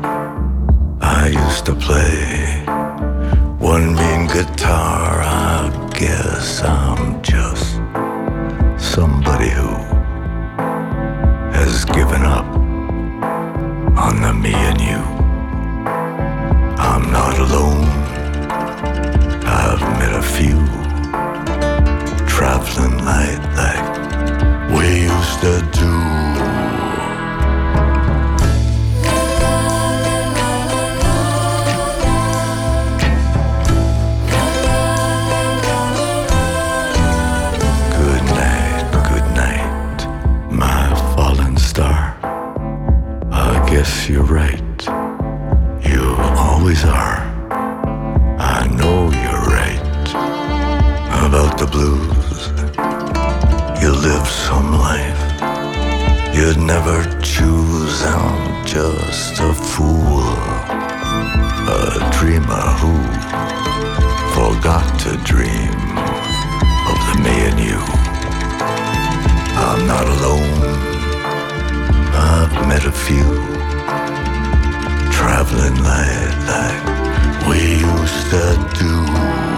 I 1.02 1.28
used 1.28 1.66
to 1.66 1.76
play 1.76 2.64
one 3.60 3.96
mean 3.96 4.28
guitar. 4.28 5.22
I 5.22 5.90
guess 5.94 6.64
I'm 6.64 7.22
just 7.22 7.76
somebody 8.78 9.50
who 9.50 9.76
has 11.52 11.84
given 11.84 12.24
up 12.24 12.48
on 14.06 14.22
the 14.22 14.34
me 14.34 14.54
and 14.54 14.80
you. 14.80 15.19
I'm 17.10 17.14
not 17.14 17.40
alone. 17.40 17.86
I've 19.44 19.82
met 19.98 20.14
a 20.14 20.22
few 20.22 20.60
traveling 22.28 23.04
light 23.04 23.42
like 23.58 23.88
we 24.70 25.06
used 25.06 25.40
to 25.42 25.60
do. 25.74 25.90
Good 37.98 38.26
night, 38.38 38.92
good 39.10 39.28
night, 39.34 40.52
my 40.52 41.16
fallen 41.16 41.58
star. 41.58 42.16
I 43.32 43.68
guess 43.68 44.08
you're 44.08 44.22
right. 44.22 44.59
Always 46.70 46.86
are. 46.86 47.20
I 48.38 48.68
know 48.68 49.10
you're 49.10 49.46
right 49.58 49.82
about 51.26 51.58
the 51.58 51.66
blues. 51.66 52.50
You 53.82 53.90
live 53.92 54.28
some 54.28 54.74
life 54.74 55.22
you'd 56.36 56.60
never 56.60 57.02
choose. 57.22 58.04
I'm 58.04 58.64
just 58.68 59.40
a 59.40 59.52
fool, 59.52 60.22
a 61.74 62.08
dreamer 62.20 62.68
who 62.78 62.94
forgot 64.38 64.86
to 65.06 65.18
dream 65.26 65.74
of 66.92 67.00
the 67.08 67.16
me 67.26 67.36
and 67.50 67.60
you. 67.60 67.82
I'm 69.58 69.88
not 69.88 70.06
alone. 70.06 70.62
I've 72.14 72.68
met 72.68 72.86
a 72.86 72.92
few 72.92 73.60
traveling 75.20 75.76
light 75.84 76.34
like 76.48 77.48
we 77.50 77.60
used 77.80 78.30
to 78.32 78.70
do. 78.80 79.49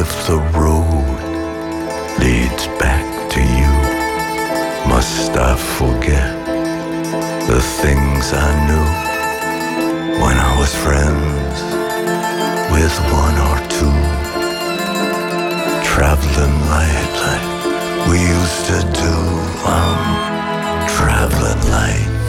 If 0.00 0.26
the 0.26 0.38
road 0.58 1.20
leads 2.20 2.66
back 2.80 3.04
to 3.28 3.40
you, 3.60 3.72
must 4.88 5.32
I 5.36 5.54
forget 5.76 6.32
the 7.46 7.60
things 7.82 8.32
I 8.32 8.50
knew 8.66 8.88
when 10.22 10.36
I 10.38 10.52
was 10.58 10.72
friends 10.74 11.56
with 12.72 12.96
one 13.24 13.36
or 13.48 13.58
two? 13.76 13.98
Traveling 15.84 16.56
light 16.72 17.12
like 17.26 17.48
we 18.08 18.16
used 18.38 18.62
to 18.72 18.78
do. 19.04 19.16
Traveling 20.96 21.62
light. 21.70 22.19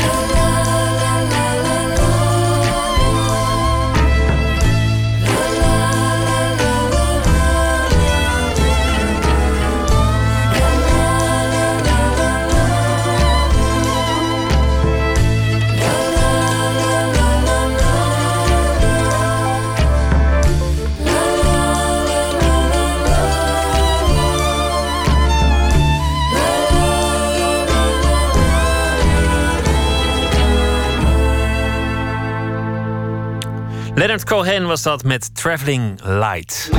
Leonard 34.01 34.23
Cohen 34.23 34.67
was 34.67 34.81
dat 34.81 35.03
met 35.03 35.35
Traveling 35.35 35.99
Light. 36.03 36.69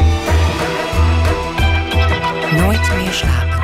Nooit 2.57 2.95
meer 2.95 3.13
slapen. 3.13 3.62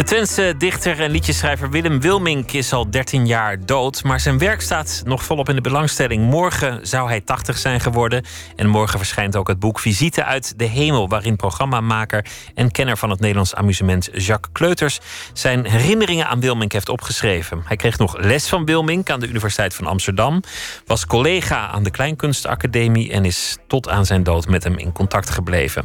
De 0.00 0.06
Twentse 0.06 0.54
dichter 0.58 1.00
en 1.00 1.10
liedjeschrijver 1.10 1.70
Willem 1.70 2.00
Wilmink 2.00 2.52
is 2.52 2.72
al 2.72 2.90
13 2.90 3.26
jaar 3.26 3.66
dood. 3.66 4.04
Maar 4.04 4.20
zijn 4.20 4.38
werk 4.38 4.60
staat 4.60 5.02
nog 5.04 5.24
volop 5.24 5.48
in 5.48 5.54
de 5.54 5.60
belangstelling. 5.60 6.24
Morgen 6.24 6.86
zou 6.86 7.08
hij 7.08 7.20
80 7.20 7.58
zijn 7.58 7.80
geworden. 7.80 8.24
En 8.56 8.68
morgen 8.68 8.98
verschijnt 8.98 9.36
ook 9.36 9.48
het 9.48 9.58
boek 9.58 9.78
Visite 9.78 10.24
uit 10.24 10.58
de 10.58 10.64
Hemel. 10.64 11.08
Waarin 11.08 11.36
programmamaker 11.36 12.26
en 12.54 12.70
kenner 12.70 12.96
van 12.96 13.10
het 13.10 13.20
Nederlands 13.20 13.54
amusement 13.54 14.08
Jacques 14.12 14.52
Kleuters 14.52 15.00
zijn 15.32 15.66
herinneringen 15.66 16.26
aan 16.26 16.40
Wilmink 16.40 16.72
heeft 16.72 16.88
opgeschreven. 16.88 17.62
Hij 17.64 17.76
kreeg 17.76 17.98
nog 17.98 18.18
les 18.18 18.48
van 18.48 18.64
Wilmink 18.64 19.10
aan 19.10 19.20
de 19.20 19.28
Universiteit 19.28 19.74
van 19.74 19.86
Amsterdam. 19.86 20.42
Was 20.86 21.06
collega 21.06 21.68
aan 21.68 21.82
de 21.82 21.90
Kleinkunstacademie. 21.90 23.12
En 23.12 23.24
is 23.24 23.56
tot 23.66 23.88
aan 23.88 24.06
zijn 24.06 24.22
dood 24.22 24.48
met 24.48 24.64
hem 24.64 24.78
in 24.78 24.92
contact 24.92 25.30
gebleven. 25.30 25.84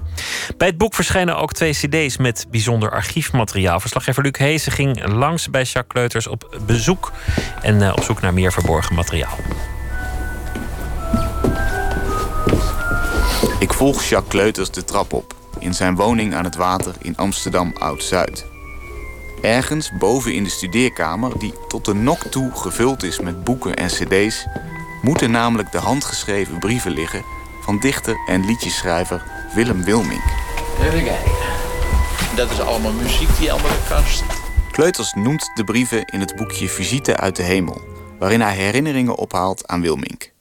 Bij 0.57 0.67
het 0.67 0.77
boek 0.77 0.93
verschijnen 0.93 1.37
ook 1.37 1.53
twee 1.53 1.73
CD's 1.73 2.17
met 2.17 2.45
bijzonder 2.49 2.91
archiefmateriaal. 2.91 3.79
Verslaggever 4.05 4.45
Luc 4.45 4.51
Heesen 4.51 4.71
ging 4.71 5.13
langs 5.13 5.49
bij 5.49 5.61
Jacques 5.61 5.87
Kleuters 5.87 6.27
op 6.27 6.59
bezoek. 6.65 7.11
En 7.61 7.81
eh, 7.81 7.91
op 7.95 8.03
zoek 8.03 8.21
naar 8.21 8.33
meer 8.33 8.51
verborgen 8.51 8.95
materiaal. 8.95 9.37
Ik 13.59 13.73
volg 13.73 14.03
Jacques 14.03 14.31
Kleuters 14.31 14.71
de 14.71 14.83
trap 14.83 15.13
op. 15.13 15.35
In 15.59 15.73
zijn 15.73 15.95
woning 15.95 16.35
aan 16.35 16.43
het 16.43 16.55
water 16.55 16.93
in 17.01 17.17
Amsterdam 17.17 17.73
Oud-Zuid. 17.79 18.45
Ergens 19.41 19.91
boven 19.99 20.33
in 20.33 20.43
de 20.43 20.49
studeerkamer, 20.49 21.39
die 21.39 21.53
tot 21.67 21.85
de 21.85 21.93
nok 21.93 22.23
toe 22.23 22.51
gevuld 22.55 23.03
is 23.03 23.19
met 23.19 23.43
boeken 23.43 23.75
en 23.75 23.87
cd's... 23.87 24.45
moeten 25.01 25.31
namelijk 25.31 25.71
de 25.71 25.79
handgeschreven 25.79 26.59
brieven 26.59 26.91
liggen... 26.91 27.23
van 27.61 27.79
dichter 27.79 28.15
en 28.27 28.45
liedjeschrijver 28.45 29.23
Willem 29.55 29.83
Wilmink. 29.83 30.23
Even 30.81 31.03
kijken. 31.03 31.64
Dat 32.35 32.51
is 32.51 32.59
allemaal 32.59 32.91
muziek, 32.91 33.37
die 33.37 33.51
andere 33.51 33.73
kast. 33.89 34.23
Kleuters 34.71 35.13
noemt 35.13 35.51
de 35.53 35.63
brieven 35.63 36.05
in 36.05 36.19
het 36.19 36.35
boekje 36.35 36.69
Visite 36.69 37.17
uit 37.17 37.35
de 37.35 37.43
Hemel... 37.43 37.81
waarin 38.19 38.41
hij 38.41 38.55
herinneringen 38.55 39.15
ophaalt 39.15 39.67
aan 39.67 39.81
Wilmink. 39.81 40.31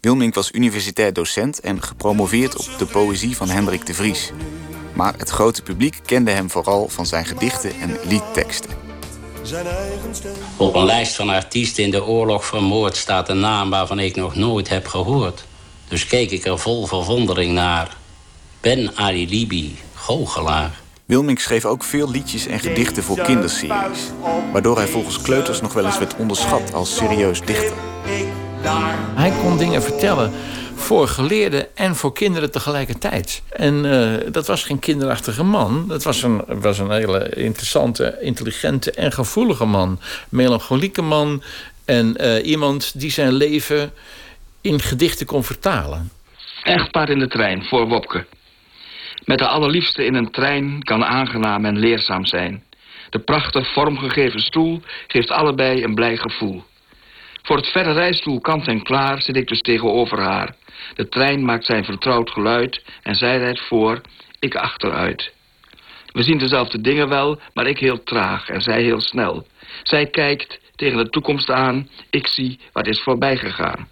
Wilmink 0.00 0.34
was 0.34 0.52
universitair 0.52 1.12
docent 1.12 1.60
en 1.60 1.82
gepromoveerd 1.82 2.56
op 2.56 2.78
de 2.78 2.86
poëzie 2.86 3.36
van 3.36 3.48
Hendrik 3.48 3.86
de 3.86 3.94
Vries. 3.94 4.32
Maar 4.92 5.14
het 5.16 5.30
grote 5.30 5.62
publiek 5.62 6.00
kende 6.06 6.30
hem 6.30 6.50
vooral 6.50 6.88
van 6.88 7.06
zijn 7.06 7.24
gedichten 7.24 7.80
en 7.80 7.98
liedteksten. 8.04 8.70
Op 10.56 10.74
een 10.74 10.84
lijst 10.84 11.14
van 11.14 11.28
artiesten 11.28 11.84
in 11.84 11.90
de 11.90 12.04
oorlog 12.04 12.44
vermoord 12.44 12.96
staat 12.96 13.28
een 13.28 13.40
naam 13.40 13.70
waarvan 13.70 13.98
ik 13.98 14.16
nog 14.16 14.34
nooit 14.34 14.68
heb 14.68 14.86
gehoord. 14.86 15.44
Dus 15.88 16.06
keek 16.06 16.30
ik 16.30 16.44
er 16.44 16.58
vol 16.58 16.86
verwondering 16.86 17.52
naar. 17.52 17.96
Ben 18.60 18.96
Ali 18.96 19.28
Libi, 19.28 19.78
goochelaar. 19.94 20.82
Wilmink 21.06 21.38
schreef 21.38 21.64
ook 21.64 21.84
veel 21.84 22.10
liedjes 22.10 22.46
en 22.46 22.60
gedichten 22.60 23.02
voor 23.02 23.20
kinderseries, 23.20 24.10
waardoor 24.52 24.76
hij 24.76 24.86
volgens 24.86 25.20
Kleuters 25.20 25.60
nog 25.60 25.72
wel 25.72 25.84
eens 25.84 25.98
werd 25.98 26.16
onderschat 26.16 26.74
als 26.74 26.96
serieus 26.96 27.40
dichter. 27.40 27.76
Hij 29.14 29.30
kon 29.30 29.58
dingen 29.58 29.82
vertellen 29.82 30.32
voor 30.74 31.08
geleerden 31.08 31.76
en 31.76 31.96
voor 31.96 32.12
kinderen 32.12 32.50
tegelijkertijd. 32.50 33.42
En 33.48 33.84
eh, 33.84 34.32
dat 34.32 34.46
was 34.46 34.64
geen 34.64 34.78
kinderachtige 34.78 35.42
man. 35.42 35.88
Dat 35.88 36.02
was 36.02 36.22
een, 36.22 36.44
was 36.46 36.78
een 36.78 36.90
hele 36.90 37.28
interessante, 37.28 38.18
intelligente 38.20 38.90
en 38.92 39.12
gevoelige 39.12 39.64
man. 39.64 40.00
Melancholieke 40.28 41.02
man. 41.02 41.42
En 41.84 42.16
eh, 42.16 42.46
iemand 42.46 43.00
die 43.00 43.10
zijn 43.10 43.32
leven 43.32 43.92
in 44.60 44.80
gedichten 44.80 45.26
kon 45.26 45.44
vertalen. 45.44 46.10
Echtpaar 46.62 47.10
in 47.10 47.18
de 47.18 47.28
trein 47.28 47.64
voor 47.64 47.88
Wopke. 47.88 48.26
Met 49.24 49.38
de 49.38 49.46
allerliefste 49.46 50.04
in 50.04 50.14
een 50.14 50.30
trein 50.30 50.82
kan 50.82 51.04
aangenaam 51.04 51.64
en 51.64 51.78
leerzaam 51.78 52.24
zijn. 52.24 52.62
De 53.10 53.18
prachtig 53.18 53.72
vormgegeven 53.72 54.40
stoel 54.40 54.80
geeft 55.06 55.30
allebei 55.30 55.84
een 55.84 55.94
blij 55.94 56.16
gevoel. 56.16 56.62
Voor 57.42 57.56
het 57.56 57.66
verre 57.66 57.92
rijstoel 57.92 58.40
kant 58.40 58.66
en 58.66 58.82
klaar 58.82 59.22
zit 59.22 59.36
ik 59.36 59.48
dus 59.48 59.60
tegenover 59.60 60.20
haar. 60.20 60.54
De 60.94 61.08
trein 61.08 61.44
maakt 61.44 61.64
zijn 61.64 61.84
vertrouwd 61.84 62.30
geluid 62.30 62.82
en 63.02 63.14
zij 63.14 63.38
rijdt 63.38 63.60
voor, 63.60 64.00
ik 64.38 64.54
achteruit. 64.54 65.32
We 66.12 66.22
zien 66.22 66.38
dezelfde 66.38 66.80
dingen 66.80 67.08
wel, 67.08 67.40
maar 67.52 67.66
ik 67.66 67.78
heel 67.78 68.02
traag 68.02 68.48
en 68.48 68.60
zij 68.60 68.82
heel 68.82 69.00
snel. 69.00 69.46
Zij 69.82 70.06
kijkt 70.06 70.60
tegen 70.76 70.98
de 70.98 71.08
toekomst 71.08 71.50
aan, 71.50 71.88
ik 72.10 72.26
zie 72.26 72.60
wat 72.72 72.86
is 72.86 73.00
voorbij 73.00 73.36
gegaan. 73.36 73.88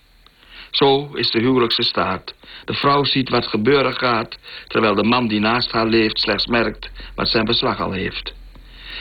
Zo 0.72 1.10
is 1.14 1.30
de 1.30 1.38
huwelijkse 1.38 1.82
staat. 1.82 2.34
De 2.64 2.74
vrouw 2.74 3.04
ziet 3.04 3.28
wat 3.28 3.46
gebeuren 3.46 3.92
gaat, 3.94 4.38
terwijl 4.66 4.94
de 4.94 5.04
man 5.04 5.28
die 5.28 5.40
naast 5.40 5.70
haar 5.70 5.86
leeft 5.86 6.20
slechts 6.20 6.46
merkt 6.46 6.90
wat 7.14 7.28
zijn 7.28 7.44
beslag 7.44 7.80
al 7.80 7.92
heeft. 7.92 8.34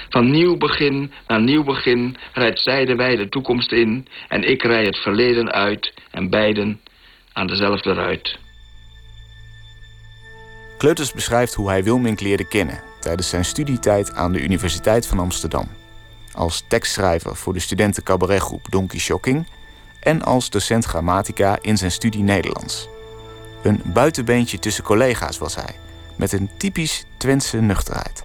Van 0.10 0.32
nieuw 0.32 0.58
begin 0.58 1.12
naar 1.28 1.42
nieuw 1.42 1.64
begin 1.64 2.18
rijdt 2.34 2.60
zij 2.60 2.86
de 2.86 2.96
wijde 2.96 3.30
toekomst 3.30 3.72
in 3.72 4.08
en 4.28 4.50
ik 4.50 4.64
rij 4.64 4.86
het 4.86 4.98
verleden 4.98 5.52
uit 5.52 5.94
en 6.12 6.30
beiden 6.30 6.82
aan 7.34 7.48
dezelfde 7.48 7.94
ruit. 7.94 8.40
Kleuters 10.78 11.14
beschrijft 11.14 11.54
hoe 11.54 11.70
hij 11.70 11.84
Wilmink 11.84 12.20
leerde 12.20 12.48
kennen 12.48 12.84
tijdens 13.00 13.30
zijn 13.30 13.46
studietijd 13.46 14.14
aan 14.14 14.32
de 14.32 14.42
Universiteit 14.42 15.08
van 15.08 15.20
Amsterdam. 15.20 15.68
Als 16.34 16.64
tekstschrijver 16.68 17.36
voor 17.36 17.54
de 17.54 17.60
studenten 17.60 18.04
cabaretgroep 18.04 18.68
Donkey 18.70 19.00
Shocking 19.00 19.48
en 20.02 20.24
als 20.24 20.50
docent 20.50 20.86
grammatica 20.86 21.58
in 21.62 21.78
zijn 21.78 21.92
studie 21.92 22.24
Nederlands. 22.24 22.88
Een 23.64 23.82
buitenbeentje 23.86 24.60
tussen 24.60 24.84
collega's 24.84 25.38
was 25.38 25.56
hij, 25.56 25.76
met 26.18 26.32
een 26.32 26.50
typisch 26.58 27.06
Twentse 27.18 27.58
nuchterheid. 27.58 28.24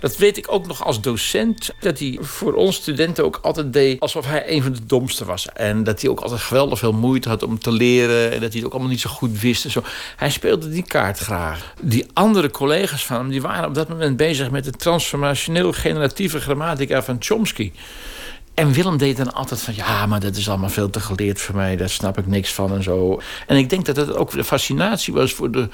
Dat 0.00 0.16
weet 0.16 0.36
ik 0.36 0.52
ook 0.52 0.66
nog 0.66 0.84
als 0.84 1.00
docent. 1.00 1.70
Dat 1.80 1.98
hij 1.98 2.18
voor 2.20 2.54
ons 2.54 2.76
studenten 2.76 3.24
ook 3.24 3.38
altijd 3.42 3.72
deed 3.72 4.00
alsof 4.00 4.26
hij 4.26 4.50
een 4.50 4.62
van 4.62 4.72
de 4.72 4.86
domste 4.86 5.24
was. 5.24 5.48
En 5.48 5.84
dat 5.84 6.00
hij 6.00 6.10
ook 6.10 6.20
altijd 6.20 6.40
geweldig 6.40 6.78
veel 6.78 6.92
moeite 6.92 7.28
had 7.28 7.42
om 7.42 7.58
te 7.58 7.72
leren. 7.72 8.32
En 8.32 8.40
dat 8.40 8.48
hij 8.48 8.58
het 8.58 8.64
ook 8.64 8.72
allemaal 8.72 8.90
niet 8.90 9.00
zo 9.00 9.10
goed 9.10 9.40
wist. 9.40 9.64
En 9.64 9.70
zo. 9.70 9.82
Hij 10.16 10.30
speelde 10.30 10.68
die 10.68 10.82
kaart 10.82 11.18
graag. 11.18 11.74
Die 11.80 12.06
andere 12.12 12.50
collega's 12.50 13.06
van 13.06 13.16
hem 13.16 13.28
die 13.28 13.42
waren 13.42 13.68
op 13.68 13.74
dat 13.74 13.88
moment 13.88 14.16
bezig 14.16 14.50
met 14.50 14.64
de 14.64 14.70
transformationeel 14.70 15.72
generatieve 15.72 16.40
grammatica 16.40 17.02
van 17.02 17.16
Chomsky. 17.18 17.72
En 18.58 18.72
Willem 18.72 18.96
deed 18.96 19.16
dan 19.16 19.34
altijd 19.34 19.60
van... 19.60 19.74
ja, 19.74 20.06
maar 20.06 20.20
dat 20.20 20.36
is 20.36 20.48
allemaal 20.48 20.68
veel 20.68 20.90
te 20.90 21.00
geleerd 21.00 21.40
voor 21.40 21.54
mij. 21.54 21.76
Daar 21.76 21.88
snap 21.88 22.18
ik 22.18 22.26
niks 22.26 22.52
van 22.52 22.74
en 22.74 22.82
zo. 22.82 23.20
En 23.46 23.56
ik 23.56 23.70
denk 23.70 23.84
dat 23.84 23.96
het 23.96 24.14
ook 24.14 24.30
de 24.30 24.44
fascinatie 24.44 25.14
was 25.14 25.32
voor 25.32 25.50
de... 25.50 25.68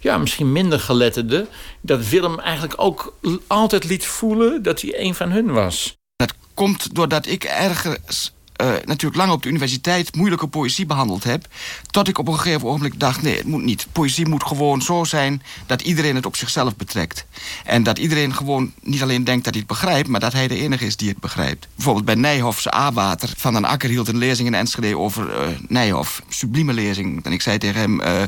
ja, 0.00 0.18
misschien 0.18 0.52
minder 0.52 0.80
geletterde... 0.80 1.46
dat 1.80 2.08
Willem 2.08 2.38
eigenlijk 2.40 2.74
ook 2.76 3.18
altijd 3.46 3.84
liet 3.84 4.06
voelen... 4.06 4.62
dat 4.62 4.80
hij 4.80 5.00
een 5.00 5.14
van 5.14 5.30
hun 5.30 5.52
was. 5.52 5.96
Dat 6.16 6.34
komt 6.54 6.94
doordat 6.94 7.26
ik 7.26 7.44
ergens 7.44 8.35
uh, 8.62 8.68
natuurlijk 8.84 9.16
lang 9.16 9.32
op 9.32 9.42
de 9.42 9.48
universiteit 9.48 10.14
moeilijke 10.16 10.46
poëzie 10.46 10.86
behandeld 10.86 11.24
heb. 11.24 11.46
Tot 11.90 12.08
ik 12.08 12.18
op 12.18 12.28
een 12.28 12.38
gegeven 12.38 12.68
ogenblik 12.68 13.00
dacht: 13.00 13.22
nee, 13.22 13.36
het 13.36 13.46
moet 13.46 13.62
niet. 13.62 13.86
Poëzie 13.92 14.28
moet 14.28 14.44
gewoon 14.44 14.82
zo 14.82 15.04
zijn 15.04 15.42
dat 15.66 15.82
iedereen 15.82 16.14
het 16.14 16.26
op 16.26 16.36
zichzelf 16.36 16.76
betrekt. 16.76 17.24
En 17.64 17.82
dat 17.82 17.98
iedereen 17.98 18.34
gewoon 18.34 18.72
niet 18.82 19.02
alleen 19.02 19.24
denkt 19.24 19.44
dat 19.44 19.54
hij 19.54 19.62
het 19.66 19.72
begrijpt, 19.72 20.08
maar 20.08 20.20
dat 20.20 20.32
hij 20.32 20.48
de 20.48 20.58
enige 20.58 20.86
is 20.86 20.96
die 20.96 21.08
het 21.08 21.18
begrijpt. 21.18 21.66
Bijvoorbeeld 21.74 22.04
bij 22.04 22.14
Nijhoff's 22.14 22.66
A-water. 22.74 23.32
Van 23.36 23.52
den 23.52 23.64
Akker 23.64 23.88
hield 23.88 24.08
een 24.08 24.18
lezing 24.18 24.48
in 24.48 24.54
Enschede 24.54 24.98
over 24.98 25.40
uh, 25.40 25.48
Nijhoff. 25.68 26.22
Sublieme 26.28 26.72
lezing. 26.72 27.24
En 27.24 27.32
ik 27.32 27.42
zei 27.42 27.58
tegen 27.58 27.80
hem: 27.80 28.00
uh, 28.00 28.22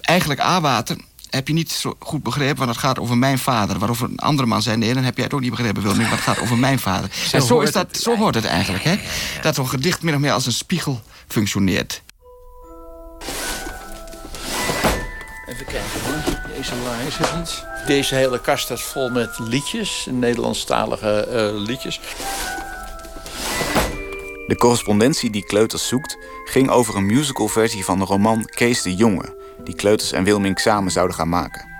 eigenlijk 0.00 0.40
A-water 0.40 0.96
heb 1.34 1.48
je 1.48 1.54
niet 1.54 1.72
zo 1.72 1.96
goed 1.98 2.22
begrepen, 2.22 2.56
want 2.56 2.70
het 2.70 2.78
gaat 2.78 2.98
over 2.98 3.18
mijn 3.18 3.38
vader. 3.38 3.78
Waarover 3.78 4.08
een 4.08 4.18
andere 4.18 4.48
man 4.48 4.62
zei, 4.62 4.76
nee, 4.76 4.94
dan 4.94 5.02
heb 5.02 5.16
jij 5.16 5.24
het 5.24 5.34
ook 5.34 5.40
niet 5.40 5.50
begrepen, 5.50 5.82
Wilming, 5.82 6.08
want 6.08 6.24
het 6.24 6.34
gaat 6.34 6.40
over 6.40 6.58
mijn 6.58 6.78
vader. 6.78 7.10
Zo 7.28 7.36
en 7.36 7.42
zo, 7.42 7.60
is 7.60 7.72
dat, 7.72 7.96
zo 7.96 8.16
hoort 8.16 8.34
het 8.34 8.44
eigenlijk, 8.44 8.84
hè? 8.84 8.98
Dat 9.42 9.54
zo'n 9.54 9.68
gedicht 9.68 10.02
min 10.02 10.14
of 10.14 10.20
meer 10.20 10.32
als 10.32 10.46
een 10.46 10.52
spiegel 10.52 11.00
functioneert. 11.28 12.02
Even 15.46 15.66
kijken 15.66 16.00
hoor. 16.04 16.40
Deze 16.56 16.72
laag 16.84 17.06
is 17.06 17.16
het 17.16 17.36
niet. 17.36 17.64
Deze 17.86 18.14
hele 18.14 18.40
kast 18.40 18.64
staat 18.64 18.80
vol 18.80 19.10
met 19.10 19.38
liedjes, 19.38 20.06
Nederlandstalige 20.10 21.28
uh, 21.30 21.66
liedjes. 21.66 22.00
De 24.46 24.56
correspondentie 24.56 25.30
die 25.30 25.44
Kleuters 25.44 25.88
zoekt 25.88 26.16
ging 26.44 26.70
over 26.70 26.96
een 26.96 27.06
musicalversie 27.06 27.84
van 27.84 27.98
de 27.98 28.04
roman 28.04 28.44
Kees 28.44 28.82
de 28.82 28.94
Jonge 28.94 29.40
die 29.64 29.74
Kleuters 29.74 30.12
en 30.12 30.24
Wilming 30.24 30.60
samen 30.60 30.92
zouden 30.92 31.16
gaan 31.16 31.28
maken. 31.28 31.70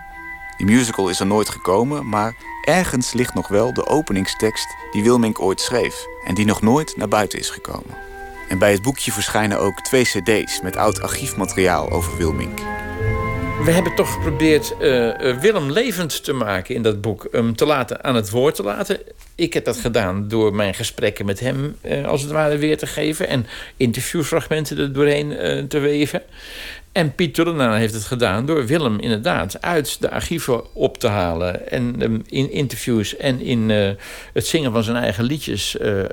Die 0.56 0.66
musical 0.66 1.08
is 1.08 1.20
er 1.20 1.26
nooit 1.26 1.48
gekomen, 1.48 2.08
maar 2.08 2.36
ergens 2.64 3.12
ligt 3.12 3.34
nog 3.34 3.48
wel 3.48 3.74
de 3.74 3.86
openingstekst 3.86 4.76
die 4.90 5.02
Wilming 5.02 5.38
ooit 5.38 5.60
schreef 5.60 6.06
en 6.24 6.34
die 6.34 6.44
nog 6.44 6.62
nooit 6.62 6.96
naar 6.96 7.08
buiten 7.08 7.38
is 7.38 7.50
gekomen. 7.50 7.96
En 8.48 8.58
bij 8.58 8.72
het 8.72 8.82
boekje 8.82 9.12
verschijnen 9.12 9.58
ook 9.58 9.80
twee 9.80 10.04
cd's 10.04 10.60
met 10.60 10.76
oud 10.76 11.00
archiefmateriaal 11.00 11.90
over 11.90 12.16
Wilming. 12.16 12.60
We 13.64 13.70
hebben 13.70 13.94
toch 13.94 14.12
geprobeerd 14.12 14.74
uh, 14.80 15.38
Willem 15.40 15.70
levend 15.70 16.24
te 16.24 16.32
maken 16.32 16.74
in 16.74 16.82
dat 16.82 17.00
boek. 17.00 17.28
Hem 17.30 17.56
te 17.56 17.66
laten, 17.66 18.04
aan 18.04 18.14
het 18.14 18.30
woord 18.30 18.54
te 18.54 18.62
laten. 18.62 18.98
Ik 19.34 19.54
heb 19.54 19.64
dat 19.64 19.76
gedaan 19.76 20.28
door 20.28 20.54
mijn 20.54 20.74
gesprekken 20.74 21.26
met 21.26 21.40
hem 21.40 21.76
uh, 21.82 22.06
als 22.06 22.22
het 22.22 22.30
ware 22.30 22.56
weer 22.56 22.78
te 22.78 22.86
geven. 22.86 23.28
En 23.28 23.46
interviewfragmenten 23.76 24.78
er 24.78 24.92
doorheen 24.92 25.68
te 25.68 25.78
weven. 25.78 26.22
En 26.92 27.14
Piet 27.14 27.34
Tullenaar 27.34 27.78
heeft 27.78 27.94
het 27.94 28.04
gedaan 28.04 28.46
door 28.46 28.66
Willem 28.66 28.98
inderdaad 28.98 29.62
uit 29.62 30.00
de 30.00 30.10
archieven 30.10 30.74
op 30.74 30.98
te 30.98 31.06
halen. 31.06 31.70
En 31.70 32.00
in 32.26 32.50
interviews 32.50 33.16
en 33.16 33.40
in 33.40 33.68
uh, 33.68 33.90
het 34.32 34.46
zingen 34.46 34.72
van 34.72 34.82
zijn 34.82 34.96
eigen 34.96 35.24
liedjes. 35.24 35.76
Uh, 35.80 35.98
uh, 35.98 36.04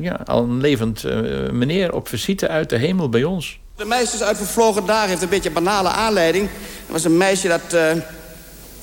ja, 0.00 0.20
al 0.24 0.42
een 0.42 0.60
levend 0.60 1.04
meneer 1.52 1.92
op 1.94 2.08
visite 2.08 2.48
uit 2.48 2.70
de 2.70 2.76
hemel 2.76 3.08
bij 3.08 3.24
ons. 3.24 3.58
De 3.76 3.84
meisjes 3.84 4.22
uit 4.22 4.36
Vervlogen 4.36 4.86
Dagen 4.86 5.08
heeft 5.08 5.22
een 5.22 5.28
beetje 5.28 5.48
een 5.48 5.54
banale 5.54 5.88
aanleiding. 5.88 6.44
Er 6.86 6.92
was 6.92 7.04
een 7.04 7.16
meisje 7.16 7.48
dat 7.48 7.76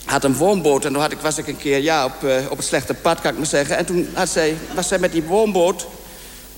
had 0.06 0.24
een 0.24 0.36
woonboot. 0.36 0.86
En 0.86 0.92
toen 0.94 1.02
had 1.02 1.12
ik, 1.12 1.20
was 1.20 1.38
ik 1.38 1.48
een 1.48 1.58
keer 1.58 1.80
ja, 1.80 2.06
op, 2.06 2.14
op 2.50 2.58
het 2.58 2.66
slechte 2.66 2.94
pad, 2.94 3.22
kan 3.22 3.32
ik 3.32 3.38
maar 3.38 3.46
zeggen. 3.46 3.78
En 3.78 3.86
toen 3.86 4.08
had 4.14 4.30
zij, 4.30 4.56
was 4.76 4.88
zij 4.88 5.00
met 5.00 5.12
die 5.12 5.24
woonboot 5.24 5.88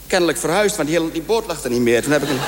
kennelijk 0.07 0.37
verhuisd. 0.37 0.75
Want 0.75 0.89
die, 0.89 0.97
hele, 0.97 1.11
die 1.11 1.21
boot 1.21 1.47
lag 1.47 1.63
er 1.63 1.69
niet 1.69 1.81
meer. 1.81 2.03
Toen 2.03 2.11
heb 2.11 2.23
ik 2.23 2.29
een... 2.29 2.39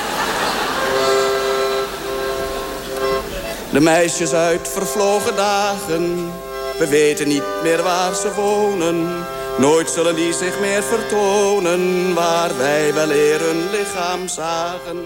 De 3.72 3.80
meisjes 3.80 4.32
uit 4.32 4.68
vervlogen 4.68 5.36
dagen, 5.36 6.16
we 6.78 6.86
weten 6.88 7.28
niet 7.28 7.44
meer 7.62 7.82
waar 7.82 8.14
ze 8.14 8.34
wonen. 8.34 9.24
Nooit 9.58 9.90
zullen 9.90 10.14
die 10.14 10.32
zich 10.32 10.60
meer 10.60 10.82
vertonen, 10.82 12.14
waar 12.14 12.56
wij 12.56 12.94
wel 12.94 13.10
eer 13.10 13.40
hun 13.40 13.70
lichaam 13.70 14.28
zagen. 14.28 14.96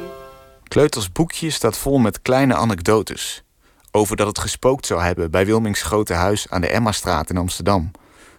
Kleuters 0.68 1.12
boekje 1.12 1.50
staat 1.50 1.78
vol 1.78 1.98
met 1.98 2.22
kleine 2.22 2.54
anekdotes. 2.54 3.42
Over 3.90 4.16
dat 4.16 4.26
het 4.26 4.38
gespookt 4.38 4.86
zou 4.86 5.02
hebben 5.02 5.30
bij 5.30 5.46
Wilmings 5.46 5.82
grote 5.82 6.14
huis 6.14 6.46
aan 6.50 6.60
de 6.60 6.68
Emmastraat 6.68 7.30
in 7.30 7.36
Amsterdam. 7.36 7.90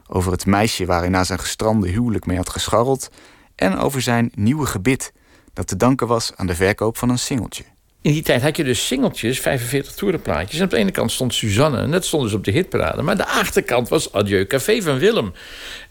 Over 0.08 0.32
het 0.32 0.46
meisje 0.46 0.86
waar 0.86 1.00
hij 1.00 1.10
na 1.10 1.24
zijn 1.24 1.40
gestrande 1.40 1.90
huwelijk 1.90 2.26
mee 2.26 2.38
had 2.38 2.50
gescharreld. 2.50 3.10
En 3.56 3.78
over 3.78 4.02
zijn 4.02 4.32
nieuwe 4.36 4.66
gebit, 4.66 5.14
dat 5.54 5.68
te 5.68 5.76
danken 5.76 6.08
was 6.08 6.32
aan 6.36 6.48
de 6.48 6.56
verkoop 6.56 6.98
van 6.98 7.10
een 7.10 7.20
singeltje. 7.20 7.73
In 8.04 8.12
die 8.12 8.22
tijd 8.22 8.42
had 8.42 8.58
je 8.58 8.64
dus 8.64 8.88
singeltjes, 8.88 9.40
45 9.40 9.94
toerenplaatjes. 9.94 10.60
En 10.60 10.66
op 10.66 10.70
de 10.70 10.78
ene 10.78 10.92
kant 10.92 11.12
stond 11.12 11.34
Suzanne, 11.34 11.78
en 11.78 11.92
dat 11.92 12.06
stond 12.06 12.24
dus 12.24 12.34
op 12.34 12.44
de 12.44 12.52
hitparade. 12.52 13.02
Maar 13.02 13.18
de 13.18 13.26
achterkant 13.26 13.90
was 13.90 14.14
Adieu 14.14 14.48
Café 14.48 14.82
van 14.82 14.98
Willem. 14.98 15.34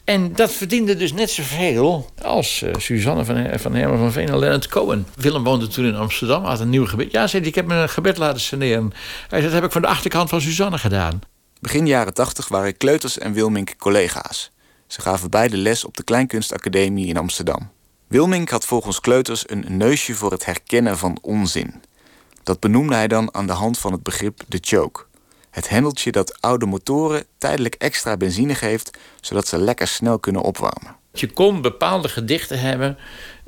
En 0.04 0.32
dat 0.34 0.52
verdiende 0.52 0.96
dus 0.96 1.12
net 1.12 1.30
zoveel 1.30 2.10
als 2.22 2.62
uh, 2.62 2.74
Suzanne 2.76 3.24
van, 3.24 3.46
van 3.58 3.74
Herman 3.74 3.98
van 3.98 4.12
Veen 4.12 4.28
en 4.28 4.38
Leonard 4.38 4.68
Cohen. 4.68 5.06
Willem 5.14 5.44
woonde 5.44 5.66
toen 5.66 5.84
in 5.84 5.94
Amsterdam, 5.94 6.44
had 6.44 6.60
een 6.60 6.70
nieuw 6.70 6.86
gebed. 6.86 7.12
Ja, 7.12 7.26
zei 7.26 7.42
hij, 7.42 7.50
ik 7.50 7.56
heb 7.56 7.66
me 7.66 7.74
een 7.74 7.88
gebed 7.88 8.18
laten 8.18 8.40
saneren. 8.40 8.92
Hij 9.28 9.40
zei, 9.40 9.42
dat 9.42 9.52
heb 9.52 9.64
ik 9.64 9.72
van 9.72 9.82
de 9.82 9.88
achterkant 9.88 10.28
van 10.28 10.40
Suzanne 10.40 10.78
gedaan. 10.78 11.20
Begin 11.60 11.86
jaren 11.86 12.14
80 12.14 12.48
waren 12.48 12.76
Kleuters 12.76 13.18
en 13.18 13.32
Wilmink 13.32 13.76
collega's. 13.78 14.50
Ze 14.86 15.00
gaven 15.00 15.30
beide 15.30 15.56
les 15.56 15.84
op 15.84 15.96
de 15.96 16.02
Kleinkunstacademie 16.02 17.06
in 17.06 17.16
Amsterdam. 17.16 17.70
Wilmink 18.08 18.48
had 18.48 18.66
volgens 18.66 19.00
Kleuters 19.00 19.44
een 19.46 19.64
neusje 19.68 20.14
voor 20.14 20.30
het 20.30 20.44
herkennen 20.44 20.98
van 20.98 21.18
onzin. 21.20 21.82
Dat 22.42 22.60
benoemde 22.60 22.94
hij 22.94 23.08
dan 23.08 23.34
aan 23.34 23.46
de 23.46 23.52
hand 23.52 23.78
van 23.78 23.92
het 23.92 24.02
begrip 24.02 24.40
de 24.48 24.58
choke. 24.60 25.04
Het 25.50 25.68
hendeltje 25.68 26.12
dat 26.12 26.40
oude 26.40 26.66
motoren 26.66 27.24
tijdelijk 27.38 27.74
extra 27.74 28.16
benzine 28.16 28.54
geeft, 28.54 28.98
zodat 29.20 29.48
ze 29.48 29.58
lekker 29.58 29.88
snel 29.88 30.18
kunnen 30.18 30.42
opwarmen. 30.42 30.96
Je 31.12 31.32
kon 31.32 31.60
bepaalde 31.60 32.08
gedichten 32.08 32.60
hebben 32.60 32.98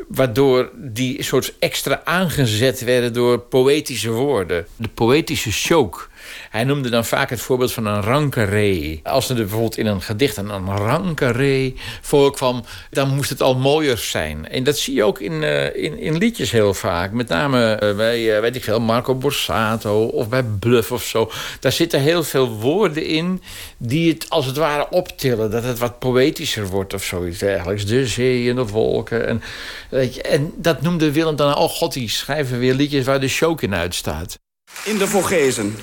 waardoor 0.08 0.70
die 0.74 1.22
soort 1.22 1.54
extra 1.58 2.00
aangezet 2.04 2.80
werden 2.80 3.12
door 3.12 3.38
poëtische 3.38 4.10
woorden. 4.10 4.66
De 4.76 4.88
poëtische 4.88 5.50
choke 5.50 6.06
hij 6.50 6.64
noemde 6.64 6.88
dan 6.88 7.04
vaak 7.04 7.30
het 7.30 7.40
voorbeeld 7.40 7.72
van 7.72 7.86
een 7.86 8.02
rankeree. 8.02 9.00
Als 9.02 9.28
er 9.28 9.34
bijvoorbeeld 9.34 9.78
in 9.78 9.86
een 9.86 10.02
gedicht 10.02 10.36
een 10.36 10.76
rankeree 10.76 11.76
voorkwam, 12.00 12.64
dan 12.90 13.14
moest 13.14 13.30
het 13.30 13.42
al 13.42 13.54
mooier 13.54 13.98
zijn. 13.98 14.48
En 14.48 14.64
dat 14.64 14.78
zie 14.78 14.94
je 14.94 15.04
ook 15.04 15.20
in, 15.20 15.32
uh, 15.32 15.64
in, 15.76 15.98
in, 15.98 16.16
liedjes 16.16 16.50
heel 16.50 16.74
vaak. 16.74 17.12
Met 17.12 17.28
name 17.28 17.80
uh, 17.82 17.96
bij, 17.96 18.34
uh, 18.34 18.40
weet 18.40 18.56
ik 18.56 18.64
veel, 18.64 18.80
Marco 18.80 19.14
Borsato 19.14 20.04
of 20.06 20.28
bij 20.28 20.42
Bluff 20.42 20.92
of 20.92 21.04
zo. 21.04 21.30
Daar 21.60 21.72
zitten 21.72 22.00
heel 22.00 22.22
veel 22.22 22.48
woorden 22.48 23.06
in 23.06 23.42
die 23.76 24.12
het 24.12 24.30
als 24.30 24.46
het 24.46 24.56
ware 24.56 24.90
optillen. 24.90 25.50
Dat 25.50 25.64
het 25.64 25.78
wat 25.78 25.98
poëtischer 25.98 26.66
wordt 26.66 26.94
of 26.94 27.04
zoiets 27.04 27.38
dergelijks. 27.38 27.86
De 27.86 28.06
zee 28.06 28.50
en 28.50 28.56
de 28.56 28.66
wolken. 28.66 29.26
En, 29.26 29.42
weet 29.90 30.14
je, 30.14 30.22
en 30.22 30.52
dat 30.56 30.82
noemde 30.82 31.12
Willem 31.12 31.36
dan, 31.36 31.56
oh 31.56 31.70
god, 31.70 31.92
die 31.92 32.08
schrijven 32.08 32.58
weer 32.58 32.74
liedjes 32.74 33.04
waar 33.04 33.20
de 33.20 33.28
show 33.28 33.62
in 33.62 33.74
uitstaat. 33.74 34.38
In 34.84 34.98
de 34.98 35.06
Vogezen 35.06 35.76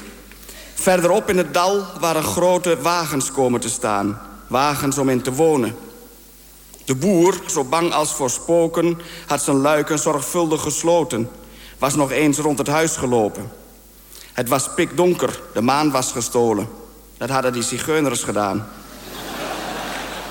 Verderop 0.81 1.29
in 1.29 1.37
het 1.37 1.53
dal 1.53 1.85
waren 1.99 2.23
grote 2.23 2.81
wagens 2.81 3.31
komen 3.31 3.59
te 3.59 3.69
staan. 3.69 4.21
Wagens 4.47 4.97
om 4.97 5.09
in 5.09 5.21
te 5.21 5.33
wonen. 5.33 5.75
De 6.85 6.95
boer, 6.95 7.41
zo 7.47 7.63
bang 7.63 7.93
als 7.93 8.13
voor 8.13 8.29
spoken, 8.29 8.99
had 9.27 9.41
zijn 9.41 9.57
luiken 9.57 9.99
zorgvuldig 9.99 10.61
gesloten. 10.61 11.29
Was 11.77 11.95
nog 11.95 12.11
eens 12.11 12.37
rond 12.37 12.57
het 12.57 12.67
huis 12.67 12.95
gelopen. 12.95 13.51
Het 14.33 14.49
was 14.49 14.73
pikdonker, 14.75 15.41
de 15.53 15.61
maan 15.61 15.91
was 15.91 16.11
gestolen. 16.11 16.69
Dat 17.17 17.29
hadden 17.29 17.53
die 17.53 17.63
zigeuners 17.63 18.23
gedaan. 18.23 18.67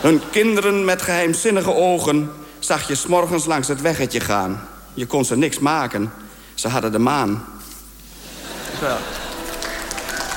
Hun 0.01 0.21
kinderen 0.31 0.85
met 0.85 1.03
geheimzinnige 1.03 1.75
ogen 1.75 2.31
zag 2.59 2.89
je 2.89 2.95
s'morgens 2.95 3.45
langs 3.45 3.69
het 3.69 3.81
weggetje 3.81 4.21
gaan. 4.21 4.69
Je 4.95 5.07
kon 5.07 5.25
ze 5.25 5.37
niks 5.37 5.59
maken. 5.59 6.13
Ze 6.55 6.69
hadden 6.69 6.93
de 6.93 6.99
maan. 6.99 7.45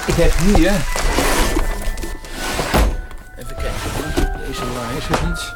Ik 0.07 0.13
heb 0.13 0.33
hier... 0.33 0.71
Even 3.37 3.55
kijken. 3.55 3.71
Deze 4.47 4.65
laag 4.73 4.97
is 4.97 5.07
het 5.07 5.25
niet. 5.25 5.53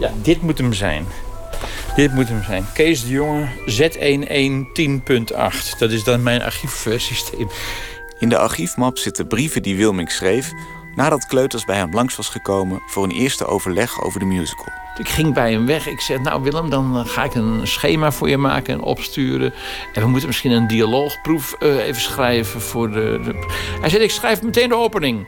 Ja, 0.00 0.10
dit 0.22 0.42
moet 0.42 0.58
hem 0.58 0.72
zijn. 0.72 1.06
Dit 1.96 2.14
moet 2.14 2.28
hem 2.28 2.42
zijn. 2.42 2.66
Kees 2.74 3.02
de 3.02 3.08
Jonge, 3.08 3.48
Z1110.8. 3.66 5.78
Dat 5.78 5.90
is 5.90 6.04
dan 6.04 6.22
mijn 6.22 6.42
archiefsysteem. 6.42 7.48
In 8.18 8.28
de 8.28 8.38
archiefmap 8.38 8.98
zitten 8.98 9.26
brieven 9.26 9.62
die 9.62 9.76
Wilming 9.76 10.10
schreef... 10.10 10.52
nadat 10.94 11.26
Kleuters 11.26 11.64
bij 11.64 11.76
hem 11.76 11.92
langs 11.92 12.16
was 12.16 12.28
gekomen... 12.28 12.82
voor 12.86 13.04
een 13.04 13.10
eerste 13.10 13.46
overleg 13.46 14.02
over 14.02 14.20
de 14.20 14.26
musical. 14.26 14.72
Ik 14.98 15.08
ging 15.08 15.34
bij 15.34 15.52
hem 15.52 15.66
weg. 15.66 15.86
Ik 15.86 16.00
zei, 16.00 16.18
nou 16.18 16.42
Willem, 16.42 16.70
dan 16.70 16.96
eh, 16.96 17.06
ga 17.06 17.24
ik 17.24 17.34
een 17.34 17.66
schema 17.66 18.12
voor 18.12 18.28
je 18.28 18.36
maken 18.36 18.74
en 18.74 18.80
opsturen. 18.80 19.54
En 19.92 20.02
we 20.02 20.08
moeten 20.08 20.28
misschien 20.28 20.50
een 20.50 20.66
dialoogproef 20.66 21.56
uh, 21.60 21.86
even 21.86 22.00
schrijven 22.00 22.60
voor 22.60 22.90
de, 22.90 23.20
de, 23.24 23.46
Hij 23.80 23.88
zei, 23.88 24.02
ik 24.02 24.10
schrijf 24.10 24.42
meteen 24.42 24.68
de 24.68 24.74
opening. 24.74 25.26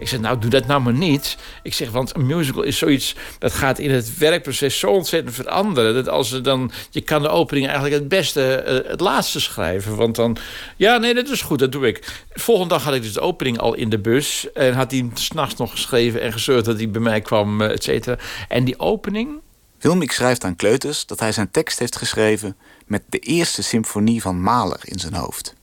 Ik 0.00 0.08
zeg, 0.08 0.20
nou, 0.20 0.38
doe 0.38 0.50
dat 0.50 0.66
nou 0.66 0.80
maar 0.80 0.92
niet. 0.92 1.36
Ik 1.62 1.74
zeg, 1.74 1.90
want 1.90 2.16
een 2.16 2.26
musical 2.26 2.62
is 2.62 2.78
zoiets... 2.78 3.14
dat 3.38 3.52
gaat 3.52 3.78
in 3.78 3.90
het 3.90 4.18
werkproces 4.18 4.78
zo 4.78 4.90
ontzettend 4.90 5.34
veranderen... 5.34 5.94
dat 5.94 6.08
als 6.08 6.32
er 6.32 6.42
dan... 6.42 6.70
je 6.90 7.00
kan 7.00 7.22
de 7.22 7.28
opening 7.28 7.66
eigenlijk 7.66 7.94
het 7.96 8.08
beste 8.08 8.54
eh, 8.54 8.90
het 8.90 9.00
laatste 9.00 9.40
schrijven. 9.40 9.96
Want 9.96 10.16
dan... 10.16 10.36
Ja, 10.76 10.96
nee, 10.96 11.14
dat 11.14 11.28
is 11.28 11.42
goed, 11.42 11.58
dat 11.58 11.72
doe 11.72 11.86
ik. 11.86 12.24
Volgende 12.32 12.74
dag 12.74 12.84
had 12.84 12.94
ik 12.94 13.02
dus 13.02 13.12
de 13.12 13.20
opening 13.20 13.58
al 13.58 13.74
in 13.74 13.88
de 13.88 13.98
bus... 13.98 14.52
en 14.52 14.74
had 14.74 14.90
hij 14.90 15.10
s'nachts 15.14 15.56
nog 15.56 15.70
geschreven 15.70 16.20
en 16.20 16.32
gezorgd 16.32 16.64
dat 16.64 16.76
hij 16.76 16.90
bij 16.90 17.00
mij 17.00 17.20
kwam, 17.20 17.60
et 17.60 17.82
cetera. 17.82 18.18
En 18.48 18.64
die 18.64 18.78
opening... 18.78 19.40
Wilming 19.78 20.12
schrijft 20.12 20.44
aan 20.44 20.56
Kleuters 20.56 21.06
dat 21.06 21.20
hij 21.20 21.32
zijn 21.32 21.50
tekst 21.50 21.78
heeft 21.78 21.96
geschreven... 21.96 22.56
met 22.86 23.02
de 23.08 23.18
eerste 23.18 23.62
symfonie 23.62 24.22
van 24.22 24.42
Mahler 24.42 24.80
in 24.82 24.98
zijn 24.98 25.14
hoofd. 25.14 25.54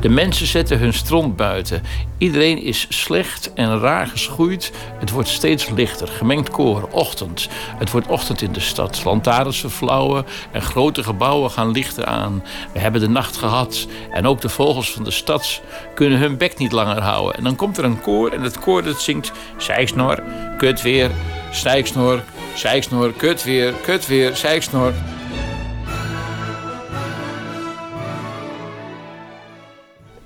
De 0.00 0.08
mensen 0.08 0.46
zetten 0.46 0.78
hun 0.78 0.92
stront 0.92 1.36
buiten. 1.36 1.82
Iedereen 2.18 2.62
is 2.62 2.86
slecht 2.88 3.52
en 3.52 3.80
raar 3.80 4.06
geschoeid. 4.06 4.72
Het 4.98 5.10
wordt 5.10 5.28
steeds 5.28 5.68
lichter. 5.68 6.08
Gemengd 6.08 6.50
koor, 6.50 6.88
ochtend. 6.90 7.48
Het 7.78 7.90
wordt 7.90 8.06
ochtend 8.06 8.42
in 8.42 8.52
de 8.52 8.60
stad. 8.60 9.04
Lantaarns 9.04 9.60
verflauwen 9.60 10.26
en 10.52 10.62
grote 10.62 11.02
gebouwen 11.02 11.50
gaan 11.50 11.70
lichter 11.70 12.04
aan. 12.04 12.42
We 12.72 12.78
hebben 12.78 13.00
de 13.00 13.08
nacht 13.08 13.36
gehad. 13.36 13.86
En 14.10 14.26
ook 14.26 14.40
de 14.40 14.48
vogels 14.48 14.90
van 14.92 15.04
de 15.04 15.10
stad 15.10 15.60
kunnen 15.94 16.18
hun 16.18 16.36
bek 16.36 16.58
niet 16.58 16.72
langer 16.72 17.02
houden. 17.02 17.36
En 17.36 17.44
dan 17.44 17.56
komt 17.56 17.78
er 17.78 17.84
een 17.84 18.00
koor 18.00 18.30
en 18.30 18.42
het 18.42 18.58
koor 18.58 18.82
dat 18.82 19.00
zingt... 19.00 19.32
Zijksnor, 19.56 20.22
kut 20.58 20.82
weer, 20.82 21.10
zijksnor, 21.52 22.22
zijksnor, 22.54 23.12
kut 23.12 23.44
weer, 23.44 23.72
kut 23.72 24.06
weer, 24.06 24.36
zijksnor... 24.36 24.92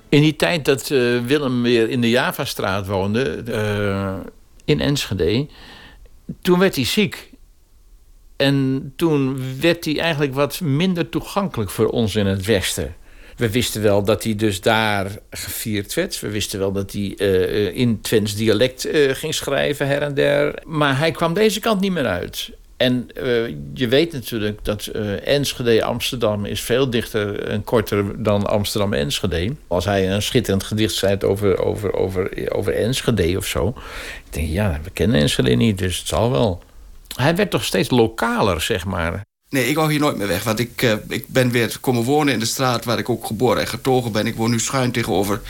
In 0.09 0.21
die 0.21 0.35
tijd 0.35 0.65
dat 0.65 0.89
uh, 0.89 1.25
Willem 1.25 1.61
weer 1.61 1.89
in 1.89 2.01
de 2.01 2.09
Javastraat 2.09 2.87
woonde, 2.87 3.43
uh, 3.49 4.13
in 4.65 4.81
Enschede, 4.81 5.47
toen 6.41 6.59
werd 6.59 6.75
hij 6.75 6.85
ziek. 6.85 7.33
En 8.35 8.93
toen 8.95 9.39
werd 9.59 9.85
hij 9.85 9.99
eigenlijk 9.99 10.33
wat 10.33 10.61
minder 10.61 11.09
toegankelijk 11.09 11.69
voor 11.69 11.87
ons 11.87 12.15
in 12.15 12.25
het 12.25 12.45
Westen. 12.45 12.95
We 13.35 13.49
wisten 13.49 13.81
wel 13.81 14.03
dat 14.03 14.23
hij 14.23 14.35
dus 14.35 14.61
daar 14.61 15.11
gevierd 15.29 15.93
werd. 15.93 16.19
We 16.19 16.29
wisten 16.29 16.59
wel 16.59 16.71
dat 16.71 16.91
hij 16.91 17.15
uh, 17.17 17.75
in 17.75 18.01
Twents 18.01 18.35
dialect 18.35 18.87
ging 18.91 19.33
schrijven 19.33 19.87
her 19.87 20.01
en 20.01 20.13
der. 20.13 20.61
Maar 20.65 20.97
hij 20.97 21.11
kwam 21.11 21.33
deze 21.33 21.59
kant 21.59 21.81
niet 21.81 21.91
meer 21.91 22.05
uit. 22.05 22.51
En 22.77 23.09
uh, 23.17 23.47
je 23.73 23.87
weet 23.87 24.11
natuurlijk 24.11 24.65
dat 24.65 24.89
uh, 24.95 25.27
Enschede 25.27 25.83
Amsterdam 25.83 26.45
is 26.45 26.61
veel 26.61 26.89
dichter 26.89 27.47
en 27.47 27.63
korter 27.63 28.23
dan 28.23 28.47
Amsterdam 28.47 28.93
Enschede. 28.93 29.55
Als 29.67 29.85
hij 29.85 30.11
een 30.11 30.21
schitterend 30.21 30.63
gedicht 30.63 30.93
schrijft 30.93 31.23
over, 31.23 31.63
over, 31.63 31.93
over, 31.93 32.51
over 32.53 32.75
Enschede 32.75 33.37
of 33.37 33.45
zo. 33.45 33.67
Ik 34.25 34.33
denk, 34.33 34.47
ja, 34.47 34.79
we 34.83 34.89
kennen 34.89 35.21
Enschede 35.21 35.55
niet, 35.55 35.77
dus 35.77 35.97
het 35.97 36.07
zal 36.07 36.31
wel. 36.31 36.63
Hij 37.15 37.35
werd 37.35 37.49
toch 37.49 37.63
steeds 37.63 37.89
lokaler, 37.89 38.61
zeg 38.61 38.85
maar. 38.85 39.25
Nee, 39.49 39.67
ik 39.67 39.75
wou 39.75 39.91
hier 39.91 39.99
nooit 39.99 40.17
meer 40.17 40.27
weg. 40.27 40.43
Want 40.43 40.59
ik, 40.59 40.81
uh, 40.81 40.93
ik 41.07 41.27
ben 41.27 41.51
weer 41.51 41.77
komen 41.81 42.03
wonen 42.03 42.33
in 42.33 42.39
de 42.39 42.45
straat 42.45 42.85
waar 42.85 42.99
ik 42.99 43.09
ook 43.09 43.25
geboren 43.25 43.61
en 43.61 43.67
getogen 43.67 44.11
ben. 44.11 44.27
Ik 44.27 44.35
woon 44.35 44.51
nu 44.51 44.59
schuin 44.59 44.91
tegenover 44.91 45.41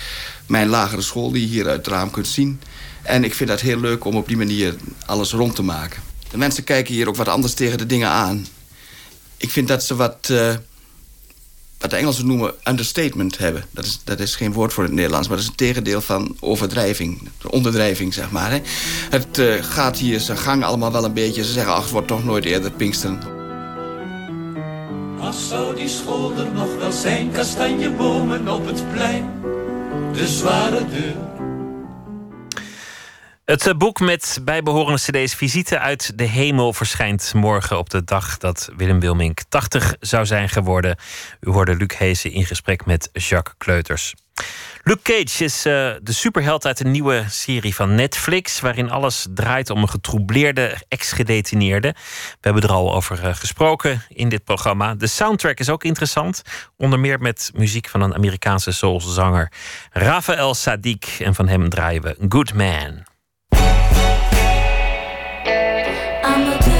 mijn 0.48 0.68
lagere 0.68 1.02
school, 1.02 1.32
die 1.32 1.42
je 1.42 1.48
hier 1.48 1.68
uit 1.68 1.78
het 1.78 1.88
raam 1.88 2.12
kunt 2.12 2.28
zien. 2.28 2.62
En 3.02 3.24
ik 3.24 3.34
vind 3.34 3.50
dat 3.50 3.62
heel 3.62 3.80
leuk 3.80 4.06
om 4.06 4.16
op 4.16 4.28
die 4.28 4.38
manier 4.38 4.76
alles 5.06 5.32
rond 5.32 5.56
te 5.56 5.64
maken. 5.64 6.02
De 6.36 6.42
mensen 6.42 6.64
kijken 6.64 6.94
hier 6.94 7.08
ook 7.08 7.16
wat 7.16 7.28
anders 7.28 7.54
tegen 7.54 7.78
de 7.78 7.86
dingen 7.86 8.10
aan. 8.10 8.48
Ik 9.38 9.52
vind 9.52 9.68
dat 9.68 9.84
ze 9.84 9.96
wat, 9.96 10.28
uh, 10.32 10.54
wat 11.80 11.90
de 11.90 11.96
Engelsen 11.96 12.28
noemen 12.28 12.54
understatement 12.64 13.38
hebben. 13.38 13.66
Dat 13.72 13.86
is, 13.86 14.00
dat 14.04 14.20
is 14.20 14.36
geen 14.36 14.54
woord 14.54 14.74
voor 14.74 14.84
het 14.84 14.94
Nederlands, 14.94 15.28
maar 15.28 15.38
dat 15.38 15.46
is 15.46 15.52
een 15.52 15.58
tegendeel 15.58 16.02
van 16.02 16.38
overdrijving. 16.40 17.30
Onderdrijving, 17.50 18.14
zeg 18.14 18.32
maar. 18.32 18.52
Hè. 18.52 18.62
Het 19.10 19.38
uh, 19.38 19.64
gaat 19.64 19.98
hier 19.98 20.20
zijn 20.20 20.38
gang 20.38 20.64
allemaal 20.64 20.92
wel 20.92 21.04
een 21.04 21.14
beetje. 21.14 21.44
Ze 21.44 21.52
zeggen, 21.52 21.74
ach, 21.74 21.82
het 21.82 21.92
wordt 21.92 22.08
toch 22.08 22.24
nooit 22.24 22.46
eerder 22.46 22.72
Pinksteren. 22.72 23.20
Ach, 25.20 25.36
zou 25.50 25.76
die 25.76 25.90
school 25.90 26.38
er 26.38 26.52
nog 26.54 26.78
wel 26.78 26.92
zijn, 26.92 27.32
kastanjebomen 27.32 28.48
op 28.48 28.66
het 28.66 28.92
plein. 28.92 29.32
De 30.14 30.28
zware 30.28 30.86
deur 30.90 31.35
het 33.46 33.68
eh, 33.68 33.74
boek 33.74 34.00
met 34.00 34.40
bijbehorende 34.44 35.00
cd's 35.00 35.36
Visite 35.36 35.80
uit 35.80 36.18
de 36.18 36.24
Hemel 36.24 36.74
verschijnt 36.74 37.34
morgen 37.34 37.78
op 37.78 37.90
de 37.90 38.04
dag 38.04 38.38
dat 38.38 38.70
Willem 38.78 39.00
Wilmink 39.00 39.42
80 39.50 39.96
zou 40.00 40.26
zijn 40.26 40.50
geworden. 40.50 40.96
U 41.42 41.52
hoorde 41.52 41.76
Luc 41.76 41.98
Heesen 41.98 42.32
in 42.32 42.46
gesprek 42.46 42.86
met 42.86 43.10
Jacques 43.14 43.56
Kleuters. 43.58 44.14
Luke 44.84 45.02
Cage 45.02 45.44
is 45.44 45.66
uh, 45.66 45.74
de 46.02 46.14
superheld 46.14 46.66
uit 46.66 46.80
een 46.80 46.92
nieuwe 46.92 47.26
serie 47.30 47.76
van 47.76 47.96
Netflix, 47.96 48.60
waarin 48.60 48.90
alles 48.90 49.28
draait 49.34 49.70
om 49.70 49.82
een 49.82 49.90
getroubleerde 49.90 50.78
ex-gedetineerde. 50.88 51.96
We 52.30 52.38
hebben 52.42 52.64
er 52.64 52.72
al 52.72 52.96
over 52.96 53.24
uh, 53.24 53.36
gesproken 53.36 54.02
in 54.08 54.30
dit 54.30 54.44
programma. 54.44 54.96
De 54.96 55.08
soundtrack 55.08 55.60
is 55.60 55.70
ook 55.70 55.84
interessant, 55.84 56.42
onder 56.78 57.00
meer 57.00 57.20
met 57.20 57.52
muziek 57.54 57.90
van 57.90 58.02
een 58.02 58.16
Amerikaanse 58.16 58.72
soulzanger 58.72 59.52
Rafael 59.92 60.56
Sadiq. 60.56 61.20
En 61.20 61.36
van 61.36 61.48
hem 61.48 61.70
draaien 61.70 62.02
we 62.02 62.16
Good 62.30 62.54
Man. 62.54 63.15
Could 66.36 66.68
you 66.68 66.75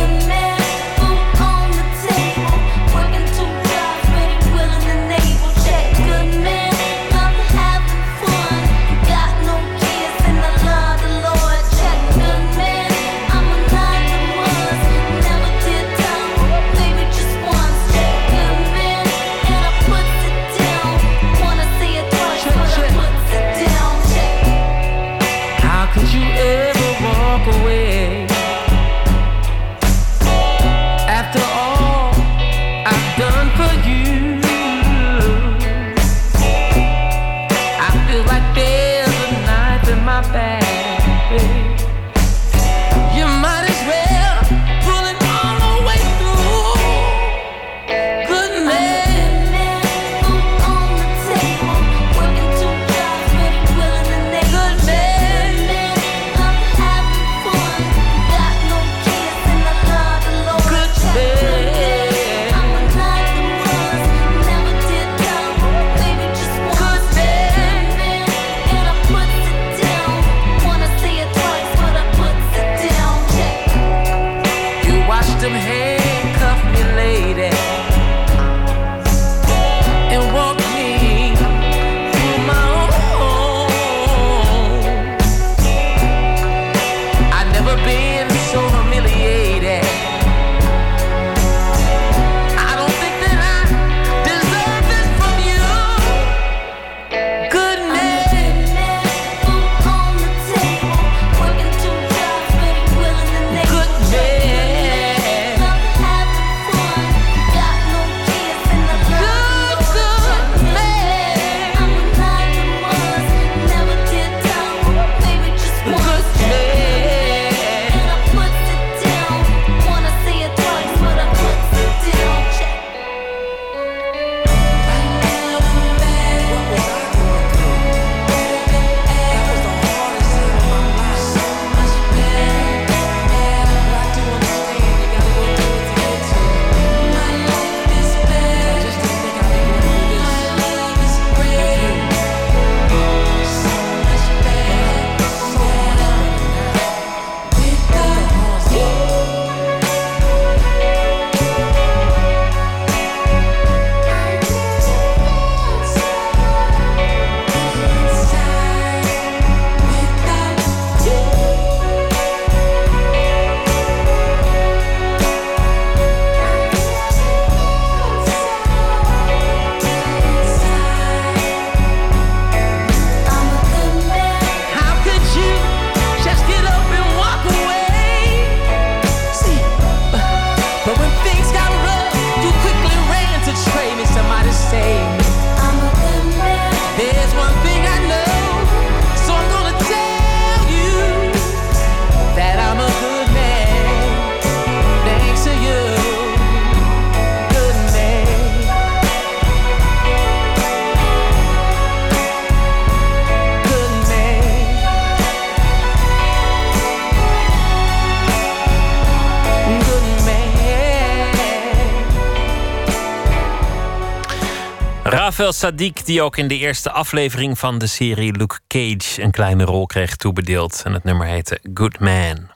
Rafael 215.38 215.54
Sadiq, 215.54 216.06
die 216.06 216.22
ook 216.22 216.38
in 216.38 216.48
de 216.48 216.58
eerste 216.58 216.92
aflevering 216.92 217.60
van 217.60 217.78
de 217.78 217.88
serie 217.88 218.32
Luke 218.32 218.60
Cage 218.68 219.22
een 219.22 219.32
kleine 219.32 219.64
rol 219.64 219.86
kreeg 219.86 220.16
toebedeeld. 220.16 220.82
En 220.86 220.94
het 220.94 221.04
nummer 221.04 221.28
heette 221.28 221.60
Good 221.74 222.00
Man. 222.00 222.50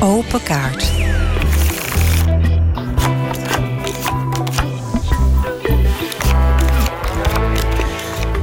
Open 0.00 0.42
kaart. 0.42 0.92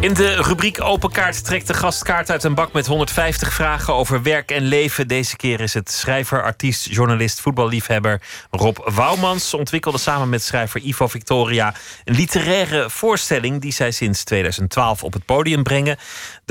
In 0.01 0.13
de 0.13 0.41
rubriek 0.41 0.81
Open 0.81 1.11
Kaart 1.11 1.45
trekt 1.45 1.67
de 1.67 1.73
gastkaart 1.73 2.29
uit 2.29 2.43
een 2.43 2.53
bak 2.53 2.73
met 2.73 2.87
150 2.87 3.53
vragen 3.53 3.93
over 3.93 4.21
werk 4.21 4.51
en 4.51 4.63
leven. 4.63 5.07
Deze 5.07 5.35
keer 5.35 5.59
is 5.59 5.73
het 5.73 5.91
schrijver, 5.91 6.43
artiest, 6.43 6.85
journalist, 6.89 7.41
voetballiefhebber 7.41 8.21
Rob 8.51 8.77
Wouwmans. 8.85 9.53
Ontwikkelde 9.53 9.97
samen 9.97 10.29
met 10.29 10.43
schrijver 10.43 10.81
Ivo 10.81 11.07
Victoria 11.07 11.73
een 12.03 12.15
literaire 12.15 12.89
voorstelling 12.89 13.61
die 13.61 13.71
zij 13.71 13.91
sinds 13.91 14.23
2012 14.23 15.03
op 15.03 15.13
het 15.13 15.25
podium 15.25 15.63
brengen. 15.63 15.97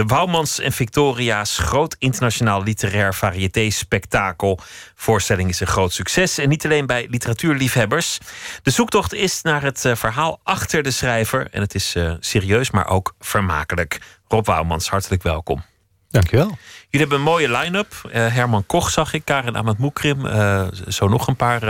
De 0.00 0.06
Wouwmans 0.06 0.58
en 0.58 0.72
Victoria's 0.72 1.58
groot 1.58 1.96
internationaal 1.98 2.62
literair 2.62 3.14
variété-spektakel. 3.14 4.58
Voorstelling 4.94 5.48
is 5.48 5.60
een 5.60 5.66
groot 5.66 5.92
succes 5.92 6.38
en 6.38 6.48
niet 6.48 6.64
alleen 6.64 6.86
bij 6.86 7.06
literatuurliefhebbers. 7.10 8.18
De 8.62 8.70
zoektocht 8.70 9.14
is 9.14 9.42
naar 9.42 9.62
het 9.62 9.84
eh, 9.84 9.94
verhaal 9.94 10.40
achter 10.42 10.82
de 10.82 10.90
schrijver 10.90 11.48
en 11.50 11.60
het 11.60 11.74
is 11.74 11.96
uh, 11.96 12.12
serieus, 12.20 12.70
maar 12.70 12.88
ook 12.88 13.14
vermakelijk. 13.18 14.00
Rob 14.28 14.46
Wouwmans, 14.46 14.88
hartelijk 14.88 15.22
welkom. 15.22 15.62
Dankjewel. 16.08 16.58
Jullie 16.88 17.06
hebben 17.06 17.18
een 17.18 17.32
mooie 17.32 17.50
line-up. 17.50 17.94
Uh, 18.06 18.12
Herman 18.12 18.66
Koch 18.66 18.90
zag 18.90 19.12
ik, 19.12 19.24
Karin 19.24 19.56
Ahmad 19.56 19.78
Moekrim, 19.78 20.26
uh, 20.26 20.66
zo 20.88 21.08
nog 21.08 21.26
een 21.26 21.36
paar 21.36 21.64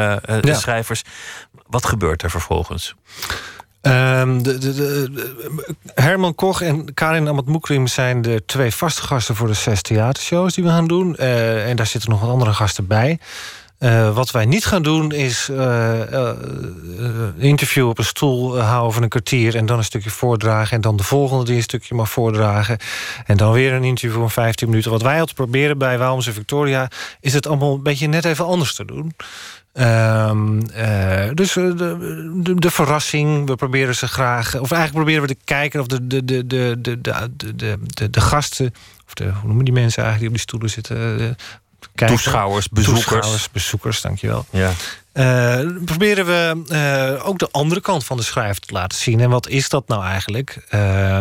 ja. 0.47 0.55
schrijvers. 0.55 1.02
Wat 1.66 1.86
gebeurt 1.86 2.23
er 2.23 2.31
vervolgens? 2.31 2.94
De, 3.81 5.11
Herman 5.94 6.35
Koch 6.35 6.61
en 6.61 6.94
Karin 6.94 7.28
Ahmad 7.28 7.47
Moekrim 7.47 7.86
zijn 7.86 8.23
de 8.23 8.43
twee 8.47 8.74
vaste 8.74 9.02
gasten 9.02 9.36
voor 9.36 9.47
de 9.47 9.55
zes 9.55 9.82
theatershows 9.82 10.55
die 10.55 10.65
we 10.65 10.70
gaan 10.70 10.86
doen. 10.86 11.16
en 11.16 11.77
daar 11.77 11.86
zitten 11.86 12.11
nog 12.11 12.20
wat 12.20 12.31
andere 12.31 12.52
gasten 12.52 12.86
bij. 12.86 13.19
Uh, 13.81 14.15
wat 14.15 14.31
wij 14.31 14.44
niet 14.44 14.65
gaan 14.65 14.82
doen 14.82 15.12
is 15.12 15.48
uh, 15.48 16.32
interview 17.36 17.89
op 17.89 17.98
een 17.98 18.05
stoel 18.05 18.61
houden 18.61 18.93
van 18.93 19.02
een 19.02 19.09
kwartier... 19.09 19.57
en 19.57 19.66
dan 19.66 19.78
een 19.78 19.85
stukje 19.85 20.11
voordragen 20.11 20.77
en 20.77 20.81
dan 20.81 20.97
de 20.97 21.02
volgende 21.02 21.44
die 21.44 21.57
een 21.57 21.62
stukje 21.62 21.94
mag 21.94 22.11
voordragen... 22.11 22.78
en 23.27 23.36
dan 23.36 23.52
weer 23.52 23.73
een 23.73 23.85
interview 23.85 24.20
van 24.20 24.31
15 24.31 24.69
minuten. 24.69 24.90
Wat 24.90 25.02
wij 25.02 25.19
altijd 25.19 25.36
proberen 25.36 25.78
bij 25.78 25.98
Waalms 25.98 26.27
en 26.27 26.32
Victoria... 26.32 26.89
is 27.20 27.32
het 27.32 27.47
allemaal 27.47 27.74
een 27.74 27.82
beetje 27.82 28.07
net 28.07 28.24
even 28.24 28.47
anders 28.47 28.74
te 28.74 28.85
doen. 28.85 29.15
Um, 29.72 30.66
dus 31.34 31.52
de, 31.52 31.74
de, 32.42 32.55
de, 32.55 32.70
verrassing, 32.70 33.47
we 33.47 33.55
proberen 33.55 33.94
ze 33.94 34.09
graag... 34.09 34.47
of 34.47 34.72
eigenlijk 34.72 34.92
proberen 34.92 35.22
we 35.22 35.28
te 35.28 35.44
kijken 35.44 35.80
of 35.80 35.86
de, 35.86 36.06
de, 36.06 36.24
de, 36.24 36.47
de, 36.47 36.80
de, 36.80 37.01
de, 37.01 37.78
de, 37.82 38.10
de 38.10 38.20
gasten... 38.20 38.74
of 39.06 39.14
de, 39.14 39.24
hoe 39.24 39.47
noemen 39.47 39.64
die 39.64 39.74
mensen 39.74 40.02
eigenlijk 40.05 40.18
die 40.18 40.28
op 40.28 40.34
die 40.34 40.42
stoelen 40.42 40.70
zitten... 40.70 41.36
Kijken. 41.94 42.16
Toeschouwers, 42.16 42.68
bezoekers. 42.68 43.05
Toeschouwers, 43.06 43.51
bezoekers, 43.51 44.01
dankjewel. 44.01 44.47
Ja. 44.51 44.72
Uh, 45.15 45.61
proberen 45.85 46.27
we 46.27 46.62
uh, 46.73 47.28
ook 47.28 47.39
de 47.39 47.49
andere 47.51 47.81
kant 47.81 48.05
van 48.05 48.16
de 48.16 48.23
schrijver 48.23 48.61
te 48.61 48.73
laten 48.73 48.99
zien. 48.99 49.20
En 49.20 49.31
wat 49.31 49.49
is 49.49 49.69
dat 49.69 49.89
nou 49.89 50.05
eigenlijk? 50.05 50.66
Uh, 50.74 51.20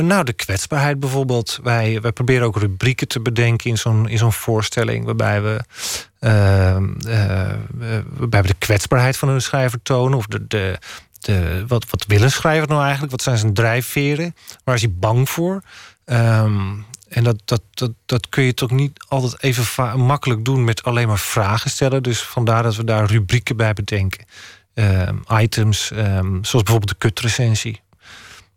nou, 0.00 0.24
de 0.24 0.32
kwetsbaarheid 0.32 1.00
bijvoorbeeld. 1.00 1.58
Wij, 1.62 2.00
wij 2.00 2.12
proberen 2.12 2.46
ook 2.46 2.56
rubrieken 2.56 3.08
te 3.08 3.20
bedenken 3.20 3.70
in 3.70 3.78
zo'n 3.78 4.08
zo'n 4.12 4.32
voorstelling... 4.32 5.04
waarbij 5.04 5.42
we, 5.42 5.60
ehm, 6.20 6.86
waarbij 8.16 8.42
we 8.42 8.48
de 8.48 8.54
kwetsbaarheid 8.58 9.16
van 9.16 9.28
een 9.28 9.42
schrijver 9.42 9.82
tonen... 9.82 10.18
of 10.18 10.26
de, 10.26 10.46
de, 10.46 10.78
de, 11.20 11.64
wat, 11.66 11.90
wat 11.90 12.04
wil 12.06 12.22
een 12.22 12.30
schrijver 12.30 12.68
nou 12.68 12.80
eigenlijk? 12.80 13.10
Wat 13.10 13.22
zijn 13.22 13.38
zijn 13.38 13.54
drijfveren? 13.54 14.34
Waar 14.64 14.74
is 14.74 14.82
hij 14.82 14.94
bang 14.98 15.30
voor? 15.30 15.62
Um, 16.04 16.86
en 17.08 17.24
dat, 17.24 17.36
dat, 17.44 17.62
dat, 17.70 17.92
dat 18.06 18.28
kun 18.28 18.42
je 18.42 18.54
toch 18.54 18.70
niet 18.70 19.04
altijd 19.08 19.42
even 19.42 20.00
makkelijk 20.00 20.44
doen 20.44 20.64
met 20.64 20.82
alleen 20.82 21.08
maar 21.08 21.18
vragen 21.18 21.70
stellen. 21.70 22.02
Dus 22.02 22.20
vandaar 22.20 22.62
dat 22.62 22.76
we 22.76 22.84
daar 22.84 23.10
rubrieken 23.10 23.56
bij 23.56 23.72
bedenken. 23.72 24.24
Uh, 24.74 25.08
items, 25.40 25.90
um, 25.90 26.44
zoals 26.44 26.64
bijvoorbeeld 26.64 26.88
de 26.88 26.98
kutrecensie. 26.98 27.80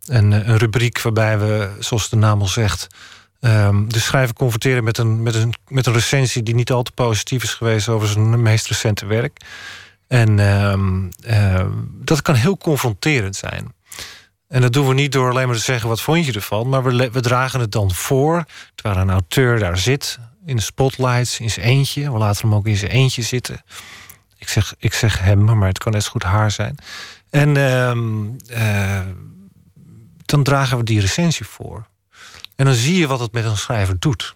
Een, 0.06 0.32
een 0.32 0.56
rubriek 0.56 1.00
waarbij 1.00 1.38
we, 1.38 1.70
zoals 1.78 2.08
de 2.08 2.16
naam 2.16 2.40
al 2.40 2.46
zegt, 2.46 2.86
um, 3.40 3.92
de 3.92 4.00
schrijver 4.00 4.34
confronteren 4.34 4.84
met 4.84 4.98
een, 4.98 5.22
met, 5.22 5.34
een, 5.34 5.54
met 5.68 5.86
een 5.86 5.92
recensie 5.92 6.42
die 6.42 6.54
niet 6.54 6.72
al 6.72 6.82
te 6.82 6.92
positief 6.92 7.42
is 7.42 7.54
geweest 7.54 7.88
over 7.88 8.08
zijn 8.08 8.42
meest 8.42 8.66
recente 8.66 9.06
werk. 9.06 9.40
En 10.06 10.38
uh, 10.38 11.66
dat 12.04 12.22
kan 12.22 12.34
heel 12.34 12.56
confronterend 12.56 13.36
zijn. 13.36 13.74
En 14.52 14.60
dat 14.60 14.72
doen 14.72 14.88
we 14.88 14.94
niet 14.94 15.12
door 15.12 15.30
alleen 15.30 15.46
maar 15.46 15.56
te 15.56 15.62
zeggen 15.62 15.88
wat 15.88 16.00
vond 16.00 16.26
je 16.26 16.32
ervan, 16.32 16.68
maar 16.68 16.82
we, 16.82 17.10
we 17.10 17.20
dragen 17.20 17.60
het 17.60 17.72
dan 17.72 17.90
voor 17.90 18.44
terwijl 18.74 19.00
een 19.00 19.10
auteur 19.10 19.58
daar 19.58 19.78
zit 19.78 20.18
in 20.46 20.56
de 20.56 20.62
spotlights 20.62 21.40
in 21.40 21.50
zijn 21.50 21.66
eentje. 21.66 22.12
We 22.12 22.18
laten 22.18 22.48
hem 22.48 22.56
ook 22.56 22.66
in 22.66 22.76
zijn 22.76 22.90
eentje 22.90 23.22
zitten. 23.22 23.62
Ik 24.38 24.48
zeg, 24.48 24.74
ik 24.78 24.94
zeg 24.94 25.18
hem, 25.18 25.44
maar 25.58 25.68
het 25.68 25.78
kan 25.78 25.92
net 25.92 26.06
goed 26.06 26.22
haar 26.22 26.50
zijn. 26.50 26.76
En 27.30 27.54
uh, 27.54 27.92
uh, 28.58 29.00
dan 30.24 30.42
dragen 30.42 30.78
we 30.78 30.84
die 30.84 31.00
recensie 31.00 31.46
voor. 31.46 31.86
En 32.56 32.64
dan 32.64 32.74
zie 32.74 32.98
je 32.98 33.06
wat 33.06 33.20
het 33.20 33.32
met 33.32 33.44
een 33.44 33.56
schrijver 33.56 33.98
doet. 33.98 34.34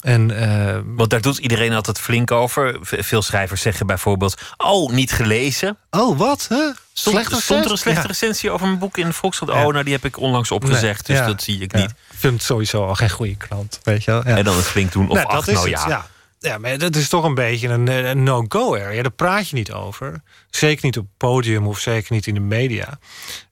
En, 0.00 0.30
uh, 0.30 0.78
Want 0.84 1.10
daar 1.10 1.20
doet 1.20 1.38
iedereen 1.38 1.72
altijd 1.72 1.98
flink 1.98 2.30
over. 2.30 2.78
Veel 2.82 3.22
schrijvers 3.22 3.62
zeggen 3.62 3.86
bijvoorbeeld: 3.86 4.40
Oh, 4.56 4.92
niet 4.92 5.12
gelezen. 5.12 5.76
Oh, 5.90 6.18
wat? 6.18 6.46
Huh? 6.48 6.74
Stond, 6.92 7.26
stond 7.42 7.64
er 7.64 7.70
een 7.70 7.78
slechte 7.78 8.00
ja. 8.00 8.06
recensie 8.06 8.50
over 8.50 8.66
mijn 8.66 8.78
boek 8.78 8.98
in 8.98 9.06
de 9.06 9.12
Volkskrant? 9.12 9.52
Ja. 9.52 9.66
Oh, 9.66 9.72
nou, 9.72 9.84
die 9.84 9.92
heb 9.92 10.04
ik 10.04 10.18
onlangs 10.18 10.50
opgezegd, 10.50 11.08
nee, 11.08 11.16
dus 11.16 11.26
ja. 11.26 11.32
dat 11.32 11.42
zie 11.42 11.60
ik 11.60 11.72
niet. 11.72 11.90
Ik 11.90 12.16
vind 12.16 12.32
het 12.32 12.42
sowieso 12.42 12.86
al 12.86 12.94
geen 12.94 13.10
goede 13.10 13.36
krant, 13.36 13.80
weet 13.82 14.04
je 14.04 14.10
wel. 14.10 14.22
En 14.22 14.44
dan 14.44 14.56
het 14.56 14.66
flink 14.66 14.92
doen 14.92 15.08
of 15.08 15.16
nee, 15.16 15.24
ach, 15.24 15.46
nou 15.46 15.68
ja. 15.68 15.88
ja. 15.88 16.06
Ja, 16.40 16.58
maar 16.58 16.78
dat 16.78 16.96
is 16.96 17.08
toch 17.08 17.24
een 17.24 17.34
beetje 17.34 17.68
een, 17.68 17.86
een 17.86 18.22
no-go 18.22 18.76
area. 18.76 19.02
Daar 19.02 19.10
praat 19.10 19.48
je 19.48 19.56
niet 19.56 19.72
over. 19.72 20.22
Zeker 20.50 20.84
niet 20.84 20.98
op 20.98 21.04
het 21.04 21.16
podium 21.16 21.66
of 21.66 21.78
zeker 21.78 22.12
niet 22.12 22.26
in 22.26 22.34
de 22.34 22.40
media. 22.40 22.98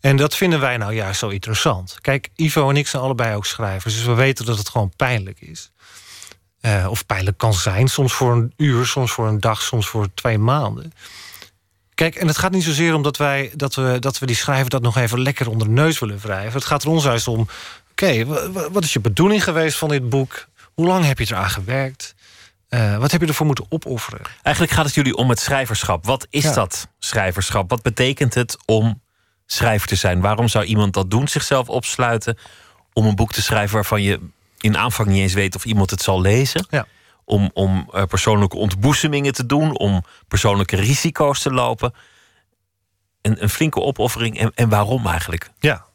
En 0.00 0.16
dat 0.16 0.34
vinden 0.34 0.60
wij 0.60 0.76
nou 0.76 0.94
juist 0.94 1.18
zo 1.18 1.28
interessant. 1.28 1.98
Kijk, 2.00 2.28
Ivo 2.36 2.70
en 2.70 2.76
ik 2.76 2.86
zijn 2.86 3.02
allebei 3.02 3.36
ook 3.36 3.46
schrijvers. 3.46 3.94
Dus 3.94 4.04
we 4.04 4.14
weten 4.14 4.44
dat 4.44 4.58
het 4.58 4.68
gewoon 4.68 4.92
pijnlijk 4.96 5.40
is. 5.40 5.70
Uh, 6.60 6.86
of 6.90 7.06
pijnlijk 7.06 7.38
kan 7.38 7.54
zijn. 7.54 7.88
Soms 7.88 8.12
voor 8.12 8.32
een 8.32 8.52
uur, 8.56 8.86
soms 8.86 9.12
voor 9.12 9.28
een 9.28 9.40
dag, 9.40 9.62
soms 9.62 9.88
voor 9.88 10.08
twee 10.14 10.38
maanden. 10.38 10.92
Kijk, 11.94 12.14
en 12.14 12.26
het 12.26 12.38
gaat 12.38 12.50
niet 12.50 12.64
zozeer 12.64 12.94
om 12.94 13.02
dat, 13.02 13.16
wij, 13.16 13.50
dat, 13.54 13.74
we, 13.74 13.96
dat 13.98 14.18
we 14.18 14.26
die 14.26 14.36
schrijver 14.36 14.70
dat 14.70 14.82
nog 14.82 14.96
even 14.96 15.22
lekker 15.22 15.48
onder 15.48 15.66
de 15.66 15.72
neus 15.72 15.98
willen 15.98 16.18
wrijven. 16.18 16.52
Het 16.52 16.64
gaat 16.64 16.82
er 16.82 16.88
ons 16.88 17.04
juist 17.04 17.28
om: 17.28 17.40
oké, 17.40 17.50
okay, 17.90 18.26
wat 18.72 18.84
is 18.84 18.92
je 18.92 19.00
bedoeling 19.00 19.44
geweest 19.44 19.78
van 19.78 19.88
dit 19.88 20.08
boek? 20.08 20.46
Hoe 20.74 20.86
lang 20.86 21.04
heb 21.04 21.18
je 21.18 21.26
eraan 21.30 21.50
gewerkt? 21.50 22.14
Uh, 22.70 22.96
wat 22.96 23.10
heb 23.10 23.20
je 23.20 23.26
ervoor 23.26 23.46
moeten 23.46 23.66
opofferen? 23.68 24.20
Eigenlijk 24.42 24.74
gaat 24.74 24.84
het 24.84 24.94
jullie 24.94 25.16
om 25.16 25.28
het 25.28 25.40
schrijverschap. 25.40 26.04
Wat 26.04 26.26
is 26.30 26.42
ja. 26.42 26.52
dat 26.52 26.88
schrijverschap? 26.98 27.70
Wat 27.70 27.82
betekent 27.82 28.34
het 28.34 28.56
om 28.64 29.02
schrijver 29.46 29.88
te 29.88 29.96
zijn? 29.96 30.20
Waarom 30.20 30.48
zou 30.48 30.64
iemand 30.64 30.94
dat 30.94 31.10
doen? 31.10 31.28
Zichzelf 31.28 31.68
opsluiten 31.68 32.38
om 32.92 33.06
een 33.06 33.14
boek 33.14 33.32
te 33.32 33.42
schrijven 33.42 33.74
waarvan 33.74 34.02
je 34.02 34.20
in 34.58 34.76
aanvang 34.76 35.08
niet 35.08 35.20
eens 35.20 35.34
weet 35.34 35.54
of 35.54 35.64
iemand 35.64 35.90
het 35.90 36.02
zal 36.02 36.20
lezen. 36.20 36.66
Ja. 36.70 36.86
Om, 37.24 37.50
om 37.54 37.90
uh, 37.94 38.02
persoonlijke 38.02 38.56
ontboezemingen 38.56 39.32
te 39.32 39.46
doen, 39.46 39.78
om 39.78 40.04
persoonlijke 40.28 40.76
risico's 40.76 41.42
te 41.42 41.52
lopen. 41.52 41.94
Een, 43.22 43.42
een 43.42 43.48
flinke 43.48 43.80
opoffering. 43.80 44.38
En, 44.38 44.52
en 44.54 44.68
waarom 44.68 45.06
eigenlijk? 45.06 45.50
Ja, 45.58 45.86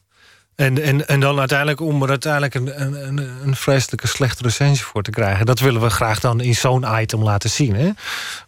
en, 0.56 0.82
en, 0.82 1.08
en 1.08 1.20
dan 1.20 1.40
uiteindelijk 1.40 1.80
om 1.82 2.04
er 2.04 2.10
uiteindelijk 2.10 2.54
een, 2.54 2.82
een, 2.82 3.18
een 3.44 3.56
vreselijke 3.56 4.08
slechte 4.08 4.44
recensie 4.44 4.86
voor 4.86 5.04
te 5.04 5.12
krijgen. 5.12 5.46
Dat 5.46 5.60
willen 5.60 5.82
we 5.82 5.90
graag 5.90 6.20
dan 6.20 6.42
in 6.42 6.56
zo'n 6.56 6.86
item 7.02 7.24
laten 7.24 7.50
zien. 7.50 7.76
Hè? 7.76 7.90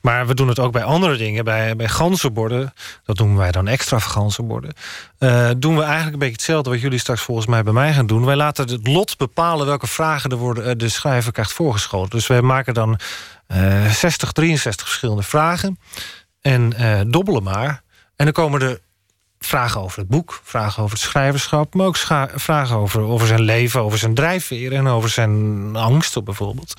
Maar 0.02 0.27
we 0.27 0.34
doen 0.34 0.48
het 0.48 0.60
ook 0.60 0.72
bij 0.72 0.84
andere 0.84 1.18
dingen. 1.18 1.44
Bij, 1.44 1.76
bij 1.76 1.88
ganzenborden, 1.88 2.73
dat 3.03 3.18
noemen 3.18 3.38
wij 3.38 3.52
dan 3.52 3.68
extravaganzenborden. 3.68 4.73
Uh, 5.19 5.49
doen 5.57 5.76
we 5.76 5.82
eigenlijk 5.82 6.14
een 6.14 6.19
beetje 6.19 6.34
hetzelfde 6.34 6.69
wat 6.69 6.82
jullie 6.82 6.99
straks 6.99 7.22
volgens 7.22 7.48
mij 7.48 7.64
bij 7.64 7.73
mij 7.73 7.94
gaan 7.94 8.07
doen. 8.07 8.26
Wij 8.26 8.36
laten 8.36 8.69
het 8.69 8.88
lot 8.88 9.18
bepalen 9.18 9.65
welke 9.65 9.88
vragen 9.88 10.30
er 10.30 10.38
worden, 10.38 10.77
de 10.77 10.90
schrijver 10.90 11.32
krijgt 11.32 11.53
voorgeschoten. 11.53 12.10
Dus 12.10 12.27
wij 12.27 12.41
maken 12.41 12.73
dan 12.73 12.99
uh, 13.48 13.90
60, 13.91 14.32
63 14.32 14.88
verschillende 14.88 15.23
vragen. 15.23 15.80
En 16.41 16.73
uh, 16.80 17.02
dobbelen 17.07 17.44
maar. 17.44 17.84
En 18.15 18.26
dan 18.26 18.34
komen 18.34 18.61
er 18.61 18.80
vragen 19.46 19.82
over 19.82 20.00
het 20.00 20.08
boek, 20.08 20.40
vragen 20.44 20.84
over 20.84 20.96
het 20.96 21.06
schrijverschap, 21.06 21.74
maar 21.74 21.86
ook 21.86 21.98
vragen 22.36 22.76
over, 22.76 23.02
over 23.02 23.28
zijn 23.28 23.42
leven, 23.42 23.82
over 23.82 23.98
zijn 23.98 24.14
drijfveren 24.14 24.78
en 24.78 24.88
over 24.88 25.10
zijn 25.10 25.76
angsten 25.76 26.24
bijvoorbeeld. 26.24 26.74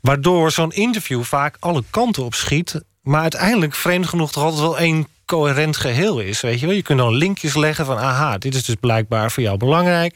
Waardoor 0.00 0.50
zo'n 0.50 0.72
interview 0.72 1.22
vaak 1.22 1.56
alle 1.60 1.84
kanten 1.90 2.24
op 2.24 2.34
schiet, 2.34 2.80
maar 3.02 3.20
uiteindelijk 3.20 3.74
vreemd 3.74 4.06
genoeg 4.06 4.32
toch 4.32 4.42
altijd 4.42 4.62
wel 4.62 4.78
één 4.78 5.06
coherent 5.24 5.76
geheel 5.76 6.20
is. 6.20 6.40
Weet 6.40 6.60
je, 6.60 6.66
wel? 6.66 6.74
je 6.74 6.82
kunt 6.82 6.98
dan 6.98 7.14
linkjes 7.14 7.54
leggen 7.54 7.86
van 7.86 7.98
aha, 7.98 8.38
dit 8.38 8.54
is 8.54 8.64
dus 8.64 8.74
blijkbaar 8.80 9.30
voor 9.30 9.42
jou 9.42 9.56
belangrijk. 9.56 10.14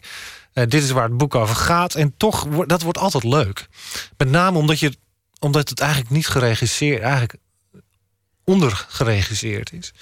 Uh, 0.55 0.65
dit 0.69 0.83
is 0.83 0.91
waar 0.91 1.09
het 1.09 1.17
boek 1.17 1.35
over 1.35 1.57
gaat. 1.57 1.95
En 1.95 2.15
toch, 2.17 2.47
dat 2.67 2.83
wordt 2.83 2.99
altijd 2.99 3.25
leuk. 3.25 3.69
Met 4.17 4.31
name 4.31 4.59
omdat, 4.59 4.81
je, 4.81 4.93
omdat 5.39 5.69
het 5.69 5.81
eigenlijk 5.81 6.11
niet 6.11 6.27
geregisseerd, 6.27 7.03
eigenlijk 7.03 7.35
ondergeregisseerd 8.45 9.73
is. 9.73 9.93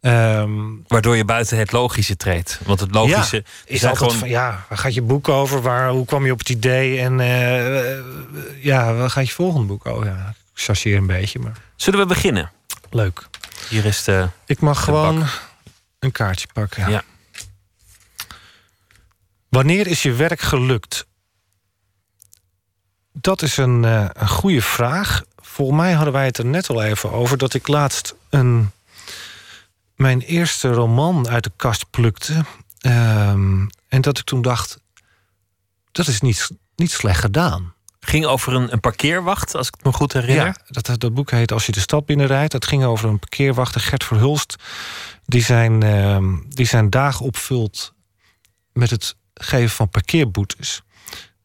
Ehm, 0.00 0.50
Waardoor 0.86 1.16
je 1.16 1.24
buiten 1.24 1.58
het 1.58 1.72
logische 1.72 2.16
treedt. 2.16 2.60
Want 2.64 2.80
het 2.80 2.94
logische 2.94 3.36
ja, 3.36 3.42
is 3.64 3.84
altijd 3.84 3.96
gewoon... 3.98 4.18
van, 4.18 4.28
ja, 4.28 4.64
waar 4.68 4.78
gaat 4.78 4.94
je 4.94 5.02
boek 5.02 5.28
over? 5.28 5.62
Waar, 5.62 5.90
hoe 5.90 6.04
kwam 6.04 6.24
je 6.24 6.32
op 6.32 6.38
het 6.38 6.48
idee? 6.48 7.00
En 7.00 7.20
eh, 7.20 7.90
eh, 7.90 8.04
ja, 8.60 8.94
waar 8.94 9.10
gaat 9.10 9.28
je 9.28 9.34
volgende 9.34 9.66
boek 9.66 9.86
over? 9.86 10.06
Ja, 10.06 10.28
ik 10.28 10.60
chargeer 10.62 10.96
een 10.96 11.06
beetje, 11.06 11.38
maar... 11.38 11.52
Zullen 11.76 12.00
we 12.00 12.06
beginnen? 12.06 12.50
Leuk. 12.90 13.26
Hier 13.68 13.84
is 13.84 14.04
de 14.04 14.28
Ik 14.46 14.60
mag 14.60 14.76
de 14.78 14.82
gewoon 14.84 15.18
bak. 15.18 15.42
een 15.98 16.12
kaartje 16.12 16.46
pakken. 16.52 16.82
Ja. 16.82 16.88
Ja. 16.88 17.02
Wanneer 19.48 19.86
is 19.86 20.02
je 20.02 20.12
werk 20.12 20.40
gelukt? 20.40 21.06
Dat 23.12 23.42
is 23.42 23.56
een, 23.56 23.84
eh, 23.84 24.06
een 24.12 24.28
goede 24.28 24.62
vraag. 24.62 25.22
Volgens 25.36 25.78
mij 25.78 25.92
hadden 25.92 26.12
wij 26.12 26.24
het 26.24 26.38
er 26.38 26.46
net 26.46 26.68
al 26.68 26.82
even 26.82 27.12
over 27.12 27.38
dat 27.38 27.54
ik 27.54 27.68
laatst 27.68 28.14
een, 28.30 28.70
mijn 29.96 30.20
eerste 30.20 30.72
roman 30.72 31.28
uit 31.28 31.44
de 31.44 31.52
kast 31.56 31.90
plukte. 31.90 32.44
Ehm, 32.78 33.66
en 33.88 34.00
dat 34.00 34.18
ik 34.18 34.24
toen 34.24 34.42
dacht: 34.42 34.78
dat 35.92 36.06
is 36.06 36.20
niet, 36.20 36.50
niet 36.76 36.90
slecht 36.90 37.20
gedaan. 37.20 37.72
Ging 38.00 38.24
over 38.24 38.54
een, 38.54 38.72
een 38.72 38.80
parkeerwacht, 38.80 39.54
als 39.54 39.66
ik 39.66 39.74
het 39.74 39.84
me 39.84 39.92
goed 39.92 40.12
herinner. 40.12 40.46
Ja, 40.46 40.56
dat, 40.68 41.00
dat 41.00 41.14
boek 41.14 41.30
heet 41.30 41.52
Als 41.52 41.66
je 41.66 41.72
de 41.72 41.80
stad 41.80 42.06
binnenrijdt. 42.06 42.52
Dat 42.52 42.66
ging 42.66 42.84
over 42.84 43.08
een 43.08 43.18
parkeerwachter, 43.18 43.80
Gert 43.80 44.04
Verhulst. 44.04 44.56
Die 45.24 45.42
zijn, 45.42 45.82
ehm, 45.82 46.34
die 46.48 46.66
zijn 46.66 46.90
dagen 46.90 47.24
opvult 47.24 47.94
met 48.72 48.90
het 48.90 49.16
geven 49.34 49.76
van 49.76 49.88
parkeerboetes. 49.88 50.82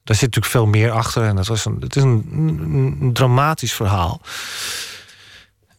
Daar 0.03 0.17
zit 0.17 0.35
natuurlijk 0.35 0.45
veel 0.45 0.65
meer 0.65 0.91
achter. 0.91 1.23
En 1.23 1.35
dat 1.35 1.47
was 1.47 1.65
een, 1.65 1.77
het 1.79 1.95
is 1.95 2.03
een 2.03 3.09
dramatisch 3.13 3.73
verhaal. 3.73 4.21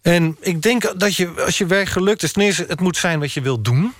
En 0.03 0.37
ik 0.41 0.63
denk 0.63 1.01
dat 1.01 1.17
je, 1.17 1.29
als 1.45 1.59
je 1.59 1.67
werk 1.67 1.89
gelukt 1.89 2.23
is... 2.23 2.33
ten 2.33 2.43
eerste, 2.43 2.65
het 2.69 2.81
moet 2.81 2.97
zijn 2.97 3.21
wat 3.21 3.33
je 3.33 3.41
wilt 3.41 3.65
doen. 3.65 3.95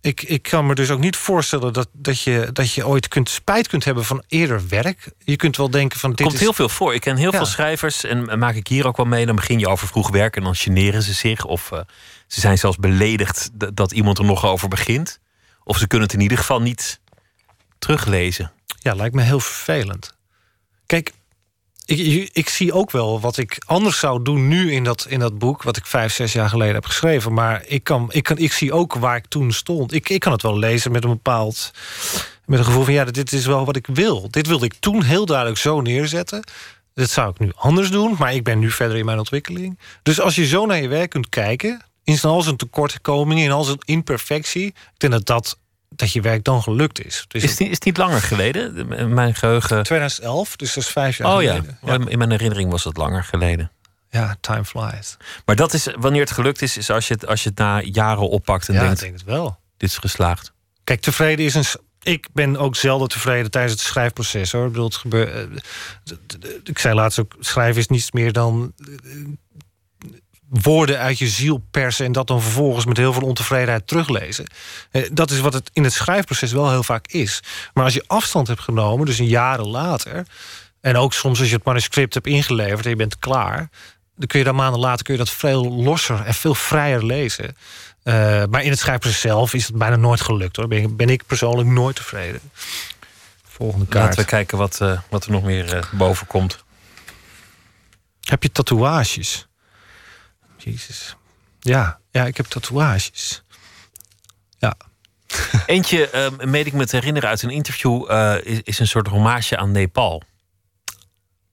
Ik, 0.00 0.22
ik 0.22 0.42
kan 0.42 0.66
me 0.66 0.74
dus 0.74 0.90
ook 0.90 0.98
niet 0.98 1.16
voorstellen 1.16 1.72
dat, 1.72 1.88
dat, 1.92 2.20
je, 2.20 2.50
dat 2.52 2.72
je 2.72 2.86
ooit 2.86 3.08
kunt, 3.08 3.30
spijt 3.30 3.68
kunt 3.68 3.84
hebben 3.84 4.04
van 4.04 4.22
eerder 4.28 4.68
werk. 4.68 5.08
Je 5.24 5.36
kunt 5.36 5.56
wel 5.56 5.70
denken 5.70 5.98
van... 5.98 6.10
Dit 6.10 6.20
komt 6.20 6.32
is, 6.34 6.40
heel 6.40 6.52
veel 6.52 6.68
voor. 6.68 6.94
Ik 6.94 7.00
ken 7.00 7.16
heel 7.16 7.30
Ja. 7.30 7.36
veel 7.36 7.46
schrijvers 7.46 8.04
en 8.04 8.38
maak 8.38 8.54
ik 8.54 8.66
hier 8.66 8.86
ook 8.86 8.96
wel 8.96 9.06
mee. 9.06 9.26
Dan 9.26 9.36
begin 9.36 9.58
je 9.58 9.68
over 9.68 9.88
vroeg 9.88 10.10
werk 10.10 10.36
en 10.36 10.42
dan 10.42 10.54
generen 10.54 11.02
ze 11.02 11.12
zich. 11.12 11.44
Of 11.44 11.72
eh, 11.72 11.80
ze 12.26 12.40
zijn 12.40 12.58
zelfs 12.58 12.76
beledigd 12.76 13.50
dat 13.74 13.92
iemand 13.92 14.18
er 14.18 14.24
nog 14.24 14.44
over 14.44 14.68
begint. 14.68 15.18
Of 15.64 15.78
ze 15.78 15.86
kunnen 15.86 16.06
het 16.08 16.16
in 16.16 16.22
ieder 16.22 16.38
geval 16.38 16.60
niet 16.62 17.00
teruglezen. 17.78 18.52
Ja, 18.80 18.94
lijkt 18.94 19.14
me 19.14 19.22
heel 19.22 19.40
vervelend. 19.40 20.16
Kijk, 20.86 21.12
ik, 21.84 22.30
ik 22.32 22.48
zie 22.48 22.72
ook 22.72 22.90
wel 22.90 23.20
wat 23.20 23.36
ik 23.36 23.62
anders 23.66 23.98
zou 23.98 24.22
doen 24.22 24.48
nu 24.48 24.72
in 24.72 24.84
dat, 24.84 25.06
in 25.08 25.18
dat 25.18 25.38
boek... 25.38 25.62
wat 25.62 25.76
ik 25.76 25.86
vijf, 25.86 26.12
zes 26.12 26.32
jaar 26.32 26.48
geleden 26.48 26.74
heb 26.74 26.84
geschreven. 26.84 27.32
Maar 27.32 27.62
ik, 27.66 27.84
kan, 27.84 28.08
ik, 28.12 28.22
kan, 28.22 28.38
ik 28.38 28.52
zie 28.52 28.72
ook 28.72 28.94
waar 28.94 29.16
ik 29.16 29.26
toen 29.26 29.52
stond. 29.52 29.92
Ik, 29.92 30.08
ik 30.08 30.20
kan 30.20 30.32
het 30.32 30.42
wel 30.42 30.58
lezen 30.58 30.92
met 30.92 31.04
een 31.04 31.10
bepaald... 31.10 31.70
met 32.46 32.58
een 32.58 32.64
gevoel 32.64 32.84
van, 32.84 32.92
ja, 32.92 33.04
dit 33.04 33.32
is 33.32 33.46
wel 33.46 33.64
wat 33.64 33.76
ik 33.76 33.86
wil. 33.86 34.30
Dit 34.30 34.46
wilde 34.46 34.64
ik 34.64 34.74
toen 34.74 35.02
heel 35.02 35.26
duidelijk 35.26 35.58
zo 35.58 35.80
neerzetten. 35.80 36.44
Dat 36.94 37.10
zou 37.10 37.30
ik 37.30 37.38
nu 37.38 37.52
anders 37.56 37.90
doen, 37.90 38.14
maar 38.18 38.34
ik 38.34 38.44
ben 38.44 38.58
nu 38.58 38.70
verder 38.70 38.96
in 38.96 39.04
mijn 39.04 39.18
ontwikkeling. 39.18 39.78
Dus 40.02 40.20
als 40.20 40.34
je 40.34 40.46
zo 40.46 40.66
naar 40.66 40.82
je 40.82 40.88
werk 40.88 41.10
kunt 41.10 41.28
kijken... 41.28 41.82
in 42.04 42.18
al 42.22 42.42
zijn 42.42 42.56
tekortkomingen, 42.56 43.44
in 43.44 43.52
al 43.52 43.64
zijn 43.64 43.78
imperfectie... 43.84 44.66
ik 44.66 44.74
denk 44.96 45.12
dat, 45.12 45.26
dat, 45.26 45.58
dat 45.96 46.12
je 46.12 46.20
werk 46.20 46.44
dan 46.44 46.62
gelukt 46.62 47.04
is. 47.04 47.24
Dus 47.28 47.42
Is 47.42 47.50
het, 47.50 47.58
niet- 47.58 47.68
is 47.68 47.74
het 47.74 47.84
niet 47.84 47.96
langer 47.96 48.20
geleden? 48.20 48.74
De- 48.74 49.04
Mijn 49.06 49.34
geheugen. 49.34 49.82
2011, 49.82 50.56
dus 50.56 50.74
dat 50.74 50.84
is 50.84 50.90
vijf 50.90 51.16
jaar 51.16 51.34
Oh 51.36 51.42
ja. 51.42 51.60
geleden. 51.80 52.08
in 52.08 52.18
mijn 52.18 52.30
herinnering 52.30 52.70
was 52.70 52.84
het 52.84 52.96
langer 52.96 53.24
geleden. 53.24 53.70
Ja, 54.10 54.36
time 54.40 54.64
flies. 54.64 55.16
Maar 55.44 55.56
dat 55.56 55.72
is 55.74 55.88
wanneer 55.98 56.20
het 56.20 56.30
gelukt 56.30 56.62
is, 56.62 56.76
is 56.76 56.90
als 56.90 57.08
je 57.08 57.14
het, 57.14 57.26
als 57.26 57.42
je 57.42 57.48
het 57.48 57.58
na 57.58 57.80
jaren 57.82 58.28
oppakt 58.28 58.68
en 58.68 58.74
Ja, 58.74 58.80
denkt: 58.80 58.94
ik 58.96 59.00
denk 59.02 59.12
het 59.18 59.24
wel. 59.24 59.58
dit 59.76 59.88
is 59.90 59.96
geslaagd. 59.98 60.52
Kijk, 60.84 61.00
tevreden 61.00 61.44
is 61.44 61.54
een. 61.54 61.64
Ik 62.02 62.28
ben 62.32 62.56
ook 62.56 62.76
zelden 62.76 63.08
tevreden 63.08 63.50
tijdens 63.50 63.72
het 63.72 63.82
schrijfproces 63.82 64.52
hoor. 64.52 64.64
Ik 64.66 64.70
bedoel, 64.70 64.84
het 64.86 64.96
gebeur, 64.96 65.34
eh, 65.36 65.58
ik 66.64 66.78
zei 66.78 66.94
laatst 66.94 67.18
ook: 67.20 67.36
schrijven 67.40 67.80
is 67.80 67.88
niets 67.88 68.12
meer 68.12 68.32
dan. 68.32 68.72
Woorden 70.52 70.98
uit 70.98 71.18
je 71.18 71.28
ziel 71.28 71.64
persen 71.70 72.06
en 72.06 72.12
dat 72.12 72.26
dan 72.26 72.42
vervolgens 72.42 72.84
met 72.84 72.96
heel 72.96 73.12
veel 73.12 73.22
ontevredenheid 73.22 73.86
teruglezen. 73.86 74.46
Eh, 74.90 75.02
Dat 75.12 75.30
is 75.30 75.40
wat 75.40 75.52
het 75.52 75.70
in 75.72 75.84
het 75.84 75.92
schrijfproces 75.92 76.52
wel 76.52 76.70
heel 76.70 76.82
vaak 76.82 77.06
is. 77.06 77.42
Maar 77.74 77.84
als 77.84 77.94
je 77.94 78.04
afstand 78.06 78.46
hebt 78.46 78.60
genomen, 78.60 79.06
dus 79.06 79.18
een 79.18 79.26
jaren 79.26 79.68
later, 79.68 80.26
en 80.80 80.96
ook 80.96 81.12
soms 81.12 81.38
als 81.38 81.48
je 81.48 81.54
het 81.54 81.64
manuscript 81.64 82.14
hebt 82.14 82.26
ingeleverd 82.26 82.84
en 82.84 82.90
je 82.90 82.96
bent 82.96 83.18
klaar, 83.18 83.68
dan 84.16 84.26
kun 84.26 84.38
je 84.38 84.44
dan 84.44 84.54
maanden 84.54 84.80
later 84.80 85.04
kun 85.04 85.14
je 85.14 85.20
dat 85.20 85.30
veel 85.30 85.70
losser 85.70 86.24
en 86.24 86.34
veel 86.34 86.54
vrijer 86.54 87.04
lezen. 87.06 87.56
Eh, 88.02 88.44
maar 88.50 88.62
in 88.62 88.70
het 88.70 88.78
schrijfproces 88.78 89.20
zelf 89.20 89.54
is 89.54 89.66
het 89.66 89.76
bijna 89.76 89.96
nooit 89.96 90.20
gelukt 90.20 90.56
hoor. 90.56 90.68
Ben 90.68 90.82
ik, 90.82 90.96
ben 90.96 91.08
ik 91.08 91.26
persoonlijk 91.26 91.68
nooit 91.68 91.96
tevreden. 91.96 92.40
Volgende 93.42 93.86
kaart. 93.86 94.04
Laten 94.04 94.20
we 94.20 94.26
kijken 94.26 94.58
wat, 94.58 94.80
eh, 94.80 94.98
wat 95.10 95.24
er 95.24 95.30
nog 95.30 95.42
meer 95.42 95.76
eh, 95.76 95.82
boven 95.92 96.26
komt. 96.26 96.64
Heb 98.20 98.42
je 98.42 98.52
tatoeages? 98.52 99.46
Jezus. 100.64 101.16
Ja, 101.60 102.00
ja, 102.10 102.24
ik 102.26 102.36
heb 102.36 102.46
tatoeages. 102.46 103.42
Ja. 104.58 104.76
Eentje, 105.66 106.10
eh, 106.10 106.38
meen 106.38 106.66
ik 106.66 106.72
me 106.72 106.86
te 106.86 106.96
herinneren 106.96 107.28
uit 107.28 107.42
een 107.42 107.50
interview, 107.50 108.10
eh, 108.10 108.34
is, 108.42 108.60
is 108.62 108.78
een 108.78 108.86
soort 108.86 109.06
hommage 109.06 109.56
aan 109.56 109.70
Nepal. 109.72 110.22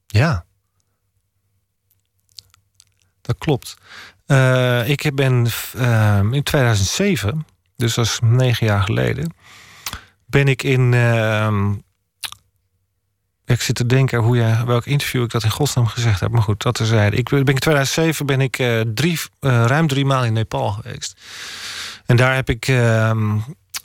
Ja. 0.08 0.46
Dat 3.22 3.38
klopt. 3.38 3.76
Eh, 4.26 4.90
ik 4.90 5.16
ben 5.16 5.48
eh, 5.78 6.22
in 6.32 6.44
2007, 6.44 7.46
dus 7.76 7.94
dat 7.94 8.06
is 8.06 8.20
negen 8.24 8.66
jaar 8.66 8.84
geleden, 8.84 9.34
ben 10.26 10.48
ik 10.48 10.64
in. 10.64 10.94
ehm, 10.94 11.74
ik 13.50 13.62
zit 13.62 13.76
te 13.76 13.86
denken 13.86 14.20
hoe 14.20 14.38
je, 14.38 14.66
welk 14.66 14.86
interview 14.86 15.24
ik 15.24 15.32
dat 15.32 15.44
in 15.44 15.50
godsnaam 15.50 15.88
gezegd 15.88 16.20
heb. 16.20 16.32
Maar 16.32 16.42
goed, 16.42 16.62
dat 16.62 16.76
terzijde. 16.76 17.18
Ik 17.18 17.30
ben 17.30 17.46
in 17.46 17.60
2007 17.60 18.26
ben 18.26 18.42
ik 18.42 18.60
eh, 18.60 18.80
drie, 18.80 19.20
eh, 19.40 19.66
ruim 19.66 19.88
drie 19.88 20.06
maal 20.06 20.26
in 20.26 20.34
Nepal 20.34 20.72
geweest. 20.72 21.20
En 22.06 22.16
daar 22.16 22.36
heb 22.36 22.50
ik 22.50 22.68
ehm, 22.68 23.38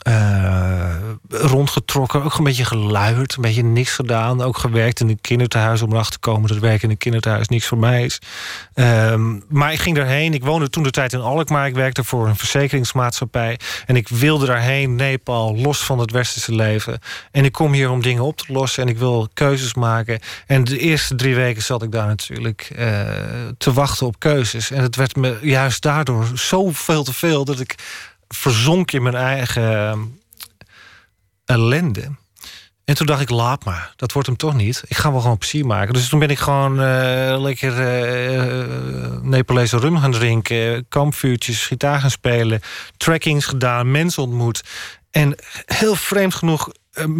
eh, 0.05 0.95
rondgetrokken. 1.29 2.23
Ook 2.23 2.37
een 2.37 2.43
beetje 2.43 2.65
geluierd. 2.65 3.35
Een 3.35 3.41
beetje 3.41 3.63
niks 3.63 3.93
gedaan. 3.93 4.41
Ook 4.41 4.57
gewerkt 4.57 4.99
in 4.99 5.09
een 5.09 5.21
kinderthuis 5.21 5.81
om 5.81 5.91
erachter 5.91 6.13
te 6.13 6.19
komen 6.19 6.49
dat 6.49 6.57
werken 6.57 6.83
in 6.83 6.89
een 6.89 6.97
kinderthuis 6.97 7.47
niks 7.47 7.65
voor 7.65 7.77
mij 7.77 8.03
is. 8.03 8.19
Ehm, 8.73 9.39
maar 9.49 9.71
ik 9.73 9.79
ging 9.79 9.95
daarheen. 9.95 10.33
Ik 10.33 10.43
woonde 10.43 10.69
toen 10.69 10.83
de 10.83 10.91
tijd 10.91 11.13
in 11.13 11.21
Alkmaar. 11.21 11.67
Ik 11.67 11.73
werkte 11.73 12.03
voor 12.03 12.27
een 12.27 12.35
verzekeringsmaatschappij. 12.35 13.59
En 13.85 13.95
ik 13.95 14.07
wilde 14.07 14.45
daarheen, 14.45 14.95
Nepal, 14.95 15.55
los 15.55 15.83
van 15.83 15.99
het 15.99 16.11
westerse 16.11 16.55
leven. 16.55 16.99
En 17.31 17.45
ik 17.45 17.51
kom 17.51 17.73
hier 17.73 17.89
om 17.89 18.01
dingen 18.01 18.23
op 18.23 18.37
te 18.37 18.53
lossen. 18.53 18.83
En 18.83 18.89
ik 18.89 18.97
wil 18.97 19.27
keuzes 19.33 19.73
maken. 19.73 20.19
En 20.47 20.63
de 20.63 20.79
eerste 20.79 21.15
drie 21.15 21.35
weken 21.35 21.63
zat 21.63 21.83
ik 21.83 21.91
daar 21.91 22.07
natuurlijk 22.07 22.69
eh, 22.75 22.99
te 23.57 23.73
wachten 23.73 24.07
op 24.07 24.19
keuzes. 24.19 24.71
En 24.71 24.81
het 24.81 24.95
werd 24.95 25.15
me 25.15 25.37
juist 25.41 25.81
daardoor 25.81 26.25
zoveel 26.33 27.03
te 27.03 27.13
veel 27.13 27.45
dat 27.45 27.59
ik 27.59 27.75
verzonk 28.27 28.91
in 28.91 29.03
mijn 29.03 29.15
eigen 29.15 29.63
eh, 29.73 29.97
ellende. 31.45 32.15
En 32.85 32.95
toen 32.95 33.05
dacht 33.05 33.21
ik, 33.21 33.29
laat 33.29 33.65
maar. 33.65 33.93
Dat 33.95 34.11
wordt 34.11 34.27
hem 34.27 34.37
toch 34.37 34.53
niet. 34.53 34.83
Ik 34.87 34.97
ga 34.97 35.11
wel 35.11 35.21
gewoon 35.21 35.37
plezier 35.37 35.65
maken. 35.65 35.93
Dus 35.93 36.09
toen 36.09 36.19
ben 36.19 36.29
ik 36.29 36.39
gewoon 36.39 36.81
eh, 36.81 37.41
lekker 37.41 37.79
eh, 37.79 39.21
Nepalese 39.21 39.77
rum 39.77 39.97
gaan 39.97 40.11
drinken. 40.11 40.87
Kampvuurtjes, 40.87 41.65
gitaar 41.65 41.99
gaan 41.99 42.11
spelen. 42.11 42.61
Trackings 42.97 43.45
gedaan, 43.45 43.91
mensen 43.91 44.23
ontmoet. 44.23 44.63
En 45.11 45.35
heel 45.65 45.95
vreemd 45.95 46.35
genoeg 46.35 46.71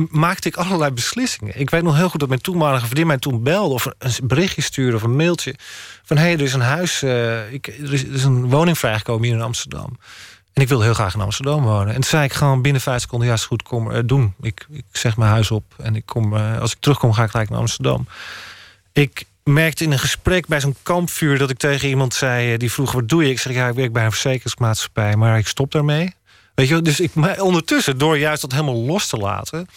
maakte 0.09 0.47
ik 0.47 0.55
allerlei 0.55 0.91
beslissingen. 0.91 1.59
Ik 1.59 1.69
weet 1.69 1.83
nog 1.83 1.95
heel 1.95 2.09
goed 2.09 2.19
dat 2.19 2.29
mijn 2.29 2.41
toenmalige 2.41 2.85
vriendin 2.85 3.07
mij 3.07 3.17
toen 3.17 3.43
belde... 3.43 3.73
of 3.73 3.87
een 3.97 4.27
berichtje 4.27 4.61
stuurde 4.61 4.95
of 4.95 5.03
een 5.03 5.15
mailtje. 5.15 5.55
Van, 6.03 6.17
hé, 6.17 6.23
hey, 6.23 6.33
er 6.33 6.41
is 6.41 6.53
een 6.53 6.61
huis... 6.61 7.03
ik, 7.51 7.67
er, 7.67 7.93
is, 7.93 8.03
er 8.03 8.13
is 8.13 8.23
een 8.23 8.49
woning 8.49 8.77
vrijgekomen 8.77 9.23
hier 9.23 9.35
in 9.35 9.41
Amsterdam. 9.41 9.97
En 10.55 10.61
ik 10.61 10.67
wilde 10.67 10.83
heel 10.83 10.93
graag 10.93 11.13
in 11.13 11.21
Amsterdam 11.21 11.63
wonen. 11.63 11.87
En 11.87 11.93
toen 11.93 12.03
zei 12.03 12.23
ik 12.23 12.33
gewoon 12.33 12.61
binnen 12.61 12.81
vijf 12.81 13.01
seconden... 13.01 13.27
ja, 13.27 13.33
is 13.33 13.45
goed, 13.45 13.63
kom, 13.63 13.91
eh, 13.91 13.99
doen. 14.05 14.33
Ik, 14.41 14.67
ik 14.69 14.85
zeg 14.91 15.17
mijn 15.17 15.31
huis 15.31 15.51
op. 15.51 15.73
En 15.77 15.95
ik 15.95 16.05
kom, 16.05 16.35
eh, 16.35 16.59
als 16.59 16.71
ik 16.71 16.77
terugkom, 16.79 17.13
ga 17.13 17.23
ik 17.23 17.29
gelijk 17.29 17.49
naar 17.49 17.59
Amsterdam. 17.59 18.07
Ik 18.93 19.23
merkte 19.43 19.83
in 19.83 19.91
een 19.91 19.99
gesprek 19.99 20.47
bij 20.47 20.59
zo'n 20.59 20.75
kampvuur... 20.83 21.37
dat 21.37 21.49
ik 21.49 21.57
tegen 21.57 21.89
iemand 21.89 22.13
zei, 22.13 22.53
eh, 22.53 22.59
die 22.59 22.71
vroeg, 22.71 22.91
wat 22.91 23.09
doe 23.09 23.23
je? 23.23 23.29
Ik 23.29 23.39
zeg, 23.39 23.53
ja, 23.53 23.67
ik 23.67 23.75
werk 23.75 23.93
bij 23.93 24.05
een 24.05 24.11
verzekeringsmaatschappij... 24.11 25.15
maar 25.15 25.37
ik 25.37 25.47
stop 25.47 25.71
daarmee. 25.71 26.13
Weet 26.53 26.67
je, 26.67 26.81
dus 26.81 26.99
ik, 26.99 27.13
maar 27.13 27.41
ondertussen, 27.41 27.97
door 27.97 28.17
juist 28.17 28.41
dat 28.41 28.51
helemaal 28.51 28.81
los 28.85 29.07
te 29.07 29.17
laten... 29.17 29.67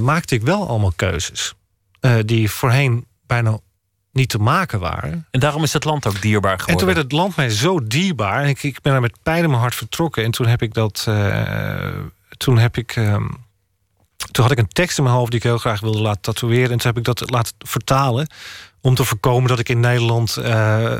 maakte 0.00 0.34
ik 0.34 0.42
wel 0.42 0.68
allemaal 0.68 0.92
keuzes. 0.96 1.54
die 2.24 2.50
voorheen 2.50 3.06
bijna 3.26 3.58
niet 4.12 4.28
te 4.28 4.38
maken 4.38 4.80
waren. 4.80 5.26
En 5.30 5.40
daarom 5.40 5.62
is 5.62 5.72
het 5.72 5.84
land 5.84 6.06
ook 6.06 6.22
dierbaar 6.22 6.52
En 6.52 6.58
geworden. 6.60 6.84
toen 6.86 6.94
werd 6.94 7.06
het 7.06 7.12
land 7.12 7.36
mij 7.36 7.48
zo 7.50 7.86
dierbaar. 7.86 8.42
En 8.42 8.48
ik, 8.48 8.62
ik 8.62 8.80
ben 8.82 8.92
daar 8.92 9.00
met 9.00 9.22
pijn 9.22 9.42
in 9.42 9.48
mijn 9.48 9.60
hart 9.60 9.74
vertrokken. 9.74 10.24
En 10.24 10.30
toen 10.30 10.46
heb 10.46 10.62
ik 10.62 10.74
dat. 10.74 11.04
eh, 11.08 11.88
toen 12.36 12.58
heb 12.58 12.76
ik. 12.76 12.96
ehm, 12.96 13.26
toen 14.30 14.42
had 14.44 14.50
ik 14.52 14.58
een 14.58 14.68
tekst 14.68 14.98
in 14.98 15.04
mijn 15.04 15.16
hoofd 15.16 15.30
die 15.30 15.40
ik 15.40 15.46
heel 15.46 15.58
graag 15.58 15.80
wilde 15.80 16.00
laten 16.00 16.20
tatoeëren. 16.22 16.70
En 16.70 16.78
toen 16.78 16.86
heb 16.90 16.96
ik 16.98 17.04
dat 17.04 17.30
laten 17.30 17.54
vertalen. 17.58 18.26
Om 18.80 18.94
te 18.94 19.04
voorkomen 19.04 19.48
dat 19.48 19.58
ik 19.58 19.68
in 19.68 19.80
Nederland 19.80 20.36
uh, 20.38 20.92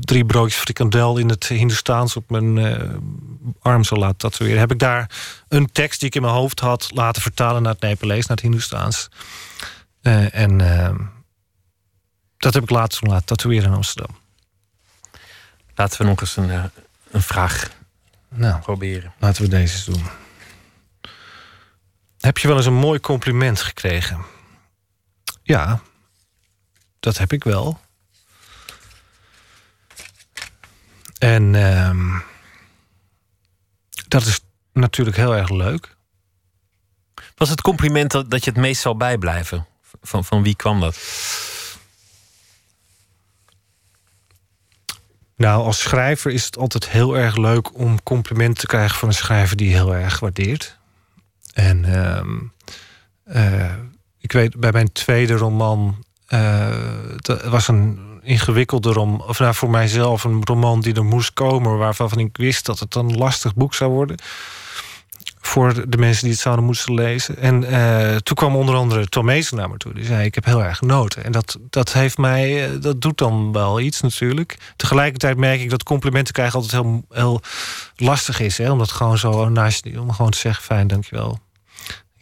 drie 0.00 0.24
broodjes 0.24 0.60
frikandel 0.60 1.16
in 1.18 1.28
het 1.28 1.46
Hindoestaans 1.46 2.16
op 2.16 2.30
mijn 2.30 2.56
uh, 2.56 2.76
arm 3.60 3.84
zou 3.84 4.00
laten 4.00 4.16
tatoeëren. 4.18 4.58
Heb 4.58 4.70
ik 4.72 4.78
daar 4.78 5.10
een 5.48 5.72
tekst 5.72 5.98
die 6.00 6.08
ik 6.08 6.14
in 6.14 6.22
mijn 6.22 6.34
hoofd 6.34 6.60
had 6.60 6.90
laten 6.94 7.22
vertalen 7.22 7.62
naar 7.62 7.72
het 7.72 7.80
Nepalees, 7.82 8.26
naar 8.26 8.36
het 8.36 8.40
Hindoestaans. 8.44 9.08
Uh, 10.02 10.34
en 10.34 10.60
dat 12.42 12.54
heb 12.54 12.62
ik 12.62 12.70
later 12.70 12.98
toen 12.98 13.08
laten 13.08 13.26
tatoeëren 13.26 13.68
in 13.68 13.74
Amsterdam. 13.74 14.16
Laten 15.74 16.00
we 16.00 16.06
nog 16.06 16.20
eens 16.20 16.36
een, 16.36 16.70
een 17.10 17.22
vraag 17.22 17.70
nou, 18.28 18.60
proberen. 18.60 19.12
Laten 19.18 19.42
we 19.42 19.48
deze 19.48 19.74
eens 19.74 19.84
doen. 19.84 20.04
Heb 22.20 22.38
je 22.38 22.48
wel 22.48 22.56
eens 22.56 22.66
een 22.66 22.74
mooi 22.74 23.00
compliment 23.00 23.60
gekregen? 23.60 24.24
Ja, 25.42 25.80
dat 27.00 27.18
heb 27.18 27.32
ik 27.32 27.44
wel. 27.44 27.80
En 31.18 31.54
uh, 31.54 32.20
dat 34.08 34.26
is 34.26 34.40
natuurlijk 34.72 35.16
heel 35.16 35.36
erg 35.36 35.50
leuk. 35.50 35.96
Was 37.34 37.48
het 37.48 37.60
compliment 37.60 38.10
dat, 38.10 38.30
dat 38.30 38.44
je 38.44 38.50
het 38.50 38.60
meest 38.60 38.80
zal 38.80 38.96
bijblijven? 38.96 39.66
Van, 40.02 40.24
van 40.24 40.42
wie 40.42 40.56
kwam 40.56 40.80
dat? 40.80 40.96
Nou, 45.36 45.64
als 45.64 45.80
schrijver 45.80 46.30
is 46.30 46.44
het 46.44 46.58
altijd 46.58 46.88
heel 46.88 47.18
erg 47.18 47.36
leuk 47.36 47.78
om 47.78 48.02
complimenten 48.02 48.60
te 48.60 48.66
krijgen 48.66 48.98
van 48.98 49.08
een 49.08 49.14
schrijver 49.14 49.56
die 49.56 49.72
heel 49.72 49.94
erg 49.94 50.20
waardeert. 50.20 50.78
En 51.54 51.84
uh, 53.34 53.74
ik 54.18 54.32
weet, 54.32 54.56
bij 54.56 54.72
mijn 54.72 54.92
tweede 54.92 55.34
roman 55.34 56.04
het 57.16 57.44
was 57.44 57.68
een 57.68 58.12
ingewikkelde 58.22 58.92
roman, 58.92 59.28
of 59.28 59.38
nou, 59.38 59.54
voor 59.54 59.70
mijzelf 59.70 60.24
een 60.24 60.44
roman 60.44 60.80
die 60.80 60.94
er 60.94 61.04
moest 61.04 61.32
komen, 61.32 61.78
waarvan 61.78 62.18
ik 62.18 62.36
wist 62.36 62.66
dat 62.66 62.78
het 62.78 62.94
een 62.94 63.16
lastig 63.16 63.54
boek 63.54 63.74
zou 63.74 63.90
worden. 63.90 64.16
Voor 65.44 65.90
de 65.90 65.96
mensen 65.96 66.22
die 66.22 66.32
het 66.32 66.40
zouden 66.40 66.64
moeten 66.64 66.94
lezen. 66.94 67.38
En 67.38 67.62
uh, 67.62 68.16
toen 68.16 68.36
kwam 68.36 68.56
onder 68.56 68.74
andere 68.74 69.06
Tom 69.06 69.26
naar 69.26 69.70
me 69.70 69.76
toe. 69.76 69.94
Die 69.94 70.04
zei: 70.04 70.24
Ik 70.24 70.34
heb 70.34 70.44
heel 70.44 70.62
erg 70.62 70.78
genoten. 70.78 71.24
En 71.24 71.32
dat, 71.32 71.58
dat 71.70 71.92
heeft 71.92 72.18
mij, 72.18 72.64
eh, 72.64 72.80
dat 72.80 73.00
doet 73.00 73.18
dan 73.18 73.52
wel 73.52 73.80
iets 73.80 74.00
natuurlijk. 74.00 74.56
Tegelijkertijd 74.76 75.36
merk 75.36 75.60
ik 75.60 75.70
dat 75.70 75.82
complimenten 75.82 76.34
krijgen 76.34 76.60
altijd 76.60 76.82
heel, 76.82 77.04
heel 77.08 77.40
lastig 77.96 78.40
is. 78.40 78.58
Hè? 78.58 78.70
Om 78.70 78.78
dat 78.78 78.90
gewoon 78.90 79.18
zo 79.18 79.48
naast 79.48 79.86
om 79.98 80.12
gewoon 80.12 80.30
te 80.30 80.38
zeggen: 80.38 80.64
Fijn, 80.64 80.86
dankjewel. 80.86 81.38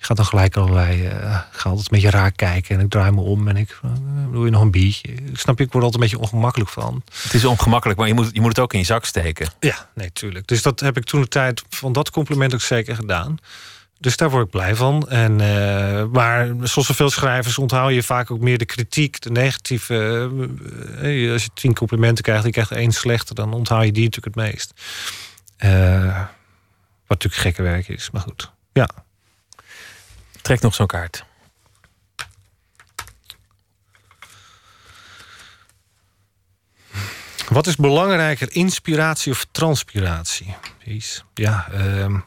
Ik 0.01 0.07
ga 0.07 0.15
dan 0.15 0.25
gelijk 0.25 0.57
allerlei. 0.57 1.07
Uh, 1.07 1.13
ik 1.53 1.59
ga 1.59 1.69
altijd 1.71 1.91
een 1.91 2.01
beetje 2.01 2.11
raar 2.11 2.33
kijken 2.33 2.79
en 2.79 2.85
ik 2.85 2.91
draai 2.91 3.11
me 3.11 3.21
om 3.21 3.49
en 3.49 3.57
ik. 3.57 3.79
Uh, 3.85 3.91
doe 4.33 4.45
je 4.45 4.51
nog 4.51 4.63
een 4.63 4.71
biertje? 4.71 5.13
Ik 5.13 5.39
snap 5.39 5.59
je, 5.59 5.65
ik 5.65 5.73
word 5.73 5.85
altijd 5.85 6.03
een 6.03 6.09
beetje 6.09 6.25
ongemakkelijk 6.25 6.71
van. 6.71 7.03
Het 7.23 7.35
is 7.35 7.45
ongemakkelijk, 7.45 7.99
maar 7.99 8.09
je 8.09 8.15
moet, 8.15 8.29
je 8.33 8.41
moet 8.41 8.49
het 8.49 8.59
ook 8.59 8.73
in 8.73 8.79
je 8.79 8.85
zak 8.85 9.05
steken. 9.05 9.49
Ja, 9.59 9.89
nee, 9.95 10.13
tuurlijk. 10.13 10.47
Dus 10.47 10.63
dat 10.63 10.81
heb 10.81 10.97
ik 10.97 11.05
toen 11.05 11.21
de 11.21 11.29
tijd 11.29 11.63
van 11.69 11.93
dat 11.93 12.11
compliment 12.11 12.55
ook 12.55 12.61
zeker 12.61 12.95
gedaan. 12.95 13.37
Dus 13.99 14.17
daar 14.17 14.31
word 14.31 14.45
ik 14.45 14.51
blij 14.51 14.75
van. 14.75 15.09
En, 15.09 15.33
uh, 15.33 16.05
maar 16.13 16.47
zoals 16.63 16.87
zoveel 16.87 17.11
schrijvers 17.11 17.59
onthoud 17.59 17.93
je 17.93 18.03
vaak 18.03 18.31
ook 18.31 18.41
meer 18.41 18.59
de 18.59 18.65
kritiek, 18.65 19.21
de 19.21 19.31
negatieve. 19.31 20.29
als 21.33 21.45
je 21.45 21.51
tien 21.55 21.75
complimenten 21.75 22.25
krijgt, 22.25 22.43
die 22.43 22.53
krijgt 22.53 22.71
één 22.71 22.93
slechte, 22.93 23.35
dan 23.35 23.53
onthoud 23.53 23.85
je 23.85 23.93
die 23.93 24.05
natuurlijk 24.05 24.37
het 24.37 24.45
meest. 24.45 24.73
wat 27.07 27.23
natuurlijk 27.23 27.43
gekke 27.43 27.63
werk 27.63 27.89
is, 27.89 28.11
maar 28.11 28.23
goed. 28.23 28.53
Ja. 28.73 28.89
Trek 30.43 30.61
nog 30.61 30.75
zo'n 30.75 30.87
kaart. 30.87 31.25
Wat 37.49 37.67
is 37.67 37.77
belangrijker, 37.77 38.49
inspiratie 38.53 39.33
of 39.33 39.47
transpiratie? 39.51 40.57
Ja, 41.35 41.69
uh, 41.75 42.19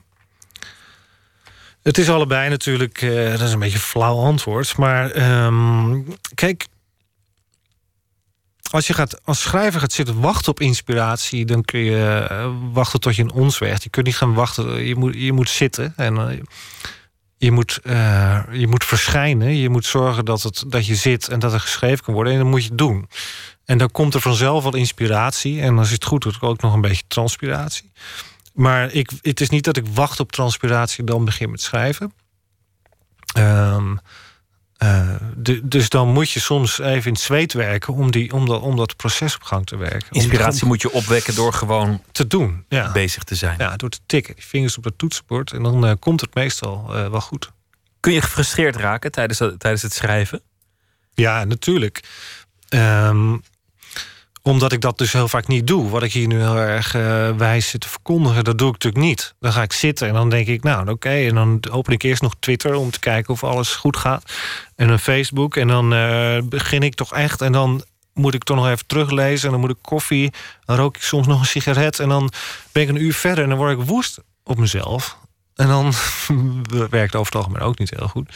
het 1.82 1.98
is 1.98 2.10
allebei 2.10 2.50
natuurlijk. 2.50 3.02
Uh, 3.02 3.32
dat 3.32 3.42
is 3.42 3.54
een 3.54 3.60
beetje 3.60 3.80
flauw 3.80 4.18
antwoord. 4.18 4.78
Maar 4.78 5.16
uh, 5.16 6.00
kijk, 6.36 6.68
als 8.74 8.88
je 8.88 8.94
gaat, 8.94 9.26
als 9.26 9.42
schrijver 9.42 9.80
gaat 9.80 9.92
zitten 9.92 10.20
wachten 10.20 10.52
op 10.52 10.60
inspiratie, 10.60 11.46
dan 11.46 11.64
kun 11.64 11.80
je 11.80 12.28
uh, 12.32 12.52
wachten 12.72 13.00
tot 13.00 13.16
je 13.16 13.22
een 13.22 13.32
ons 13.32 13.58
werkt. 13.58 13.84
Je 13.84 13.90
kunt 13.90 14.06
niet 14.06 14.18
gaan 14.18 14.34
wachten. 14.34 14.86
Je 14.86 14.96
moet, 14.96 15.14
je 15.16 15.32
moet 15.32 15.50
zitten 15.50 15.94
en 15.96 16.18
eh, 16.18 16.40
je 17.44 17.52
moet, 17.52 17.80
uh, 17.84 18.42
je 18.52 18.68
moet 18.68 18.86
verschijnen. 18.86 19.56
Je 19.56 19.70
moet 19.70 19.86
zorgen 19.86 20.26
dat, 20.26 20.42
het, 20.42 20.64
dat 20.68 20.86
je 20.86 20.96
zit 20.96 21.28
en 21.28 21.40
dat 21.40 21.54
er 21.54 21.60
geschreven 21.60 22.04
kan 22.04 22.14
worden. 22.14 22.34
En 22.34 22.40
dan 22.40 22.50
moet 22.50 22.64
je 22.64 22.76
doen. 22.76 23.10
En 23.66 23.78
dan 23.78 23.92
komt 23.92 24.14
er 24.14 24.22
vanzelf 24.22 24.64
wel 24.64 24.76
inspiratie. 24.76 25.62
En 25.62 25.78
als 25.78 25.90
het 25.90 26.06
goed 26.06 26.22
doet, 26.22 26.42
ook 26.42 26.62
nog 26.62 26.74
een 26.74 26.82
beetje 26.82 27.04
transpiratie. 27.08 27.92
Maar 28.54 28.92
ik, 28.92 29.12
het 29.22 29.42
is 29.42 29.50
niet 29.50 29.64
dat 29.64 29.78
ik 29.78 29.86
wacht 29.94 30.20
op 30.20 30.32
transpiratie 30.32 31.04
dan 31.04 31.26
begin 31.26 31.52
met 31.52 31.62
schrijven. 31.62 32.14
Um, 33.38 34.00
uh, 34.84 35.16
de, 35.36 35.68
dus 35.68 35.90
dan 35.90 36.08
moet 36.08 36.32
je 36.32 36.40
soms 36.40 36.80
even 36.80 37.06
in 37.06 37.12
het 37.12 37.22
zweet 37.22 37.54
werken 37.54 37.94
om, 37.94 38.12
die, 38.12 38.34
om, 38.34 38.46
dat, 38.46 38.62
om 38.62 38.76
dat 38.76 38.96
proces 38.96 39.36
op 39.36 39.44
gang 39.44 39.66
te 39.66 39.78
werken. 39.78 40.08
Inspiratie 40.12 40.66
moet 40.66 40.82
je 40.82 40.92
opwekken 40.92 41.36
door 41.36 41.54
gewoon 41.54 42.02
te 42.12 42.28
doen, 42.28 42.66
ja. 42.70 42.92
bezig 42.92 43.24
te 43.24 43.36
zijn. 43.36 43.56
Ja, 43.58 43.76
door 43.76 43.90
te 43.90 44.00
tikken, 44.06 44.36
die 44.36 44.46
vingers 44.46 44.78
op 44.78 44.84
het 44.84 44.98
toetsenbord 44.98 45.52
en 45.52 45.64
dan 45.64 45.86
uh, 45.86 45.92
komt 46.00 46.22
het 46.22 46.36
meestal 46.36 46.86
uh, 46.90 47.10
wel 47.10 47.22
goed. 47.22 47.52
Kun 48.00 48.14
je 48.14 48.22
gefrustreerd 48.22 48.76
raken 48.76 49.12
tijdens, 49.12 49.38
tijdens 49.38 49.82
het 49.82 49.94
schrijven? 49.94 50.42
Ja, 51.14 51.44
natuurlijk. 51.44 52.04
Um, 52.70 53.42
omdat 54.44 54.72
ik 54.72 54.82
dat 54.82 54.98
dus 54.98 55.14
heel 55.14 55.28
vaak 55.28 55.48
niet 55.48 55.68
doe. 55.68 55.90
Wat 55.90 56.04
ik 56.04 56.14
hier 56.14 56.28
nu 56.28 56.40
heel 56.40 56.58
erg 56.58 56.96
uh, 56.96 57.30
wijs 57.38 57.70
zit 57.70 57.82
te 57.82 57.90
verkondigen, 57.90 58.44
dat 58.44 58.58
doe 58.58 58.68
ik 58.68 58.74
natuurlijk 58.74 59.06
niet. 59.06 59.36
Dan 59.40 59.52
ga 59.52 59.62
ik 59.62 59.74
zitten 59.74 60.08
en 60.08 60.14
dan 60.14 60.30
denk 60.30 60.48
ik, 60.48 60.64
nou 60.64 60.90
oké. 60.90 61.10
En 61.10 61.36
dan 61.36 61.60
open 61.72 61.94
ik 61.94 62.04
eerst 62.04 62.22
nog 62.22 62.34
Twitter 62.40 62.76
om 62.76 62.92
te 62.92 63.00
kijken 63.00 63.34
of 63.34 63.44
alles 63.44 63.76
goed 63.76 63.98
gaat. 63.98 64.32
En 64.76 64.90
een 64.90 65.00
Facebook. 65.00 65.56
En 65.56 65.68
dan 65.68 65.94
uh, 65.94 66.38
begin 66.44 66.82
ik 66.82 66.96
toch 66.96 67.14
echt. 67.14 67.42
En 67.42 67.52
dan 67.52 67.84
moet 68.14 68.34
ik 68.34 68.44
toch 68.44 68.58
nog 68.58 68.68
even 68.68 68.88
teruglezen. 68.88 69.46
En 69.46 69.52
dan 69.52 69.60
moet 69.60 69.70
ik 69.70 69.82
koffie. 69.82 70.34
Dan 70.66 70.76
rook 70.76 70.96
ik 70.96 71.04
soms 71.04 71.28
nog 71.28 71.40
een 71.40 71.46
sigaret. 71.46 72.00
En 72.00 72.10
dan 72.10 72.32
ben 72.72 72.84
ik 72.84 72.90
een 72.90 73.02
uur 73.02 73.14
verder 73.14 73.44
en 73.44 73.50
dan 73.50 73.58
word 73.58 73.80
ik 73.80 73.86
woest 73.86 74.20
op 74.44 74.58
mezelf. 74.58 75.18
En 75.56 75.68
dan 75.68 75.94
werkt 76.90 77.16
over 77.16 77.34
het 77.34 77.44
algemeen 77.44 77.62
ook 77.62 77.80
niet 77.80 77.90
heel 77.90 78.08
goed. 78.08 78.36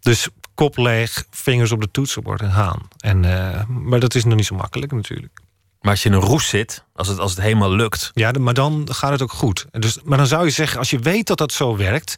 Dus 0.00 0.28
kop 0.54 0.76
leeg, 0.76 1.26
vingers 1.30 1.72
op 1.72 1.80
de 1.80 1.90
toetsenbord 1.90 2.40
en 2.40 2.52
gaan. 2.52 2.88
En, 2.98 3.24
uh, 3.24 3.64
maar 3.66 4.00
dat 4.00 4.14
is 4.14 4.24
nog 4.24 4.34
niet 4.34 4.46
zo 4.46 4.54
makkelijk 4.54 4.92
natuurlijk. 4.92 5.40
Maar 5.88 5.96
als 5.96 6.06
je 6.06 6.12
in 6.12 6.22
een 6.22 6.28
roes 6.28 6.48
zit, 6.48 6.84
als 6.94 7.08
het, 7.08 7.18
als 7.18 7.30
het 7.30 7.40
helemaal 7.40 7.74
lukt. 7.74 8.10
Ja, 8.14 8.30
maar 8.38 8.54
dan 8.54 8.88
gaat 8.90 9.10
het 9.10 9.22
ook 9.22 9.32
goed. 9.32 9.66
Dus, 9.70 9.98
maar 10.04 10.18
dan 10.18 10.26
zou 10.26 10.44
je 10.44 10.50
zeggen, 10.50 10.78
als 10.78 10.90
je 10.90 10.98
weet 10.98 11.26
dat 11.26 11.38
dat 11.38 11.52
zo 11.52 11.76
werkt. 11.76 12.16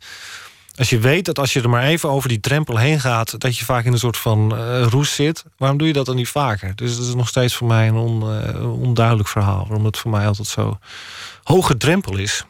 Als 0.77 0.91
je 0.91 0.99
weet 0.99 1.25
dat 1.25 1.39
als 1.39 1.53
je 1.53 1.63
er 1.63 1.71
maar 1.71 1.83
even 1.83 2.11
over 2.11 2.29
die 2.29 2.41
drempel 2.41 2.77
heen 2.77 3.01
gaat, 3.01 3.41
dat 3.41 3.57
je 3.57 3.65
vaak 3.65 3.85
in 3.85 3.93
een 3.93 3.99
soort 3.99 4.17
van 4.17 4.55
uh, 4.55 4.83
roes 4.83 5.15
zit, 5.15 5.45
waarom 5.57 5.79
doe 5.79 5.87
je 5.87 5.93
dat 5.93 6.07
dan 6.07 6.17
niet 6.17 6.29
vaker? 6.29 6.77
Dus 6.77 6.97
dat 6.97 7.07
is 7.07 7.15
nog 7.15 7.29
steeds 7.29 7.55
voor 7.55 7.67
mij 7.67 7.89
een 7.89 7.95
on, 7.95 8.23
uh, 8.23 8.81
onduidelijk 8.81 9.29
verhaal. 9.29 9.67
Waarom 9.67 9.85
het 9.85 9.99
voor 9.99 10.11
mij 10.11 10.27
altijd 10.27 10.49
zo 10.49 10.79
hoge 11.43 11.77
drempel 11.77 12.17
is. 12.17 12.45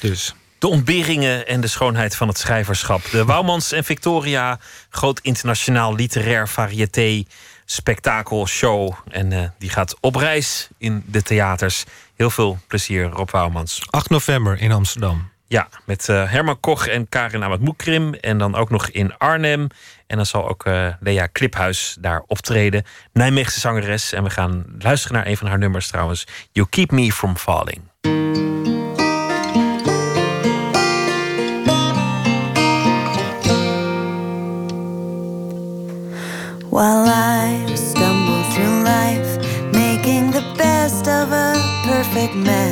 Dus. 0.00 0.34
De 0.58 0.68
ontberingen 0.68 1.46
en 1.46 1.60
de 1.60 1.66
schoonheid 1.66 2.16
van 2.16 2.28
het 2.28 2.38
schrijverschap. 2.38 3.10
De 3.10 3.24
Wouwmans 3.24 3.72
en 3.72 3.84
Victoria, 3.84 4.58
groot 4.90 5.20
internationaal 5.20 5.94
literair 5.94 6.48
variété 6.48 7.24
spektakelshow. 7.70 8.92
En 9.10 9.30
uh, 9.30 9.42
die 9.58 9.70
gaat 9.70 9.96
op 10.00 10.14
reis 10.14 10.68
in 10.78 11.02
de 11.06 11.22
theaters. 11.22 11.84
Heel 12.16 12.30
veel 12.30 12.58
plezier, 12.66 13.04
Rob 13.04 13.30
Wouwmans. 13.30 13.82
8 13.90 14.10
november 14.10 14.60
in 14.60 14.72
Amsterdam. 14.72 15.30
Ja, 15.46 15.68
met 15.84 16.08
uh, 16.08 16.30
Herman 16.30 16.60
Koch 16.60 16.86
en 16.86 17.08
Karin 17.08 17.42
Amat 17.42 17.60
Moekrim. 17.60 18.14
En 18.14 18.38
dan 18.38 18.54
ook 18.54 18.70
nog 18.70 18.88
in 18.88 19.16
Arnhem. 19.18 19.66
En 20.06 20.16
dan 20.16 20.26
zal 20.26 20.48
ook 20.48 20.66
uh, 20.66 20.88
Lea 21.00 21.26
Kliphuis 21.26 21.96
daar 22.00 22.22
optreden. 22.26 22.84
Nijmeegse 23.12 23.60
zangeres. 23.60 24.12
En 24.12 24.22
we 24.22 24.30
gaan 24.30 24.64
luisteren 24.78 25.16
naar 25.16 25.26
een 25.26 25.36
van 25.36 25.46
haar 25.46 25.58
nummers 25.58 25.88
trouwens. 25.88 26.26
You 26.52 26.66
Keep 26.70 26.90
Me 26.90 27.12
From 27.12 27.36
Falling. 27.36 27.80
Perfect 42.32 42.67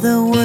another 0.00 0.22
one. 0.22 0.37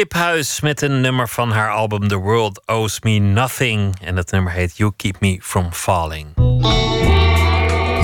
Lea 0.00 0.08
Kliphuis 0.08 0.60
met 0.60 0.82
een 0.82 1.00
nummer 1.00 1.28
van 1.28 1.50
haar 1.50 1.70
album 1.70 2.08
The 2.08 2.16
World 2.16 2.62
Owes 2.66 3.00
Me 3.00 3.18
Nothing. 3.18 3.94
En 4.04 4.14
dat 4.14 4.30
nummer 4.30 4.52
heet 4.52 4.76
You 4.76 4.92
Keep 4.96 5.20
Me 5.20 5.38
From 5.42 5.72
Falling. 5.72 6.36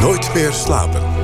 Nooit 0.00 0.34
meer 0.34 0.52
slapen. 0.52 1.15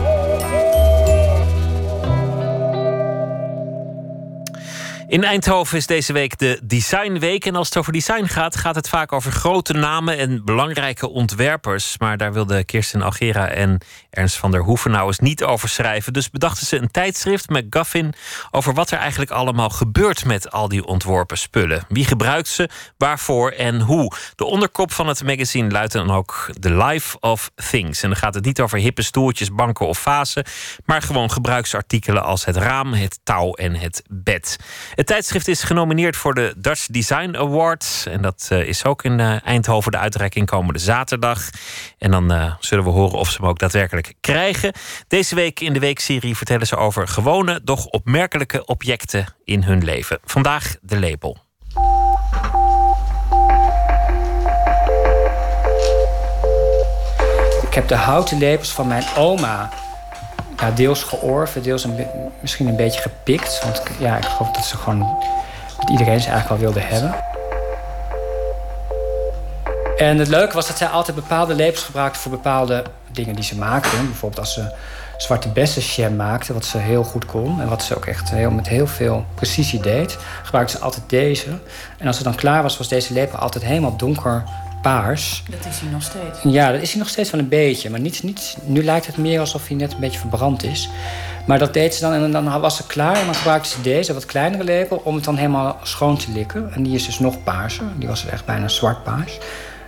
In 5.13 5.25
Eindhoven 5.25 5.77
is 5.77 5.87
deze 5.87 6.13
week 6.13 6.39
de 6.39 6.61
Design 6.65 7.19
Week. 7.19 7.47
En 7.47 7.57
als 7.57 7.69
het 7.69 7.77
over 7.77 7.93
design 7.93 8.25
gaat, 8.25 8.57
gaat 8.57 8.75
het 8.75 8.89
vaak 8.89 9.13
over 9.13 9.33
grote 9.33 9.73
namen 9.73 10.19
en 10.19 10.45
belangrijke 10.45 11.09
ontwerpers. 11.09 11.99
Maar 11.99 12.17
daar 12.17 12.33
wilden 12.33 12.65
Kirsten 12.65 13.03
Algera 13.03 13.49
en 13.49 13.81
Ernst 14.11 14.37
van 14.37 14.51
der 14.51 14.61
Hoeven 14.61 14.91
nou 14.91 15.07
eens 15.07 15.19
niet 15.19 15.45
over 15.45 15.69
schrijven. 15.69 16.13
Dus 16.13 16.31
bedachten 16.31 16.67
ze 16.67 16.77
een 16.77 16.91
tijdschrift, 16.91 17.49
McGuffin, 17.49 18.15
over 18.51 18.75
wat 18.75 18.91
er 18.91 18.99
eigenlijk 18.99 19.31
allemaal 19.31 19.71
gebeurt 19.71 20.25
met 20.25 20.51
al 20.51 20.69
die 20.69 20.85
ontworpen 20.85 21.39
spullen. 21.39 21.85
Wie 21.89 22.05
gebruikt 22.05 22.49
ze, 22.49 22.69
waarvoor 22.99 23.51
en 23.51 23.81
hoe. 23.81 24.13
De 24.35 24.45
onderkop 24.45 24.93
van 24.93 25.09
het 25.09 25.25
magazine 25.25 25.71
luidt 25.71 25.93
dan 25.93 26.11
ook 26.11 26.51
The 26.61 26.75
Life 26.75 27.17
of 27.21 27.51
Things. 27.71 28.03
En 28.03 28.09
dan 28.09 28.19
gaat 28.19 28.35
het 28.35 28.45
niet 28.45 28.61
over 28.61 28.79
hippe 28.79 29.03
stoeltjes, 29.03 29.55
banken 29.55 29.87
of 29.87 29.99
vazen, 29.99 30.45
maar 30.85 31.03
gewoon 31.03 31.31
gebruiksartikelen 31.31 32.23
als 32.23 32.45
het 32.45 32.57
raam, 32.57 32.93
het 32.93 33.21
touw 33.23 33.53
en 33.53 33.75
het 33.75 34.03
bed. 34.09 34.59
Het 35.03 35.11
tijdschrift 35.11 35.49
is 35.49 35.63
genomineerd 35.63 36.17
voor 36.17 36.35
de 36.35 36.55
Dutch 36.57 36.87
Design 36.87 37.37
Award. 37.37 38.07
En 38.11 38.23
dat 38.23 38.47
eh, 38.51 38.69
is 38.69 38.85
ook 38.85 39.05
in 39.05 39.21
eh, 39.21 39.47
Eindhoven 39.47 39.93
de 39.93 39.99
uitreiking 39.99 40.47
komende 40.47 40.79
zaterdag. 40.79 41.51
En 41.99 42.11
dan 42.11 42.33
eh, 42.33 42.55
zullen 42.61 42.85
we 42.85 42.91
horen 42.91 43.19
of 43.19 43.31
ze 43.31 43.37
hem 43.41 43.49
ook 43.49 43.59
daadwerkelijk 43.59 44.13
krijgen. 44.21 44.73
Deze 45.09 45.35
week 45.35 45.61
in 45.61 45.73
de 45.73 45.79
weekserie 45.79 46.37
vertellen 46.37 46.67
ze 46.67 46.77
over 46.77 47.09
gewone, 47.09 47.61
doch 47.65 47.87
opmerkelijke 47.87 48.65
objecten 48.65 49.27
in 49.45 49.63
hun 49.63 49.85
leven. 49.85 50.19
Vandaag 50.25 50.77
de 50.83 51.01
label. 51.01 51.37
Ik 57.63 57.75
heb 57.75 57.89
de 57.89 57.95
houten 57.95 58.39
lepels 58.39 58.73
van 58.73 58.87
mijn 58.87 59.05
oma 59.17 59.71
ja, 60.63 60.71
deels 60.71 61.03
georven, 61.03 61.63
deels 61.63 61.85
een 61.85 62.07
misschien 62.41 62.67
een 62.67 62.77
beetje 62.77 63.01
gepikt. 63.01 63.61
Want 63.63 63.83
ja, 63.99 64.17
ik 64.17 64.25
geloof 64.25 64.51
dat 64.51 64.65
ze 64.65 64.77
gewoon 64.77 64.99
dat 65.79 65.91
iedereen 65.91 66.21
ze 66.21 66.29
eigenlijk 66.29 66.61
wel 66.61 66.73
wilde 66.73 66.87
hebben. 66.87 67.15
En 69.97 70.19
het 70.19 70.29
leuke 70.29 70.55
was 70.55 70.67
dat 70.67 70.77
zij 70.77 70.87
altijd 70.87 71.17
bepaalde 71.17 71.55
lepels 71.55 71.83
gebruikte 71.83 72.19
voor 72.19 72.31
bepaalde 72.31 72.85
dingen 73.13 73.35
die 73.35 73.45
ze 73.45 73.59
maakte. 73.59 73.97
Bijvoorbeeld 73.97 74.41
als 74.41 74.53
ze 74.53 74.75
zwarte 75.17 75.49
bessenjam 75.49 76.17
maakte, 76.17 76.53
wat 76.53 76.65
ze 76.65 76.79
heel 76.79 77.05
goed 77.05 77.27
kon. 77.27 77.61
En 77.61 77.69
wat 77.69 77.83
ze 77.83 77.97
ook 77.97 78.07
echt 78.07 78.31
heel, 78.31 78.51
met 78.51 78.69
heel 78.69 78.87
veel 78.87 79.25
precisie 79.35 79.81
deed. 79.81 80.19
Gebruikte 80.43 80.77
ze 80.77 80.83
altijd 80.83 81.05
deze. 81.07 81.49
En 81.99 82.07
als 82.07 82.17
ze 82.17 82.23
dan 82.23 82.35
klaar 82.35 82.63
was, 82.63 82.79
was 82.79 82.89
deze 82.89 83.13
lepel 83.13 83.39
altijd 83.39 83.65
helemaal 83.65 83.97
donker 83.97 84.45
paars. 84.83 85.43
Dat 85.51 85.67
is 85.73 85.81
hij 85.81 85.91
nog 85.91 86.03
steeds. 86.03 86.39
Ja, 86.43 86.73
dat 86.73 86.81
is 86.81 86.91
hij 86.91 86.99
nog 86.99 87.09
steeds 87.09 87.31
wel 87.31 87.41
een 87.41 87.49
beetje. 87.49 87.91
Maar 87.91 88.01
niet, 88.01 88.23
niet, 88.23 88.57
nu 88.65 88.85
lijkt 88.85 89.07
het 89.07 89.17
meer 89.17 89.41
alsof 89.41 89.69
hij 89.69 89.77
net 89.77 89.93
een 89.93 90.01
beetje 90.01 90.19
verbrand 90.19 90.65
is. 90.65 90.89
Maar 91.47 91.59
dat 91.59 91.73
deed 91.75 91.95
ze 91.95 92.01
dan 92.01 92.13
en 92.13 92.33
dan 92.33 92.61
was 92.61 92.77
ze 92.77 92.87
klaar. 92.87 93.17
En 93.17 93.25
dan 93.25 93.35
gebruikte 93.35 93.69
ze 93.69 93.81
deze, 93.81 94.15
wat 94.15 94.27
kleinere 94.27 94.65
lepel, 94.65 95.01
om 95.05 95.15
het 95.15 95.25
dan 95.25 95.37
helemaal 95.37 95.79
schoon 95.83 96.17
te 96.17 96.31
likken. 96.33 96.73
En 96.73 96.83
die 96.83 96.95
is 96.95 97.07
dus 97.07 97.19
nog 97.19 97.43
paarser. 97.43 97.85
Die 97.97 98.09
was 98.09 98.27
echt 98.27 98.45
bijna 98.45 98.69
zwart 98.69 99.03
paars. 99.03 99.39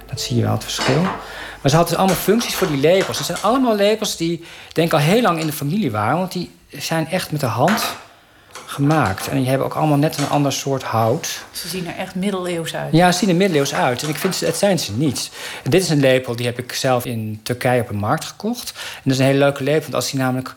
Dat 0.07 0.21
zie 0.21 0.37
je 0.37 0.43
wel 0.43 0.53
het 0.53 0.65
verschil. 0.65 1.03
Maar 1.61 1.71
ze 1.71 1.77
had 1.77 1.89
dus 1.89 1.97
allemaal 1.97 2.17
functies 2.17 2.55
voor 2.55 2.67
die 2.67 2.81
lepels. 2.81 3.17
Het 3.17 3.27
zijn 3.27 3.43
allemaal 3.43 3.77
lepels 3.77 4.17
die 4.17 4.45
denk 4.73 4.87
ik 4.87 4.95
al 4.95 4.99
heel 4.99 5.23
lang 5.23 5.41
in 5.41 5.47
de 5.47 5.53
familie 5.53 5.91
waren. 5.91 6.19
Want 6.19 6.33
die 6.33 6.51
zijn 6.69 7.09
echt 7.09 7.31
met 7.31 7.41
de 7.41 7.47
hand 7.47 7.97
gemaakt. 8.75 9.29
En 9.29 9.37
die 9.37 9.49
hebben 9.49 9.67
ook 9.67 9.75
allemaal 9.75 9.99
net 9.99 10.19
een 10.19 10.29
ander 10.29 10.53
soort 10.53 10.83
hout. 10.83 11.45
Ze 11.51 11.69
zien 11.69 11.87
er 11.87 11.97
echt 11.97 12.15
middeleeuws 12.15 12.75
uit. 12.75 12.93
Ja, 12.93 13.13
ze 13.13 13.19
zien 13.19 13.29
er 13.29 13.35
middeleeuws 13.35 13.75
uit. 13.75 14.03
En 14.03 14.09
ik 14.09 14.17
vind, 14.17 14.41
het 14.41 14.57
zijn 14.57 14.79
ze 14.79 14.93
niet. 14.93 15.31
En 15.63 15.71
dit 15.71 15.83
is 15.83 15.89
een 15.89 16.01
lepel, 16.01 16.37
die 16.37 16.47
heb 16.47 16.59
ik 16.59 16.73
zelf 16.73 17.05
in 17.05 17.41
Turkije 17.43 17.81
op 17.81 17.89
een 17.89 17.97
markt 17.97 18.25
gekocht. 18.25 18.73
En 18.77 19.01
dat 19.03 19.13
is 19.13 19.19
een 19.19 19.25
hele 19.25 19.39
leuke 19.39 19.63
lepel, 19.63 19.83
want 19.83 19.95
als 19.95 20.11
die 20.11 20.21
namelijk 20.21 20.55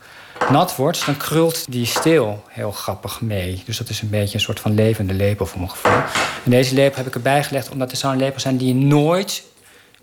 nat 0.49 0.75
wordt... 0.75 1.05
dan 1.05 1.17
krult 1.17 1.71
die 1.71 1.85
steel 1.85 2.43
heel 2.47 2.71
grappig 2.71 3.21
mee. 3.21 3.61
Dus 3.65 3.77
dat 3.77 3.89
is 3.89 4.01
een 4.01 4.09
beetje 4.09 4.33
een 4.33 4.41
soort 4.41 4.59
van 4.59 4.73
levende 4.73 5.13
lepel 5.13 5.45
voor 5.45 5.59
mijn 5.59 5.71
gevoel. 5.71 6.01
En 6.43 6.51
deze 6.51 6.73
lepel 6.73 6.97
heb 6.97 7.07
ik 7.07 7.15
erbij 7.15 7.43
gelegd... 7.43 7.69
omdat 7.69 7.91
er 7.91 7.97
zo'n 7.97 8.17
lepel 8.17 8.39
zijn 8.39 8.57
die 8.57 8.67
je 8.67 8.85
nooit 8.85 9.43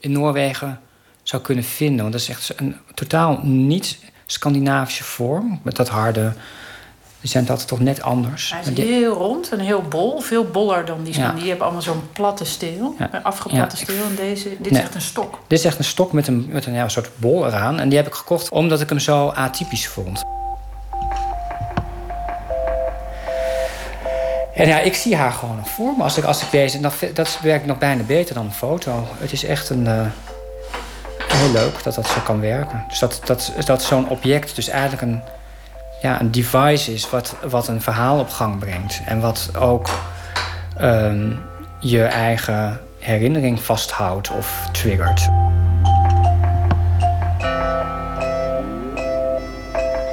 in 0.01 0.13
Noorwegen 0.13 0.81
zou 1.23 1.43
kunnen 1.43 1.65
vinden. 1.65 2.01
Want 2.01 2.13
dat 2.13 2.21
is 2.21 2.29
echt 2.29 2.53
een 2.57 2.77
totaal 2.95 3.41
niet 3.43 3.99
Scandinavische 4.27 5.05
vorm. 5.05 5.61
Met 5.63 5.77
dat 5.77 5.89
harde... 5.89 6.33
Die 7.25 7.33
zijn 7.33 7.49
altijd 7.49 7.69
toch 7.69 7.81
net 7.81 8.03
anders. 8.03 8.51
Hij 8.51 8.61
is 8.61 8.67
Maar 8.67 8.85
heel 8.85 9.13
rond 9.15 9.49
en 9.53 9.59
heel 9.59 9.83
bol. 9.83 10.21
Veel 10.21 10.45
boller 10.45 10.85
dan 10.85 11.03
die 11.03 11.19
Ja. 11.19 11.33
Die 11.33 11.47
hebben 11.49 11.63
allemaal 11.65 11.83
zo'n 11.83 12.03
platte 12.13 12.45
steel. 12.45 12.95
Ja. 12.99 13.09
Een 13.13 13.23
afgeplatte 13.23 13.77
Ja, 13.77 13.83
ik- 13.83 13.89
steel. 13.89 14.05
En 14.09 14.15
deze, 14.15 14.49
dit 14.49 14.61
Nee. 14.61 14.71
is 14.71 14.79
echt 14.79 14.95
een 14.95 15.01
stok. 15.01 15.39
Dit 15.47 15.59
is 15.59 15.65
echt 15.65 15.79
een 15.79 15.85
stok 15.85 16.13
met 16.13 16.27
een, 16.27 16.47
met 16.49 16.67
een 16.67 16.73
ja, 16.75 16.89
soort 16.89 17.09
bol 17.17 17.47
eraan. 17.47 17.79
En 17.81 17.89
die 17.89 17.99
heb 17.99 18.07
ik 18.07 18.13
gekocht 18.15 18.49
omdat 18.49 18.81
ik 18.81 18.89
hem 18.89 18.99
zo 18.99 19.29
atypisch 19.29 19.89
vond. 19.89 20.23
En 24.55 24.69
ja, 24.69 24.79
ik 24.81 24.95
zie 24.95 25.17
haar 25.17 25.33
gewoon 25.33 25.57
nog 25.57 25.69
voor 25.69 25.93
me. 25.97 26.03
Als 26.03 26.17
ik, 26.19 26.25
als 26.25 26.43
ik 26.43 26.51
deze, 26.51 26.91
vind- 26.91 27.17
dat 27.17 27.39
werkt 27.43 27.67
nog 27.67 27.79
bijna 27.79 28.03
beter 28.03 28.35
dan 28.35 28.45
een 28.45 28.53
foto. 28.53 29.07
Het 29.19 29.33
is 29.33 29.45
echt 29.45 29.71
een, 29.71 29.87
eh, 29.87 30.07
heel 31.29 31.51
leuk 31.53 31.83
dat 31.83 31.95
dat 31.95 32.07
zo 32.07 32.21
kan 32.25 32.41
werken. 32.41 32.85
Dus 32.89 32.99
dat, 32.99 33.21
dat, 33.25 33.53
dat 33.65 33.83
zo'n 33.83 34.09
object 34.09 34.55
dus 34.57 34.69
eigenlijk 34.69 35.03
een, 35.03 35.23
ja, 36.05 36.21
een 36.21 36.31
device 36.31 36.93
is... 36.93 37.11
Wat, 37.11 37.37
wat 37.49 37.69
een 37.69 37.81
verhaal 37.81 38.19
op 38.19 38.31
gang 38.31 38.59
brengt. 38.59 39.01
En 39.07 39.21
wat 39.21 39.51
ook 39.59 39.89
ehm, 40.77 41.33
je 41.81 42.03
eigen 42.03 42.81
herinnering 42.99 43.61
vasthoudt 43.61 44.31
of 44.31 44.69
triggert. 44.73 45.29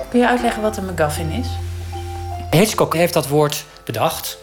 Kun 0.10 0.20
je 0.20 0.28
uitleggen 0.28 0.62
wat 0.62 0.78
een 0.78 0.86
McGuffin 0.86 1.30
is? 1.30 1.48
Hitchcock 2.50 2.94
heeft 2.94 3.14
dat 3.14 3.28
woord 3.28 3.66
bedacht. 3.86 4.38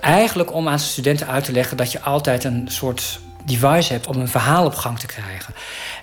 Eigenlijk 0.00 0.52
om 0.52 0.68
aan 0.68 0.78
studenten 0.78 1.26
uit 1.26 1.44
te 1.44 1.52
leggen 1.52 1.76
dat 1.76 1.92
je 1.92 2.00
altijd 2.00 2.44
een 2.44 2.68
soort 2.70 3.20
device 3.44 3.92
hebt 3.92 4.06
om 4.06 4.16
een 4.16 4.28
verhaal 4.28 4.64
op 4.64 4.74
gang 4.74 4.98
te 4.98 5.06
krijgen. 5.06 5.54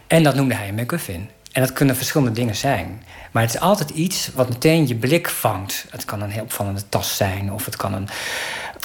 En 0.07 0.24
dat 0.24 0.36
noemde 0.36 0.56
hij 0.56 0.68
een 0.68 0.76
MacGuffin. 0.76 1.30
En 1.52 1.62
dat 1.62 1.74
kunnen 1.74 1.95
verschillende 1.95 2.34
dingen 2.34 2.56
zijn. 2.56 3.03
Maar 3.36 3.44
het 3.44 3.53
is 3.53 3.60
altijd 3.60 3.90
iets 3.90 4.30
wat 4.34 4.49
meteen 4.49 4.88
je 4.88 4.95
blik 4.95 5.30
vangt. 5.30 5.86
Het 5.90 6.06
kan 6.06 6.22
een 6.22 6.30
heel 6.30 6.44
opvallende 6.44 6.90
tas 6.90 7.16
zijn, 7.16 7.52
of 7.53 7.66
het 7.66 7.76
kan 7.76 7.94
een, 7.94 8.10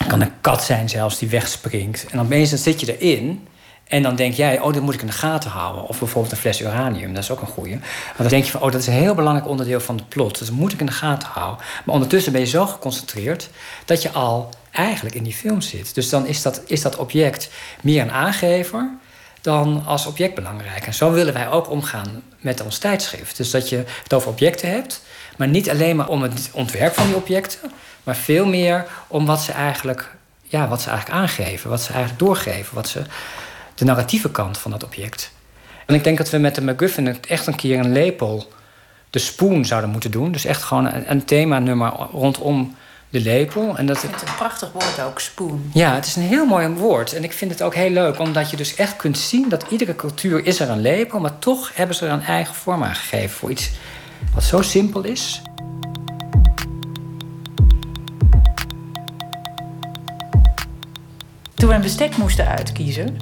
kan 0.09 0.20
een 0.20 0.32
kat 0.40 0.62
zijn 0.62 0.89
zelfs 0.89 1.18
die 1.18 1.28
wegspringt. 1.28 2.06
En 2.10 2.16
dan 2.16 2.27
opeens 2.27 2.51
zit 2.51 2.81
je 2.81 2.98
erin. 2.98 3.47
En 3.85 4.02
dan 4.02 4.16
denk 4.16 4.35
jij, 4.35 4.60
oh, 4.60 4.72
dat 4.72 4.82
moet 4.82 4.94
ik 4.94 5.01
in 5.01 5.06
de 5.06 5.12
gaten 5.12 5.51
houden. 5.51 5.86
Of 5.86 5.98
bijvoorbeeld 5.98 6.32
een 6.32 6.39
fles 6.39 6.60
uranium, 6.60 7.14
dat 7.14 7.22
is 7.22 7.31
ook 7.31 7.40
een 7.40 7.47
goeie. 7.47 7.78
Want 8.06 8.16
dan 8.16 8.28
denk 8.28 8.44
je 8.44 8.51
van, 8.51 8.60
oh, 8.60 8.72
dat 8.72 8.81
is 8.81 8.86
een 8.86 8.93
heel 8.93 9.14
belangrijk 9.14 9.48
onderdeel 9.48 9.81
van 9.81 9.97
de 9.97 10.05
plot. 10.09 10.39
Dus 10.39 10.48
dat 10.48 10.56
moet 10.56 10.72
ik 10.72 10.81
in 10.81 10.86
de 10.86 10.93
gaten 10.93 11.28
houden. 11.28 11.64
Maar 11.85 11.94
ondertussen 11.94 12.32
ben 12.32 12.40
je 12.40 12.47
zo 12.47 12.66
geconcentreerd 12.66 13.51
dat 13.85 14.02
je 14.02 14.10
al 14.10 14.48
eigenlijk 14.70 15.14
in 15.14 15.22
die 15.22 15.35
film 15.35 15.60
zit. 15.60 15.94
Dus 15.94 16.09
dan 16.09 16.27
is 16.27 16.43
dat, 16.43 16.62
is 16.66 16.82
dat 16.82 16.97
object 16.97 17.51
meer 17.81 18.02
een 18.02 18.12
aangever 18.12 18.90
dan 19.40 19.82
als 19.86 20.06
object 20.06 20.34
belangrijk. 20.34 20.86
En 20.86 20.94
zo 20.94 21.12
willen 21.12 21.34
wij 21.34 21.48
ook 21.48 21.70
omgaan 21.70 22.22
met 22.38 22.62
ons 22.62 22.78
tijdschrift. 22.78 23.36
Dus 23.36 23.50
dat 23.50 23.68
je 23.68 23.84
het 24.02 24.12
over 24.12 24.28
objecten 24.28 24.70
hebt, 24.70 25.02
maar 25.36 25.48
niet 25.48 25.70
alleen 25.70 25.96
maar 25.96 26.08
om 26.08 26.22
het 26.22 26.50
ontwerp 26.52 26.94
van 26.94 27.06
die 27.06 27.16
objecten, 27.16 27.72
maar 28.04 28.16
veel 28.16 28.46
meer 28.46 28.86
om 29.06 29.26
wat 29.26 29.42
ze 29.42 29.52
eigenlijk, 29.52 30.16
ja, 30.42 30.68
wat 30.68 30.82
ze 30.82 30.90
eigenlijk 30.90 31.20
aangeven, 31.20 31.70
wat 31.70 31.82
ze 31.82 31.92
eigenlijk 31.92 32.22
doorgeven, 32.22 32.74
wat 32.74 32.88
ze, 32.88 33.02
de 33.74 33.84
narratieve 33.84 34.30
kant 34.30 34.58
van 34.58 34.70
dat 34.70 34.84
object. 34.84 35.32
En 35.86 35.94
ik 35.94 36.04
denk 36.04 36.18
dat 36.18 36.30
we 36.30 36.38
met 36.38 36.54
de 36.54 36.62
MacGuffin 36.62 37.22
echt 37.28 37.46
een 37.46 37.56
keer 37.56 37.78
een 37.78 37.92
lepel, 37.92 38.52
de 39.10 39.18
spoon, 39.18 39.64
zouden 39.64 39.90
moeten 39.90 40.10
doen. 40.10 40.32
Dus 40.32 40.44
echt 40.44 40.62
gewoon 40.62 40.86
een, 40.86 41.10
een 41.10 41.24
themanummer 41.24 41.92
rondom 42.12 42.76
de 43.11 43.20
lepel. 43.20 43.77
En 43.77 43.87
dat 43.87 44.03
Met 44.03 44.23
een 44.23 44.35
prachtig 44.37 44.73
woord 44.73 45.01
ook, 45.01 45.20
spoon. 45.20 45.70
ja, 45.73 45.95
het 45.95 46.07
is 46.07 46.16
een 46.16 46.23
heel 46.23 46.47
mooi 46.47 46.69
woord. 46.69 47.12
En 47.12 47.24
ik 47.24 47.32
vind 47.32 47.51
het 47.51 47.62
ook 47.62 47.74
heel 47.74 47.91
leuk, 47.91 48.19
omdat 48.19 48.51
je 48.51 48.57
dus 48.57 48.74
echt 48.74 48.97
kunt 48.97 49.19
zien 49.19 49.49
dat 49.49 49.65
iedere 49.70 49.97
cultuur 49.97 50.47
is 50.47 50.61
er 50.61 50.69
een 50.70 50.81
lepel, 50.81 51.20
maar 51.20 51.39
toch 51.39 51.70
hebben 51.74 51.97
ze 51.97 52.07
er 52.07 52.12
een 52.12 52.23
eigen 52.23 52.55
vorm 52.55 52.82
aan 52.82 52.95
gegeven 52.95 53.31
voor 53.31 53.51
iets 53.51 53.70
wat 54.35 54.45
zo 54.45 54.62
simpel 54.62 55.03
is. 55.05 55.43
Toen 61.55 61.69
we 61.69 61.74
een 61.74 61.81
bestek 61.81 62.16
moesten 62.16 62.47
uitkiezen, 62.47 63.16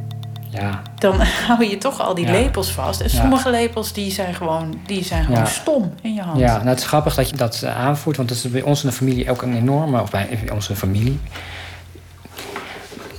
Ja, 0.61 0.83
dan 0.99 1.21
hou 1.47 1.65
je 1.65 1.79
toch 1.79 2.01
al 2.01 2.15
die 2.15 2.27
Ja. 2.27 2.33
lepels 2.33 2.71
vast. 2.71 3.01
En 3.01 3.11
sommige 3.11 3.51
lepels 3.51 3.93
die 3.93 4.11
zijn 4.13 4.35
gewoon, 4.35 4.81
die 4.87 5.05
zijn 5.05 5.25
gewoon 5.25 5.47
stom 5.47 5.95
in 6.03 6.15
je 6.15 6.21
hand. 6.23 6.39
ja 6.39 6.57
nou, 6.57 6.69
het 6.69 6.79
is 6.79 6.85
grappig 6.87 7.15
dat 7.15 7.29
je 7.29 7.37
dat 7.37 7.63
eh, 7.63 7.77
aanvoert, 7.77 8.17
want 8.17 8.29
dat 8.29 8.39
is 8.39 8.51
bij 8.51 8.63
ons 8.63 8.83
in 8.83 8.89
de 8.89 8.95
familie 8.95 9.31
ook 9.31 9.43
een 9.43 9.57
enorme, 9.57 10.01
of 10.03 10.11
bij 10.11 10.29
onze 10.53 10.77
familie. 10.77 11.21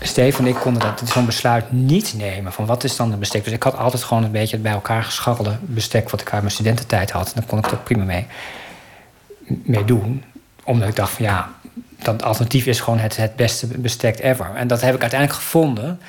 Steven 0.02 0.46
en 0.46 0.50
ik 0.50 0.56
konden 0.56 0.82
dat 0.82 1.02
zo'n 1.06 1.26
besluit 1.26 1.72
niet 1.72 2.14
nemen. 2.18 2.54
Van 2.54 2.66
wat 2.66 2.84
is 2.84 2.96
dan 2.96 3.12
een 3.12 3.20
bestek? 3.20 3.44
Dus 3.44 3.54
ik 3.54 3.64
had 3.64 3.78
altijd 3.78 4.04
gewoon 4.04 4.24
een 4.24 4.32
beetje 4.32 4.54
het 4.56 4.64
bij 4.64 4.72
elkaar 4.72 5.04
gescharrelde 5.04 5.58
bestek 5.62 6.10
wat 6.10 6.22
ik 6.22 6.32
uit 6.32 6.42
mijn 6.42 6.54
studententijd 6.54 7.12
had. 7.12 7.26
En 7.28 7.32
dan 7.36 7.46
kon 7.46 7.58
ik 7.58 7.66
er 7.66 7.78
prima 7.78 8.04
mee, 8.04 8.28
mee 9.46 9.86
doen. 9.86 10.24
Omdat 10.64 10.90
ik 10.90 10.96
dacht 10.96 11.12
van 11.12 11.26
ja, 11.26 11.50
dat 12.02 12.24
alternatief 12.24 12.66
is 12.66 12.80
gewoon 12.80 13.00
het, 13.00 13.18
het 13.18 13.36
beste 13.36 13.68
bestek 13.68 14.20
ever. 14.20 14.52
En 14.56 14.68
dat 14.68 14.82
heb 14.82 14.96
ik 14.96 15.02
uiteindelijk 15.02 15.40
gevonden. 15.40 16.00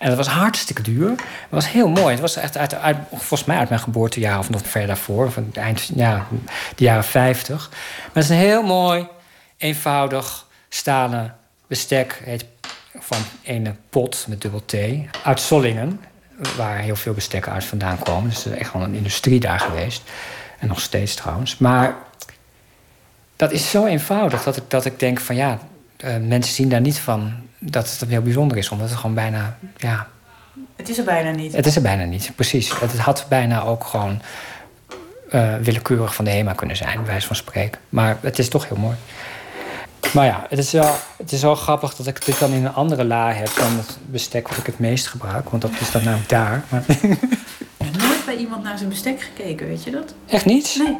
En 0.00 0.08
dat 0.08 0.16
was 0.16 0.26
hartstikke 0.26 0.82
duur. 0.82 1.08
Het 1.08 1.50
was 1.50 1.70
heel 1.70 1.88
mooi. 1.88 2.10
Het 2.10 2.20
was 2.20 2.36
echt 2.36 2.56
uit, 2.56 2.74
uit, 2.74 2.96
volgens 3.10 3.44
mij 3.44 3.56
uit 3.56 3.68
mijn 3.68 3.80
geboortejaar 3.80 4.38
of 4.38 4.50
nog 4.50 4.60
ver 4.64 4.86
daarvoor. 4.86 5.32
Het 5.34 5.56
eind 5.56 5.90
ja, 5.94 6.26
de 6.76 6.84
jaren 6.84 7.04
50. 7.04 7.68
Maar 7.70 8.10
het 8.12 8.22
is 8.24 8.30
een 8.30 8.36
heel 8.36 8.62
mooi, 8.62 9.06
eenvoudig 9.56 10.46
stalen 10.68 11.36
bestek. 11.66 12.20
Heet 12.24 12.44
van 12.98 13.18
ene 13.42 13.74
pot 13.90 14.24
met 14.28 14.40
dubbel 14.40 14.62
T. 14.64 14.74
Uit 15.24 15.40
Sollingen, 15.40 16.00
waar 16.56 16.78
heel 16.78 16.96
veel 16.96 17.14
bestekken 17.14 17.52
uit 17.52 17.64
vandaan 17.64 17.98
komen. 17.98 18.30
Dus 18.30 18.44
er 18.44 18.52
is 18.52 18.58
echt 18.58 18.72
wel 18.72 18.82
een 18.82 18.94
industrie 18.94 19.40
daar 19.40 19.60
geweest. 19.60 20.02
En 20.58 20.68
nog 20.68 20.80
steeds 20.80 21.14
trouwens. 21.14 21.58
Maar 21.58 21.96
dat 23.36 23.52
is 23.52 23.70
zo 23.70 23.86
eenvoudig 23.86 24.42
dat 24.42 24.56
ik, 24.56 24.64
dat 24.68 24.84
ik 24.84 24.98
denk 24.98 25.20
van 25.20 25.36
ja, 25.36 25.58
eh, 25.96 26.16
mensen 26.16 26.54
zien 26.54 26.68
daar 26.68 26.80
niet 26.80 26.98
van 26.98 27.48
dat 27.60 27.96
het 28.00 28.08
heel 28.08 28.22
bijzonder 28.22 28.56
is. 28.56 28.68
Omdat 28.68 28.88
het 28.88 28.98
gewoon 28.98 29.14
bijna, 29.14 29.56
ja, 29.76 30.06
Het 30.76 30.88
is 30.88 30.98
er 30.98 31.04
bijna 31.04 31.30
niet. 31.30 31.52
het 31.56 31.66
is 31.66 31.76
er 31.76 31.82
bijna 31.82 32.04
niet. 32.04 32.32
Precies. 32.34 32.80
Het 32.80 32.98
had 32.98 33.26
bijna 33.28 33.62
ook 33.62 33.84
gewoon 33.84 34.22
eh, 35.30 35.54
willekeurig 35.62 36.14
van 36.14 36.24
de 36.24 36.30
HEMA 36.30 36.52
kunnen 36.52 36.76
zijn, 36.76 36.96
bij 36.96 37.04
wijze 37.06 37.26
van 37.26 37.36
spreken. 37.36 37.80
Maar 37.88 38.16
het 38.20 38.38
is 38.38 38.48
toch 38.48 38.68
heel 38.68 38.76
mooi. 38.76 38.96
Maar 40.14 40.24
ja, 40.26 40.46
het 40.48 40.58
is, 40.58 40.70
wel, 40.72 40.94
het 41.16 41.32
is 41.32 41.42
wel 41.42 41.54
grappig 41.54 41.94
dat 41.94 42.06
ik 42.06 42.24
dit 42.24 42.38
dan 42.38 42.52
in 42.52 42.64
een 42.64 42.74
andere 42.74 43.04
la 43.04 43.32
heb 43.32 43.50
dan 43.56 43.76
het 43.76 43.98
bestek 44.06 44.48
wat 44.48 44.58
ik 44.58 44.66
het 44.66 44.78
meest 44.78 45.06
gebruik. 45.06 45.48
Want 45.50 45.62
dat 45.62 45.70
is 45.80 45.90
dan 45.90 46.04
namelijk 46.04 46.28
daar. 46.28 46.62
Maar 46.68 46.82
Ik 46.88 46.98
heb 47.78 47.96
nooit 48.02 48.24
bij 48.24 48.36
iemand 48.36 48.62
naar 48.62 48.78
zijn 48.78 48.88
bestek 48.90 49.20
gekeken, 49.22 49.66
weet 49.66 49.84
je 49.84 49.90
dat? 49.90 50.14
echt 50.26 50.44
niet? 50.44 50.74
Nee. 50.78 50.96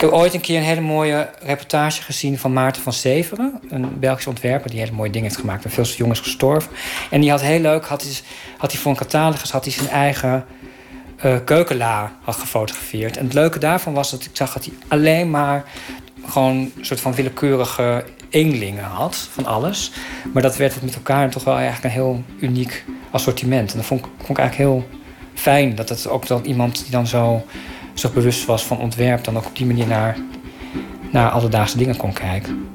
Ik 0.00 0.06
heb 0.06 0.14
ooit 0.14 0.34
een 0.34 0.40
keer 0.40 0.56
een 0.56 0.64
hele 0.64 0.80
mooie 0.80 1.30
reportage 1.42 2.02
gezien 2.02 2.38
van 2.38 2.52
Maarten 2.52 2.82
van 2.82 2.92
Severen. 2.92 3.60
Een 3.68 3.98
Belgisch 3.98 4.26
ontwerper 4.26 4.70
die 4.70 4.78
hele 4.78 4.92
mooie 4.92 5.10
dingen 5.10 5.28
heeft 5.28 5.40
gemaakt. 5.40 5.64
En 5.64 5.70
veel 5.70 5.84
jongens 5.84 6.20
gestorven. 6.20 6.72
En 7.10 7.20
die 7.20 7.30
had 7.30 7.40
heel 7.40 7.60
leuk, 7.60 7.86
had 7.86 8.02
hij, 8.02 8.12
had 8.58 8.74
voor 8.74 8.90
een 8.90 8.96
catalogus 8.96 9.50
had 9.50 9.64
zijn 9.64 9.88
eigen 9.88 10.44
keukenla 11.44 12.12
had 12.22 12.36
gefotografeerd. 12.36 13.16
En 13.16 13.24
het 13.24 13.34
leuke 13.34 13.58
daarvan 13.58 13.92
was 13.92 14.10
dat 14.10 14.24
ik 14.24 14.30
zag 14.32 14.52
dat 14.52 14.64
hij 14.64 14.74
alleen 14.88 15.30
maar 15.30 15.64
gewoon 16.26 16.56
een 16.56 16.72
soort 16.80 17.00
van 17.00 17.14
willekeurige 17.14 18.04
eenlingen 18.30 18.84
had 18.84 19.16
van 19.16 19.46
alles. 19.46 19.92
Maar 20.32 20.42
dat 20.42 20.56
werd 20.56 20.74
het 20.74 20.82
met 20.82 20.94
elkaar 20.94 21.30
toch 21.30 21.44
wel 21.44 21.56
eigenlijk 21.56 21.84
een 21.84 22.00
heel 22.00 22.22
uniek 22.38 22.84
assortiment. 23.10 23.70
En 23.70 23.76
dat 23.76 23.86
vond 23.86 24.00
ik, 24.00 24.06
vond 24.16 24.30
ik 24.30 24.38
eigenlijk 24.38 24.70
heel 24.70 24.88
fijn. 25.34 25.74
Dat 25.74 25.88
het 25.88 26.08
ook 26.08 26.26
dan 26.26 26.44
iemand 26.44 26.82
die 26.82 26.90
dan 26.90 27.06
zo 27.06 27.44
zich 27.94 28.12
bewust 28.12 28.44
was 28.44 28.64
van 28.64 28.78
ontwerp... 28.78 29.24
dan 29.24 29.36
ook 29.36 29.46
op 29.46 29.56
die 29.56 29.66
manier 29.66 29.86
naar, 29.86 30.16
naar 31.10 31.30
alledaagse 31.30 31.78
dingen 31.78 31.96
kon 31.96 32.12
kijken. 32.12 32.68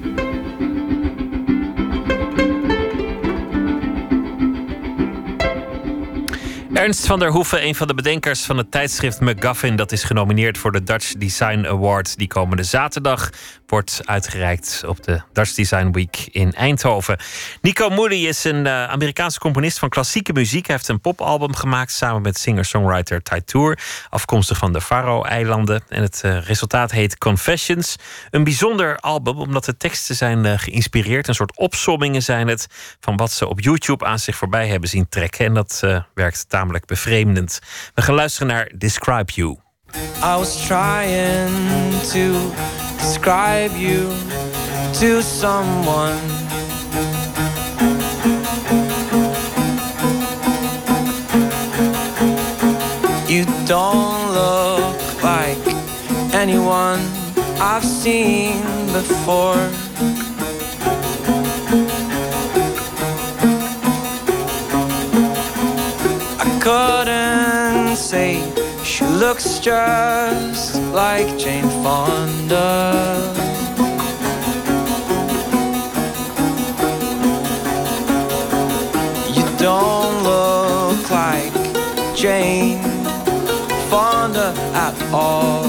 Ernst 6.76 7.06
van 7.06 7.20
der 7.20 7.32
Hoeven, 7.32 7.66
een 7.66 7.76
van 7.76 7.88
de 7.88 7.94
bedenkers 7.94 8.42
van 8.42 8.58
het 8.58 8.72
tijdschrift 8.72 9.20
McGuffin, 9.20 9.76
dat 9.76 9.92
is 9.92 10.04
genomineerd 10.04 10.58
voor 10.58 10.72
de 10.72 10.84
Dutch 10.84 11.14
Design 11.14 11.66
Award. 11.66 12.18
Die 12.18 12.28
komende 12.28 12.64
zaterdag 12.64 13.30
wordt 13.68 14.02
uitgereikt 14.06 14.84
op 14.88 15.04
de 15.04 15.22
Dutch 15.34 15.54
Design 15.54 15.92
Week 15.92 16.28
in 16.32 16.54
Eindhoven. 16.54 17.18
Nico 17.62 17.90
Moody 17.90 18.16
is 18.16 18.44
een 18.44 18.66
eh, 18.66 18.84
Amerikaanse 18.84 19.40
componist 19.40 19.80
van 19.80 19.90
klassieke 19.90 20.34
muziek. 20.34 20.66
Hij 20.66 20.76
heeft 20.76 20.88
een 20.88 21.02
popalbum 21.02 21.56
gemaakt 21.56 21.92
samen 21.92 22.22
met 22.22 22.38
singer-songwriter 22.38 23.22
Ty 23.22 23.40
Tour, 23.40 23.80
afkomstig 24.10 24.58
van 24.58 24.74
de 24.74 24.82
Faro-eilanden. 24.82 25.84
En 25.90 26.02
het 26.02 26.22
eh, 26.24 26.46
resultaat 26.46 26.92
heet 26.92 27.18
Confessions. 27.18 27.96
Een 28.30 28.44
bijzonder 28.44 28.98
album, 28.98 29.38
omdat 29.38 29.66
de 29.66 29.78
teksten 29.78 30.16
zijn 30.16 30.46
eh, 30.46 30.60
geïnspireerd. 30.60 31.28
Een 31.28 31.36
soort 31.36 31.58
opsommingen 31.58 32.24
zijn 32.24 32.48
het 32.48 32.68
van 33.00 33.18
wat 33.18 33.32
ze 33.32 33.48
op 33.48 33.60
YouTube 33.60 34.06
aan 34.06 34.20
zich 34.20 34.36
voorbij 34.36 34.68
hebben 34.68 34.90
zien 34.90 35.10
trekken. 35.10 35.46
En 35.46 35.54
dat 35.54 35.84
werkt 36.14 36.50
tamelijk 36.50 36.86
bevreemdend. 36.86 37.60
We 37.94 38.02
gaan 38.02 38.16
luisteren 38.16 38.48
naar 38.48 38.72
Describe 38.78 39.32
You. 39.32 39.65
I 40.22 40.38
was 40.38 40.62
trying 40.66 41.92
to 42.12 42.52
describe 42.98 43.72
you 43.72 44.10
to 45.00 45.22
someone. 45.22 46.20
You 53.28 53.46
don't 53.66 54.32
look 54.32 55.24
like 55.24 55.58
anyone 56.34 57.00
I've 57.60 57.84
seen 57.84 58.62
before. 58.94 59.70
I 66.40 66.60
couldn't 66.62 67.96
say 67.98 68.55
looks 69.20 69.60
just 69.60 70.82
like 70.92 71.38
Jane 71.38 71.70
Fonda. 71.82 73.34
You 79.34 79.46
don't 79.58 80.24
look 80.24 81.10
like 81.10 81.54
Jane 82.14 82.82
Fonda 83.90 84.54
at 84.74 84.96
all. 85.14 85.64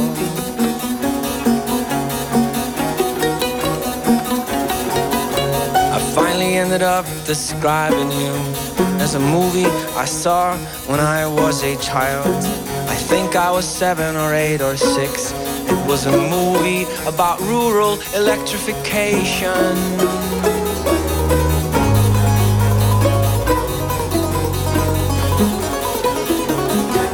I 5.94 6.00
finally 6.16 6.54
ended 6.54 6.82
up 6.82 7.06
describing 7.24 8.10
you 8.10 8.32
as 8.98 9.14
a 9.14 9.20
movie 9.20 9.66
I 9.94 10.04
saw 10.04 10.56
when 10.88 10.98
I 10.98 11.28
was 11.28 11.62
a 11.62 11.76
child. 11.76 12.65
Think 13.06 13.36
I 13.36 13.52
was 13.52 13.64
seven 13.64 14.16
or 14.16 14.34
eight 14.34 14.60
or 14.60 14.76
six. 14.76 15.32
It 15.70 15.86
was 15.86 16.06
a 16.06 16.10
movie 16.10 16.86
about 17.06 17.40
rural 17.40 18.00
electrification. 18.16 19.74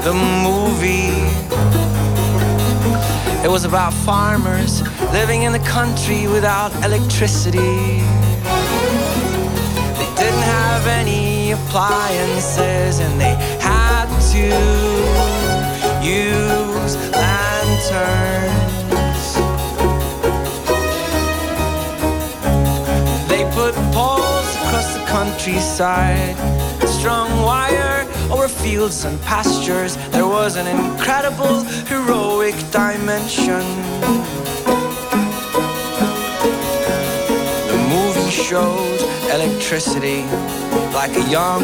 The 0.03 0.15
movie. 0.43 1.13
It 3.45 3.51
was 3.51 3.65
about 3.65 3.93
farmers 3.93 4.81
living 5.13 5.43
in 5.43 5.53
the 5.53 5.65
country 5.79 6.27
without 6.27 6.73
electricity. 6.83 8.01
They 9.99 10.11
didn't 10.17 10.47
have 10.59 10.87
any 10.87 11.53
appliances 11.53 12.99
and 12.99 13.21
they 13.21 13.35
had 13.61 14.07
to 14.33 15.42
use 16.03 16.97
lanterns. 17.13 18.55
They 23.29 23.45
put 23.55 23.75
poles 23.95 24.57
across 24.57 24.95
the 24.95 25.05
countryside, 25.07 26.37
strung 26.89 27.31
wire 27.43 28.05
over 28.33 28.49
fields 28.49 29.05
and 29.05 29.21
pastures. 29.23 29.97
There 30.11 30.27
was 30.27 30.57
an 30.57 30.67
incredible, 30.67 31.63
heroic 31.87 32.57
dimension. 32.73 33.65
The 37.71 37.79
movie 37.89 38.31
showed 38.31 39.01
electricity 39.31 40.23
like 40.93 41.17
a 41.17 41.31
young 41.31 41.63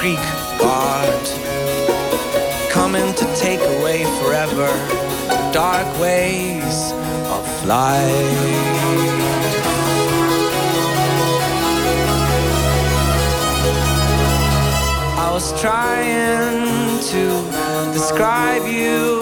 Greek 0.00 0.24
god 0.58 1.45
coming 2.86 3.12
to 3.14 3.26
take 3.34 3.58
away 3.78 4.04
forever 4.20 4.68
the 5.26 5.50
dark 5.52 5.88
ways 6.00 6.92
of 7.34 7.66
life. 7.66 8.06
I 15.18 15.30
was 15.32 15.60
trying 15.60 17.00
to 17.10 17.92
describe 17.92 18.62
you 18.68 19.20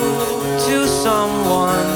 to 0.67 0.87
someone. 0.87 1.94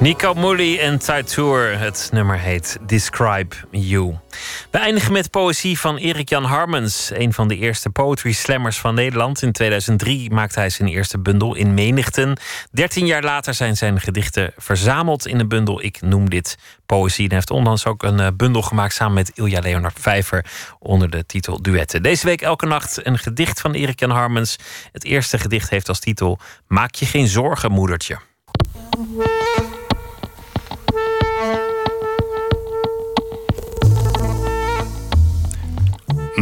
Nico 0.00 0.34
Mully 0.34 0.78
en 0.78 0.98
Taitour. 0.98 1.78
Het 1.78 2.08
nummer 2.12 2.38
heet 2.38 2.78
Describe 2.86 3.56
You. 3.70 4.18
We 4.70 4.78
eindigen 4.78 5.12
met 5.12 5.30
poëzie 5.30 5.78
van 5.78 5.96
Erik-Jan 5.96 6.44
Harmens. 6.44 7.10
Een 7.14 7.32
van 7.32 7.48
de 7.48 7.56
eerste 7.56 7.90
poetry 7.90 8.32
slammers 8.32 8.78
van 8.78 8.94
Nederland. 8.94 9.42
In 9.42 9.52
2003 9.52 10.30
maakte 10.30 10.58
hij 10.58 10.70
zijn 10.70 10.88
eerste 10.88 11.18
bundel 11.18 11.54
in 11.54 11.74
Menigten. 11.74 12.36
Dertien 12.70 13.06
jaar 13.06 13.22
later 13.22 13.54
zijn 13.54 13.76
zijn 13.76 14.00
gedichten 14.00 14.52
verzameld 14.56 15.26
in 15.26 15.40
een 15.40 15.48
bundel. 15.48 15.82
Ik 15.82 16.00
noem 16.00 16.30
dit 16.30 16.58
poëzie. 16.86 17.28
En 17.28 17.34
heeft 17.34 17.50
onlangs 17.50 17.86
ook 17.86 18.02
een 18.02 18.20
eh, 18.20 18.28
bundel 18.36 18.62
gemaakt 18.62 18.94
samen 18.94 19.14
met 19.14 19.30
Ilja 19.34 19.60
Leonard 19.60 19.98
Vijver. 20.00 20.44
Onder 20.78 21.10
de 21.10 21.26
titel 21.26 21.62
Duetten. 21.62 22.02
Deze 22.02 22.26
week 22.26 22.42
elke 22.42 22.66
nacht 22.66 23.06
een 23.06 23.18
gedicht 23.18 23.60
van 23.60 23.72
Erik-Jan 23.72 24.10
Harmens. 24.10 24.56
Het 24.92 25.04
eerste 25.04 25.38
gedicht 25.38 25.70
heeft 25.70 25.88
als 25.88 26.00
titel 26.00 26.38
Maak 26.66 26.94
je 26.94 27.06
geen 27.06 27.26
zorgen, 27.26 27.72
moedertje. 27.72 28.18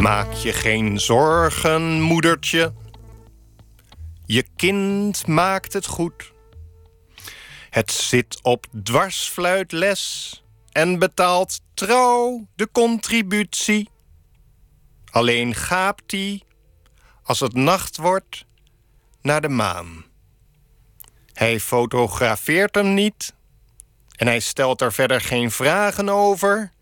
Maak 0.02 0.32
je 0.32 0.52
geen 0.52 1.00
zorgen, 1.00 2.00
moedertje. 2.00 2.72
Je 4.26 4.44
kind 4.56 5.26
maakt 5.26 5.72
het 5.72 5.86
goed. 5.86 6.32
Het 7.70 7.90
zit 7.90 8.38
op 8.42 8.66
dwarsfluitles 8.82 10.42
en 10.72 10.98
betaalt 10.98 11.60
trouw 11.74 12.46
de 12.54 12.68
contributie. 12.72 13.88
Alleen 15.10 15.54
gaapt 15.54 16.10
hij, 16.10 16.42
als 17.22 17.40
het 17.40 17.54
nacht 17.54 17.96
wordt, 17.96 18.44
naar 19.22 19.40
de 19.40 19.48
maan. 19.48 20.04
Hij 21.32 21.60
fotografeert 21.60 22.74
hem 22.74 22.94
niet 22.94 23.34
en 24.16 24.26
hij 24.26 24.40
stelt 24.40 24.80
er 24.80 24.92
verder 24.92 25.20
geen 25.20 25.50
vragen 25.50 26.08
over. 26.08 26.72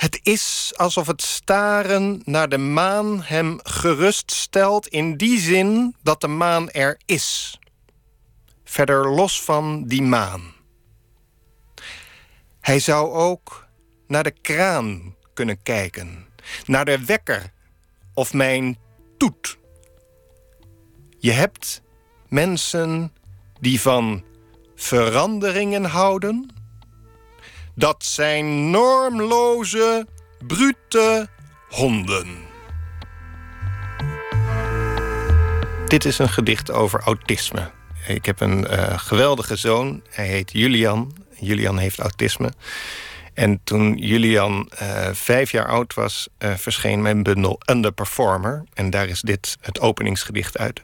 Het 0.00 0.20
is 0.22 0.72
alsof 0.76 1.06
het 1.06 1.22
staren 1.22 2.22
naar 2.24 2.48
de 2.48 2.58
maan 2.58 3.22
hem 3.22 3.58
geruststelt 3.62 4.86
in 4.86 5.16
die 5.16 5.40
zin 5.40 5.96
dat 6.02 6.20
de 6.20 6.28
maan 6.28 6.70
er 6.70 7.00
is. 7.06 7.58
Verder 8.64 9.08
los 9.08 9.42
van 9.42 9.84
die 9.84 10.02
maan. 10.02 10.52
Hij 12.60 12.78
zou 12.78 13.12
ook 13.12 13.66
naar 14.06 14.22
de 14.22 14.30
kraan 14.30 15.14
kunnen 15.34 15.62
kijken, 15.62 16.26
naar 16.64 16.84
de 16.84 17.04
wekker 17.04 17.52
of 18.14 18.32
mijn 18.32 18.78
toet. 19.18 19.58
Je 21.18 21.32
hebt 21.32 21.82
mensen 22.28 23.12
die 23.60 23.80
van 23.80 24.24
veranderingen 24.74 25.84
houden. 25.84 26.59
Dat 27.80 28.04
zijn 28.04 28.70
normloze, 28.70 30.06
brute 30.46 31.28
honden. 31.68 32.26
Dit 35.86 36.04
is 36.04 36.18
een 36.18 36.28
gedicht 36.28 36.70
over 36.70 37.00
autisme. 37.00 37.70
Ik 38.06 38.26
heb 38.26 38.40
een 38.40 38.66
eh, 38.66 38.98
geweldige 38.98 39.56
zoon. 39.56 40.02
Hij 40.10 40.26
heet 40.26 40.52
Julian. 40.52 41.16
Julian 41.38 41.78
heeft 41.78 41.98
autisme. 41.98 42.52
En 43.34 43.60
toen 43.64 43.96
Julian 43.96 44.68
eh, 44.70 45.08
vijf 45.12 45.50
jaar 45.50 45.66
oud 45.66 45.94
was, 45.94 46.28
eh, 46.38 46.54
verscheen 46.54 47.02
mijn 47.02 47.22
bundel 47.22 47.60
Underperformer. 47.70 48.64
En 48.74 48.90
daar 48.90 49.08
is 49.08 49.20
dit 49.20 49.56
het 49.60 49.80
openingsgedicht 49.80 50.58
uit. 50.58 50.82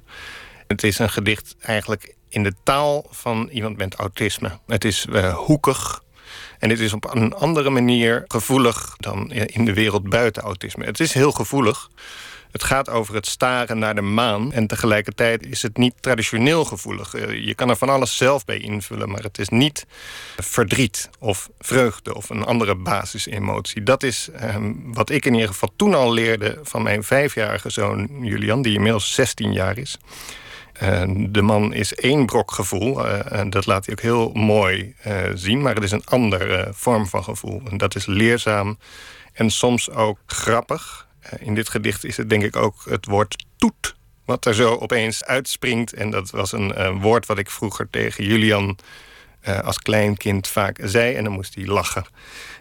Het 0.67 0.83
is 0.83 0.99
een 0.99 1.11
gedicht 1.11 1.57
eigenlijk 1.61 2.15
in 2.29 2.43
de 2.43 2.55
taal 2.63 3.07
van 3.11 3.49
iemand 3.53 3.77
met 3.77 3.95
autisme. 3.95 4.59
Het 4.67 4.85
is 4.85 5.07
hoekig. 5.35 6.05
En 6.59 6.71
het 6.71 6.81
is 6.81 6.93
op 6.93 7.15
een 7.15 7.35
andere 7.35 7.71
manier 7.71 8.25
gevoelig 8.29 8.95
dan 8.97 9.33
in 9.33 9.65
de 9.65 9.75
wereld 9.75 10.09
buiten 10.09 10.43
autisme. 10.43 10.85
Het 10.85 11.01
is 11.01 11.13
heel 11.13 11.33
gevoelig. 11.33 11.89
Het 12.57 12.65
gaat 12.65 12.91
over 12.91 13.15
het 13.15 13.27
staren 13.27 13.79
naar 13.79 13.95
de 13.95 14.01
maan. 14.01 14.53
En 14.53 14.67
tegelijkertijd 14.67 15.47
is 15.47 15.63
het 15.63 15.77
niet 15.77 15.95
traditioneel 16.01 16.65
gevoelig. 16.65 17.15
Eh, 17.15 17.47
Je 17.47 17.55
kan 17.55 17.69
er 17.69 17.77
van 17.77 17.89
alles 17.89 18.17
zelf 18.17 18.45
bij 18.45 18.59
invullen, 18.59 19.11
maar 19.11 19.23
het 19.23 19.39
is 19.39 19.49
niet 19.49 19.87
verdriet 20.37 21.11
of 21.19 21.49
vreugde 21.59 22.15
of 22.15 22.31
een 22.31 22.45
andere 22.45 22.75
basisemotie. 22.75 23.83
Dat 23.83 24.03
is 24.03 24.29
ehm, 24.33 24.73
wat 24.85 25.11
ik 25.11 25.25
in 25.25 25.33
ieder 25.35 25.49
geval 25.49 25.73
toen 25.77 25.95
al 25.95 26.13
leerde 26.13 26.59
van 26.63 26.83
mijn 26.83 27.05
vijfjarige 27.05 27.71
zoon 27.71 28.09
Julian, 28.21 28.63
die 28.63 28.75
inmiddels 28.75 29.15
16 29.15 29.53
jaar 29.53 29.79
is. 29.79 29.99
Eh, 30.79 31.03
de 31.29 31.43
man 31.43 31.73
is 31.75 31.95
één 31.95 32.27
brok 32.27 32.53
gevoel. 32.53 33.07
eh, 33.07 33.39
en 33.39 33.51
dat 33.51 33.67
laat 33.67 33.87
hij 33.87 33.95
ook 33.95 34.01
heel 34.03 34.31
mooi 34.33 34.95
eh, 35.03 35.23
zien. 35.35 35.63
Maar 35.63 35.75
het 35.75 35.85
is 35.85 35.91
een 35.91 36.05
andere 36.07 36.69
vorm 36.73 37.07
van 37.07 37.25
gevoel. 37.25 37.63
En 37.71 37.77
dat 37.77 37.95
is 37.95 38.07
leerzaam 38.07 38.79
en 39.33 39.51
soms 39.51 39.91
ook 39.91 40.19
grappig. 40.27 41.07
Eh, 41.21 41.47
in 41.47 41.55
dit 41.55 41.69
gedicht 41.69 42.05
is 42.05 42.17
het 42.17 42.31
denk 42.31 42.43
ik 42.43 42.57
ook 42.57 42.75
het 42.89 43.07
woord 43.07 43.45
toet. 43.57 43.95
Wat 44.25 44.47
er 44.47 44.55
zo 44.55 44.75
opeens 44.75 45.25
uitspringt. 45.25 45.93
En 45.93 46.11
dat 46.11 46.31
was 46.31 46.53
een 46.53 46.75
eh, 46.75 47.01
woord 47.01 47.27
wat 47.27 47.39
ik 47.39 47.51
vroeger 47.51 47.91
tegen 47.91 48.25
Julian 48.25 48.79
eh, 49.41 49.59
als 49.61 49.79
kleinkind 49.79 50.49
vaak 50.49 50.79
zei. 50.83 51.15
En 51.15 51.25
dan 51.25 51.33
moest 51.33 51.55
hij 51.55 51.67
lachen. 51.67 52.05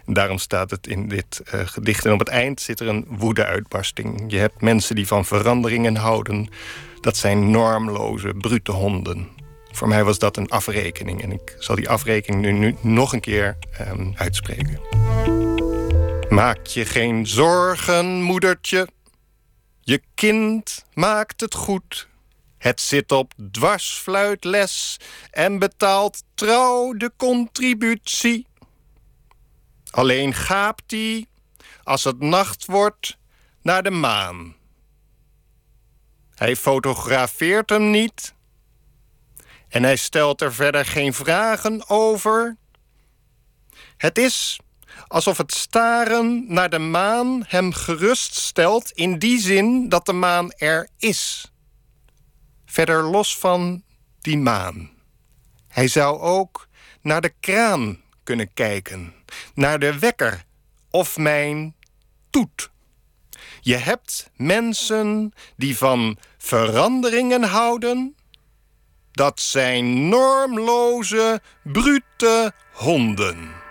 En 0.06 0.12
daarom 0.12 0.38
staat 0.38 0.70
het 0.70 0.86
in 0.86 1.08
dit 1.08 1.40
eh, 1.44 1.60
gedicht. 1.64 2.04
En 2.04 2.12
op 2.12 2.18
het 2.18 2.28
eind 2.28 2.60
zit 2.60 2.80
er 2.80 2.88
een 2.88 3.04
woede-uitbarsting. 3.08 4.24
Je 4.28 4.38
hebt 4.38 4.60
mensen 4.60 4.94
die 4.94 5.06
van 5.06 5.24
veranderingen 5.24 5.96
houden. 5.96 6.48
Dat 7.00 7.16
zijn 7.16 7.50
normloze, 7.50 8.34
brute 8.38 8.72
honden. 8.72 9.28
Voor 9.72 9.88
mij 9.88 10.04
was 10.04 10.18
dat 10.18 10.36
een 10.36 10.48
afrekening. 10.48 11.22
En 11.22 11.32
ik 11.32 11.56
zal 11.58 11.74
die 11.74 11.88
afrekening 11.88 12.58
nu, 12.58 12.76
nog 12.80 13.12
een 13.12 13.20
keer 13.20 13.56
ehm, 13.72 14.10
uitspreken. 14.14 14.80
Maak 16.28 16.66
je 16.66 16.84
geen 16.84 17.26
zorgen, 17.26 18.22
moedertje. 18.22 18.88
Je 19.80 20.02
kind 20.14 20.84
maakt 20.94 21.40
het 21.40 21.54
goed. 21.54 22.08
Het 22.58 22.80
zit 22.80 23.12
op 23.12 23.32
dwarsfluitles 23.50 24.96
en 25.30 25.58
betaalt 25.58 26.22
trouw 26.34 26.92
de 26.92 27.12
contributie. 27.16 28.46
Alleen 29.90 30.34
gaapt 30.34 30.90
hij, 30.90 31.26
als 31.82 32.04
het 32.04 32.20
nacht 32.20 32.64
wordt, 32.64 33.16
naar 33.62 33.82
de 33.82 33.90
maan. 33.90 34.55
Hij 36.36 36.56
fotografeert 36.56 37.70
hem 37.70 37.90
niet. 37.90 38.34
En 39.68 39.82
hij 39.82 39.96
stelt 39.96 40.40
er 40.40 40.54
verder 40.54 40.84
geen 40.84 41.14
vragen 41.14 41.88
over. 41.88 42.56
Het 43.96 44.18
is 44.18 44.60
alsof 45.06 45.36
het 45.36 45.54
staren 45.54 46.44
naar 46.48 46.70
de 46.70 46.78
maan 46.78 47.44
hem 47.46 47.72
geruststelt 47.72 48.90
in 48.90 49.18
die 49.18 49.40
zin 49.40 49.88
dat 49.88 50.06
de 50.06 50.12
maan 50.12 50.50
er 50.50 50.88
is. 50.98 51.52
Verder 52.66 53.02
los 53.02 53.38
van 53.38 53.82
die 54.20 54.38
maan. 54.38 54.90
Hij 55.68 55.88
zou 55.88 56.20
ook 56.20 56.68
naar 57.00 57.20
de 57.20 57.32
kraan 57.40 58.00
kunnen 58.22 58.54
kijken, 58.54 59.14
naar 59.54 59.78
de 59.78 59.98
wekker 59.98 60.44
of 60.90 61.16
mijn 61.16 61.74
toet. 62.30 62.70
Je 63.66 63.76
hebt 63.76 64.30
mensen 64.36 65.32
die 65.56 65.76
van 65.76 66.18
veranderingen 66.38 67.42
houden. 67.42 68.16
Dat 69.12 69.40
zijn 69.40 70.08
normloze, 70.08 71.40
brute 71.62 72.52
honden. 72.72 73.64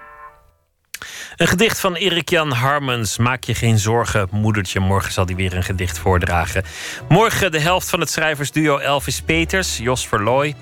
Een 1.35 1.47
gedicht 1.47 1.80
van 1.80 1.95
Erik 1.95 2.30
Jan 2.30 2.51
Harmens. 2.51 3.17
Maak 3.17 3.43
je 3.43 3.55
geen 3.55 3.80
zorgen, 3.80 4.27
moedertje. 4.31 4.80
Morgen 4.80 5.13
zal 5.13 5.26
hij 5.26 5.35
weer 5.35 5.55
een 5.55 5.63
gedicht 5.63 5.99
voordragen. 5.99 6.63
Morgen 7.09 7.51
de 7.51 7.59
helft 7.59 7.89
van 7.89 7.99
het 7.99 8.09
schrijversduo 8.09 8.77
Elvis 8.77 9.22
Peters, 9.22 9.77
Jos 9.77 10.07
Verlooy. 10.07 10.55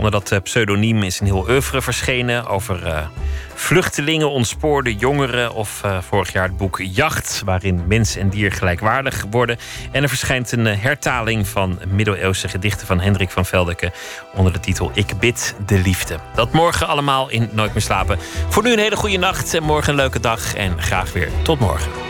Onder 0.00 0.14
dat 0.14 0.32
eh, 0.32 0.38
pseudoniem 0.42 1.02
is 1.02 1.20
een 1.20 1.26
heel 1.26 1.48
oeuvre 1.48 1.82
verschenen 1.82 2.46
over 2.46 2.86
uh, 2.86 3.06
vluchtelingen, 3.54 4.30
ontspoorde 4.30 4.94
jongeren. 4.94 5.54
Of 5.54 5.82
uh, 5.84 5.98
vorig 6.02 6.32
jaar 6.32 6.48
het 6.48 6.56
boek 6.56 6.80
Jacht, 6.82 7.42
waarin 7.44 7.82
mens 7.86 8.16
en 8.16 8.28
dier 8.28 8.52
gelijkwaardig 8.52 9.24
worden. 9.30 9.58
En 9.90 10.02
er 10.02 10.08
verschijnt 10.08 10.52
een 10.52 10.66
hertaling 10.66 11.48
van 11.48 11.78
middeleeuwse 11.88 12.48
gedichten 12.48 12.86
van 12.86 13.00
Hendrik 13.00 13.30
van 13.30 13.46
Veldeke. 13.46 13.92
onder 14.34 14.52
de 14.52 14.60
titel 14.60 14.90
Ik 14.94 15.18
bid 15.18 15.54
de 15.66 15.78
liefde. 15.78 16.18
Dat 16.34 16.52
morgen 16.52 16.86
allemaal 16.86 17.28
in 17.28 17.48
Nooit 17.52 17.72
meer 17.72 17.82
slapen. 17.82 18.18
Voor 18.48 18.62
nu 18.62 18.72
een 18.72 18.78
hele 18.78 18.96
goede 18.96 19.18
nacht 19.18 19.54
en 19.54 19.62
morgen 19.62 19.90
een 19.90 19.98
leuke 19.98 20.20
dag. 20.20 20.54
En 20.54 20.82
graag 20.82 21.12
weer 21.12 21.28
tot 21.42 21.58
morgen. 21.58 22.09